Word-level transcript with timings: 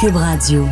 Cube 0.00 0.14
Radio. 0.14 0.64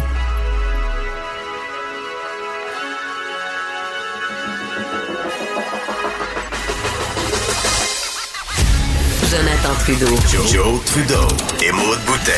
Jonathan 9.28 9.74
Trudeau. 9.80 10.06
Joe, 10.46 10.84
Trudeau 10.84 11.14
et 11.60 11.72
Maude 11.72 11.98
Boutet. 12.06 12.30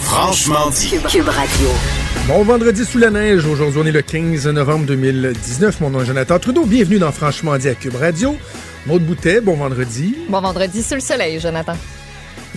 Franchement 0.00 0.68
dit. 0.68 0.90
Cube, 0.90 1.06
Cube 1.08 1.28
Radio. 1.28 1.68
Bon 2.28 2.42
vendredi 2.44 2.84
sous 2.84 2.98
la 2.98 3.08
neige. 3.08 3.46
Aujourd'hui, 3.46 3.80
on 3.82 3.86
est 3.86 3.92
le 3.92 4.02
15 4.02 4.46
novembre 4.48 4.84
2019. 4.84 5.80
Mon 5.80 5.88
nom 5.88 6.02
est 6.02 6.06
Jonathan 6.06 6.38
Trudeau. 6.38 6.66
Bienvenue 6.66 6.98
dans 6.98 7.12
Franchement 7.12 7.56
dit 7.56 7.70
à 7.70 7.74
Cube 7.74 7.94
Radio. 7.94 8.36
Maude 8.86 9.06
Boutet, 9.06 9.40
bon 9.40 9.56
vendredi. 9.56 10.16
Bon 10.28 10.42
vendredi 10.42 10.82
sous 10.82 10.96
le 10.96 11.00
soleil, 11.00 11.40
Jonathan. 11.40 11.76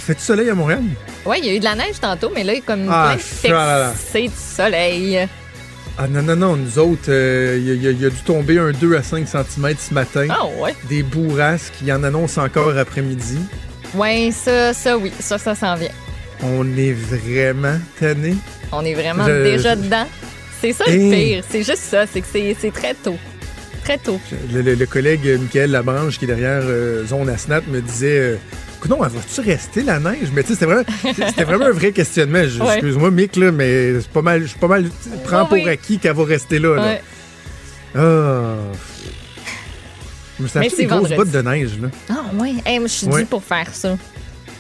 Fait 0.05 0.13
du 0.15 0.21
soleil 0.21 0.49
à 0.49 0.55
Montréal? 0.55 0.83
Oui, 1.25 1.37
il 1.41 1.45
y 1.45 1.49
a 1.49 1.53
eu 1.55 1.59
de 1.59 1.63
la 1.63 1.75
neige 1.75 1.99
tantôt, 1.99 2.31
mais 2.33 2.43
là, 2.43 2.53
il 2.53 2.57
y 2.57 2.59
a 2.59 2.65
comme 2.65 2.87
Ah, 2.91 3.15
plein 3.43 3.89
de 3.89 3.93
c'est 4.11 4.21
du 4.21 4.29
soleil. 4.55 5.27
Ah 5.97 6.07
non, 6.07 6.21
non, 6.21 6.35
non. 6.35 6.55
Nous 6.57 6.77
autres, 6.77 7.09
euh, 7.09 7.57
il 7.59 7.81
y, 7.81 7.87
a- 7.87 7.91
il 7.91 8.01
y 8.01 8.05
a 8.05 8.09
dû 8.09 8.19
tomber 8.25 8.59
un 8.59 8.71
2 8.71 8.95
à 8.97 9.01
5 9.01 9.27
cm 9.27 9.75
ce 9.79 9.93
matin. 9.93 10.27
Ah 10.29 10.45
ouais. 10.61 10.75
Des 10.89 11.01
bourrasques 11.03 11.73
qui 11.79 11.91
en 11.91 12.03
annoncent 12.03 12.43
encore 12.43 12.77
après-midi. 12.77 13.39
Ouais, 13.95 14.29
ça, 14.31 14.73
ça, 14.73 14.97
oui, 14.97 15.11
ça, 15.19 15.37
ça 15.37 15.55
s'en 15.55 15.75
vient. 15.75 15.89
On 16.43 16.65
est 16.77 16.91
vraiment 16.93 17.79
tanné. 17.99 18.35
On 18.73 18.83
est 18.83 18.93
vraiment 18.93 19.25
Je- 19.25 19.43
déjà 19.43 19.75
je- 19.75 19.81
dedans. 19.81 20.05
C'est 20.61 20.73
ça 20.73 20.83
Hey. 20.87 20.97
le 21.09 21.15
pire. 21.15 21.43
C'est 21.49 21.63
juste 21.63 21.77
ça, 21.83 22.05
c'est 22.05 22.21
que 22.21 22.27
c'est 22.31 22.71
très 22.73 22.93
tôt. 22.93 23.17
Très 23.83 23.97
tôt. 23.97 24.19
Le, 24.53 24.61
le- 24.61 24.73
le 24.75 24.85
collègue 24.85 25.25
euh, 25.27 25.37
Michael 25.37 25.71
Labranche, 25.71 26.17
qui 26.19 26.25
est 26.25 26.27
derrière 26.27 26.61
euh, 26.63 27.05
Zone 27.05 27.29
Asnat, 27.29 27.61
me 27.67 27.79
disait 27.81 28.17
euh, 28.19 28.35
non, 28.89 29.03
elle 29.03 29.11
va-tu 29.11 29.41
rester 29.41 29.81
la 29.83 29.99
neige? 29.99 30.29
Mais 30.33 30.43
tu 30.43 30.49
sais, 30.49 30.53
c'était 30.55 30.65
vraiment, 30.65 30.83
c'était 31.03 31.43
vraiment 31.43 31.65
un 31.65 31.71
vrai 31.71 31.91
questionnement. 31.91 32.43
Je- 32.47 32.61
Ouais. 32.61 32.73
Excuse-moi, 32.75 33.11
Mick, 33.11 33.35
là, 33.35 33.51
mais 33.51 33.99
c'est 34.01 34.09
pas 34.09 34.21
mal, 34.21 34.41
je 34.43 34.47
suis 34.47 34.59
pas 34.59 34.67
mal. 34.67 34.89
Prends 35.25 35.41
Oui, 35.43 35.47
pour 35.47 35.57
oui. 35.57 35.69
acquis 35.69 35.99
qu'elle 35.99 36.15
va 36.15 36.23
rester 36.25 36.59
là. 36.59 36.75
là. 36.75 36.81
Ouais. 36.83 37.01
Ah. 37.95 38.55
Mais 40.39 40.47
fait 40.49 40.69
c'est 40.69 40.77
des 40.77 40.85
grosses 40.85 41.09
vendredi. 41.09 41.15
bottes 41.15 41.31
de 41.31 41.41
neige, 41.41 41.79
là. 41.81 41.87
Ah 42.09 42.15
ouais. 42.35 42.53
Hey, 42.65 42.79
moi, 42.79 42.87
je 42.87 42.93
suis 42.93 43.07
Ouais. 43.07 43.21
due 43.21 43.25
pour 43.25 43.43
faire 43.43 43.67
ça. 43.73 43.97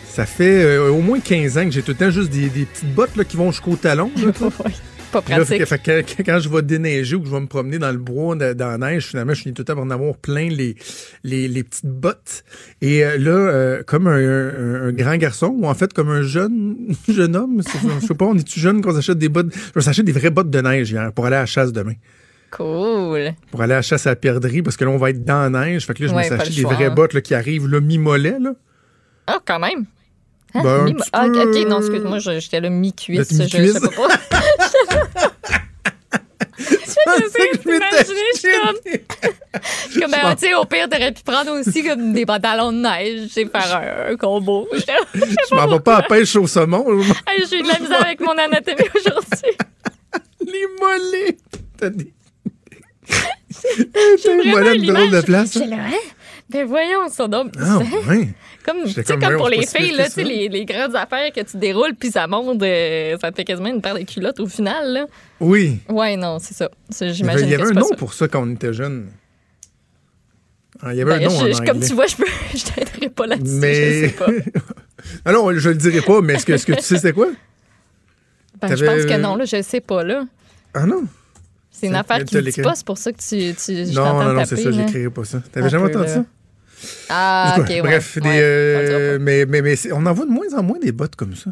Ça 0.09 0.25
fait 0.25 0.63
euh, 0.63 0.89
au 0.89 1.01
moins 1.01 1.19
15 1.19 1.57
ans 1.57 1.65
que 1.65 1.71
j'ai 1.71 1.81
tout 1.81 1.91
le 1.91 1.97
temps 1.97 2.09
juste 2.11 2.29
des, 2.29 2.47
des 2.47 2.63
petites 2.65 2.93
bottes 2.95 3.15
là, 3.17 3.25
qui 3.25 3.35
vont 3.35 3.51
jusqu'au 3.51 3.75
talon. 3.75 4.09
là. 4.15 4.31
Ouais. 4.63 4.71
Pas 5.15 5.21
Puis 5.21 5.33
là, 5.33 5.45
fait 5.45 5.65
pratique. 5.65 6.09
fait 6.17 6.23
quand 6.25 6.39
je 6.39 6.49
vais 6.49 6.61
déneiger 6.61 7.15
ou 7.15 7.21
que 7.21 7.27
je 7.27 7.31
vais 7.31 7.39
me 7.39 7.47
promener 7.47 7.79
dans 7.79 7.91
le 7.91 7.97
bois, 7.97 8.35
dans, 8.35 8.53
dans 8.55 8.67
la 8.67 8.77
neige, 8.77 9.07
finalement, 9.07 9.33
je 9.33 9.41
finis 9.43 9.53
tout 9.53 9.61
le 9.61 9.65
temps 9.65 9.75
par 9.75 9.83
en 9.85 9.89
avoir 9.89 10.17
plein 10.17 10.49
les, 10.49 10.75
les, 11.23 11.47
les 11.47 11.63
petites 11.63 11.85
bottes. 11.85 12.43
Et 12.81 13.05
euh, 13.05 13.17
là, 13.17 13.31
euh, 13.31 13.83
comme 13.83 14.07
un, 14.07 14.17
un- 14.17 14.87
un 14.89 14.91
grand 14.91 15.15
garçon, 15.15 15.55
ou 15.57 15.67
en 15.67 15.73
fait 15.73 15.93
comme 15.93 16.09
un 16.09 16.21
jeune 16.23 16.75
jeune 17.07 17.35
homme, 17.37 17.61
je 18.01 18.05
sais 18.07 18.13
pas, 18.13 18.25
on 18.25 18.35
est-tu 18.37 18.59
jeune 18.59 18.81
qu'on 18.81 18.93
s'achète 18.93 19.17
des 19.17 19.29
bottes? 19.29 19.47
Je 19.73 19.89
acheté 19.89 20.03
des 20.03 20.11
vraies 20.11 20.31
bottes 20.31 20.49
de 20.49 20.59
neige 20.61 20.91
hier 20.91 21.11
pour 21.13 21.25
aller 21.27 21.37
à 21.37 21.41
la 21.41 21.45
chasse 21.45 21.71
demain. 21.71 21.93
Cool. 22.51 23.31
Pour 23.51 23.61
aller 23.61 23.73
à 23.73 23.77
la 23.77 23.81
chasse 23.81 24.05
à 24.07 24.11
la 24.11 24.15
perdrix, 24.17 24.61
parce 24.63 24.75
que 24.77 24.83
là, 24.85 24.91
on 24.91 24.97
va 24.97 25.11
être 25.11 25.23
dans 25.23 25.49
la 25.49 25.65
neige. 25.65 25.85
Fait 25.85 25.93
que 25.93 26.03
là, 26.03 26.09
je 26.09 26.13
Ouais, 26.13 26.19
me 26.21 26.25
suis 26.25 26.33
acheté 26.33 26.49
le 26.49 26.55
des 26.55 26.63
vraies 26.75 26.85
hein. 26.85 26.93
bottes 26.93 27.13
là, 27.13 27.21
qui 27.21 27.33
arrivent 27.35 27.67
là, 27.67 27.79
mi-mollet. 27.79 28.35
Ah, 29.27 29.39
quand 29.45 29.59
même. 29.59 29.85
Hein? 30.53 30.61
Ben, 30.63 30.83
Mi- 30.85 30.95
ah, 31.11 31.25
ok, 31.27 31.67
non, 31.67 31.79
excuse-moi, 31.79 32.19
j'étais 32.19 32.61
là 32.61 32.69
mi-cuisse. 32.69 33.31
Là, 33.37 33.45
Je, 33.47 33.67
sais 33.73 33.79
pas. 33.79 34.07
Je 36.57 36.65
sais, 36.65 37.49
Je 37.53 38.39
suis 38.39 38.49
comme. 38.59 38.77
Je 38.85 39.91
suis 39.91 40.01
comme, 40.01 40.11
ben, 40.11 40.35
tu 40.35 40.47
sais, 40.47 40.53
au 40.53 40.65
pire, 40.65 40.87
t'aurais 40.89 41.11
pu 41.11 41.21
prendre 41.23 41.51
aussi 41.59 41.83
comme 41.83 42.13
des 42.13 42.25
pantalons 42.25 42.71
de 42.71 42.77
neige, 42.77 43.23
tu 43.27 43.29
sais, 43.29 43.45
faire 43.45 43.75
un, 43.75 44.13
un 44.13 44.15
combo. 44.15 44.67
Je 44.73 44.79
Je 45.49 45.55
m'en 45.55 45.67
vais 45.67 45.79
pas 45.79 45.97
à 45.97 46.01
pêche 46.03 46.35
au 46.35 46.47
saumon. 46.47 46.85
Hey, 47.27 47.43
J'ai 47.49 47.59
eu 47.59 47.63
de 47.63 47.67
la 47.67 47.79
misère 47.79 48.01
avec 48.01 48.19
mon 48.21 48.31
anatomie 48.31 48.89
aujourd'hui. 48.95 49.57
Les 50.41 50.67
mollets. 50.79 51.37
T'as 51.77 51.89
des... 51.89 52.13
J'ai 54.23 54.51
vraiment 54.51 54.71
de 55.11 55.21
place. 55.21 55.53
J'étais 55.53 55.67
là, 55.67 55.77
hein? 55.87 55.99
Ben 56.49 56.65
voyons, 56.65 57.09
ça 57.09 57.27
donc. 57.27 57.53
Ah, 57.59 57.79
ouais. 58.07 58.29
Comme, 58.65 58.77
comme, 59.19 59.37
pour 59.37 59.49
les 59.49 59.65
filles, 59.65 59.95
là, 59.95 60.05
les, 60.17 60.49
les 60.49 60.65
grandes 60.65 60.95
affaires 60.95 61.31
que 61.31 61.41
tu 61.41 61.57
déroules 61.57 61.93
puis 61.93 62.09
ça 62.09 62.25
monte, 62.25 62.63
euh, 62.63 63.15
ça 63.21 63.29
te 63.31 63.35
fait 63.35 63.43
quasiment 63.43 63.69
une 63.69 63.81
paire 63.81 63.93
de 63.93 64.01
culottes 64.03 64.39
au 64.39 64.47
final, 64.47 64.91
là. 64.91 65.05
Oui. 65.39 65.79
Ouais, 65.87 66.15
non, 66.17 66.39
c'est 66.39 66.55
ça. 66.55 66.69
C'est- 66.89 67.05
Il 67.05 67.11
y 67.11 67.13
J'imagine 67.13 67.45
avait 67.53 67.57
que 67.57 67.67
un 67.69 67.71
nom 67.79 67.87
ça. 67.89 67.95
pour 67.95 68.13
ça 68.13 68.27
quand 68.27 68.41
on 68.41 68.51
était 68.51 68.73
jeune. 68.73 69.07
Ah, 70.81 70.93
il 70.93 70.97
y 70.97 71.01
avait 71.01 71.19
Ben, 71.19 71.21
un 71.21 71.29
nom 71.29 71.39
je- 71.39 71.51
en 71.51 71.53
je- 71.53 71.63
comme 71.71 71.79
tu 71.79 71.93
vois, 71.93 72.07
je, 72.07 72.15
peux, 72.15 72.25
je 72.55 72.63
t'aiderai 72.65 73.09
pas 73.09 73.27
là-dessus. 73.27 73.55
Mais... 73.59 73.73
Je 73.75 74.07
sais 74.07 74.13
pas. 74.13 74.25
ah 75.25 75.31
non, 75.31 75.53
je 75.55 75.69
le 75.69 75.75
dirai 75.75 76.01
pas, 76.01 76.21
mais 76.21 76.33
est-ce 76.33 76.45
que, 76.45 76.53
que 76.53 76.77
tu 76.77 76.83
sais 76.83 76.97
c'est 76.97 77.13
quoi? 77.13 77.27
Ben, 78.61 78.75
je 78.75 78.83
pense 78.85 79.05
que 79.05 79.17
non, 79.17 79.35
là, 79.35 79.45
je 79.45 79.61
sais 79.61 79.81
pas, 79.81 80.03
là. 80.03 80.25
Ah 80.73 80.85
non? 80.85 81.03
C'est 81.71 81.87
une 81.87 81.95
affaire 81.95 82.23
qui 82.23 82.35
ne 82.35 82.41
dit 82.41 82.61
pas, 82.61 82.73
c'est 82.75 82.85
pour 82.85 82.97
ça 82.97 83.11
que 83.11 83.17
tu, 83.17 83.53
tu 83.53 83.75
je 83.85 83.93
Non, 83.93 84.23
non, 84.23 84.33
non, 84.33 84.45
c'est 84.45 84.55
ça, 84.55 84.71
j'écrirai 84.71 85.09
pas 85.09 85.23
ça. 85.25 85.41
T'avais 85.51 85.69
jamais 85.69 85.85
entendu 85.85 86.09
ça? 86.09 86.25
Ah, 87.09 87.55
ok, 87.59 87.67
ouais. 87.69 87.81
Bref, 87.81 88.17
des, 88.17 88.27
Ouais, 88.29 88.39
euh, 88.41 89.17
pas. 89.17 89.23
mais, 89.23 89.45
mais, 89.45 89.61
mais 89.61 89.75
on 89.93 90.05
en 90.05 90.13
voit 90.13 90.25
de 90.25 90.31
moins 90.31 90.53
en 90.57 90.63
moins 90.63 90.79
des 90.79 90.91
bottes 90.91 91.15
comme 91.15 91.35
ça. 91.35 91.51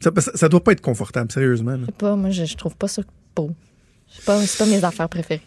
Ça, 0.00 0.10
ça, 0.18 0.32
ça 0.34 0.48
doit 0.48 0.62
pas 0.64 0.72
être 0.72 0.80
confortable, 0.80 1.30
sérieusement. 1.30 1.76
Je 1.80 1.86
sais 1.86 1.92
pas, 1.92 2.16
moi, 2.16 2.30
je, 2.30 2.44
je 2.44 2.56
trouve 2.56 2.76
pas 2.76 2.88
ça 2.88 3.02
beau. 3.36 3.50
C'est 4.10 4.24
pas, 4.24 4.38
pas 4.58 4.66
mes 4.66 4.82
affaires 4.84 5.08
préférées. 5.08 5.42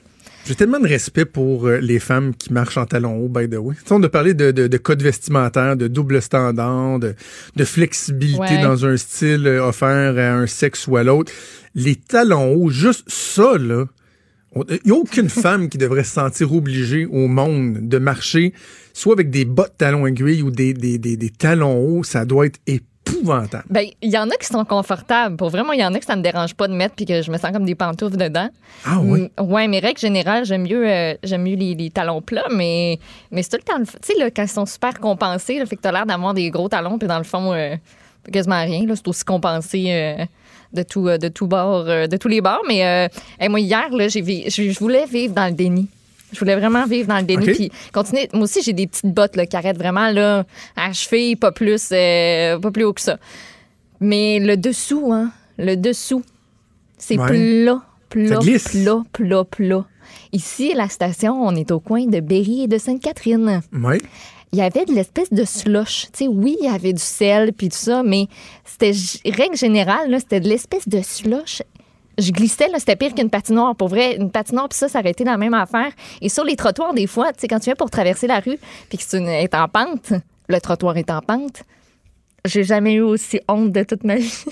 J'ai 0.47 0.53
tellement 0.55 0.79
de 0.79 0.87
respect 0.87 1.25
pour 1.25 1.65
euh, 1.67 1.77
les 1.79 1.97
femmes 1.99 2.35
qui 2.35 2.53
marchent 2.53 2.77
en 2.77 2.85
talons 2.85 3.17
hauts, 3.17 3.27
by 3.29 3.49
the 3.49 3.55
way. 3.55 3.73
Tu 3.75 3.81
sais, 3.81 3.93
on 3.93 4.03
a 4.03 4.09
parlé 4.09 4.33
de, 4.35 4.51
de, 4.51 4.67
de 4.67 4.77
code 4.77 5.01
vestimentaire, 5.01 5.75
de 5.75 5.87
double 5.87 6.21
standard, 6.21 6.99
de, 6.99 7.15
de 7.55 7.65
flexibilité 7.65 8.39
Ouais. 8.39 8.61
dans 8.61 8.85
un 8.85 8.95
style 8.95 9.47
euh, 9.47 9.63
offert 9.67 10.17
à 10.17 10.33
un 10.37 10.45
sexe 10.47 10.85
ou 10.87 10.97
à 10.97 11.03
l'autre. 11.03 11.31
Les 11.73 11.95
talons 11.95 12.53
hauts, 12.53 12.69
juste 12.69 13.09
ça, 13.09 13.57
là, 13.57 13.85
il 14.69 14.79
n'y 14.85 14.91
a 14.91 14.95
aucune 14.95 15.29
femme 15.43 15.69
qui 15.69 15.77
devrait 15.77 16.03
se 16.03 16.13
sentir 16.13 16.53
obligée 16.53 17.05
au 17.05 17.27
monde 17.27 17.87
de 17.87 17.97
marcher 17.97 18.53
soit 18.93 19.13
avec 19.13 19.29
des 19.29 19.45
bottes 19.45 19.73
talons 19.77 20.05
aiguilles 20.07 20.41
ou 20.41 20.51
des, 20.51 20.73
des, 20.73 20.97
des, 20.97 21.17
des 21.17 21.29
talons 21.29 21.77
hauts. 21.77 22.03
Ça 22.03 22.23
doit 22.25 22.45
être 22.45 22.59
épouvantable. 22.65 23.65
Ben, 23.69 23.85
il 24.01 24.09
y 24.11 24.17
en 24.17 24.29
a 24.29 24.35
qui 24.37 24.47
sont 24.47 24.63
confortables. 24.65 25.35
Pour 25.35 25.49
vraiment, 25.49 25.73
il 25.73 25.79
y 25.81 25.85
en 25.85 25.93
a 25.93 25.99
que 25.99 26.05
ça 26.05 26.15
me 26.15 26.21
dérange 26.21 26.55
pas 26.55 26.67
de 26.67 26.73
mettre 26.73 26.95
puis 26.95 27.05
que 27.05 27.21
je 27.21 27.29
me 27.31 27.37
sens 27.37 27.51
comme 27.51 27.65
des 27.65 27.75
pantoufles 27.75 28.17
dedans. 28.17 28.49
Ah 28.85 28.99
oui? 29.01 29.29
Mm, 29.37 29.43
ouais, 29.51 29.67
mais 29.67 29.79
règle 29.79 29.99
générale, 29.99 30.45
j'aime 30.45 30.63
mieux, 30.63 30.87
euh, 30.89 31.13
j'aime 31.23 31.43
mieux 31.43 31.55
les, 31.55 31.75
les 31.75 31.89
talons 31.89 32.21
plats, 32.21 32.47
mais, 32.51 32.99
mais 33.31 33.43
c'est 33.43 33.49
tout 33.49 33.57
le 33.57 33.63
temps. 33.63 33.83
Tu 33.83 34.13
sais, 34.13 34.17
là, 34.17 34.31
quand 34.31 34.43
ils 34.43 34.47
sont 34.49 34.65
super 34.65 34.99
compensés, 34.99 35.59
là, 35.59 35.65
fait 35.65 35.75
que 35.75 35.81
t'as 35.81 35.91
l'air 35.91 36.05
d'avoir 36.05 36.33
des 36.33 36.49
gros 36.49 36.69
talons, 36.69 36.97
puis 36.97 37.07
dans 37.07 37.17
le 37.17 37.23
fond, 37.25 37.53
euh, 37.53 37.75
quasiment 38.31 38.63
rien. 38.63 38.85
là, 38.87 38.95
C'est 38.95 39.07
aussi 39.07 39.23
compensé. 39.25 39.85
euh, 39.89 40.25
de 40.75 40.83
tout, 40.83 41.07
euh, 41.07 41.17
de 41.17 41.27
tout 41.29 41.47
bord, 41.47 41.85
euh, 41.87 42.05
de 42.07 42.17
tous 42.17 42.27
les 42.27 42.41
bords. 42.41 42.63
Mais 42.67 42.85
euh, 42.85 43.07
hey, 43.39 43.49
moi, 43.49 43.59
hier, 43.59 43.89
là, 43.91 44.07
j'ai 44.07 44.23
je 44.49 44.79
voulais 44.79 45.05
vivre 45.05 45.33
dans 45.33 45.47
le 45.47 45.53
déni. 45.53 45.87
Je 46.33 46.39
voulais 46.39 46.55
vraiment 46.55 46.85
vivre 46.85 47.07
dans 47.07 47.17
le 47.17 47.23
déni. 47.23 47.45
Puis 47.45 47.71
continuer. 47.93 48.29
Moi 48.33 48.43
aussi, 48.43 48.61
j'ai 48.61 48.73
des 48.73 48.87
petites 48.87 49.13
bottes 49.13 49.35
là, 49.35 49.45
qui 49.45 49.55
arrêtent 49.55 49.77
vraiment 49.77 50.09
là, 50.11 50.43
à 50.75 50.91
cheville, 50.91 51.35
pas 51.37 51.51
plus, 51.51 51.89
euh, 51.91 52.59
pas 52.59 52.71
plus 52.71 52.83
haut 52.83 52.93
que 52.93 53.01
ça. 53.01 53.17
Mais 54.01 54.39
le 54.39 54.57
dessous, 54.57 55.11
hein, 55.13 55.31
le 55.57 55.75
dessous, 55.75 56.23
c'est 56.97 57.17
Ouais. 57.17 57.27
plat, 57.27 57.81
plat, 58.09 58.39
plat, 58.39 59.03
plat, 59.13 59.43
plat. 59.45 59.85
Ici, 60.33 60.73
la 60.75 60.89
station, 60.89 61.41
on 61.45 61.55
est 61.55 61.71
au 61.71 61.79
coin 61.79 62.05
de 62.05 62.19
Berry 62.19 62.63
et 62.63 62.67
de 62.67 62.77
Sainte-Catherine. 62.77 63.61
Oui. 63.71 63.97
Il 64.51 64.59
y 64.59 64.61
avait 64.61 64.85
de 64.85 64.93
l'espèce 64.93 65.31
de 65.31 65.43
slush. 65.43 66.07
Tu 66.13 66.27
oui, 66.27 66.57
il 66.61 66.65
y 66.65 66.69
avait 66.69 66.93
du 66.93 67.01
sel 67.01 67.51
puis 67.53 67.69
tout 67.69 67.77
ça, 67.77 68.03
mais 68.03 68.27
c'était, 68.63 68.91
règle 69.25 69.57
générale, 69.57 70.15
c'était 70.19 70.39
de 70.39 70.47
l'espèce 70.47 70.87
de 70.87 71.01
slush. 71.01 71.61
Je 72.17 72.31
glissais, 72.31 72.69
c'était 72.77 72.95
pire 72.95 73.13
qu'une 73.13 73.29
patinoire. 73.29 73.75
Pour 73.75 73.89
vrai, 73.89 74.15
une 74.15 74.31
patinoire, 74.31 74.69
puis 74.69 74.77
ça, 74.77 74.87
ça 74.87 74.99
aurait 74.99 75.11
été 75.11 75.25
la 75.25 75.37
même 75.37 75.53
affaire. 75.53 75.91
Et 76.21 76.29
sur 76.29 76.45
les 76.45 76.55
trottoirs, 76.55 76.93
des 76.93 77.07
fois, 77.07 77.33
tu 77.33 77.41
sais, 77.41 77.47
quand 77.47 77.59
tu 77.59 77.65
viens 77.65 77.75
pour 77.75 77.89
traverser 77.89 78.27
la 78.27 78.39
rue, 78.39 78.57
puis 78.87 78.97
que 78.97 79.03
tu 79.03 79.17
es 79.17 79.55
en 79.55 79.67
pente, 79.67 80.13
le 80.47 80.61
trottoir 80.61 80.95
est 80.95 81.09
en 81.09 81.19
pente, 81.19 81.63
j'ai 82.45 82.63
jamais 82.63 82.93
eu 82.93 83.01
aussi 83.01 83.41
honte 83.49 83.71
de 83.71 83.83
toute 83.83 84.03
ma 84.03 84.15
vie. 84.15 84.45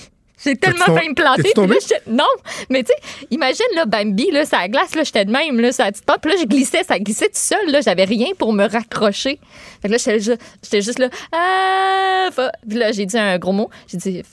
J'ai 0.44 0.56
tellement 0.56 0.86
failli 0.96 1.10
me 1.10 1.16
planter. 1.16 1.42
puis 1.54 1.74
là, 1.74 1.80
j'étais- 1.82 2.02
non, 2.12 2.26
mais 2.70 2.84
tu 2.84 2.92
sais, 2.92 3.26
imagine, 3.32 3.66
là, 3.76 3.86
Bambi, 3.86 4.30
là, 4.32 4.46
ça 4.46 4.68
glace, 4.68 4.96
là, 4.96 5.04
j'étais 5.04 5.26
de 5.26 5.32
même, 5.32 5.60
là, 5.60 5.72
ça 5.72 5.92
petite. 5.92 6.06
Puis 6.22 6.32
là, 6.32 6.38
je 6.42 6.46
glissais, 6.46 6.84
ça 6.84 7.00
glissait 7.00 7.28
tout 7.28 7.32
seul, 7.36 7.70
là, 7.72 7.82
j'avais 7.82 8.04
rien 8.06 8.28
pour 8.38 8.52
me 8.54 8.68
raccrocher. 8.68 9.40
Fait 9.82 9.88
que 9.88 9.94
là, 9.94 9.98
j'étais 9.98 10.82
juste, 10.82 11.00
là, 11.00 11.10
ah, 11.32 12.30
fa- 12.32 12.52
Puis 12.68 12.78
là, 12.78 12.92
j'ai 12.92 13.06
dit 13.06 13.18
un 13.18 13.38
gros 13.38 13.52
mot. 13.54 13.70
J'ai 13.88 13.98
dit. 13.98 14.24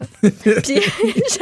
puis, 0.20 0.30
je- 0.32 1.38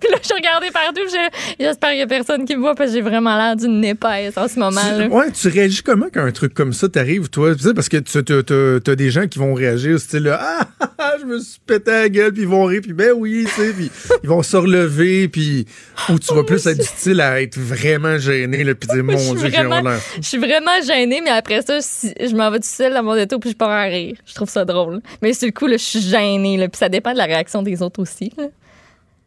puis 0.00 0.10
là, 0.10 0.18
je 0.22 0.34
regardais 0.34 0.70
partout. 0.70 1.02
puis 1.06 1.10
je- 1.12 1.54
J'espère 1.64 1.90
qu'il 1.90 1.98
n'y 1.98 2.02
a 2.02 2.06
personne 2.06 2.44
qui 2.44 2.56
me 2.56 2.60
voit 2.62 2.74
parce 2.74 2.90
que 2.90 2.96
j'ai 2.96 3.02
vraiment 3.02 3.36
l'air 3.36 3.54
d'une 3.56 3.84
épaisse 3.84 4.36
en 4.36 4.48
ce 4.48 4.58
moment. 4.58 4.80
là. 4.96 5.06
Tu, 5.08 5.12
ouais, 5.12 5.30
tu 5.30 5.48
réagis 5.48 5.82
comment 5.82 6.06
quand 6.12 6.24
un 6.24 6.32
truc 6.32 6.54
comme 6.54 6.72
ça 6.72 6.88
t'arrive, 6.88 7.28
toi? 7.28 7.52
Parce 7.74 7.88
que 7.88 7.98
tu 7.98 8.18
as, 8.18 8.94
des 8.96 9.10
gens 9.10 9.26
qui 9.28 9.38
vont 9.38 9.54
réagir 9.54 9.94
au 9.94 9.98
style 9.98 10.28
ah, 10.32 10.60
ah, 10.80 10.90
ah, 10.98 11.14
je 11.20 11.26
me 11.26 11.38
suis 11.38 11.60
pété 11.66 11.90
la 11.90 12.08
gueule, 12.08 12.32
puis 12.32 12.42
ils 12.42 12.48
vont 12.48 12.64
rire, 12.64 12.80
puis 12.82 12.92
ben 12.92 13.12
oui, 13.14 13.44
tu 13.46 13.50
sais, 13.62 13.72
puis 13.72 13.90
ils 14.22 14.28
vont 14.28 14.42
se 14.42 14.56
relever, 14.56 15.28
puis 15.28 15.66
ou 16.08 16.18
tu 16.18 16.34
vas 16.34 16.44
plus 16.44 16.66
être 16.66 16.78
du 16.78 16.84
style 16.86 17.20
à 17.20 17.40
être 17.42 17.58
vraiment 17.58 18.18
gêné, 18.18 18.64
là, 18.64 18.74
puis 18.74 18.88
dire, 18.88 19.04
mon 19.04 19.18
suis 19.18 19.34
Dieu, 19.36 19.50
j'ai 19.50 19.62
vraiment- 19.64 19.90
l'air. 19.90 20.00
Je 20.16 20.26
suis 20.26 20.38
vraiment 20.38 20.80
gênée, 20.86 21.20
mais 21.22 21.30
après 21.30 21.62
ça, 21.62 21.80
si- 21.80 22.14
je 22.18 22.34
m'en 22.34 22.50
vais 22.50 22.58
tout 22.58 22.66
seul 22.68 22.94
dans 22.94 23.02
mon 23.02 23.20
auto 23.20 23.38
puis 23.38 23.50
je 23.50 23.56
pars 23.56 23.70
à 23.70 23.82
rire. 23.84 24.16
Je 24.26 24.34
trouve 24.34 24.48
ça 24.48 24.52
ça 24.52 24.66
drôle. 24.66 25.00
Mais 25.22 25.32
sur 25.32 25.46
le 25.46 25.52
coup, 25.52 25.66
là, 25.66 25.78
je 25.78 25.82
suis 25.82 26.00
gênée. 26.02 26.58
Là, 26.58 26.68
puis 26.68 26.76
ça 26.78 26.90
dépend 26.90 27.12
de 27.14 27.16
la 27.16 27.24
réaction 27.24 27.62
des 27.62 27.81
autres 27.82 28.00
aussi. 28.00 28.32
là. 28.36 28.48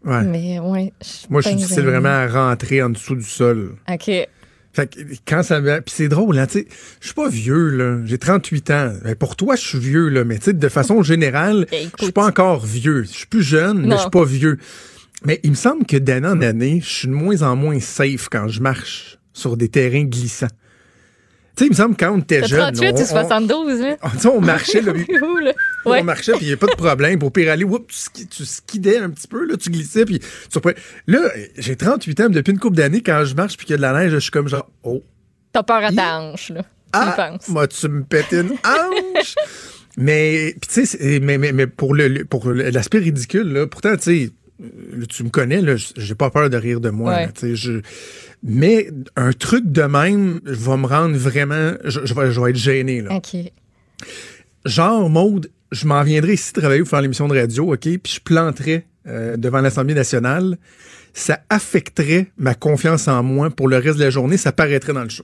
Ouais. 0.06 0.24
Mais 0.24 0.60
ouais. 0.60 0.94
je 1.02 1.08
suis 1.08 1.28
Moi, 1.30 1.42
je 1.42 1.50
suis 1.50 1.58
difficile 1.58 1.84
vraiment 1.84 2.10
à 2.10 2.28
rentrer 2.28 2.82
en 2.82 2.90
dessous 2.90 3.16
du 3.16 3.24
sol. 3.24 3.76
OK. 3.92 4.12
Fait 4.74 4.88
que 4.88 5.00
quand 5.26 5.42
ça 5.42 5.62
me. 5.62 5.80
Puis 5.80 5.96
c'est 5.96 6.10
drôle, 6.10 6.38
hein, 6.38 6.48
tu 6.48 6.60
sais. 6.60 6.68
Je 7.00 7.08
suis 7.08 7.16
pas 7.16 7.30
vieux, 7.30 7.70
là. 7.70 8.00
J'ai 8.06 8.18
38 8.18 8.72
ans. 8.72 8.94
Ben, 9.04 9.16
pour 9.16 9.36
toi, 9.36 9.56
je 9.56 9.62
suis 9.62 9.80
vieux, 9.80 10.10
là. 10.10 10.24
Mais 10.26 10.38
tu 10.38 10.46
sais, 10.46 10.54
de 10.54 10.70
façon 10.70 11.02
générale, 11.04 11.66
je 11.72 12.04
suis 12.04 12.12
pas 12.12 12.26
encore 12.26 12.66
vieux. 12.66 13.04
Je 13.04 13.10
suis 13.10 13.28
plus 13.28 13.42
jeune, 13.42 13.88
mais 13.88 13.96
je 13.96 14.02
suis 14.02 14.10
pas 14.10 14.26
vieux. 14.26 14.58
Mais 15.24 15.40
il 15.44 15.52
me 15.52 15.56
semble 15.56 15.86
que 15.86 15.98
d'année 15.98 16.28
en 16.28 16.42
année, 16.42 16.82
je 16.84 16.90
suis 16.90 17.08
de 17.08 17.14
moins 17.14 17.42
en 17.42 17.56
moins 17.56 17.80
safe 17.80 18.28
quand 18.30 18.48
je 18.48 18.62
marche 18.62 19.18
sur 19.34 19.58
des 19.58 19.70
terrains 19.70 20.04
glissants. 20.04 20.48
Tu 21.56 21.64
sais, 21.64 21.68
il 21.68 21.70
me 21.72 21.76
semble 21.76 21.96
que 21.96 22.04
quand 22.06 22.14
on 22.14 22.20
était 22.20 22.46
jeune. 22.46 22.60
38 22.74 22.92
on, 22.92 23.02
ou 23.02 23.06
72, 23.06 23.80
là? 23.82 23.96
on- 24.04 24.10
tu 24.10 24.18
sais, 24.20 24.28
on 24.28 24.42
marchait, 24.42 24.82
là. 24.82 24.94
puis- 24.94 25.06
on 25.86 26.04
marchait, 26.04 26.34
puis 26.34 26.42
il 26.46 26.48
n'y 26.50 26.54
a 26.54 26.58
pas 26.58 26.68
de 26.68 26.76
problème. 26.76 27.18
Pour 27.20 27.32
pire 27.32 27.52
aller, 27.52 27.64
whoop, 27.64 27.88
tu, 27.88 27.96
ski- 27.98 28.28
tu 28.28 28.46
skidais 28.46 28.98
un 28.98 29.10
petit 29.10 29.28
peu, 29.28 29.46
là, 29.46 29.56
tu 29.56 29.70
glissais, 29.70 30.04
puis 30.06 30.20
tu. 30.20 30.60
Là, 31.08 31.20
j'ai 31.58 31.76
38 31.76 32.20
ans, 32.22 32.30
depuis 32.30 32.52
une 32.52 32.60
couple 32.60 32.76
d'années, 32.78 33.02
quand 33.02 33.24
je 33.26 33.36
marche, 33.36 33.56
puis 33.58 33.66
qu'il 33.68 33.74
y 33.74 33.76
a 33.76 33.78
de 33.78 33.82
la 33.84 33.94
neige, 33.94 34.12
je 34.12 34.18
suis 34.20 34.32
comme 34.32 34.48
genre, 34.48 34.70
oh, 34.84 35.02
T'as 35.54 35.64
peur 35.64 35.84
à 35.86 35.92
ta 35.94 36.20
hanche, 36.20 36.50
là. 36.50 36.64
Ah, 36.92 37.14
penses. 37.16 37.48
moi, 37.48 37.68
tu 37.68 37.88
me 37.88 38.04
pètes 38.04 38.32
une 38.34 38.52
hanche? 38.52 39.36
mais, 39.98 40.56
tu 40.70 40.86
sais, 40.86 41.20
mais, 41.22 41.38
mais, 41.38 41.52
mais 41.54 41.68
pour 41.68 41.94
le, 41.94 42.08
le- 42.10 42.26
pour 42.26 42.50
l'aspect 42.52 43.00
ridicule, 43.00 43.52
là, 43.54 43.68
pourtant, 43.68 43.96
tu 43.96 44.02
sais, 44.04 44.30
euh, 44.62 45.06
tu 45.10 45.24
me 45.24 45.30
connais, 45.30 45.62
là, 45.62 45.76
j'ai 45.78 46.16
pas 46.16 46.30
peur 46.30 46.50
de 46.50 46.58
rire 46.58 46.80
de 46.82 46.90
moi. 46.90 47.14
Ouais. 47.14 47.26
là, 47.28 47.32
tu 47.32 47.42
sais, 47.42 47.56
je, 47.56 47.80
mais 48.44 48.90
un 49.16 49.32
truc 49.34 49.72
de 49.72 49.84
même 49.84 50.40
va 50.44 50.78
me 50.78 50.86
rendre 50.88 51.16
vraiment, 51.18 51.74
je, 51.84 52.02
je 52.06 52.14
vais, 52.14 52.32
je 52.32 52.40
vais 52.42 52.50
être 52.52 52.56
gêné. 52.58 53.02
Là. 53.02 53.16
OK. 53.16 53.36
Genre, 54.66 55.10
Maude, 55.10 55.50
je 55.72 55.86
m'en 55.88 56.04
viendrais 56.04 56.34
ici 56.34 56.54
travailler 56.54 56.82
pour 56.82 56.90
faire 56.90 57.02
l'émission 57.02 57.28
de 57.28 57.38
radio, 57.40 57.74
OK, 57.74 57.82
puis 57.82 58.14
je 58.14 58.20
planterais 58.20 58.86
euh, 59.08 59.38
devant 59.38 59.62
l'Assemblée 59.62 59.94
nationale. 59.94 60.58
Ça 61.14 61.40
affecterait 61.50 62.28
ma 62.38 62.56
confiance 62.56 63.08
en 63.08 63.24
moi 63.24 63.50
pour 63.50 63.68
le 63.70 63.78
reste 63.78 63.98
de 63.98 64.04
la 64.04 64.10
journée. 64.10 64.38
Ça 64.38 64.52
paraîtrait 64.52 64.94
dans 64.94 65.04
le 65.04 65.10
show. 65.10 65.24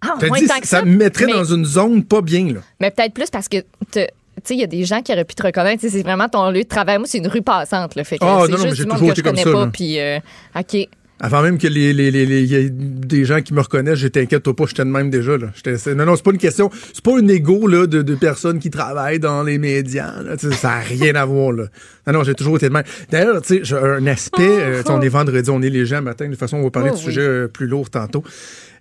Ah, 0.00 0.14
moins 0.26 0.38
dit, 0.38 0.46
tant 0.46 0.60
que 0.60 0.66
ça 0.66 0.78
ça. 0.80 0.84
me 0.84 0.96
mettrait 0.96 1.26
mais, 1.26 1.32
dans 1.32 1.44
une 1.44 1.64
zone 1.64 2.04
pas 2.04 2.20
bien, 2.20 2.52
là. 2.54 2.60
mais 2.80 2.90
peut-être 2.90 3.14
plus 3.14 3.30
parce 3.30 3.48
que 3.48 3.58
te- 3.90 4.06
tu 4.06 4.08
sais, 4.44 4.54
il 4.54 4.60
y 4.60 4.64
a 4.64 4.66
des 4.66 4.84
gens 4.84 5.00
qui 5.02 5.12
auraient 5.12 5.24
pu 5.24 5.34
te 5.34 5.42
reconnaître. 5.42 5.84
C'est 5.86 6.02
vraiment 6.02 6.28
ton 6.28 6.50
lieu 6.50 6.62
de 6.62 6.68
travail. 6.68 6.98
Moi, 6.98 7.06
c'est 7.06 7.18
une 7.18 7.26
rue 7.28 7.42
passante. 7.42 7.94
Là, 7.94 8.02
fait 8.02 8.18
que 8.18 8.24
Ah, 8.24 8.42
c'est 8.46 8.52
non, 8.52 8.58
non, 8.58 8.64
mais 8.64 8.74
j'ai 8.74 8.84
toujours 8.84 8.98
que 9.00 9.06
je 9.06 9.20
été 9.20 9.22
comme 9.22 9.36
ça, 9.36 9.52
pas. 9.52 9.66
Puis, 9.68 10.00
euh, 10.00 10.18
OK. 10.58 10.88
Avant 11.24 11.40
même 11.40 11.56
que 11.56 11.68
les, 11.68 11.92
les, 11.92 12.10
les, 12.10 12.26
les- 12.26 12.68
des 12.70 13.24
gens 13.24 13.40
qui 13.40 13.54
me 13.54 13.60
reconnaissent, 13.60 14.00
je 14.00 14.08
t'inquiète 14.08 14.42
toi 14.42 14.56
pas, 14.56 14.64
j'étais 14.66 14.84
de 14.84 14.90
même 14.90 15.08
déjà. 15.08 15.38
Là. 15.38 15.52
J'étais- 15.54 15.94
non, 15.94 16.04
non, 16.04 16.16
c'est 16.16 16.24
pas 16.24 16.32
une 16.32 16.38
question. 16.38 16.68
C'est 16.92 17.02
pas 17.04 17.16
un 17.16 17.28
ego 17.28 17.68
là, 17.68 17.86
de, 17.86 18.02
de 18.02 18.14
personnes 18.16 18.58
qui 18.58 18.70
travaillent 18.70 19.20
dans 19.20 19.44
les 19.44 19.56
médias. 19.58 20.20
Là, 20.20 20.36
ça 20.36 20.68
n'a 20.68 20.78
rien 20.80 21.14
à 21.14 21.24
voir. 21.24 21.52
Là. 21.52 21.64
Non, 22.08 22.12
non, 22.14 22.24
j'ai 22.24 22.34
toujours 22.34 22.56
été 22.56 22.68
de 22.68 22.72
même. 22.74 22.82
D'ailleurs, 23.10 23.40
tu 23.40 23.54
sais, 23.58 23.60
j'ai 23.62 23.76
un 23.76 24.04
aspect, 24.08 24.42
euh, 24.42 24.82
on 24.88 25.00
est 25.00 25.08
vendredi, 25.08 25.48
on 25.50 25.62
est 25.62 25.70
léger 25.70 26.00
matin. 26.00 26.24
De 26.26 26.30
toute 26.30 26.40
façon, 26.40 26.56
on 26.56 26.64
va 26.64 26.70
parler 26.70 26.90
Oh, 26.92 26.94
de 26.96 26.98
oui. 26.98 27.04
sujets 27.04 27.20
euh, 27.20 27.46
plus 27.48 27.68
lourds 27.68 27.88
tantôt. 27.88 28.24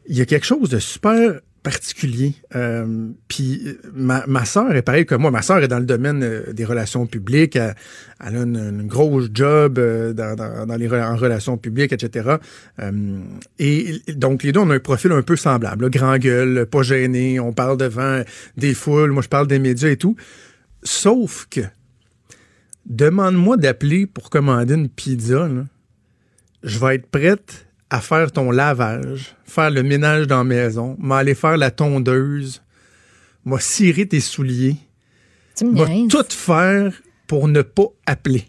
Il 0.08 0.18
y 0.18 0.22
a 0.22 0.26
quelque 0.26 0.46
chose 0.48 0.70
de 0.70 0.80
super 0.80 1.40
particulier. 1.64 2.34
Euh, 2.56 3.10
Puis 3.28 3.62
euh, 3.66 3.74
ma, 3.94 4.46
soeur 4.46 4.76
est 4.76 4.82
pareille 4.82 5.06
que 5.06 5.16
moi. 5.16 5.32
Ma 5.32 5.42
soeur 5.42 5.60
est 5.60 5.68
dans 5.68 5.80
le 5.80 5.86
domaine 5.86 6.24
euh, 6.24 6.54
des 6.54 6.66
relations 6.66 7.06
publiques. 7.06 7.56
Elle, 7.56 7.76
a 8.20 8.42
une, 8.42 8.88
grosse 8.88 9.30
job 9.34 9.80
dans, 9.80 10.76
les, 10.78 10.90
en 10.90 11.16
relations 11.16 11.58
publiques, 11.58 11.94
etc. 11.94 12.38
Et 13.58 14.02
donc, 14.10 14.44
les 14.44 14.52
deux, 14.52 14.60
on 14.60 14.70
a 14.70 14.76
un 14.76 14.80
profil 14.80 15.12
un 15.12 15.22
peu 15.22 15.36
semblable. 15.36 15.86
là. 15.86 15.90
grand 15.90 16.18
gueule, 16.18 16.66
pas 16.66 16.84
gêné, 16.84 17.40
on 17.40 17.54
parle 17.54 17.78
devant 17.78 18.22
des 18.58 18.74
foules, 18.74 19.12
moi 19.12 19.24
je 19.24 19.30
parle 19.30 19.48
des 19.48 19.60
médias 19.60 19.90
et 19.90 19.98
tout. 19.98 20.16
Sauf 20.84 21.48
que, 21.50 21.62
demande-moi 22.86 23.58
d'appeler 23.58 24.06
pour 24.06 24.30
commander 24.30 24.76
une 24.76 24.90
pizza, 24.90 25.50
je 26.64 26.80
vais 26.80 26.96
être 26.96 27.08
prête 27.08 27.68
à 27.92 28.00
faire 28.00 28.32
ton 28.32 28.52
lavage, 28.52 29.36
faire 29.44 29.70
le 29.70 29.84
ménage 29.84 30.26
dans 30.26 30.38
la 30.38 30.44
maison, 30.46 30.96
m'aller 30.98 31.36
faire 31.36 31.58
la 31.58 31.72
tondeuse, 31.72 32.64
m'a 33.44 33.60
cirer 33.60 34.08
tes 34.08 34.22
souliers, 34.22 34.78
niaises. 35.62 36.08
tout 36.08 36.26
faire 36.30 36.94
pour 37.28 37.50
ne 37.50 37.62
pas 37.62 37.88
appeler. 38.06 38.46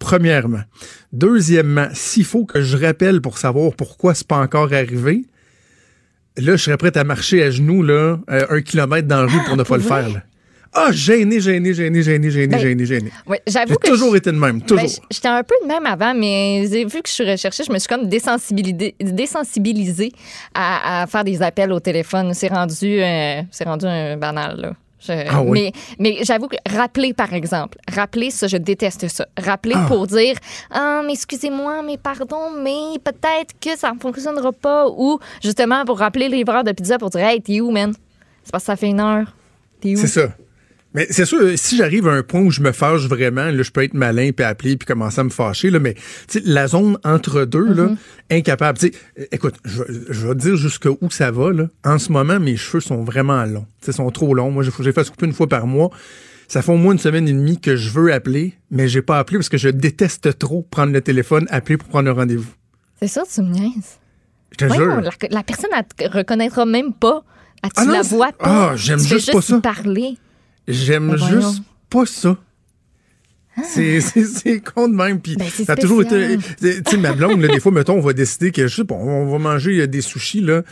Premièrement. 0.00 0.62
Deuxièmement, 1.12 1.88
s'il 1.92 2.24
faut 2.24 2.44
que 2.44 2.60
je 2.60 2.76
rappelle 2.76 3.20
pour 3.20 3.38
savoir 3.38 3.74
pourquoi 3.74 4.14
c'est 4.14 4.26
pas 4.26 4.38
encore 4.38 4.72
arrivé, 4.72 5.24
là, 6.36 6.56
je 6.56 6.62
serais 6.64 6.76
prête 6.76 6.96
à 6.96 7.04
marcher 7.04 7.44
à 7.44 7.50
genoux, 7.52 7.84
là, 7.84 8.18
euh, 8.28 8.46
un 8.50 8.60
kilomètre 8.60 9.06
dans 9.06 9.22
la 9.22 9.32
rue 9.32 9.44
pour 9.46 9.56
ne 9.56 9.62
pas 9.62 9.76
le 9.76 9.82
faire. 9.84 10.08
là. 10.08 10.22
Ah, 10.72 10.90
gêné, 10.92 11.40
gêné, 11.40 11.72
gêné, 11.72 12.02
gêné, 12.02 12.30
gêné, 12.30 12.46
Ben, 12.46 12.58
gêné, 12.60 12.84
gêné. 12.86 13.10
Ouais, 13.26 13.40
J'avoue 13.46 13.70
J'ai 13.70 13.76
que 13.76 13.88
toujours 13.88 14.12
je- 14.12 14.18
été 14.18 14.30
de 14.30 14.36
même, 14.36 14.58
ben, 14.60 14.66
toujours. 14.66 14.86
J'étais 15.10 15.28
un 15.28 15.42
peu 15.42 15.54
de 15.62 15.66
même 15.66 15.86
avant, 15.86 16.14
mais 16.14 16.64
vu 16.66 17.02
que 17.02 17.08
je 17.08 17.12
suis 17.12 17.28
recherchée, 17.30 17.64
je 17.64 17.72
me 17.72 17.78
suis 17.78 17.88
comme 17.88 18.06
désensibilisée, 18.06 18.94
désensibilisée 19.00 20.12
à, 20.54 21.02
à 21.02 21.06
faire 21.06 21.24
des 21.24 21.42
appels 21.42 21.72
au 21.72 21.80
téléphone. 21.80 22.32
C'est 22.34 22.48
rendu, 22.48 23.00
euh, 23.02 23.42
c'est 23.50 23.64
rendu 23.64 23.86
un 23.86 24.16
banal, 24.16 24.60
là. 24.60 24.72
Je- 25.00 25.12
Ah 25.28 25.42
oui? 25.42 25.70
Mais, 25.98 26.16
mais 26.18 26.24
j'avoue 26.24 26.48
que 26.48 26.56
rappeler, 26.68 27.12
par 27.14 27.32
exemple, 27.32 27.78
rappeler, 27.94 28.30
ça, 28.30 28.48
je 28.48 28.56
déteste 28.56 29.06
ça. 29.08 29.26
Rappeler 29.38 29.74
Ah. 29.76 29.84
pour 29.86 30.06
dire 30.08 30.34
Ah, 30.70 31.02
mais 31.06 31.12
excusez-moi, 31.12 31.82
mais 31.86 31.96
pardon, 31.98 32.50
mais 32.62 32.98
peut-être 33.04 33.54
que 33.60 33.78
ça 33.78 33.92
ne 33.92 33.98
fonctionnera 34.00 34.50
pas. 34.52 34.88
Ou 34.88 35.20
justement 35.42 35.84
pour 35.84 35.98
rappeler 36.00 36.28
le 36.28 36.34
livreur 36.36 36.64
de 36.64 36.72
pizza 36.72 36.98
pour 36.98 37.10
dire 37.10 37.20
Hey, 37.20 37.40
t'es 37.40 37.60
où, 37.60 37.70
man? 37.70 37.92
C'est 38.42 38.50
parce 38.50 38.64
que 38.64 38.66
ça 38.66 38.76
fait 38.76 38.88
une 38.88 38.98
heure. 39.00 39.32
T'es 39.80 39.94
où? 39.94 39.98
C'est 39.98 40.08
ça. 40.08 40.28
Mais 40.94 41.06
c'est 41.10 41.26
sûr, 41.26 41.38
si 41.56 41.76
j'arrive 41.76 42.08
à 42.08 42.12
un 42.12 42.22
point 42.22 42.40
où 42.40 42.50
je 42.50 42.62
me 42.62 42.72
fâche 42.72 43.02
vraiment, 43.06 43.44
là, 43.50 43.62
je 43.62 43.70
peux 43.70 43.82
être 43.84 43.92
malin 43.94 44.30
puis 44.34 44.44
appeler 44.44 44.76
puis 44.76 44.86
commencer 44.86 45.20
à 45.20 45.24
me 45.24 45.28
fâcher, 45.28 45.70
là, 45.70 45.78
mais 45.80 45.94
la 46.44 46.66
zone 46.66 46.96
entre 47.04 47.44
deux, 47.44 47.72
là, 47.74 47.90
incapable. 48.30 48.78
Sais, 48.78 48.92
euh, 49.18 49.24
écoute, 49.30 49.56
je, 49.66 49.82
je 50.08 50.26
vais 50.26 50.34
te 50.34 50.40
dire 50.40 50.56
jusqu'où 50.56 50.96
ça 51.10 51.30
va. 51.30 51.52
Là. 51.52 51.68
En 51.84 51.98
ce 51.98 52.10
moment, 52.10 52.40
mes 52.40 52.56
cheveux 52.56 52.80
sont 52.80 53.04
vraiment 53.04 53.44
longs. 53.44 53.66
Ils 53.86 53.92
sont 53.92 54.10
trop 54.10 54.32
longs. 54.34 54.50
Moi, 54.50 54.64
j'ai 54.64 54.92
fait 54.92 55.04
se 55.04 55.10
couper 55.10 55.26
une 55.26 55.34
fois 55.34 55.46
par 55.46 55.66
mois. 55.66 55.90
Ça 56.48 56.62
fait 56.62 56.72
au 56.72 56.76
moins 56.76 56.92
une 56.94 56.98
semaine 56.98 57.28
et 57.28 57.32
demie 57.32 57.60
que 57.60 57.76
je 57.76 57.90
veux 57.90 58.10
appeler, 58.10 58.54
mais 58.70 58.88
j'ai 58.88 59.02
pas 59.02 59.18
appelé 59.18 59.36
parce 59.36 59.50
que 59.50 59.58
je 59.58 59.68
déteste 59.68 60.38
trop 60.38 60.62
prendre 60.70 60.94
le 60.94 61.02
téléphone, 61.02 61.46
appeler 61.50 61.76
pour 61.76 61.88
prendre 61.90 62.08
un 62.08 62.14
rendez-vous. 62.14 62.50
C'est 62.98 63.08
ça, 63.08 63.22
tu 63.30 63.42
me 63.42 63.50
niaises. 63.50 63.98
Je 64.52 64.56
te 64.56 64.64
Voyons, 64.64 65.02
jure. 65.02 65.02
la, 65.02 65.28
la 65.30 65.42
personne, 65.42 65.68
elle 65.76 65.84
te 66.10 66.16
reconnaîtra 66.16 66.64
même 66.64 66.94
pas. 66.94 67.22
Elle, 67.62 67.68
tu 67.68 67.74
Ah 67.76 67.84
non, 67.84 67.92
la 67.92 68.02
vois 68.02 68.32
pas. 68.32 68.70
Ah, 68.70 68.76
j'aime 68.76 68.98
juste 68.98 69.30
pas 69.30 69.42
ça. 69.42 69.56
y 69.58 69.60
parler. 69.60 70.16
J'aime 70.68 71.08
Ben 71.08 71.16
juste 71.16 71.62
pas 71.90 72.06
ça. 72.06 72.36
C'est, 73.64 74.00
c'est, 74.00 74.60
con 74.60 74.86
de 74.88 74.94
même. 74.94 75.20
Puis 75.20 75.34
Ben, 75.36 75.48
ça 75.48 75.72
a 75.72 75.76
toujours 75.76 76.02
été. 76.02 76.38
Tu 76.60 76.82
sais, 76.88 76.96
ma 76.96 77.12
blonde, 77.12 77.40
là, 77.40 77.48
des 77.48 77.58
fois, 77.58 77.72
mettons, 77.72 77.94
on 77.94 78.00
va 78.00 78.12
décider 78.12 78.52
que, 78.52 78.68
je 78.68 78.76
sais 78.76 78.84
pas, 78.84 78.94
on 78.94 79.26
va 79.32 79.38
manger 79.38 79.80
euh, 79.80 79.86
des 79.88 80.00
sushis, 80.00 80.40
là. 80.40 80.62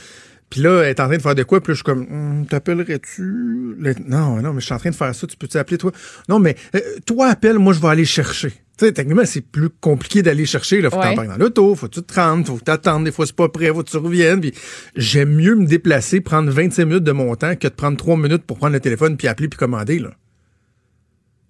Puis 0.51 0.61
là, 0.61 0.83
elle 0.83 0.91
est 0.91 1.01
en 1.01 1.09
train 1.09 1.17
de 1.17 1.23
faire 1.23 1.35
de 1.35 1.43
quoi? 1.43 1.61
Puis 1.61 1.73
là, 1.73 1.75
je 1.75 1.79
suis 1.79 1.85
comme, 1.85 2.07
Hum, 2.09 2.47
t'appellerais-tu? 2.47 3.75
Le- 3.77 3.95
Non, 4.07 4.41
non, 4.41 4.53
mais 4.53 4.61
je 4.61 4.67
suis 4.67 4.75
en 4.75 4.79
train 4.79 4.91
de 4.91 4.95
faire 4.95 5.13
ça. 5.13 5.27
Tu 5.27 5.37
peux-tu 5.37 5.57
appeler 5.59 5.79
toi? 5.79 5.91
Non, 6.29 6.39
mais 6.39 6.55
euh, 6.77 6.81
toi, 7.05 7.27
appelle, 7.27 7.59
moi, 7.59 7.73
je 7.73 7.81
vais 7.81 7.89
aller 7.89 8.05
chercher. 8.05 8.53
Tu 8.79 8.85
sais, 8.85 8.93
techniquement, 8.93 9.25
c'est 9.25 9.41
plus 9.41 9.71
compliqué 9.71 10.21
d'aller 10.23 10.45
chercher. 10.45 10.83
Là, 10.83 10.91
faut 10.91 10.99
Ouais. 10.99 11.05
t'en 11.11 11.15
parler 11.15 11.31
dans 11.31 11.39
l'auto, 11.39 11.75
faut 11.75 11.87
que 11.89 11.95
tu 11.95 12.03
te 12.03 12.15
rendes, 12.21 12.47
faut 12.47 12.57
que 12.57 12.65
t'attendes. 12.65 13.05
Des 13.05 13.13
fois, 13.13 13.25
c'est 13.25 13.35
pas 13.35 13.49
prêt, 13.49 13.69
faut 13.69 13.83
que 13.83 13.89
tu 13.91 13.97
reviennes. 13.97 14.41
Puis 14.43 14.53
j'aime 14.97 15.31
mieux 15.35 15.55
me 15.55 15.65
déplacer, 15.67 16.21
prendre 16.21 16.51
25 16.51 16.85
minutes 16.85 17.05
de 17.05 17.13
mon 17.13 17.35
temps 17.37 17.57
que 17.57 17.69
de 17.69 17.73
prendre 17.73 17.97
3 17.97 18.17
minutes 18.19 18.43
pour 18.45 18.59
prendre 18.59 18.75
le 18.75 18.81
téléphone 18.81 19.17
puis 19.17 19.29
appeler 19.29 19.49
puis 19.49 19.59
commander, 19.59 19.99
là. 19.99 20.11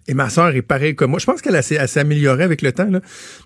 Et 0.08 0.14
ma 0.14 0.30
sœur 0.30 0.54
est 0.54 0.62
pareille 0.62 0.94
comme 0.94 1.10
moi. 1.10 1.18
Je 1.18 1.26
pense 1.26 1.42
qu'elle 1.42 1.60
s'est 1.64 1.98
améliorée 1.98 2.44
avec 2.44 2.62
le 2.62 2.70
temps. 2.70 2.88
Là. 2.88 3.00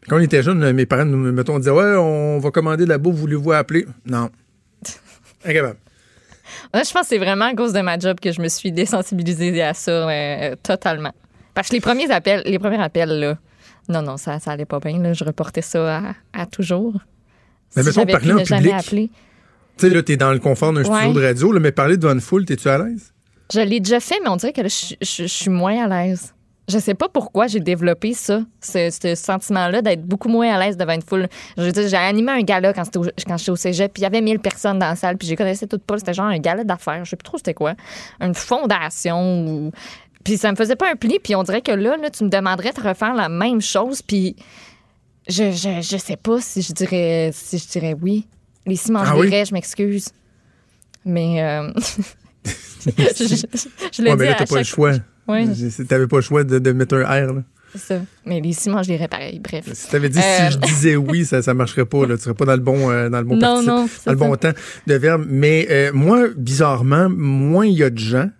Quand 0.06 0.16
on 0.18 0.20
était 0.20 0.42
jeunes, 0.42 0.72
mes 0.72 0.84
parents 0.84 1.06
nous 1.06 1.32
mettons, 1.32 1.58
disaient 1.58 1.70
Ouais, 1.70 1.94
on 1.96 2.38
va 2.38 2.50
commander 2.50 2.84
de 2.84 2.90
la 2.90 2.99
bouffe, 2.99 3.16
voulez-vous 3.16 3.52
appeler? 3.52 3.87
Non. 4.04 4.28
Incapable. 5.46 5.78
Moi, 6.75 6.82
je 6.82 6.90
pense 6.92 7.02
que 7.02 7.08
c'est 7.08 7.18
vraiment 7.18 7.46
à 7.46 7.54
cause 7.54 7.72
de 7.72 7.80
ma 7.80 7.99
job 7.99 8.20
que 8.20 8.30
je 8.30 8.42
me 8.42 8.49
suis 8.49 8.72
désensibilisée 8.72 9.62
à 9.62 9.72
ça 9.72 10.10
euh, 10.10 10.54
totalement. 10.62 11.14
Parce 11.54 11.68
que 11.68 11.75
les 11.76 11.80
premiers 11.80 12.10
appels, 12.10 12.42
les 12.44 12.58
premiers 12.58 12.82
appels, 12.82 13.08
là, 13.20 13.38
non, 13.90 14.02
non, 14.02 14.16
ça, 14.16 14.38
ça 14.38 14.52
allait 14.52 14.64
pas 14.64 14.78
bien. 14.80 14.99
Là, 15.00 15.12
je 15.12 15.25
reportais 15.25 15.62
ça 15.62 15.99
à, 15.99 16.02
à 16.42 16.47
toujours. 16.47 16.94
Mais 17.76 17.82
si 17.92 17.99
mettons, 18.06 18.12
parler 18.23 18.32
en 18.32 18.37
public. 18.49 18.73
Tu 19.76 19.88
sais, 19.88 19.94
là, 19.94 20.02
t'es 20.02 20.16
dans 20.16 20.32
le 20.32 20.38
confort 20.38 20.73
d'un 20.73 20.82
studio 20.85 21.20
de 21.20 21.26
radio, 21.26 21.52
là, 21.52 21.61
mais 21.61 21.73
parler 21.73 21.97
devant 21.97 22.12
une 22.14 22.20
foule, 22.20 22.44
t'es-tu 22.44 22.68
à 22.68 22.78
l'aise? 22.78 23.12
Je 23.52 23.61
l'ai 23.61 23.80
déjà 23.80 24.00
fait, 24.00 24.16
mais 24.23 24.28
on 24.28 24.37
dirait 24.37 24.52
que 24.52 24.61
là, 24.61 24.68
je, 24.68 24.94
je- 25.00 25.23
je 25.23 25.26
suis 25.26 25.50
moins 25.50 25.85
à 25.85 25.88
l'aise. 26.06 26.35
Je 26.68 26.78
sais 26.78 26.94
pas 26.94 27.09
pourquoi 27.09 27.49
j'ai 27.49 27.59
développé 27.59 28.12
ça, 28.14 28.42
ce, 28.61 28.90
ce 28.90 29.16
sentiment-là 29.16 29.82
d'être 29.82 30.02
beaucoup 30.04 30.28
moins 30.28 30.54
à 30.54 30.59
l'aise 30.64 30.76
devant 30.76 30.92
une 30.92 31.02
foule. 31.02 31.26
Je 31.56 31.62
veux 31.62 31.73
dire, 31.73 31.88
j'ai 31.88 31.97
animé 31.97 32.30
un 32.30 32.42
gala 32.42 32.73
quand, 32.73 32.85
c'était 32.85 32.99
au- 32.99 33.06
quand 33.26 33.37
j'étais 33.38 33.50
au 33.50 33.56
cégep, 33.56 33.92
puis 33.92 34.02
il 34.02 34.04
y 34.04 34.06
avait 34.06 34.20
1000 34.20 34.38
personnes 34.38 34.78
dans 34.78 34.87
la 34.90 34.94
salle, 34.94 35.16
puis 35.16 35.26
je 35.26 35.35
connaissais 35.35 35.66
toutes 35.66 35.82
pas. 35.82 35.99
C'était 35.99 36.14
genre 36.14 36.26
un 36.26 36.38
gala 36.38 36.62
d'affaires, 36.62 37.04
je 37.04 37.11
sais 37.11 37.16
plus 37.16 37.25
trop 37.25 37.38
c'était 37.38 37.54
quoi. 37.54 37.75
Une 38.20 38.35
fondation 38.35 39.47
ou... 39.49 39.73
Puis 40.30 40.38
ça 40.38 40.52
me 40.52 40.56
faisait 40.56 40.76
pas 40.76 40.88
un 40.92 40.94
pli, 40.94 41.18
puis 41.20 41.34
on 41.34 41.42
dirait 41.42 41.60
que 41.60 41.72
là, 41.72 41.96
là, 41.96 42.08
tu 42.08 42.22
me 42.22 42.28
demanderais 42.28 42.70
de 42.72 42.80
refaire 42.80 43.14
la 43.14 43.28
même 43.28 43.60
chose, 43.60 44.00
puis 44.00 44.37
je, 45.28 45.50
je, 45.50 45.80
je 45.82 45.96
sais 45.96 46.16
pas 46.16 46.40
si 46.40 46.62
je 46.62 46.72
dirais 46.72 47.32
si 47.34 47.58
je 47.58 47.66
dirais 47.66 47.96
oui. 48.00 48.28
Les 48.64 48.76
six 48.76 48.92
Ah 48.94 49.16
oui? 49.16 49.28
je 49.28 49.52
m'excuse. 49.52 50.10
Mais... 51.04 51.42
euh, 51.42 51.72
je 52.44 52.92
je- 52.92 53.68
je 53.92 54.02
le 54.02 54.10
Ouais, 54.10 54.16
dis 54.16 54.20
mais 54.22 54.26
là, 54.26 54.34
t'as 54.38 54.46
pas 54.46 54.58
le 54.58 54.62
choix. 54.64 54.92
Ouais. 55.26 55.46
Tu 55.52 55.82
n'avais 55.90 56.06
pas 56.06 56.16
le 56.18 56.22
choix 56.22 56.44
de, 56.44 56.60
de 56.60 56.70
mettre 56.72 56.94
un 56.94 57.02
R. 57.02 57.32
Là. 57.32 57.42
C'est 57.72 57.78
ça. 57.80 58.00
Mais 58.25 58.40
les 58.40 58.52
ciments, 58.52 58.84
je 58.84 58.92
dirais 58.92 59.08
pareil. 59.08 59.40
Bref. 59.40 59.64
Si 59.72 59.88
tu 59.88 59.96
avais 59.96 60.10
dit 60.10 60.20
Euh. 60.20 60.46
si 60.46 60.52
je 60.52 60.58
disais 60.58 60.94
oui, 61.10 61.25
ça 61.25 61.38
ne 61.40 61.52
marcherait 61.54 61.87
pas. 61.87 62.06
Là. 62.06 62.16
Tu 62.16 62.22
serais 62.22 62.34
pas 62.34 62.44
dans 62.44 62.52
le 62.54 62.60
bon, 62.60 62.88
euh, 62.88 63.08
dans 63.08 63.18
le 63.18 63.25
bon 63.25 63.34
Non, 63.34 63.40
participe, 63.64 63.68
non, 63.68 63.87
dans 64.06 64.12
le 64.12 64.16
bon 64.18 64.37
temps 64.37 64.52
de 64.87 64.94
verbe. 64.94 65.25
Mais 65.28 65.66
euh, 65.70 65.90
moi, 65.92 66.28
bizarrement, 66.37 67.08
moins 67.10 67.66
il 67.66 67.76
y 67.78 67.82
a 67.82 67.90
de 67.90 67.99
gens, 67.99 68.30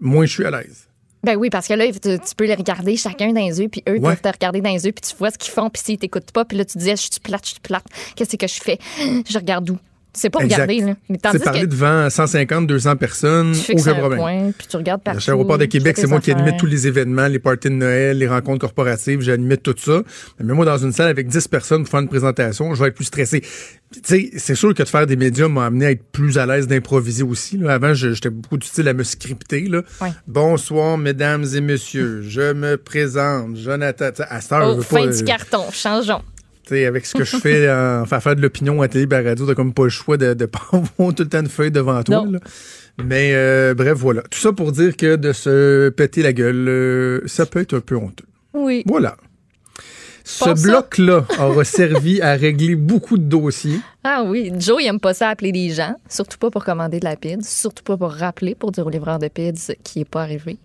moins 0.00 0.24
je 0.24 0.32
suis 0.34 0.44
à 0.44 0.52
l'aise. 0.52 0.86
Ben 1.24 1.36
oui, 1.36 1.50
parce 1.50 1.68
que 1.68 1.74
là, 1.74 1.86
tu, 1.92 1.98
tu 2.00 2.34
peux 2.36 2.46
les 2.46 2.54
regarder 2.54 2.96
chacun 2.96 3.32
dans 3.32 3.40
les 3.46 3.60
yeux, 3.60 3.68
puis 3.68 3.82
eux 3.88 3.92
Ouais. 3.92 4.00
peuvent 4.16 4.20
te 4.22 4.28
regarder 4.28 4.60
dans 4.60 4.70
les 4.70 4.84
yeux, 4.86 4.92
puis 4.92 5.08
tu 5.08 5.16
vois 5.16 5.30
ce 5.30 5.38
qu'ils 5.38 5.52
font, 5.52 5.70
puis 5.70 5.80
s'ils 5.84 5.98
t'écoutent 5.98 6.32
pas, 6.32 6.44
puis 6.44 6.58
là, 6.58 6.64
tu 6.64 6.78
dis, 6.78 6.90
je 6.90 6.96
suis 6.96 7.10
plate, 7.22 7.44
je 7.44 7.50
suis 7.52 7.60
plate, 7.60 7.84
qu'est-ce 8.16 8.36
que 8.36 8.46
je 8.48 8.60
fais? 8.60 8.78
Je 9.28 9.38
regarde 9.38 9.70
où? 9.70 9.78
Tu 10.14 10.20
sais 10.20 10.30
pas 10.30 10.40
regarder, 10.40 10.80
là. 10.80 10.94
Mais 11.08 11.18
sais, 11.30 11.38
parler 11.38 11.60
que 11.62 11.66
devant 11.66 12.10
150, 12.10 12.66
200 12.66 12.96
personnes, 12.96 13.52
tu 13.52 13.72
aucun 13.72 13.92
un 13.92 13.94
problème. 13.94 14.18
point, 14.18 14.50
puis 14.58 14.66
tu 14.66 14.76
regardes 14.76 15.02
partout. 15.02 15.20
Chez 15.20 15.30
Aéroport 15.30 15.56
de 15.56 15.64
Québec, 15.64 15.96
c'est 15.98 16.06
moi 16.06 16.20
qui 16.20 16.30
animais 16.30 16.48
affaires. 16.48 16.60
tous 16.60 16.66
les 16.66 16.86
événements, 16.86 17.26
les 17.28 17.38
parties 17.38 17.68
de 17.68 17.74
Noël, 17.74 18.18
les 18.18 18.28
rencontres 18.28 18.60
corporatives, 18.60 19.22
j'animais 19.22 19.56
tout 19.56 19.74
ça. 19.78 20.02
Mais 20.38 20.52
moi, 20.52 20.66
dans 20.66 20.76
une 20.76 20.92
salle 20.92 21.08
avec 21.08 21.28
10 21.28 21.48
personnes 21.48 21.82
pour 21.84 21.90
faire 21.90 22.00
une 22.00 22.08
présentation, 22.08 22.74
je 22.74 22.82
vais 22.82 22.88
être 22.88 22.94
plus 22.94 23.06
stressé. 23.06 23.40
Tu 23.40 24.00
sais, 24.04 24.30
c'est 24.38 24.54
sûr 24.54 24.74
que 24.74 24.82
de 24.82 24.88
faire 24.88 25.06
des 25.06 25.16
médias 25.16 25.48
m'a 25.48 25.66
amené 25.66 25.86
à 25.86 25.90
être 25.92 26.04
plus 26.12 26.38
à 26.38 26.46
l'aise 26.46 26.66
d'improviser 26.66 27.22
aussi. 27.22 27.56
là. 27.58 27.72
Avant, 27.74 27.92
j'étais 27.94 28.30
beaucoup 28.30 28.56
du 28.58 28.66
style 28.66 28.88
à 28.88 28.94
me 28.94 29.04
scripter. 29.04 29.62
Là. 29.68 29.82
Bonsoir, 30.26 30.98
mesdames 30.98 31.44
et 31.54 31.60
messieurs. 31.60 32.22
Je 32.22 32.52
me 32.52 32.76
présente, 32.76 33.56
Jonathan. 33.56 34.10
À 34.28 34.40
cette 34.40 34.52
heure, 34.52 34.76
Oh, 34.78 34.82
fin 34.82 35.06
pas, 35.06 35.12
du 35.12 35.22
euh, 35.22 35.24
carton, 35.24 35.64
changeons. 35.72 36.22
Avec 36.70 37.06
ce 37.06 37.14
que 37.14 37.24
je 37.24 37.36
fais 37.36 37.70
en 37.72 38.06
faire 38.06 38.22
faire 38.22 38.36
de 38.36 38.42
l'opinion 38.42 38.80
à 38.82 38.88
télé, 38.88 39.12
à 39.14 39.22
radio, 39.22 39.46
t'as 39.46 39.54
comme 39.54 39.74
pas 39.74 39.84
le 39.84 39.90
choix 39.90 40.16
de, 40.16 40.34
de 40.34 40.46
pas 40.46 40.60
avoir 40.72 41.14
tout 41.14 41.22
le 41.22 41.28
temps 41.28 41.40
une 41.40 41.48
feuille 41.48 41.70
devant 41.70 42.02
toi. 42.02 42.24
Là. 42.30 42.38
Mais 43.02 43.32
euh, 43.34 43.74
bref, 43.74 43.96
voilà. 43.98 44.22
Tout 44.22 44.38
ça 44.38 44.52
pour 44.52 44.72
dire 44.72 44.96
que 44.96 45.16
de 45.16 45.32
se 45.32 45.88
péter 45.90 46.22
la 46.22 46.32
gueule, 46.32 46.68
euh, 46.68 47.20
ça 47.26 47.46
peut 47.46 47.60
être 47.60 47.74
un 47.74 47.80
peu 47.80 47.96
honteux. 47.96 48.26
Oui. 48.54 48.82
Voilà. 48.86 49.16
Ce 50.24 50.44
Pas 50.44 50.54
bloc-là 50.54 51.26
aura 51.40 51.64
servi 51.64 52.20
à 52.22 52.34
régler 52.34 52.76
beaucoup 52.76 53.18
de 53.18 53.24
dossiers. 53.24 53.80
Ah 54.04 54.22
oui, 54.24 54.52
Joe, 54.56 54.80
il 54.80 54.86
aime 54.86 55.00
pas 55.00 55.14
ça 55.14 55.28
appeler 55.28 55.50
des 55.50 55.70
gens, 55.70 55.96
surtout 56.08 56.38
pas 56.38 56.48
pour 56.50 56.64
commander 56.64 57.00
de 57.00 57.04
la 57.04 57.16
pizza, 57.16 57.42
surtout 57.42 57.82
pas 57.82 57.96
pour 57.96 58.12
rappeler 58.12 58.54
pour 58.54 58.70
dire 58.70 58.86
au 58.86 58.90
livreur 58.90 59.18
de 59.18 59.26
pizza 59.26 59.74
qui 59.82 60.00
est 60.00 60.08
pas 60.08 60.22
arrivé. 60.22 60.58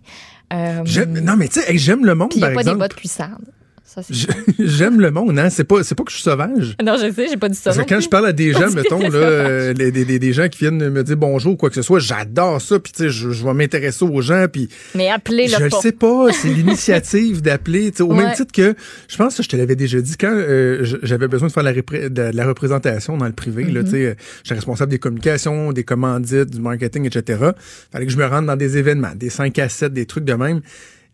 Euh, 0.52 0.84
non, 1.06 1.36
mais 1.36 1.48
tu 1.48 1.60
sais, 1.60 1.70
hey, 1.70 1.78
j'aime 1.78 2.06
le 2.06 2.14
monde, 2.14 2.30
puis 2.30 2.38
il 2.38 2.42
n'y 2.42 2.48
par 2.48 2.52
a 2.52 2.64
pas 2.64 2.70
des 2.72 2.78
bottes 2.78 2.94
cuissardes. 2.94 3.50
J'aime 4.58 5.00
le 5.00 5.10
monde, 5.10 5.38
hein. 5.38 5.48
C'est 5.50 5.64
pas, 5.64 5.82
c'est 5.82 5.94
pas 5.94 6.04
que 6.04 6.10
je 6.10 6.16
suis 6.16 6.24
sauvage. 6.24 6.76
Non, 6.84 6.96
je 6.96 7.10
sais, 7.12 7.26
j'ai 7.30 7.36
pas 7.36 7.48
dit 7.48 7.56
ça. 7.56 7.64
Parce 7.70 7.76
que 7.78 7.82
non 7.82 7.86
quand 7.88 8.00
je 8.00 8.08
parle 8.08 8.26
à 8.26 8.32
des 8.32 8.52
gens, 8.52 8.70
mettons, 8.70 8.98
là, 8.98 9.72
les- 9.72 9.90
des, 9.90 10.04
des- 10.04 10.18
des 10.18 10.32
gens 10.32 10.48
qui 10.48 10.58
viennent 10.60 10.90
me 10.90 11.02
dire 11.02 11.16
bonjour 11.16 11.52
ou 11.54 11.56
quoi 11.56 11.68
que 11.70 11.74
ce 11.74 11.82
soit, 11.82 11.98
j'adore 11.98 12.60
ça, 12.60 12.78
puis 12.78 12.92
tu 12.92 13.04
sais, 13.04 13.08
je, 13.10 13.30
je 13.30 13.44
vais 13.44 13.54
m'intéresser 13.54 14.04
aux 14.04 14.20
gens, 14.20 14.46
puis 14.52 14.68
Mais 14.94 15.08
appelez-le 15.10 15.56
je 15.58 15.64
le 15.64 15.70
sais 15.70 15.92
pas, 15.92 16.26
c'est 16.32 16.48
l'initiative 16.48 17.42
d'appeler, 17.42 17.90
tu 17.90 17.98
sais, 17.98 18.02
au 18.02 18.08
Ouais. 18.12 18.24
même 18.24 18.34
titre 18.34 18.52
que, 18.52 18.74
je 19.08 19.16
pense 19.16 19.36
que 19.36 19.42
je 19.42 19.48
te 19.48 19.56
l'avais 19.56 19.76
déjà 19.76 20.00
dit, 20.00 20.16
quand 20.18 20.32
euh, 20.32 20.84
j'avais 21.02 21.28
besoin 21.28 21.48
de 21.48 21.52
faire 21.52 21.62
la, 21.62 21.72
de, 21.72 22.08
de 22.08 22.30
la 22.36 22.46
représentation 22.46 23.16
dans 23.16 23.26
le 23.26 23.32
privé, 23.32 23.64
là, 23.64 23.80
Mm-hmm. 23.80 23.84
tu 23.84 23.90
sais, 23.90 24.04
euh, 24.06 24.14
j'étais 24.44 24.54
responsable 24.56 24.90
des 24.90 24.98
communications, 24.98 25.72
des 25.72 25.84
commandites, 25.84 26.50
du 26.50 26.60
marketing, 26.60 27.06
etc. 27.06 27.50
Fallait 27.92 28.06
que 28.06 28.12
je 28.12 28.16
me 28.18 28.26
rende 28.26 28.46
dans 28.46 28.56
des 28.56 28.76
événements, 28.76 29.12
des 29.14 29.30
5 29.30 29.58
à 29.58 29.68
7, 29.68 29.92
des 29.92 30.06
trucs 30.06 30.24
de 30.24 30.34
même. 30.34 30.60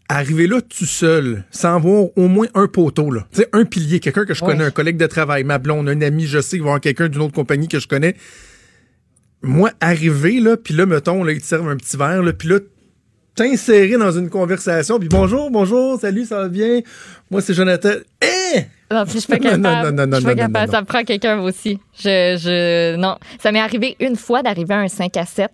Arriver 0.08 0.46
là 0.46 0.60
tout 0.60 0.84
seul, 0.84 1.44
sans 1.50 1.80
voir 1.80 2.06
au 2.16 2.28
moins 2.28 2.46
un 2.54 2.66
poteau, 2.68 3.10
là. 3.10 3.26
Tu 3.32 3.40
sais, 3.40 3.48
un 3.52 3.64
pilier, 3.64 4.00
quelqu'un 4.00 4.26
que 4.26 4.34
je 4.34 4.44
Ouais. 4.44 4.52
connais, 4.52 4.64
un 4.64 4.70
collègue 4.70 4.98
de 4.98 5.06
travail, 5.06 5.44
ma 5.44 5.58
blonde, 5.58 5.88
un 5.88 6.00
ami, 6.02 6.26
je 6.26 6.40
sais 6.40 6.56
qu'il 6.56 6.60
va 6.60 6.66
y 6.66 6.68
avoir 6.68 6.80
quelqu'un 6.82 7.08
d'une 7.08 7.22
autre 7.22 7.32
compagnie 7.32 7.68
que 7.68 7.80
je 7.80 7.88
connais. 7.88 8.14
Moi, 9.42 9.70
arriver, 9.80 10.40
là, 10.40 10.56
puis 10.58 10.74
là, 10.74 10.84
mettons, 10.86 11.24
là, 11.24 11.32
ils 11.32 11.40
te 11.40 11.46
servent 11.46 11.68
un 11.68 11.76
petit 11.76 11.96
verre, 11.96 12.22
là, 12.22 12.32
puis 12.34 12.48
là, 12.48 12.58
t'insérer 13.34 13.96
dans 13.96 14.12
une 14.12 14.28
conversation, 14.30 14.98
puis 14.98 15.08
bonjour, 15.08 15.50
bonjour, 15.50 15.98
salut, 15.98 16.24
ça 16.26 16.36
va 16.42 16.48
bien? 16.48 16.82
Moi, 17.30 17.40
c'est 17.40 17.54
Jonathan. 17.54 17.94
Eh! 18.22 18.60
Non, 18.92 19.04
puis 19.04 19.14
je 19.14 19.18
suis 19.20 19.28
pas 19.28 19.38
Non, 19.38 19.56
non, 19.56 19.62
capable. 19.62 19.96
non, 19.96 20.06
non, 20.06 20.12
je 20.12 20.16
suis 20.16 20.24
pas 20.26 20.34
capable. 20.34 20.70
Ça 20.72 20.80
me 20.80 20.86
prend 20.86 21.02
quelqu'un 21.04 21.40
aussi. 21.40 21.78
Je, 21.96 22.36
je, 22.40 22.96
non. 22.96 23.16
Ça 23.40 23.50
m'est 23.50 23.60
arrivé 23.60 23.96
une 24.00 24.16
fois 24.16 24.42
d'arriver 24.42 24.74
à 24.74 24.78
un 24.78 24.88
5 24.88 25.16
à 25.16 25.24
7 25.24 25.50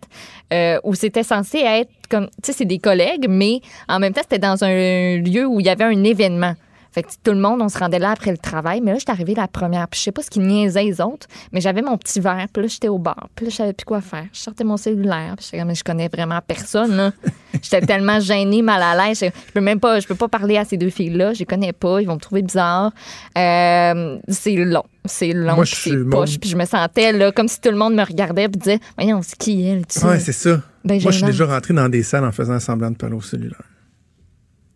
euh, 0.53 0.79
où 0.85 0.95
c'était 0.95 1.23
censé 1.23 1.59
être 1.59 1.91
comme, 2.11 2.27
tu 2.43 2.47
sais, 2.47 2.53
c'est 2.53 2.65
des 2.65 2.79
collègues, 2.81 3.27
mais 3.29 3.61
en 3.89 4.01
même 4.01 4.13
temps, 4.13 4.23
c'était 4.23 4.41
dans 4.41 4.63
un 4.65 5.19
lieu 5.19 5.47
où 5.47 5.61
il 5.61 5.67
y 5.67 5.71
avait 5.71 5.85
un 5.85 6.03
événement. 6.05 6.55
Fait 6.93 7.03
que 7.03 7.09
tout 7.23 7.31
le 7.31 7.39
monde, 7.39 7.63
on 7.63 7.69
se 7.69 7.79
rendait 7.79 7.99
là 7.99 8.11
après 8.11 8.31
le 8.33 8.39
travail. 8.39 8.81
Mais 8.81 8.93
là, 8.93 8.99
j'étais 8.99 9.13
arrivée 9.13 9.35
la 9.35 9.49
première. 9.49 9.87
Puis 9.89 9.99
je 9.99 10.05
sais 10.05 10.13
pas 10.13 10.23
ce 10.23 10.31
qui 10.31 10.41
niaisait 10.41 10.83
les 10.83 11.01
autres, 11.01 11.27
mais 11.53 11.61
j'avais 11.61 11.83
mon 11.83 11.97
petit 11.97 12.21
verre. 12.21 12.47
Puis 12.53 12.63
là, 12.63 12.69
j'étais 12.69 12.89
au 12.89 12.99
bar. 12.99 13.29
Puis 13.35 13.47
là, 13.47 13.51
je 13.51 13.57
savais 13.57 13.73
plus 13.73 13.85
quoi 13.85 14.01
faire. 14.01 14.27
Je 14.33 14.41
sortais 14.41 14.65
mon 14.65 14.77
cellulaire. 14.77 15.35
Puis 15.37 15.47
j'étais 15.47 15.63
comme, 15.63 15.75
je 15.75 15.85
connais 15.85 16.09
vraiment 16.09 16.41
personne. 16.47 17.13
J'étais 17.63 17.81
tellement 17.81 18.21
gênée, 18.21 18.63
mal 18.63 18.81
à 18.81 19.09
l'aise. 19.09 19.21
Je, 19.21 19.53
peux 19.53 19.61
même 19.61 19.81
pas, 19.81 19.99
je 19.99 20.07
peux 20.07 20.15
pas 20.15 20.29
parler 20.29 20.57
à 20.57 20.65
ces 20.65 20.77
deux 20.77 20.89
filles-là. 20.89 21.33
Je 21.35 21.41
les 21.41 21.47
connais 21.47 21.73
pas. 21.73 22.01
Ils 22.01 22.07
vont 22.07 22.15
me 22.15 22.21
trouver 22.21 22.43
bizarre. 22.43 22.93
Euh, 23.37 24.19
c'est 24.29 24.55
long. 24.55 24.85
C'est 25.05 25.33
long. 25.33 25.57
Moi, 25.57 25.65
puis 25.65 25.75
je 25.75 25.81
suis 25.81 25.91
c'est 25.91 26.11
poche. 26.11 26.39
Puis 26.39 26.51
je 26.51 26.57
me 26.57 26.65
sentais, 26.65 27.13
là, 27.13 27.33
comme 27.33 27.49
si 27.49 27.61
tout 27.61 27.71
le 27.71 27.77
monde 27.77 27.95
me 27.95 28.05
regardait. 28.05 28.49
Puis 28.49 28.61
disait, 28.61 28.79
voyons, 28.97 29.21
c'est 29.23 29.37
qui 29.37 29.67
elle? 29.67 29.83
Ouais, 30.05 30.21
c'est 30.21 30.33
ça. 30.33 30.63
Ben, 30.85 31.01
Moi, 31.03 31.11
je 31.11 31.17
suis 31.19 31.27
déjà 31.27 31.47
rentré 31.47 31.75
dans 31.75 31.89
des 31.89 32.03
salles 32.03 32.25
en 32.25 32.33
faisant 32.33 32.59
semblant 32.61 32.91
de 32.91 32.97
parler 32.97 33.17
au 33.17 33.21
cellulaire. 33.21 33.63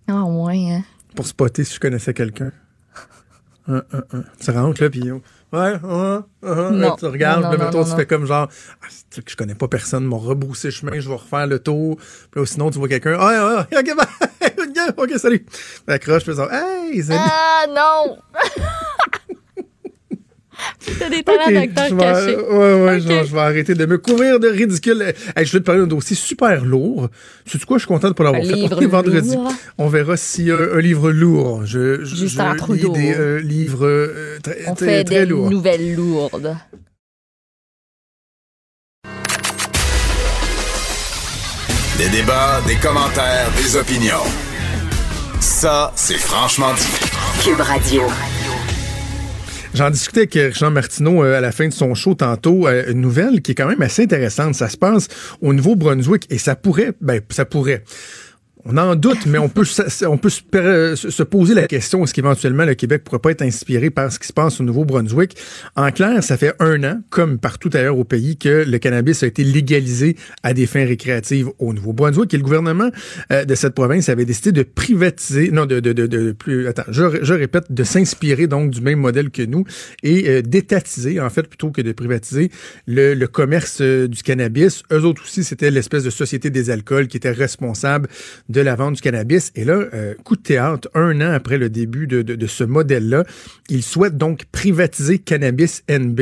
Ah, 0.09 0.25
ouais, 0.25 0.73
hein. 0.73 0.83
Pour 1.15 1.27
spotter 1.27 1.65
si 1.65 1.75
je 1.75 1.81
connaissais 1.81 2.15
quelqu'un. 2.15 2.53
Un, 3.67 3.77
un, 3.77 4.03
un. 4.13 4.25
Tu 4.39 4.51
rentres, 4.51 4.83
là, 4.83 4.91
puis 4.91 5.11
ouais, 5.11 5.21
ouais, 5.53 5.73
ouais, 5.83 6.21
ouais, 6.43 6.71
Non. 6.73 6.97
tu 6.97 7.07
regardes, 7.07 7.43
là, 7.45 7.51
mettons, 7.57 7.83
tu 7.85 7.91
non. 7.91 7.97
fais 7.97 8.05
comme 8.07 8.27
genre, 8.27 8.49
ah, 8.83 8.87
que 9.25 9.31
je 9.31 9.37
connais 9.37 9.55
pas 9.55 9.69
personne, 9.69 10.05
m'a 10.05 10.17
rebroussé 10.17 10.69
le 10.69 10.73
chemin, 10.73 11.01
je 11.01 11.09
vais 11.09 11.15
refaire 11.15 11.47
le 11.47 11.59
tour. 11.59 11.97
Puis 12.31 12.41
là, 12.41 12.47
sinon, 12.47 12.71
tu 12.71 12.79
vois 12.79 12.89
quelqu'un, 12.89 13.17
ah, 13.19 13.27
ouais, 13.27 13.77
ouais, 13.79 13.79
ok, 13.79 13.97
bye. 13.97 14.89
ok, 14.97 15.19
salut. 15.19 15.47
Puis 15.87 15.95
hey, 16.53 17.03
salut. 17.03 17.21
Ah, 17.23 17.65
non! 17.71 18.19
T'as 20.99 21.09
des 21.11 21.23
talents 21.23 21.43
Ok, 21.47 21.53
d'acteur 21.55 21.87
je 21.89 21.95
vais- 21.95 22.01
cachés. 22.01 22.37
Ouais, 22.37 22.83
ouais, 22.85 23.01
je, 23.01 23.09
vais, 23.09 23.21
Ok. 23.21 23.27
je 23.29 23.33
vais 23.35 23.41
arrêter 23.41 23.75
de 23.75 23.87
me 23.87 23.99
couvrir 23.99 24.39
de 24.41 24.49
ridicule. 24.49 25.03
Hey, 25.37 25.45
je 25.47 25.53
vais 25.53 25.59
te 25.61 25.65
parler 25.65 25.81
d'un 25.81 25.87
dossier 25.87 26.15
super 26.17 26.65
lourd. 26.65 27.09
Sais-tu 27.47 27.67
quoi? 27.67 27.79
Je 27.79 27.83
suis 27.83 27.89
content 27.89 28.09
de 28.09 28.13
pas 28.15 28.25
l'avoir 28.25 28.43
fait. 28.45 28.55
livre 28.55 28.79
On 28.81 28.89
vendredi. 28.89 29.35
lourd. 29.35 29.53
On 29.79 29.89
verra 29.89 30.17
si 30.17 30.51
euh, 30.51 30.77
un 30.77 30.81
livre 30.81 31.11
lourd. 31.11 31.63
Je, 31.67 32.05
je, 32.05 32.15
Justin 32.17 32.55
je 32.69 32.73
lis 32.73 32.91
des 32.91 33.15
euh, 33.15 33.41
livres 33.41 33.87
euh, 33.87 34.39
très, 34.43 34.59
On 34.69 34.75
très, 34.75 34.87
fait 34.87 35.05
très 35.05 35.21
des 35.21 35.27
lourds. 35.27 35.51
nouvelles 35.51 35.95
lourdes. 35.95 36.57
Des 41.99 42.09
débats, 42.09 42.61
des 42.67 42.77
commentaires, 42.77 43.51
des 43.57 43.77
opinions. 43.77 44.25
Ça, 45.41 45.93
c'est 45.95 46.19
franchement 46.19 46.73
dit. 46.75 47.43
Cube 47.45 47.61
Radio. 47.61 48.03
J'en 49.75 49.91
discutais 49.91 50.21
avec 50.21 50.35
Richard 50.35 50.71
Martineau 50.71 51.25
euh, 51.25 51.37
à 51.37 51.41
la 51.41 51.51
fin 51.51 51.67
de 51.67 51.73
son 51.73 51.97
show 51.97 52.15
tantôt. 52.15 52.69
euh, 52.69 52.85
une 52.93 53.01
nouvelle 53.01 53.43
qui 53.43 53.51
est 53.51 53.55
quand 53.57 53.67
même 53.67 53.83
assez 53.83 54.05
intéressante. 54.05 54.55
Ça 54.55 54.69
se 54.69 54.77
passe 54.77 55.09
au 55.43 55.53
Nouveau-Brunswick 55.53 56.29
et 56.31 56.39
ça 56.39 56.55
pourrait, 56.55 56.93
ben, 57.01 57.21
ça 57.31 57.45
pourrait. 57.45 57.83
On 58.67 58.79
en 58.79 58.97
doute, 58.97 59.27
mais 59.27 59.37
on 59.37 59.51
peut, 59.51 59.67
on 60.07 60.17
peut 60.17 60.31
se, 60.31 61.23
poser 61.23 61.53
la 61.53 61.67
question 61.67 62.03
est-ce 62.03 62.15
qu'éventuellement 62.15 62.65
le 62.65 62.75
Québec 62.75 63.05
pourrait 63.05 63.19
pas 63.19 63.31
être 63.31 63.43
inspiré 63.43 63.91
par 63.91 64.11
ce 64.11 64.19
qui 64.19 64.27
se 64.27 64.33
passe 64.33 64.59
au 64.59 64.65
Nouveau-Brunswick? 64.65 65.37
En 65.77 65.91
clair, 65.91 66.25
ça 66.25 66.39
fait 66.39 66.55
un 66.61 66.83
an, 66.83 67.03
comme 67.11 67.39
partout 67.39 67.69
ailleurs 67.75 67.99
au 67.99 68.05
pays, 68.05 68.39
que 68.39 68.65
le 68.67 68.79
cannabis 68.79 69.23
a 69.23 69.27
été 69.27 69.45
légalisé 69.45 70.17
à 70.43 70.55
des 70.55 70.65
fins 70.65 70.87
récréatives 70.87 71.49
au 71.59 71.75
Nouveau-Brunswick. 71.75 72.33
Et 72.33 72.39
le 72.39 72.43
gouvernement 72.43 72.89
euh, 73.33 73.45
de 73.45 73.55
cette 73.55 73.75
province 73.75 74.09
avait 74.09 74.25
décidé 74.25 74.51
de 74.53 74.63
privatiser, 74.63 75.51
non, 75.51 75.67
de, 75.67 75.81
de, 75.81 75.93
de, 75.93 76.07
de 76.07 76.33
plus, 76.33 76.67
attends, 76.67 76.85
je, 76.89 77.23
je 77.23 77.35
répète, 77.35 77.71
de 77.71 77.85
s'inspirer 77.85 78.47
donc 78.47 78.71
du 78.71 78.81
même 78.81 78.99
modèle 78.99 79.29
que 79.31 79.43
nous 79.43 79.65
et 80.03 80.31
euh, 80.31 80.41
d'étatiser, 80.41 81.21
en 81.21 81.29
fait, 81.29 81.49
plutôt 81.49 81.71
que 81.71 81.83
de 81.83 81.93
privatiser 81.93 82.51
le, 82.87 83.13
le 83.13 83.27
commerce 83.27 83.83
euh, 83.83 84.09
du 84.09 84.23
cannabis. 84.23 84.85
Eux 84.91 85.05
autres 85.05 85.25
aussi, 85.25 85.45
c'était 85.45 85.71
l'espèce 85.71 86.05
de 86.05 86.11
société 86.11 86.49
des 86.49 86.71
alcools 86.71 87.09
qui 87.09 87.19
était 87.19 87.31
responsable 87.31 88.09
de 88.55 88.61
la 88.61 88.77
vente 88.77 88.95
du 88.95 89.01
cannabis. 89.03 89.53
Et 89.57 89.65
là, 89.65 89.75
euh, 89.75 90.15
coup 90.25 90.37
de 90.37 90.43
théâtre, 90.43 90.89
un 90.95 91.21
an 91.21 91.33
après 91.33 91.59
le 91.59 91.69
début 91.69 92.07
de, 92.07 92.47
ce 92.47 92.65
modèle-là, 92.65 93.25
ils 93.69 93.83
souhaitent 93.83 94.17
donc 94.17 94.45
privatiser 94.53 95.19
Cannabis 95.19 95.83
NB 95.91 96.21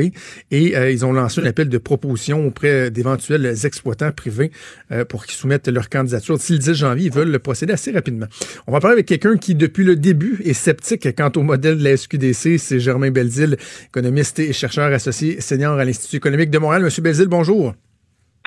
et 0.51 0.77
euh, 0.77 0.91
ils 0.91 1.05
ont 1.05 1.13
lancé 1.13 1.41
un 1.41 1.45
appel 1.45 1.69
de 1.69 1.79
proposition 1.79 2.47
auprès 2.47 2.91
d'éventuels 2.91 3.55
exploitants 3.65 4.13
privés 4.13 4.51
euh, 4.91 5.05
pour 5.05 5.27
qu'ils 5.27 5.37
soumettent 5.37 5.69
leur 5.69 5.91
candidature. 5.91 6.39
D'ici 6.39 6.55
le 6.55 6.59
10 6.59 6.75
janvier, 6.75 7.07
ils 7.07 7.13
veulent 7.13 7.31
le 7.31 7.39
procéder 7.39 7.75
assez 7.75 7.93
rapidement. 7.93 8.27
On 8.67 8.73
va 8.73 8.81
parler 8.81 8.95
avec 8.95 9.07
quelqu'un 9.07 9.37
qui, 9.37 9.55
depuis 9.55 9.85
le 9.85 9.97
début, 9.97 10.41
est 10.45 10.55
sceptique 10.55 11.15
quant 11.15 11.31
au 11.37 11.43
modèle 11.43 11.79
de 11.79 11.85
la 11.85 11.97
SQDC. 11.97 12.59
C'est 12.59 12.81
Germain 12.81 13.11
Belzile, 13.11 13.59
économiste 13.87 14.39
et 14.39 14.53
chercheur 14.55 14.91
associé 14.91 15.41
senior 15.41 15.79
à 15.79 15.85
l'Institut 15.85 16.17
économique 16.17 16.51
de 16.51 16.59
Montréal. 16.59 16.83
Monsieur 16.83 17.03
Belzile, 17.03 17.29
bonjour. 17.29 17.75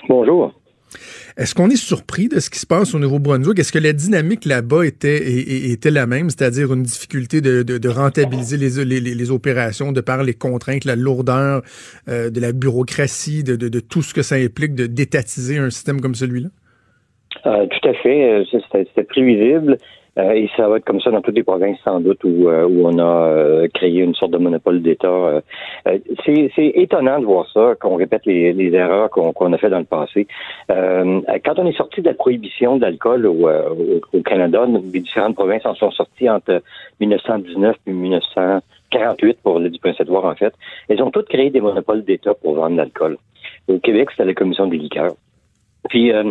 Bonjour. 0.10 0.54
Est-ce 1.38 1.54
qu'on 1.54 1.70
est 1.70 1.76
surpris 1.76 2.30
de 2.30 2.40
ce 2.40 2.50
qui 2.50 2.60
se 2.60 2.66
passe 2.66 2.96
au 2.96 3.00
Nouveau-Brunswick? 3.00 3.60
Est-ce 3.60 3.74
que 3.74 3.80
la 3.80 3.92
dynamique 3.92 4.46
là-bas 4.46 4.86
était, 4.86 5.18
était 5.70 5.92
la 5.92 6.08
même, 6.08 6.30
c'est-à-dire 6.30 6.74
une 6.74 6.84
difficulté 6.84 7.42
de, 7.42 7.90
rentabiliser 7.90 8.56
les, 8.58 9.32
opérations 9.32 9.92
de 9.92 10.00
par 10.00 10.24
les 10.24 10.34
contraintes, 10.34 10.86
la 10.86 10.96
lourdeur 10.96 11.62
euh, 12.08 12.30
de 12.30 12.40
la 12.40 12.54
bureaucratie, 12.54 13.44
de, 13.44 13.56
de- 13.58 13.68
de 13.68 13.80
tout 13.82 14.02
ce 14.02 14.14
que 14.14 14.22
ça 14.22 14.36
implique 14.36 14.76
de 14.76 14.86
d'étatiser 14.86 15.58
un 15.58 15.70
système 15.70 16.00
comme 16.00 16.16
celui-là? 16.16 16.50
tout 17.44 17.90
à 17.90 17.94
fait. 18.02 18.44
C'était 18.52 19.04
prévisible. 19.04 19.78
Euh, 20.18 20.32
et 20.32 20.50
ça 20.56 20.68
va 20.68 20.78
être 20.78 20.86
comme 20.86 21.02
ça 21.02 21.12
dans 21.12 21.22
toutes 21.22 21.36
les 21.36 21.44
provinces, 21.44 21.78
sans 21.84 22.00
doute, 22.00 22.24
où, 22.24 22.48
euh, 22.50 22.66
où 22.66 22.88
on 22.88 22.98
a 23.00 23.28
euh, 23.28 23.68
créé 23.74 24.00
une 24.00 24.16
sorte 24.16 24.32
de 24.32 24.38
monopole 24.38 24.82
d'État. 24.82 25.42
c'est 26.26 26.72
étonnant 26.76 27.20
de 27.20 27.26
voir 27.26 27.48
ça, 27.52 27.76
qu'on 27.80 27.96
répète 27.96 28.26
les, 28.26 28.54
les 28.54 28.74
erreurs 28.74 29.10
qu'on 29.10 29.54
a 29.54 29.58
fait 29.58 29.70
dans 29.70 29.80
le 29.80 29.86
passé. 29.86 30.28
quand 30.68 31.60
on 31.60 31.68
est 31.68 31.78
sorti 31.78 32.02
de 32.02 32.08
la 32.08 32.14
prohibition 32.14 32.78
d'alcool 32.78 33.26
au, 33.26 33.50
au, 34.14 34.22
Canada, 34.22 34.66
les 34.68 35.00
différentes 35.02 35.36
provinces 35.36 35.66
en 35.66 35.76
sont 35.76 35.92
sorties 35.92 36.30
entre 36.30 36.62
1919 37.00 37.76
et 37.88 37.92
1948, 37.92 39.38
pour 39.44 39.60
le 39.60 39.70
du 39.70 39.80
Prince-Édouard, 39.80 40.26
en 40.26 40.36
fait. 40.36 40.54
Elles 40.88 41.02
ont 41.02 41.12
toutes 41.12 41.28
créé 41.28 41.50
des 41.50 41.62
monopoles 41.62 42.04
d'État 42.04 42.34
pour 42.34 42.56
vendre 42.56 42.78
l'alcool. 42.78 43.18
Au 43.68 43.80
Québec, 43.80 44.10
c'était 44.12 44.26
la 44.26 44.34
Commission 44.34 44.68
des 44.68 44.78
liqueurs. 44.78 45.16
Puis, 45.90 46.12
euh, 46.12 46.24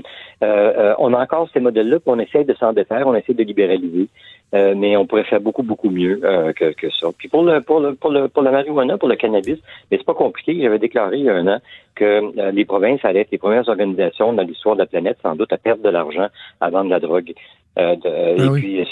euh, 0.42 0.72
euh, 0.76 0.94
on 0.98 1.12
a 1.14 1.22
encore 1.22 1.48
ces 1.52 1.60
modèles-là, 1.60 2.00
puis 2.00 2.08
on 2.10 2.18
essaie 2.18 2.44
de 2.44 2.54
s'en 2.54 2.72
défaire, 2.72 3.06
on 3.06 3.14
essaie 3.14 3.34
de 3.34 3.42
libéraliser, 3.42 4.08
mais 4.52 4.96
on 4.96 5.04
pourrait 5.04 5.24
faire 5.24 5.40
beaucoup, 5.40 5.64
beaucoup 5.64 5.90
mieux 5.90 6.20
que, 6.54 6.72
que, 6.74 6.88
ça. 6.90 7.08
Puis 7.18 7.28
pour 7.28 7.42
le, 7.42 7.60
pour 7.60 7.80
le, 7.80 7.94
pour 7.94 8.10
le, 8.10 8.28
pour 8.28 8.42
la 8.42 8.52
marijuana, 8.52 8.96
pour 8.98 9.08
le 9.08 9.16
cannabis, 9.16 9.58
mais 9.90 9.96
c'est 9.96 10.06
pas 10.06 10.14
compliqué. 10.14 10.56
J'avais 10.62 10.78
déclaré 10.78 11.18
il 11.18 11.24
y 11.24 11.28
a 11.28 11.34
un 11.34 11.48
an 11.48 11.58
que 11.96 12.50
les 12.52 12.64
provinces 12.64 13.04
allaient 13.04 13.22
être 13.22 13.32
les 13.32 13.38
premières 13.38 13.68
organisations 13.68 14.32
dans 14.32 14.44
l'histoire 14.44 14.76
de 14.76 14.80
la 14.80 14.86
planète, 14.86 15.18
sans 15.22 15.34
doute, 15.34 15.52
à 15.52 15.56
perdre 15.56 15.82
de 15.82 15.88
l'argent 15.88 16.28
à 16.60 16.70
vendre 16.70 16.88
la 16.90 17.00
drogue. 17.00 17.32
Euh, 17.76 17.96
ah 18.04 18.44
et 18.44 18.50
puis, 18.50 18.86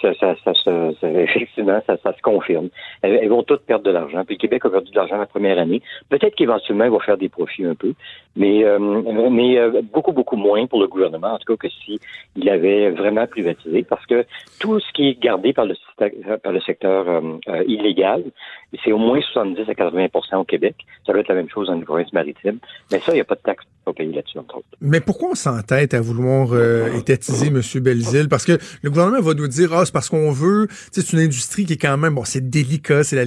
ça, 0.00 0.14
ça, 0.18 0.34
ça, 0.42 0.52
ça, 0.64 1.08
effectivement, 1.08 1.80
ça, 1.86 1.96
se 1.96 2.22
confirme. 2.22 2.68
Elles, 3.02 3.28
vont 3.28 3.42
toutes 3.42 3.62
perdre 3.62 3.84
de 3.84 3.90
l'argent. 3.90 4.24
Puis 4.24 4.36
le 4.36 4.40
Québec 4.40 4.64
a 4.64 4.70
perdu 4.70 4.90
de 4.90 4.96
l'argent 4.96 5.18
la 5.18 5.26
première 5.26 5.58
année. 5.58 5.82
Peut-être 6.08 6.34
qu'éventuellement, 6.34 6.84
il 6.84 6.90
va 6.90 7.00
faire 7.00 7.18
des 7.18 7.28
profits 7.28 7.66
un 7.66 7.74
peu, 7.74 7.92
mais, 8.36 8.64
euh, 8.64 8.78
mais 9.30 9.58
euh, 9.58 9.82
beaucoup, 9.92 10.12
beaucoup 10.12 10.36
moins 10.36 10.66
pour 10.66 10.80
le 10.80 10.86
gouvernement, 10.86 11.34
en 11.34 11.38
tout 11.38 11.54
cas 11.56 11.68
que 11.68 11.72
s'il 11.84 11.98
il 12.36 12.48
avait 12.48 12.90
vraiment 12.90 13.26
privatisé, 13.26 13.82
parce 13.82 14.06
que 14.06 14.24
tout 14.58 14.80
ce 14.80 14.92
qui 14.92 15.08
est 15.08 15.20
gardé 15.20 15.52
par 15.52 15.66
le, 15.66 15.74
par 16.38 16.52
le 16.52 16.60
secteur 16.60 17.06
illégal, 17.66 18.24
c'est 18.82 18.92
au 18.92 18.98
moins 18.98 19.20
70 19.20 19.68
à 19.68 19.72
80% 19.72 20.36
au 20.36 20.44
Québec. 20.44 20.76
Ça 21.06 21.12
va 21.12 21.20
être 21.20 21.28
la 21.28 21.34
même 21.34 21.50
chose 21.50 21.66
dans 21.66 21.74
les 21.74 21.84
provinces 21.84 22.12
maritimes. 22.12 22.58
Mais 22.90 22.98
ça, 23.00 23.12
il 23.12 23.16
n'y 23.16 23.20
a 23.20 23.24
pas 23.24 23.34
de 23.34 23.40
taxe 23.40 23.64
au 23.84 23.92
pays 23.92 24.12
là-dessus, 24.12 24.38
entre 24.38 24.58
autres. 24.58 24.66
Mais 24.80 25.00
pourquoi 25.00 25.30
on 25.30 25.34
s'entête 25.34 25.92
à 25.92 26.00
vouloir 26.00 26.48
étatiser 26.96 27.48
M. 27.48 27.60
Belzile? 27.82 28.21
Parce 28.28 28.44
que 28.44 28.58
le 28.82 28.90
gouvernement 28.90 29.20
va 29.20 29.34
nous 29.34 29.48
dire, 29.48 29.72
ah, 29.72 29.84
c'est 29.84 29.92
parce 29.92 30.08
qu'on 30.08 30.32
veut, 30.32 30.68
c'est 30.90 31.12
une 31.12 31.20
industrie 31.20 31.64
qui 31.64 31.74
est 31.74 31.76
quand 31.76 31.96
même, 31.96 32.14
bon, 32.14 32.24
c'est 32.24 32.48
délicat, 32.48 33.04
c'est 33.04 33.16
la, 33.16 33.24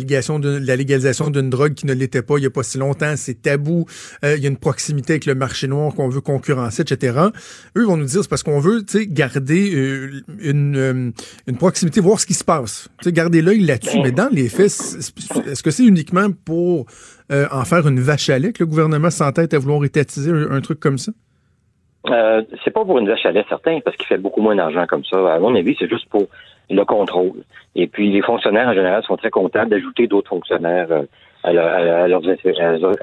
légalisation 0.75 1.29
d'une 1.29 1.49
drogue 1.49 1.73
qui 1.73 1.85
ne 1.85 1.93
l'était 1.93 2.21
pas 2.21 2.37
il 2.37 2.41
n'y 2.41 2.47
a 2.47 2.49
pas 2.49 2.63
si 2.63 2.77
longtemps, 2.77 3.13
c'est 3.15 3.41
tabou, 3.41 3.85
euh, 4.23 4.35
il 4.35 4.43
y 4.43 4.45
a 4.45 4.49
une 4.49 4.57
proximité 4.57 5.13
avec 5.13 5.25
le 5.25 5.35
marché 5.35 5.67
noir 5.67 5.93
qu'on 5.93 6.09
veut 6.09 6.21
concurrencer, 6.21 6.81
etc. 6.81 7.19
Eux 7.77 7.85
vont 7.85 7.97
nous 7.97 8.05
dire, 8.05 8.21
c'est 8.21 8.29
parce 8.29 8.43
qu'on 8.43 8.59
veut, 8.59 8.83
garder 9.07 9.75
euh, 9.75 10.21
une, 10.39 10.77
euh, 10.77 11.11
une 11.47 11.57
proximité, 11.57 12.01
voir 12.01 12.19
ce 12.19 12.25
qui 12.25 12.33
se 12.33 12.43
passe. 12.43 12.89
Garder 13.05 13.41
l'œil 13.41 13.61
là-dessus. 13.61 13.99
Mais 14.03 14.11
dans 14.11 14.29
les 14.31 14.49
faits, 14.49 14.71
est-ce 15.47 15.63
que 15.63 15.71
c'est 15.71 15.85
uniquement 15.85 16.29
pour 16.31 16.85
en 17.29 17.65
faire 17.65 17.87
une 17.87 17.99
vache 17.99 18.29
à 18.29 18.37
lait 18.37 18.53
que 18.53 18.61
le 18.61 18.67
gouvernement 18.67 19.09
s'entête 19.09 19.53
à 19.53 19.59
vouloir 19.59 19.83
étatiser 19.83 20.31
un 20.31 20.61
truc 20.61 20.79
comme 20.79 20.97
ça? 20.97 21.11
Euh, 22.09 22.41
c'est 22.63 22.71
pas 22.71 22.85
pour 22.85 22.97
une 22.97 23.07
vache 23.07 23.25
à 23.25 23.31
lait 23.31 23.45
certain, 23.49 23.79
parce 23.83 23.95
qu'il 23.97 24.07
fait 24.07 24.17
beaucoup 24.17 24.41
moins 24.41 24.55
d'argent 24.55 24.85
comme 24.87 25.03
ça. 25.05 25.33
À 25.33 25.39
mon 25.39 25.55
avis, 25.55 25.75
c'est 25.79 25.89
juste 25.89 26.07
pour 26.09 26.27
le 26.69 26.83
contrôle. 26.83 27.43
Et 27.75 27.87
puis, 27.87 28.11
les 28.11 28.21
fonctionnaires, 28.21 28.67
en 28.67 28.73
général, 28.73 29.03
sont 29.03 29.17
très 29.17 29.29
contents 29.29 29.65
d'ajouter 29.65 30.07
d'autres 30.07 30.29
fonctionnaires 30.29 30.87
euh, 30.91 31.03
à, 31.43 31.49
à, 31.49 32.07
leurs, 32.07 32.23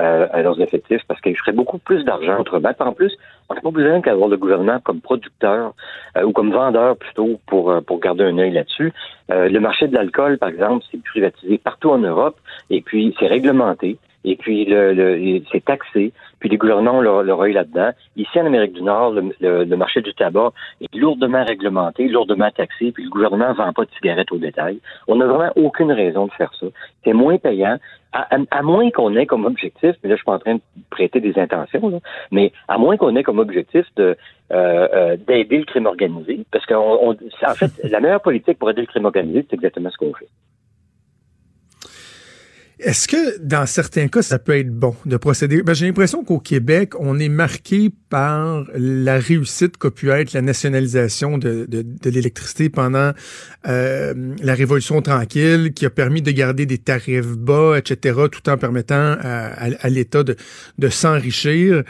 à, 0.00 0.42
leurs, 0.42 0.60
effectifs 0.60 1.02
parce 1.06 1.20
qu'ils 1.20 1.36
feraient 1.36 1.52
beaucoup 1.52 1.78
plus 1.78 2.04
d'argent 2.04 2.40
autrement. 2.40 2.72
En 2.80 2.92
plus, 2.92 3.16
on 3.48 3.54
n'a 3.54 3.60
pas 3.60 3.70
besoin 3.70 4.00
d'avoir 4.00 4.28
le 4.28 4.36
gouvernement 4.36 4.80
comme 4.80 5.00
producteur 5.00 5.74
euh, 6.16 6.22
ou 6.24 6.32
comme 6.32 6.50
vendeur 6.50 6.96
plutôt 6.96 7.38
pour, 7.46 7.72
pour 7.86 8.00
garder 8.00 8.24
un 8.24 8.38
œil 8.38 8.50
là-dessus. 8.50 8.92
le 9.28 9.58
marché 9.60 9.86
de 9.86 9.94
l'alcool, 9.94 10.38
par 10.38 10.48
exemple, 10.48 10.84
c'est 10.90 11.02
privatisé 11.04 11.58
partout 11.58 11.90
en 11.90 11.98
Europe 11.98 12.36
et 12.68 12.80
puis 12.80 13.14
c'est 13.20 13.28
réglementé 13.28 13.96
et 14.24 14.36
puis 14.36 14.64
le, 14.64 14.92
le 14.92 15.42
c'est 15.50 15.64
taxé, 15.64 16.12
puis 16.42 16.50
les 16.50 16.56
gouvernants 16.56 16.96
ont 16.96 17.00
leur, 17.00 17.22
là-dedans. 17.22 17.90
Ici, 18.16 18.40
en 18.40 18.46
Amérique 18.46 18.72
du 18.72 18.82
Nord, 18.82 19.12
le, 19.12 19.76
marché 19.76 20.00
du 20.02 20.12
tabac 20.12 20.50
est 20.80 20.92
lourdement 20.96 21.44
réglementé, 21.44 22.08
lourdement 22.08 22.50
taxé, 22.50 22.90
puis 22.90 23.04
le 23.04 23.10
gouvernement 23.10 23.50
ne 23.50 23.54
vend 23.54 23.72
pas 23.72 23.84
de 23.84 23.90
cigarettes 23.96 24.32
au 24.32 24.38
détail. 24.38 24.80
On 25.06 25.14
n'a 25.14 25.26
vraiment 25.26 25.52
aucune 25.54 25.92
raison 25.92 26.26
de 26.26 26.32
faire 26.32 26.52
ça. 26.58 26.66
C'est 27.04 27.12
moins 27.12 27.38
payant, 27.38 27.78
à, 28.12 28.62
moins 28.62 28.90
qu'on 28.90 29.14
ait 29.14 29.26
comme 29.26 29.44
objectif, 29.44 29.94
mais 30.02 30.10
là, 30.10 30.16
je 30.16 30.16
suis 30.16 30.24
pas 30.24 30.34
en 30.34 30.40
train 30.40 30.56
de 30.56 30.60
prêter 30.90 31.20
des 31.20 31.38
intentions, 31.38 31.88
là, 31.88 31.98
mais 32.32 32.50
à 32.66 32.76
moins 32.76 32.96
qu'on 32.96 33.14
ait 33.14 33.22
comme 33.22 33.38
objectif 33.38 33.86
de 33.94 34.16
euh, 34.50 34.88
euh 34.92 35.16
d'aider 35.16 35.58
le 35.58 35.64
crime 35.64 35.86
organisé, 35.86 36.40
parce 36.50 36.66
qu'en 36.66 37.12
en 37.12 37.54
fait, 37.54 37.70
la 37.84 38.00
meilleure 38.00 38.20
politique 38.20 38.58
pour 38.58 38.68
aider 38.68 38.80
le 38.80 38.88
crime 38.88 39.04
organisé, 39.04 39.46
c'est 39.48 39.54
exactement 39.54 39.90
ce 39.90 39.96
qu'on 39.96 40.12
fait. 40.12 40.28
Est-ce 42.84 43.06
que 43.06 43.38
dans 43.38 43.64
certains 43.66 44.08
cas, 44.08 44.22
ça 44.22 44.38
peut 44.38 44.58
être 44.58 44.70
bon 44.70 44.94
de 45.06 45.16
procéder? 45.16 45.62
Ben, 45.62 45.72
J'ai 45.72 45.86
l'impression 45.86 46.24
qu'au 46.24 46.40
Québec, 46.40 46.94
on 46.98 47.18
est 47.18 47.28
marqué 47.28 47.90
par 48.10 48.64
la 48.74 49.18
réussite 49.18 49.76
qu'a 49.76 49.90
pu 49.90 50.10
être 50.10 50.32
la 50.32 50.42
nationalisation 50.42 51.38
de, 51.38 51.66
de, 51.68 51.82
de 51.82 52.10
l'électricité 52.10 52.68
pendant 52.70 53.12
euh, 53.68 54.34
la 54.42 54.54
Révolution 54.54 55.00
tranquille, 55.00 55.72
qui 55.74 55.86
a 55.86 55.90
permis 55.90 56.22
de 56.22 56.32
garder 56.32 56.66
des 56.66 56.78
tarifs 56.78 57.36
bas, 57.36 57.78
etc., 57.78 58.18
tout 58.30 58.48
en 58.50 58.58
permettant 58.58 59.16
à, 59.20 59.88
l'État 59.88 60.24
de, 60.24 60.36
de 60.78 60.88
s'enrichir. 60.88 61.84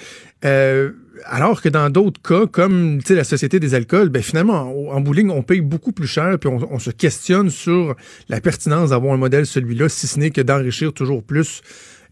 Euh, 0.44 0.90
alors 1.24 1.62
que 1.62 1.68
dans 1.68 1.90
d'autres 1.90 2.20
cas, 2.22 2.46
comme 2.46 3.00
la 3.08 3.24
Société 3.24 3.60
des 3.60 3.74
alcools, 3.74 4.08
ben 4.08 4.22
finalement, 4.22 4.72
en, 4.90 5.00
bout 5.00 5.14
on 5.30 5.42
paye 5.42 5.60
beaucoup 5.60 5.92
plus 5.92 6.06
cher, 6.06 6.38
puis 6.40 6.48
on, 6.48 6.78
se 6.78 6.90
questionne 6.90 7.50
sur 7.50 7.94
la 8.28 8.40
pertinence 8.40 8.90
d'avoir 8.90 9.14
un 9.14 9.18
modèle 9.18 9.46
celui-là, 9.46 9.88
si 9.88 10.06
ce 10.06 10.18
n'est 10.18 10.30
que 10.30 10.40
d'enrichir 10.40 10.92
toujours 10.92 11.22
plus 11.22 11.62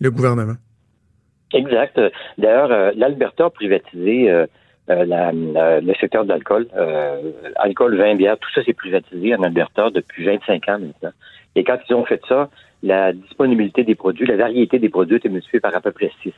le 0.01 0.11
gouvernement. 0.11 0.57
Exact. 1.53 2.01
D'ailleurs, 2.39 2.71
euh, 2.71 2.91
l'Alberta 2.95 3.47
a 3.47 3.51
privatisé 3.51 4.31
euh, 4.31 4.47
euh, 4.89 5.81
le 5.81 5.95
secteur 5.95 6.25
de 6.25 6.29
l'alcool. 6.29 6.69
alcool, 7.57 7.97
vin, 7.97 8.15
bière, 8.15 8.39
tout 8.39 8.51
ça 8.55 8.63
c'est 8.65 8.75
privatisé 8.75 9.35
en 9.35 9.43
Alberta 9.43 9.91
depuis 9.91 10.25
25 10.25 10.69
ans 10.69 10.79
maintenant. 10.79 11.13
Et 11.57 11.65
quand 11.65 11.79
ils 11.89 11.95
ont 11.95 12.05
fait 12.05 12.21
ça, 12.29 12.49
la 12.83 13.13
disponibilité 13.13 13.83
des 13.83 13.95
produits, 13.95 14.27
la 14.27 14.37
variété 14.37 14.79
des 14.79 14.89
produits 14.89 15.17
était 15.17 15.29
multipliée 15.29 15.61
par 15.61 15.75
à 15.75 15.81
peu 15.81 15.91
près 15.91 16.11
6. 16.23 16.33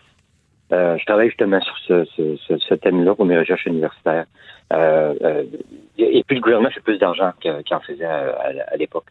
Euh, 0.72 0.96
je 0.98 1.04
travaille 1.04 1.28
justement 1.28 1.60
sur 1.60 1.76
ce, 1.86 2.04
ce, 2.16 2.56
ce, 2.56 2.74
thème-là 2.74 3.14
pour 3.14 3.26
mes 3.26 3.38
recherches 3.38 3.66
universitaires. 3.66 4.24
Euh, 4.72 5.14
euh, 5.22 5.44
et 5.98 6.24
puis 6.26 6.36
le 6.36 6.42
gouvernement 6.42 6.70
fait 6.70 6.80
plus 6.80 6.98
d'argent 6.98 7.32
qu'il 7.40 7.52
en 7.70 7.80
faisait 7.80 8.06
à, 8.06 8.76
l'époque. 8.78 9.04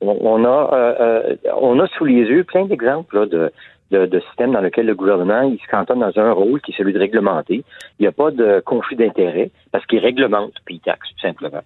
On, 0.00 0.44
a 0.44 1.22
on 1.56 1.80
a 1.80 1.86
sous 1.88 2.04
les 2.04 2.22
yeux 2.22 2.44
plein 2.44 2.66
d'exemples 2.66 3.28
de, 3.28 3.50
de, 3.90 4.06
de, 4.06 4.20
systèmes 4.20 4.52
dans 4.52 4.60
lesquels 4.60 4.86
le 4.86 4.94
gouvernement 4.94 5.42
il 5.42 5.58
se 5.58 5.66
cantonne 5.66 5.98
dans 5.98 6.16
un 6.16 6.30
rôle 6.30 6.60
qui 6.60 6.70
est 6.70 6.76
celui 6.76 6.92
de 6.92 7.00
réglementer. 7.00 7.64
Il 7.98 8.02
n'y 8.02 8.06
a 8.06 8.12
pas 8.12 8.30
de 8.30 8.62
conflit 8.64 8.94
d'intérêt 8.94 9.50
parce 9.72 9.84
qu'il 9.86 9.98
réglemente 9.98 10.52
puis 10.64 10.76
il 10.76 10.80
taxe 10.80 11.08
tout 11.08 11.20
simplement. 11.20 11.62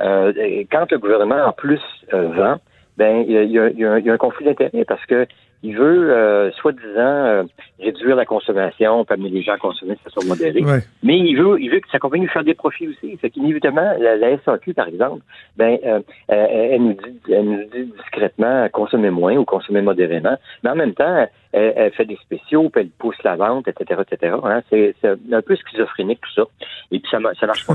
quand 0.00 0.90
le 0.90 0.98
gouvernement 0.98 1.44
en 1.44 1.52
plus 1.52 1.82
vend, 2.12 2.56
ben 2.96 3.24
il 3.24 3.30
y 3.30 3.58
a, 3.60 3.68
il 3.68 3.78
y 3.78 4.10
a 4.10 4.12
un 4.12 4.18
conflit 4.18 4.46
d'intérêt 4.46 4.84
parce 4.84 5.04
que 5.06 5.28
il 5.62 5.76
veut, 5.76 6.10
euh, 6.10 6.50
soi-disant, 6.52 6.84
euh, 6.98 7.42
réduire 7.80 8.16
la 8.16 8.24
consommation, 8.24 9.04
amener 9.08 9.30
les 9.30 9.42
gens 9.42 9.54
à 9.54 9.58
consommer 9.58 9.94
de 9.94 10.00
façon 10.00 10.26
modérée. 10.26 10.62
Mais 11.02 11.18
il 11.18 11.34
veut, 11.36 11.60
il 11.60 11.70
veut 11.70 11.80
que 11.80 11.88
sa 11.90 11.98
compagnie 11.98 12.26
fasse 12.26 12.44
des 12.44 12.54
profits 12.54 12.88
aussi. 12.88 13.16
Fait 13.16 13.30
qu'inévitablement, 13.30 13.94
la, 13.98 14.16
la 14.16 14.38
SAQ, 14.38 14.74
par 14.74 14.88
exemple, 14.88 15.22
ben, 15.56 15.78
euh, 15.84 16.00
elle, 16.28 16.82
nous 16.82 16.92
dit, 16.92 17.32
elle 17.32 17.44
nous 17.44 17.64
dit 17.64 17.92
discrètement 17.96 18.68
consommer 18.70 19.10
moins 19.10 19.36
ou 19.36 19.44
consommer 19.44 19.82
modérément. 19.82 20.36
Mais 20.62 20.70
en 20.70 20.76
même 20.76 20.94
temps, 20.94 21.26
elle, 21.52 21.90
fait 21.92 22.04
des 22.04 22.16
spéciaux, 22.16 22.68
puis 22.68 22.82
elle 22.82 22.90
pousse 22.90 23.22
la 23.24 23.36
vente, 23.36 23.66
etc., 23.68 24.02
etc. 24.08 24.36
Hein. 24.44 24.62
C'est 24.70 24.94
un 25.32 25.42
peu 25.42 25.56
schizophrénique 25.56 26.20
tout 26.20 26.42
ça. 26.42 26.48
Et 26.90 27.00
puis 27.00 27.10
ça, 27.10 27.18
ça 27.40 27.46
marche 27.46 27.66
pas. 27.66 27.74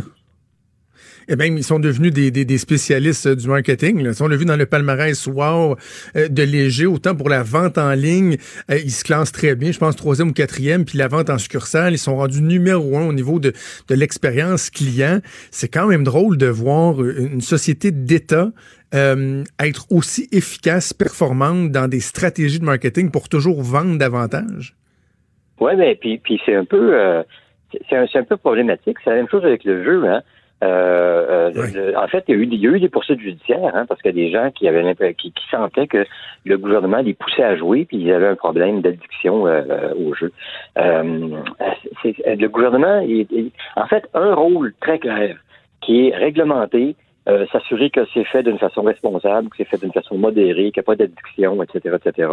Et 1.28 1.36
même, 1.36 1.58
ils 1.58 1.64
sont 1.64 1.80
devenus 1.80 2.12
des, 2.12 2.32
des, 2.32 2.58
spécialistes 2.58 3.28
euh, 3.28 3.36
du 3.36 3.48
marketing. 3.48 4.04
Là. 4.04 4.12
On 4.22 4.28
l'a 4.28 4.36
vu 4.36 4.46
dans 4.46 4.56
le 4.56 4.66
palmarès 4.66 5.28
Wow 5.28 5.76
euh, 6.16 6.28
de 6.28 6.44
Léger, 6.44 6.86
autant 6.86 7.16
pour 7.16 7.30
la 7.30 7.44
vente 7.44 7.78
en 7.78 7.94
ligne, 7.94 8.38
euh, 8.70 8.78
ils 8.78 8.92
se 8.92 9.04
classent 9.04 9.32
très 9.32 9.56
bien, 9.56 9.72
je 9.72 9.80
pense 9.80 9.96
troisième 9.96 10.30
ou 10.30 10.34
quatrième, 10.34 10.86
puis 10.86 10.98
la 10.98 11.08
vente 11.08 11.30
en 11.30 11.38
succursale, 11.38 11.94
ils 11.94 12.00
sont 12.00 12.16
rendus 12.16 12.42
numéro 12.42 12.98
un 12.98 13.08
au 13.08 13.14
niveau 13.14 13.40
de, 13.40 13.54
l'expérience 13.90 14.70
client. 14.70 15.20
C'est 15.52 15.68
quand 15.68 15.88
même 15.88 16.04
drôle 16.04 16.38
de 16.38 16.48
voir 16.48 17.04
une 17.04 17.42
société 17.42 17.92
d'État 17.92 18.52
être 18.94 19.86
aussi 19.90 20.28
efficace, 20.34 20.92
performante 20.94 21.72
dans 21.72 21.88
des 21.88 22.02
stratégies 22.02 22.60
de 22.60 22.66
marketing 22.66 23.10
pour 23.10 23.30
toujours 23.30 23.62
vendre 23.62 23.98
davantage. 23.98 24.76
Oui, 25.62 25.72
mais 25.78 25.96
puis, 25.96 26.18
puis 26.18 26.42
c'est 26.46 26.56
un 26.56 26.66
peu 26.66 26.98
un, 26.98 28.24
peu 28.24 28.38
problématique. 28.38 28.98
C'est 29.04 29.12
la 29.12 29.18
même 29.18 29.30
chose 29.30 29.46
avec 29.46 29.64
le 29.64 29.84
jeu, 29.84 30.04
hein. 30.08 30.22
Euh, 30.64 31.52
euh 31.56 31.94
en 31.96 32.08
fait, 32.08 32.24
il 32.28 32.36
y, 32.36 32.38
a 32.38 32.42
eu, 32.42 32.44
il 32.46 32.60
y, 32.60 32.68
a 32.68 32.70
eu, 32.72 32.80
des 32.80 32.90
poursuites 32.90 33.20
judiciaires, 33.20 33.72
hein, 33.74 33.86
parce 33.88 34.02
qu'il 34.02 34.16
y 34.16 34.22
a 34.22 34.26
des 34.26 34.32
gens 34.32 34.52
qui 34.52 34.68
avaient 34.68 34.96
qui, 35.16 35.32
qui 35.32 35.48
sentaient 35.50 35.88
que 35.88 36.06
le 36.46 36.58
gouvernement 36.58 37.00
les 37.00 37.14
poussait 37.14 37.44
à 37.44 37.56
jouer, 37.56 37.86
puis 37.86 37.98
ils 37.98 38.12
avaient 38.12 38.28
un 38.28 38.36
problème 38.36 38.82
d'addiction 38.82 39.48
euh, 39.48 39.62
euh 39.70 39.94
au 39.96 40.14
jeu. 40.14 40.32
Euh, 40.78 41.30
le 42.04 42.48
gouvernement, 42.48 43.00
il, 43.00 43.52
en 43.76 43.88
fait, 43.88 44.08
un 44.14 44.34
rôle 44.36 44.74
très 44.82 45.00
clair 45.00 45.38
qui 45.82 46.08
est 46.08 46.16
réglementé, 46.16 46.96
euh, 47.28 47.46
s'assurer 47.52 47.90
que 47.90 48.02
c'est 48.14 48.24
fait 48.26 48.44
d'une 48.44 48.60
façon 48.60 48.84
responsable, 48.84 49.50
que 49.50 49.58
c'est 49.58 49.66
fait 49.66 49.80
d'une 49.80 49.94
façon 49.94 50.18
modérée, 50.18 50.72
qu'il 50.72 50.80
n'y 50.80 50.80
a 50.80 50.84
pas 50.84 50.96
d'addiction, 50.96 51.62
etc., 51.64 51.96
etc. 52.04 52.30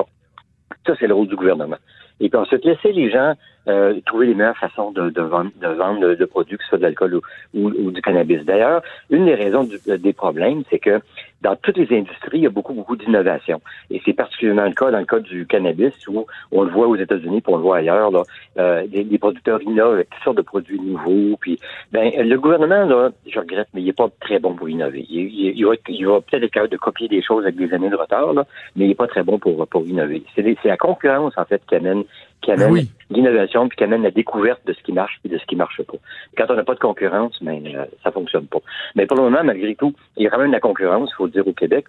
Ça, 0.87 0.95
c'est 0.99 1.07
le 1.07 1.15
rôle 1.15 1.29
du 1.29 1.37
gouvernement. 1.37 1.77
Et 2.21 2.29
puis 2.29 2.39
ensuite, 2.39 2.65
laisser 2.65 2.93
les 2.93 3.11
gens 3.11 3.35
euh, 3.69 4.01
trouver 4.07 4.27
les 4.27 4.35
meilleures 4.35 4.57
façons 4.57 4.91
de, 4.93 5.11
de 5.11 5.23
vendre, 5.23 5.51
de 5.61 5.69
vendre 5.69 6.15
de, 6.15 6.25
produits, 6.25 6.57
que 6.57 6.63
ce 6.65 6.71
soit 6.71 6.79
de 6.79 6.83
l'alcool 6.83 7.15
ou, 7.15 7.23
ou, 7.55 7.91
du 7.91 8.01
cannabis. 8.01 8.45
D'ailleurs, 8.45 8.83
une 9.11 9.27
des 9.27 9.35
raisons 9.35 9.69
des 9.87 10.13
problèmes, 10.13 10.63
c'est 10.71 10.79
que 10.79 11.01
dans 11.43 11.55
toutes 11.57 11.77
les 11.77 11.97
industries, 11.97 12.39
il 12.39 12.43
y 12.43 12.47
a 12.47 12.51
beaucoup, 12.51 12.75
beaucoup 12.75 12.97
d'innovation. 12.97 13.61
Et 13.91 14.01
c'est 14.05 14.13
particulièrement 14.13 14.65
le 14.65 14.73
cas 14.73 14.91
dans 14.91 14.99
le 14.99 15.05
cas 15.05 15.21
du 15.21 15.47
cannabis, 15.47 15.95
où 16.09 16.27
on 16.51 16.63
le 16.63 16.71
voit 16.71 16.89
aux 16.89 16.97
États-Unis, 16.97 17.41
puis 17.41 17.53
on 17.53 17.57
le 17.57 17.63
voit 17.63 17.77
ailleurs, 17.79 18.11
là, 18.11 18.23
euh, 18.59 18.87
les, 18.91 19.19
producteurs 19.19 19.63
innovent 19.63 19.95
avec 19.95 20.11
toutes 20.11 20.25
sortes 20.25 20.37
de 20.37 20.43
produits 20.43 20.81
nouveaux. 20.81 21.37
Puis, 21.41 21.59
ben, 21.93 22.11
le 22.17 22.37
gouvernement, 22.39 22.85
là, 22.85 23.11
je 23.27 23.39
regrette, 23.39 23.69
mais 23.75 23.83
il 23.83 23.87
n'est 23.87 23.93
pas 23.93 24.09
très 24.21 24.39
bon 24.39 24.55
pour 24.55 24.69
innover. 24.69 25.07
Il, 25.09 25.57
il, 25.57 25.65
va, 25.65 25.75
il 25.89 26.07
va 26.07 26.21
peut-être 26.21 26.45
être 26.45 26.53
capable 26.53 26.73
de 26.73 26.77
copier 26.77 27.09
des 27.09 27.23
choses 27.23 27.45
avec 27.45 27.57
des 27.57 27.73
années 27.73 27.91
de 27.91 27.97
retard, 27.97 28.33
là, 28.33 28.45
mais 28.75 28.87
il 28.87 28.89
n'est 28.89 28.95
pas 28.95 29.07
très 29.07 29.23
bon 29.23 29.39
pour, 29.39 29.67
pour 29.69 29.87
innover. 29.87 30.23
C'est 30.35 30.65
la 30.65 30.77
concurrence, 30.77 31.35
en 31.37 31.45
fait, 31.45 31.63
qui 31.69 31.75
amène, 31.77 32.05
qui 32.43 32.53
amène 32.53 32.87
l'innovation, 33.11 33.69
puis 33.69 33.77
qui 33.77 33.85
amène 33.85 34.03
la 34.03 34.11
découverte 34.11 34.61
de 34.67 34.73
ce 34.73 34.83
qui 34.83 34.93
marche 34.93 35.19
et 35.25 35.29
de 35.29 35.39
ce 35.39 35.45
qui 35.47 35.57
marche 35.57 35.83
pas. 35.83 35.99
Quand 36.37 36.47
on 36.51 36.55
n'a 36.55 36.65
pas 36.65 36.75
de 36.75 36.81
concurrence, 36.81 37.43
ben, 37.43 37.67
euh, 37.67 37.85
ça 38.03 38.11
fonctionne 38.11 38.47
pas. 38.47 38.61
Mais 38.95 39.07
pour 39.07 39.17
le 39.17 39.25
moment, 39.25 39.43
malgré 39.45 39.75
tout, 39.75 39.95
il 40.17 40.25
y 40.25 40.27
a 40.27 40.31
quand 40.31 40.39
même 40.39 40.49
de 40.49 40.53
la 40.53 40.61
concurrence, 40.61 41.11
il 41.13 41.17
faut 41.17 41.27
le 41.27 41.33
dire, 41.33 41.47
au 41.47 41.53
Québec. 41.53 41.87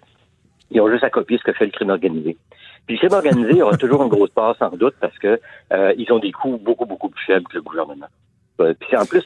Ils 0.70 0.80
ont 0.80 0.90
juste 0.90 1.04
à 1.04 1.10
copier 1.10 1.38
ce 1.38 1.44
que 1.44 1.52
fait 1.52 1.66
le 1.66 1.72
crime 1.72 1.90
organisé. 1.90 2.36
Puis 2.86 2.96
le 2.96 2.98
crime 2.98 3.16
organisé 3.16 3.62
aura 3.62 3.76
toujours 3.78 4.02
une 4.02 4.08
grosse 4.08 4.30
part, 4.30 4.56
sans 4.56 4.70
doute, 4.70 4.94
parce 5.00 5.18
que 5.18 5.40
euh, 5.72 5.94
ils 5.96 6.10
ont 6.12 6.18
des 6.18 6.32
coûts 6.32 6.58
beaucoup, 6.62 6.86
beaucoup 6.86 7.08
plus 7.08 7.24
faibles 7.24 7.46
que 7.46 7.56
le 7.56 7.62
gouvernement. 7.62 8.08
Puis 8.58 8.94
en 8.94 9.06
plus, 9.06 9.22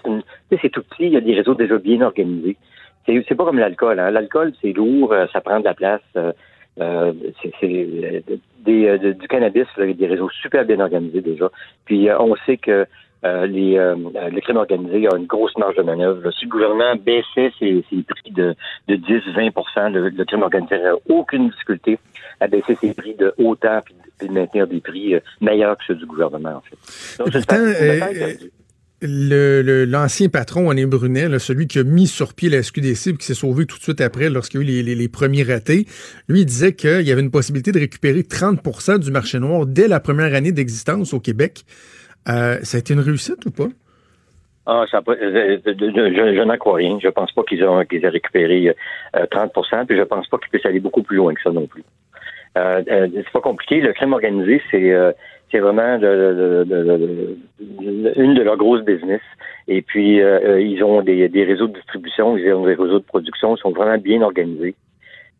c'est 0.62 0.68
tout 0.70 0.82
petit, 0.82 1.06
il 1.06 1.12
y 1.12 1.16
a 1.16 1.20
des 1.20 1.34
réseaux 1.34 1.54
déjà 1.54 1.76
bien 1.78 2.00
organisés. 2.02 2.56
C'est 3.06 3.34
pas 3.34 3.44
comme 3.44 3.58
l'alcool. 3.58 3.98
Hein. 3.98 4.10
L'alcool, 4.10 4.52
c'est 4.62 4.72
lourd, 4.72 5.12
euh, 5.12 5.26
ça 5.32 5.40
prend 5.40 5.60
de 5.60 5.64
la 5.64 5.74
place. 5.74 6.00
Euh, 6.16 6.32
c'est 6.76 8.24
des, 8.64 8.98
du 8.98 9.28
cannabis, 9.28 9.66
avec 9.76 9.96
des 9.96 10.06
réseaux 10.06 10.30
super 10.30 10.64
bien 10.64 10.80
organisés 10.80 11.20
déjà. 11.20 11.50
Puis 11.84 12.08
on 12.18 12.34
sait 12.46 12.56
que 12.56 12.86
euh, 13.24 13.46
les, 13.46 13.78
euh, 13.78 13.96
le 13.96 14.40
crime 14.40 14.58
organisé 14.58 15.08
a 15.08 15.16
une 15.16 15.24
grosse 15.26 15.56
marge 15.56 15.76
de 15.76 15.82
manœuvre. 15.82 16.30
Si 16.38 16.44
le 16.44 16.50
gouvernement 16.50 16.94
baissait 16.96 17.52
ses, 17.58 17.82
prix 18.06 18.32
de, 18.32 18.54
de 18.88 18.96
10-20 18.96 19.92
le, 19.92 20.08
le, 20.10 20.24
crime 20.26 20.42
organisé 20.42 20.76
n'aurait 20.76 21.00
aucune 21.08 21.48
difficulté 21.48 21.98
à 22.40 22.48
baisser 22.48 22.74
ses 22.74 22.92
prix 22.92 23.14
de 23.14 23.32
autant 23.38 23.80
puis, 23.82 23.94
de 24.20 24.32
maintenir 24.32 24.66
des 24.66 24.80
prix 24.80 25.14
euh, 25.14 25.20
meilleurs 25.40 25.78
que 25.78 25.84
ceux 25.86 25.94
du 25.94 26.04
gouvernement, 26.04 26.56
en 26.56 26.60
fait. 26.60 27.18
Donc, 27.18 27.32
le, 29.06 29.84
l'ancien 29.84 30.28
patron, 30.28 30.70
Alain 30.70 30.86
Brunet, 30.86 31.38
celui 31.38 31.66
qui 31.66 31.78
a 31.78 31.84
mis 31.84 32.06
sur 32.06 32.34
pied 32.34 32.48
la 32.48 32.62
SQDC 32.62 33.08
et 33.08 33.16
qui 33.16 33.26
s'est 33.26 33.34
sauvé 33.34 33.66
tout 33.66 33.76
de 33.78 33.82
suite 33.82 34.00
après 34.00 34.30
lorsqu'il 34.30 34.60
y 34.62 34.78
a 34.78 34.80
eu 34.80 34.82
les, 34.82 35.08
premiers 35.08 35.42
ratés, 35.42 35.86
lui, 36.28 36.40
il 36.40 36.46
disait 36.46 36.72
qu'il 36.72 37.02
y 37.02 37.12
avait 37.12 37.20
une 37.20 37.30
possibilité 37.30 37.72
de 37.72 37.78
récupérer 37.78 38.20
30% 38.20 38.98
du 38.98 39.10
marché 39.10 39.38
noir 39.38 39.66
dès 39.66 39.88
la 39.88 40.00
première 40.00 40.34
année 40.34 40.52
d'existence 40.52 41.12
au 41.12 41.20
Québec. 41.20 41.64
Euh, 42.28 42.58
ça 42.62 42.76
a 42.76 42.80
été 42.80 42.94
une 42.94 43.00
réussite 43.00 43.44
ou 43.46 43.50
pas? 43.50 43.68
Ah, 44.66 44.84
ça, 44.90 45.02
je, 45.06 45.60
je, 45.66 46.42
n'en 46.42 46.56
crois 46.56 46.76
rien. 46.76 46.98
Je 47.02 47.08
pense 47.08 47.32
pas 47.32 47.42
qu'ils 47.42 47.62
ont 47.64 47.80
aient 47.80 48.08
récupéré 48.08 48.74
30 49.30 49.52
euh, 49.56 49.84
puis 49.86 49.98
je 49.98 50.02
pense 50.02 50.26
pas 50.28 50.38
qu'ils 50.38 50.48
puissent 50.48 50.66
aller 50.66 50.80
beaucoup 50.80 51.02
plus 51.02 51.18
loin 51.18 51.34
que 51.34 51.42
ça 51.42 51.50
non 51.50 51.66
plus. 51.66 51.84
Euh, 52.56 52.82
euh 52.90 53.08
c'est 53.12 53.32
pas 53.32 53.42
compliqué. 53.42 53.80
Le 53.80 53.92
crime 53.92 54.14
organisé, 54.14 54.62
c'est 54.70 54.94
c'est 55.54 55.60
vraiment 55.60 55.98
de, 55.98 57.36
une 58.16 58.34
de 58.34 58.42
leurs 58.42 58.56
grosses 58.56 58.84
business. 58.84 59.20
Et 59.68 59.82
puis 59.82 60.16
ils 60.18 60.82
ont 60.82 61.00
des, 61.00 61.44
réseaux 61.44 61.68
de 61.68 61.74
distribution, 61.74 62.36
ils 62.36 62.52
ont 62.52 62.66
des 62.66 62.74
réseaux 62.74 62.98
de 62.98 63.04
production, 63.04 63.54
ils 63.54 63.60
sont 63.60 63.70
vraiment 63.70 63.98
bien 63.98 64.20
organisés. 64.20 64.74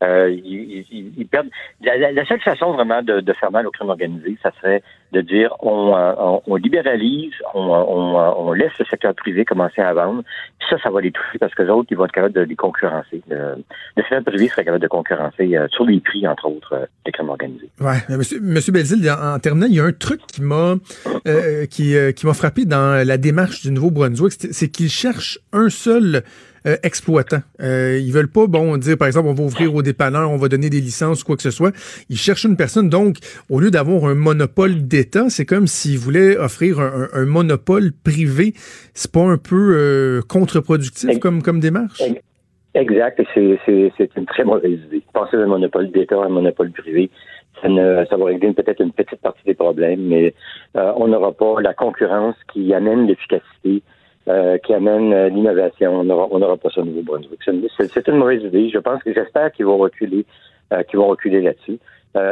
Euh, 0.03 0.31
ils, 0.31 1.27
perdent. 1.31 1.51
La, 1.83 2.25
seule 2.27 2.41
façon 2.41 2.73
vraiment 2.73 3.03
de, 3.03 3.33
faire 3.33 3.51
mal 3.51 3.67
au 3.67 3.71
crime 3.71 3.91
organisé, 3.91 4.37
ça 4.43 4.51
serait 4.61 4.83
de 5.15 5.21
dire 5.21 5.55
on, 5.61 5.95
euh, 5.97 6.59
libéralise, 6.59 7.33
on, 7.55 8.53
laisse 8.53 8.73
le 8.79 8.85
secteur 8.85 9.15
privé 9.15 9.45
commencer 9.45 9.81
à 9.81 9.93
vendre. 9.95 10.23
Ça, 10.69 10.77
ça 10.83 10.91
va 10.91 11.01
les 11.01 11.11
toucher 11.11 11.39
parce 11.39 11.55
que 11.55 11.63
les 11.63 11.71
autres, 11.71 11.89
ils 11.91 11.97
vont 11.97 12.05
être 12.05 12.13
capables 12.13 12.35
de 12.35 12.43
les 12.43 12.57
concurrencer. 12.57 13.23
Le, 13.29 13.57
secteur 13.97 14.25
privé 14.25 14.49
serait 14.49 14.65
capable 14.65 14.83
de 14.83 14.89
concurrencer 14.89 15.57
euh, 15.57 15.67
sur 15.69 15.85
les 15.85 16.01
prix, 16.01 16.27
entre 16.27 16.47
autres, 16.49 16.89
des 17.05 17.13
crimes 17.13 17.31
organisés. 17.31 17.71
Ouais, 17.81 18.03
monsieur, 18.11 18.41
monsieur 18.41 18.73
Belzile, 18.73 19.11
en, 19.11 19.39
terminant, 19.39 19.67
il 19.67 19.75
y 19.75 19.81
a 19.81 19.85
un 19.85 19.93
truc 19.93 20.21
qui 20.27 20.43
m'a 20.43 20.75
qui, 21.71 21.95
qui 22.15 22.27
m'a 22.27 22.35
frappé 22.35 22.65
dans 22.65 23.07
la 23.07 23.17
démarche 23.17 23.63
du 23.63 23.71
Nouveau-Brunswick, 23.71 24.33
c'est 24.51 24.69
qu'il 24.69 24.89
cherche 24.89 25.39
un 25.53 25.69
seul 25.69 26.23
euh, 26.67 26.79
exploitants. 26.83 27.43
Euh, 27.61 28.01
ils 28.03 28.11
veulent 28.11 28.31
pas, 28.31 28.47
bon, 28.47 28.79
dire 28.79 28.97
par 28.97 29.07
exemple, 29.07 29.29
on 29.29 29.35
va 29.35 29.43
ouvrir 29.43 29.75
au 29.75 29.83
dépanneur, 29.83 30.31
on 30.31 30.39
va 30.39 30.49
donner 30.49 30.71
des 30.71 30.81
licences 30.81 31.23
quoi 31.23 31.37
que 31.37 31.43
ce 31.43 31.51
soit. 31.51 31.77
Ils 32.09 32.17
cherchent 32.17 32.45
une 32.45 32.57
personne. 32.57 32.89
Donc, 32.89 33.19
au 33.51 33.61
lieu 33.61 33.71
d'avoir 33.71 34.07
un 34.07 34.15
monopole 34.15 34.87
c'est 35.29 35.47
comme 35.47 35.67
s'ils 35.67 35.99
voulaient 35.99 36.37
offrir 36.37 36.81
un, 36.81 37.25
monopole 37.25 37.93
privé. 37.93 38.53
C'est 38.95 39.13
pas 39.13 39.21
un 39.21 39.39
peu 39.39 39.75
euh, 39.77 40.21
contre-productif 40.29 41.19
comme, 41.19 41.43
comme 41.43 41.61
démarche? 41.61 42.03
Exact. 42.75 43.23
C'est 43.35 44.17
une 44.17 44.27
très 44.27 44.45
mauvaise 44.45 44.81
idée. 44.87 45.03
Penser 45.13 45.37
à 45.37 45.41
un 45.41 45.47
monopole 45.47 45.91
d'État, 45.91 46.17
un 46.17 46.29
monopole 46.29 46.73
privé, 46.73 47.11
ça, 47.63 47.69
ne, 47.69 48.05
ça 48.11 48.17
va 48.17 48.25
régler 48.27 48.53
peut-être 48.53 48.81
une 48.81 48.93
petite 48.93 49.21
partie 49.21 49.45
des 49.45 49.55
problèmes, 49.55 50.03
mais 50.09 50.35
euh, 50.77 50.93
on 50.97 51.09
n'aura 51.09 51.33
pas 51.33 51.61
la 51.61 51.73
concurrence 51.73 52.37
qui 52.53 52.75
amène 52.75 53.07
l'efficacité 53.07 53.83
euh, 54.27 54.59
qui 54.59 54.75
amène 54.75 55.29
l'innovation. 55.29 56.01
On 56.01 56.05
n'aura 56.05 56.57
pas 56.57 56.71
ça 56.71 56.81
au 56.81 56.85
Nouveau-Brunswick. 56.85 57.41
C'est 57.77 58.09
une 58.09 58.17
mauvaise 58.17 58.43
idée. 58.43 58.71
Je 58.71 58.79
pense 58.79 59.03
que 59.03 59.13
j'espère 59.13 59.53
qu'ils 59.53 59.67
vont 59.67 59.79
reculer, 59.79 60.25
euh, 60.73 60.83
qu'ils 60.83 60.99
vont 60.99 61.09
reculer 61.09 61.43
là-dessus. 61.43 61.79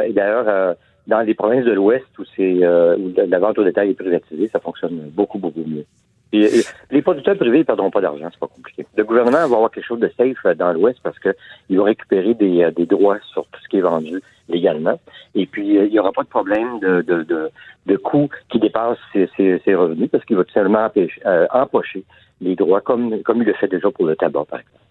et 0.05 0.13
d'ailleurs, 0.13 0.75
dans 1.07 1.21
les 1.21 1.33
provinces 1.33 1.65
de 1.65 1.71
l'Ouest 1.71 2.05
où 2.17 2.23
c'est 2.35 2.65
où 2.97 3.13
la 3.15 3.39
vente 3.39 3.57
au 3.59 3.63
détail 3.63 3.91
est 3.91 3.93
privatisée, 3.93 4.47
ça 4.47 4.59
fonctionne 4.59 5.09
beaucoup, 5.13 5.37
beaucoup 5.37 5.63
mieux. 5.65 5.85
Et, 6.33 6.49
les 6.89 7.01
producteurs 7.03 7.37
privés 7.37 7.59
ne 7.59 7.63
perdront 7.63 7.91
pas 7.91 8.01
d'argent, 8.01 8.27
c'est 8.31 8.39
pas 8.39 8.47
compliqué. 8.47 8.85
Le 8.97 9.03
gouvernement 9.03 9.37
va 9.37 9.55
avoir 9.55 9.69
quelque 9.69 9.85
chose 9.85 9.99
de 9.99 10.11
safe 10.17 10.57
dans 10.57 10.73
l'Ouest 10.73 10.99
parce 11.03 11.17
qu'il 11.19 11.77
va 11.77 11.83
récupérer 11.83 12.33
des, 12.33 12.71
des 12.75 12.85
droits 12.87 13.19
sur 13.31 13.45
tout 13.45 13.61
ce 13.61 13.69
qui 13.69 13.77
est 13.77 13.81
vendu 13.81 14.19
légalement. 14.49 14.99
Et 15.35 15.45
puis, 15.45 15.75
il 15.75 15.91
n'y 15.91 15.99
aura 15.99 16.11
pas 16.11 16.23
de 16.23 16.27
problème 16.27 16.79
de, 16.79 17.01
de, 17.01 17.23
de, 17.23 17.49
de 17.85 17.95
coûts 17.97 18.29
qui 18.49 18.59
dépassent 18.59 18.97
ses, 19.13 19.29
ses, 19.37 19.75
revenus 19.75 20.09
parce 20.09 20.25
qu'il 20.25 20.35
va 20.35 20.43
tout 20.43 20.53
simplement 20.53 20.89
euh, 21.25 21.47
empocher 21.51 22.03
les 22.41 22.55
droits 22.55 22.81
comme, 22.81 23.21
comme 23.21 23.41
il 23.41 23.45
le 23.45 23.53
fait 23.53 23.67
déjà 23.67 23.89
pour 23.91 24.05
le 24.05 24.15
tabac, 24.15 24.45
par 24.45 24.59
exemple 24.59 24.82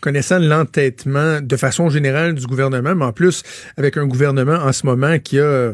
connaissant 0.00 0.38
l'entêtement 0.38 1.40
de 1.40 1.56
façon 1.56 1.88
générale 1.90 2.34
du 2.34 2.46
gouvernement, 2.46 2.94
mais 2.94 3.04
en 3.04 3.12
plus 3.12 3.42
avec 3.76 3.96
un 3.96 4.06
gouvernement 4.06 4.54
en 4.56 4.72
ce 4.72 4.86
moment 4.86 5.18
qui 5.18 5.38
a, 5.38 5.72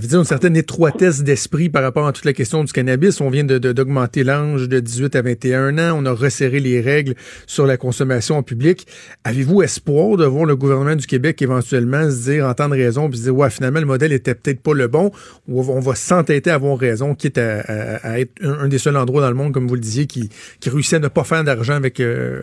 dire, 0.00 0.18
une 0.18 0.24
certaine 0.24 0.56
étroitesse 0.56 1.22
d'esprit 1.22 1.68
par 1.68 1.82
rapport 1.82 2.06
à 2.06 2.12
toute 2.12 2.24
la 2.24 2.32
question 2.32 2.64
du 2.64 2.72
cannabis. 2.72 3.20
On 3.20 3.30
vient 3.30 3.44
d'augmenter 3.44 4.22
de, 4.22 4.26
l'âge 4.26 4.68
de 4.68 4.80
18 4.80 5.16
à 5.16 5.22
21 5.22 5.78
ans. 5.78 5.98
On 5.98 6.06
a 6.06 6.12
resserré 6.12 6.60
les 6.60 6.80
règles 6.80 7.14
sur 7.46 7.66
la 7.66 7.76
consommation 7.76 8.36
en 8.36 8.42
public. 8.42 8.86
Avez-vous 9.24 9.62
espoir 9.62 10.16
de 10.16 10.24
voir 10.24 10.44
le 10.44 10.56
gouvernement 10.56 10.96
du 10.96 11.06
Québec 11.06 11.40
éventuellement 11.42 12.10
se 12.10 12.30
dire, 12.30 12.46
entendre 12.46 12.74
raison, 12.74 13.08
puis 13.08 13.18
se 13.18 13.24
dire, 13.24 13.36
ouais, 13.36 13.50
finalement, 13.50 13.80
le 13.80 13.86
modèle 13.86 14.12
était 14.12 14.34
peut-être 14.34 14.60
pas 14.60 14.74
le 14.74 14.88
bon, 14.88 15.10
ou 15.48 15.60
on 15.60 15.80
va 15.80 15.94
s'entêter 15.94 16.50
à 16.50 16.54
avoir 16.54 16.78
raison, 16.78 17.14
quitte 17.14 17.38
à, 17.38 18.20
être 18.20 18.32
un, 18.42 18.68
des 18.68 18.78
seuls 18.78 18.96
endroits 18.96 19.22
dans 19.22 19.30
le 19.30 19.34
monde, 19.34 19.52
comme 19.52 19.66
vous 19.66 19.74
le 19.74 19.80
disiez, 19.80 20.06
qui, 20.06 20.30
qui 20.60 20.70
réussit 20.70 20.94
à 20.94 20.98
ne 20.98 21.08
pas 21.08 21.24
faire 21.24 21.44
d'argent 21.44 21.74
avec 21.74 22.00
euh, 22.00 22.40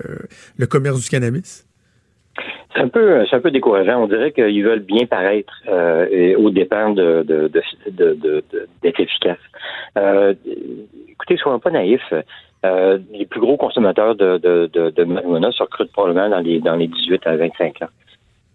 le 0.58 0.68
commerce 0.74 1.04
du 1.04 1.10
cannabis? 1.10 1.68
C'est 2.74 2.82
un 2.82 2.88
peu, 2.88 3.24
c'est 3.30 3.36
un 3.36 3.42
peu 3.42 3.52
décourageant. 3.52 4.02
On 4.02 4.08
dirait 4.08 4.32
qu'ils 4.32 4.64
veulent 4.64 4.80
bien 4.80 5.06
paraître 5.06 5.54
euh, 5.68 6.08
et 6.10 6.36
au 6.36 6.50
dépend 6.50 6.90
de, 6.90 7.24
d'être 8.82 9.00
efficaces. 9.00 9.38
Euh, 9.98 10.34
écoutez, 11.10 11.38
soyons 11.38 11.60
pas 11.60 11.70
naïfs. 11.70 12.14
Euh, 12.66 12.98
les 13.12 13.26
plus 13.26 13.42
gros 13.42 13.58
consommateurs 13.58 14.16
de, 14.16 14.38
de, 14.38 14.70
de, 14.74 14.90
de 14.90 15.04
marijuana 15.04 15.52
se 15.52 15.62
recrutent 15.62 15.92
probablement 15.92 16.30
dans 16.30 16.40
les 16.40 16.60
dans 16.62 16.76
les 16.76 16.88
18 16.88 17.28
à 17.28 17.36
25 17.36 17.82
ans. 17.84 17.90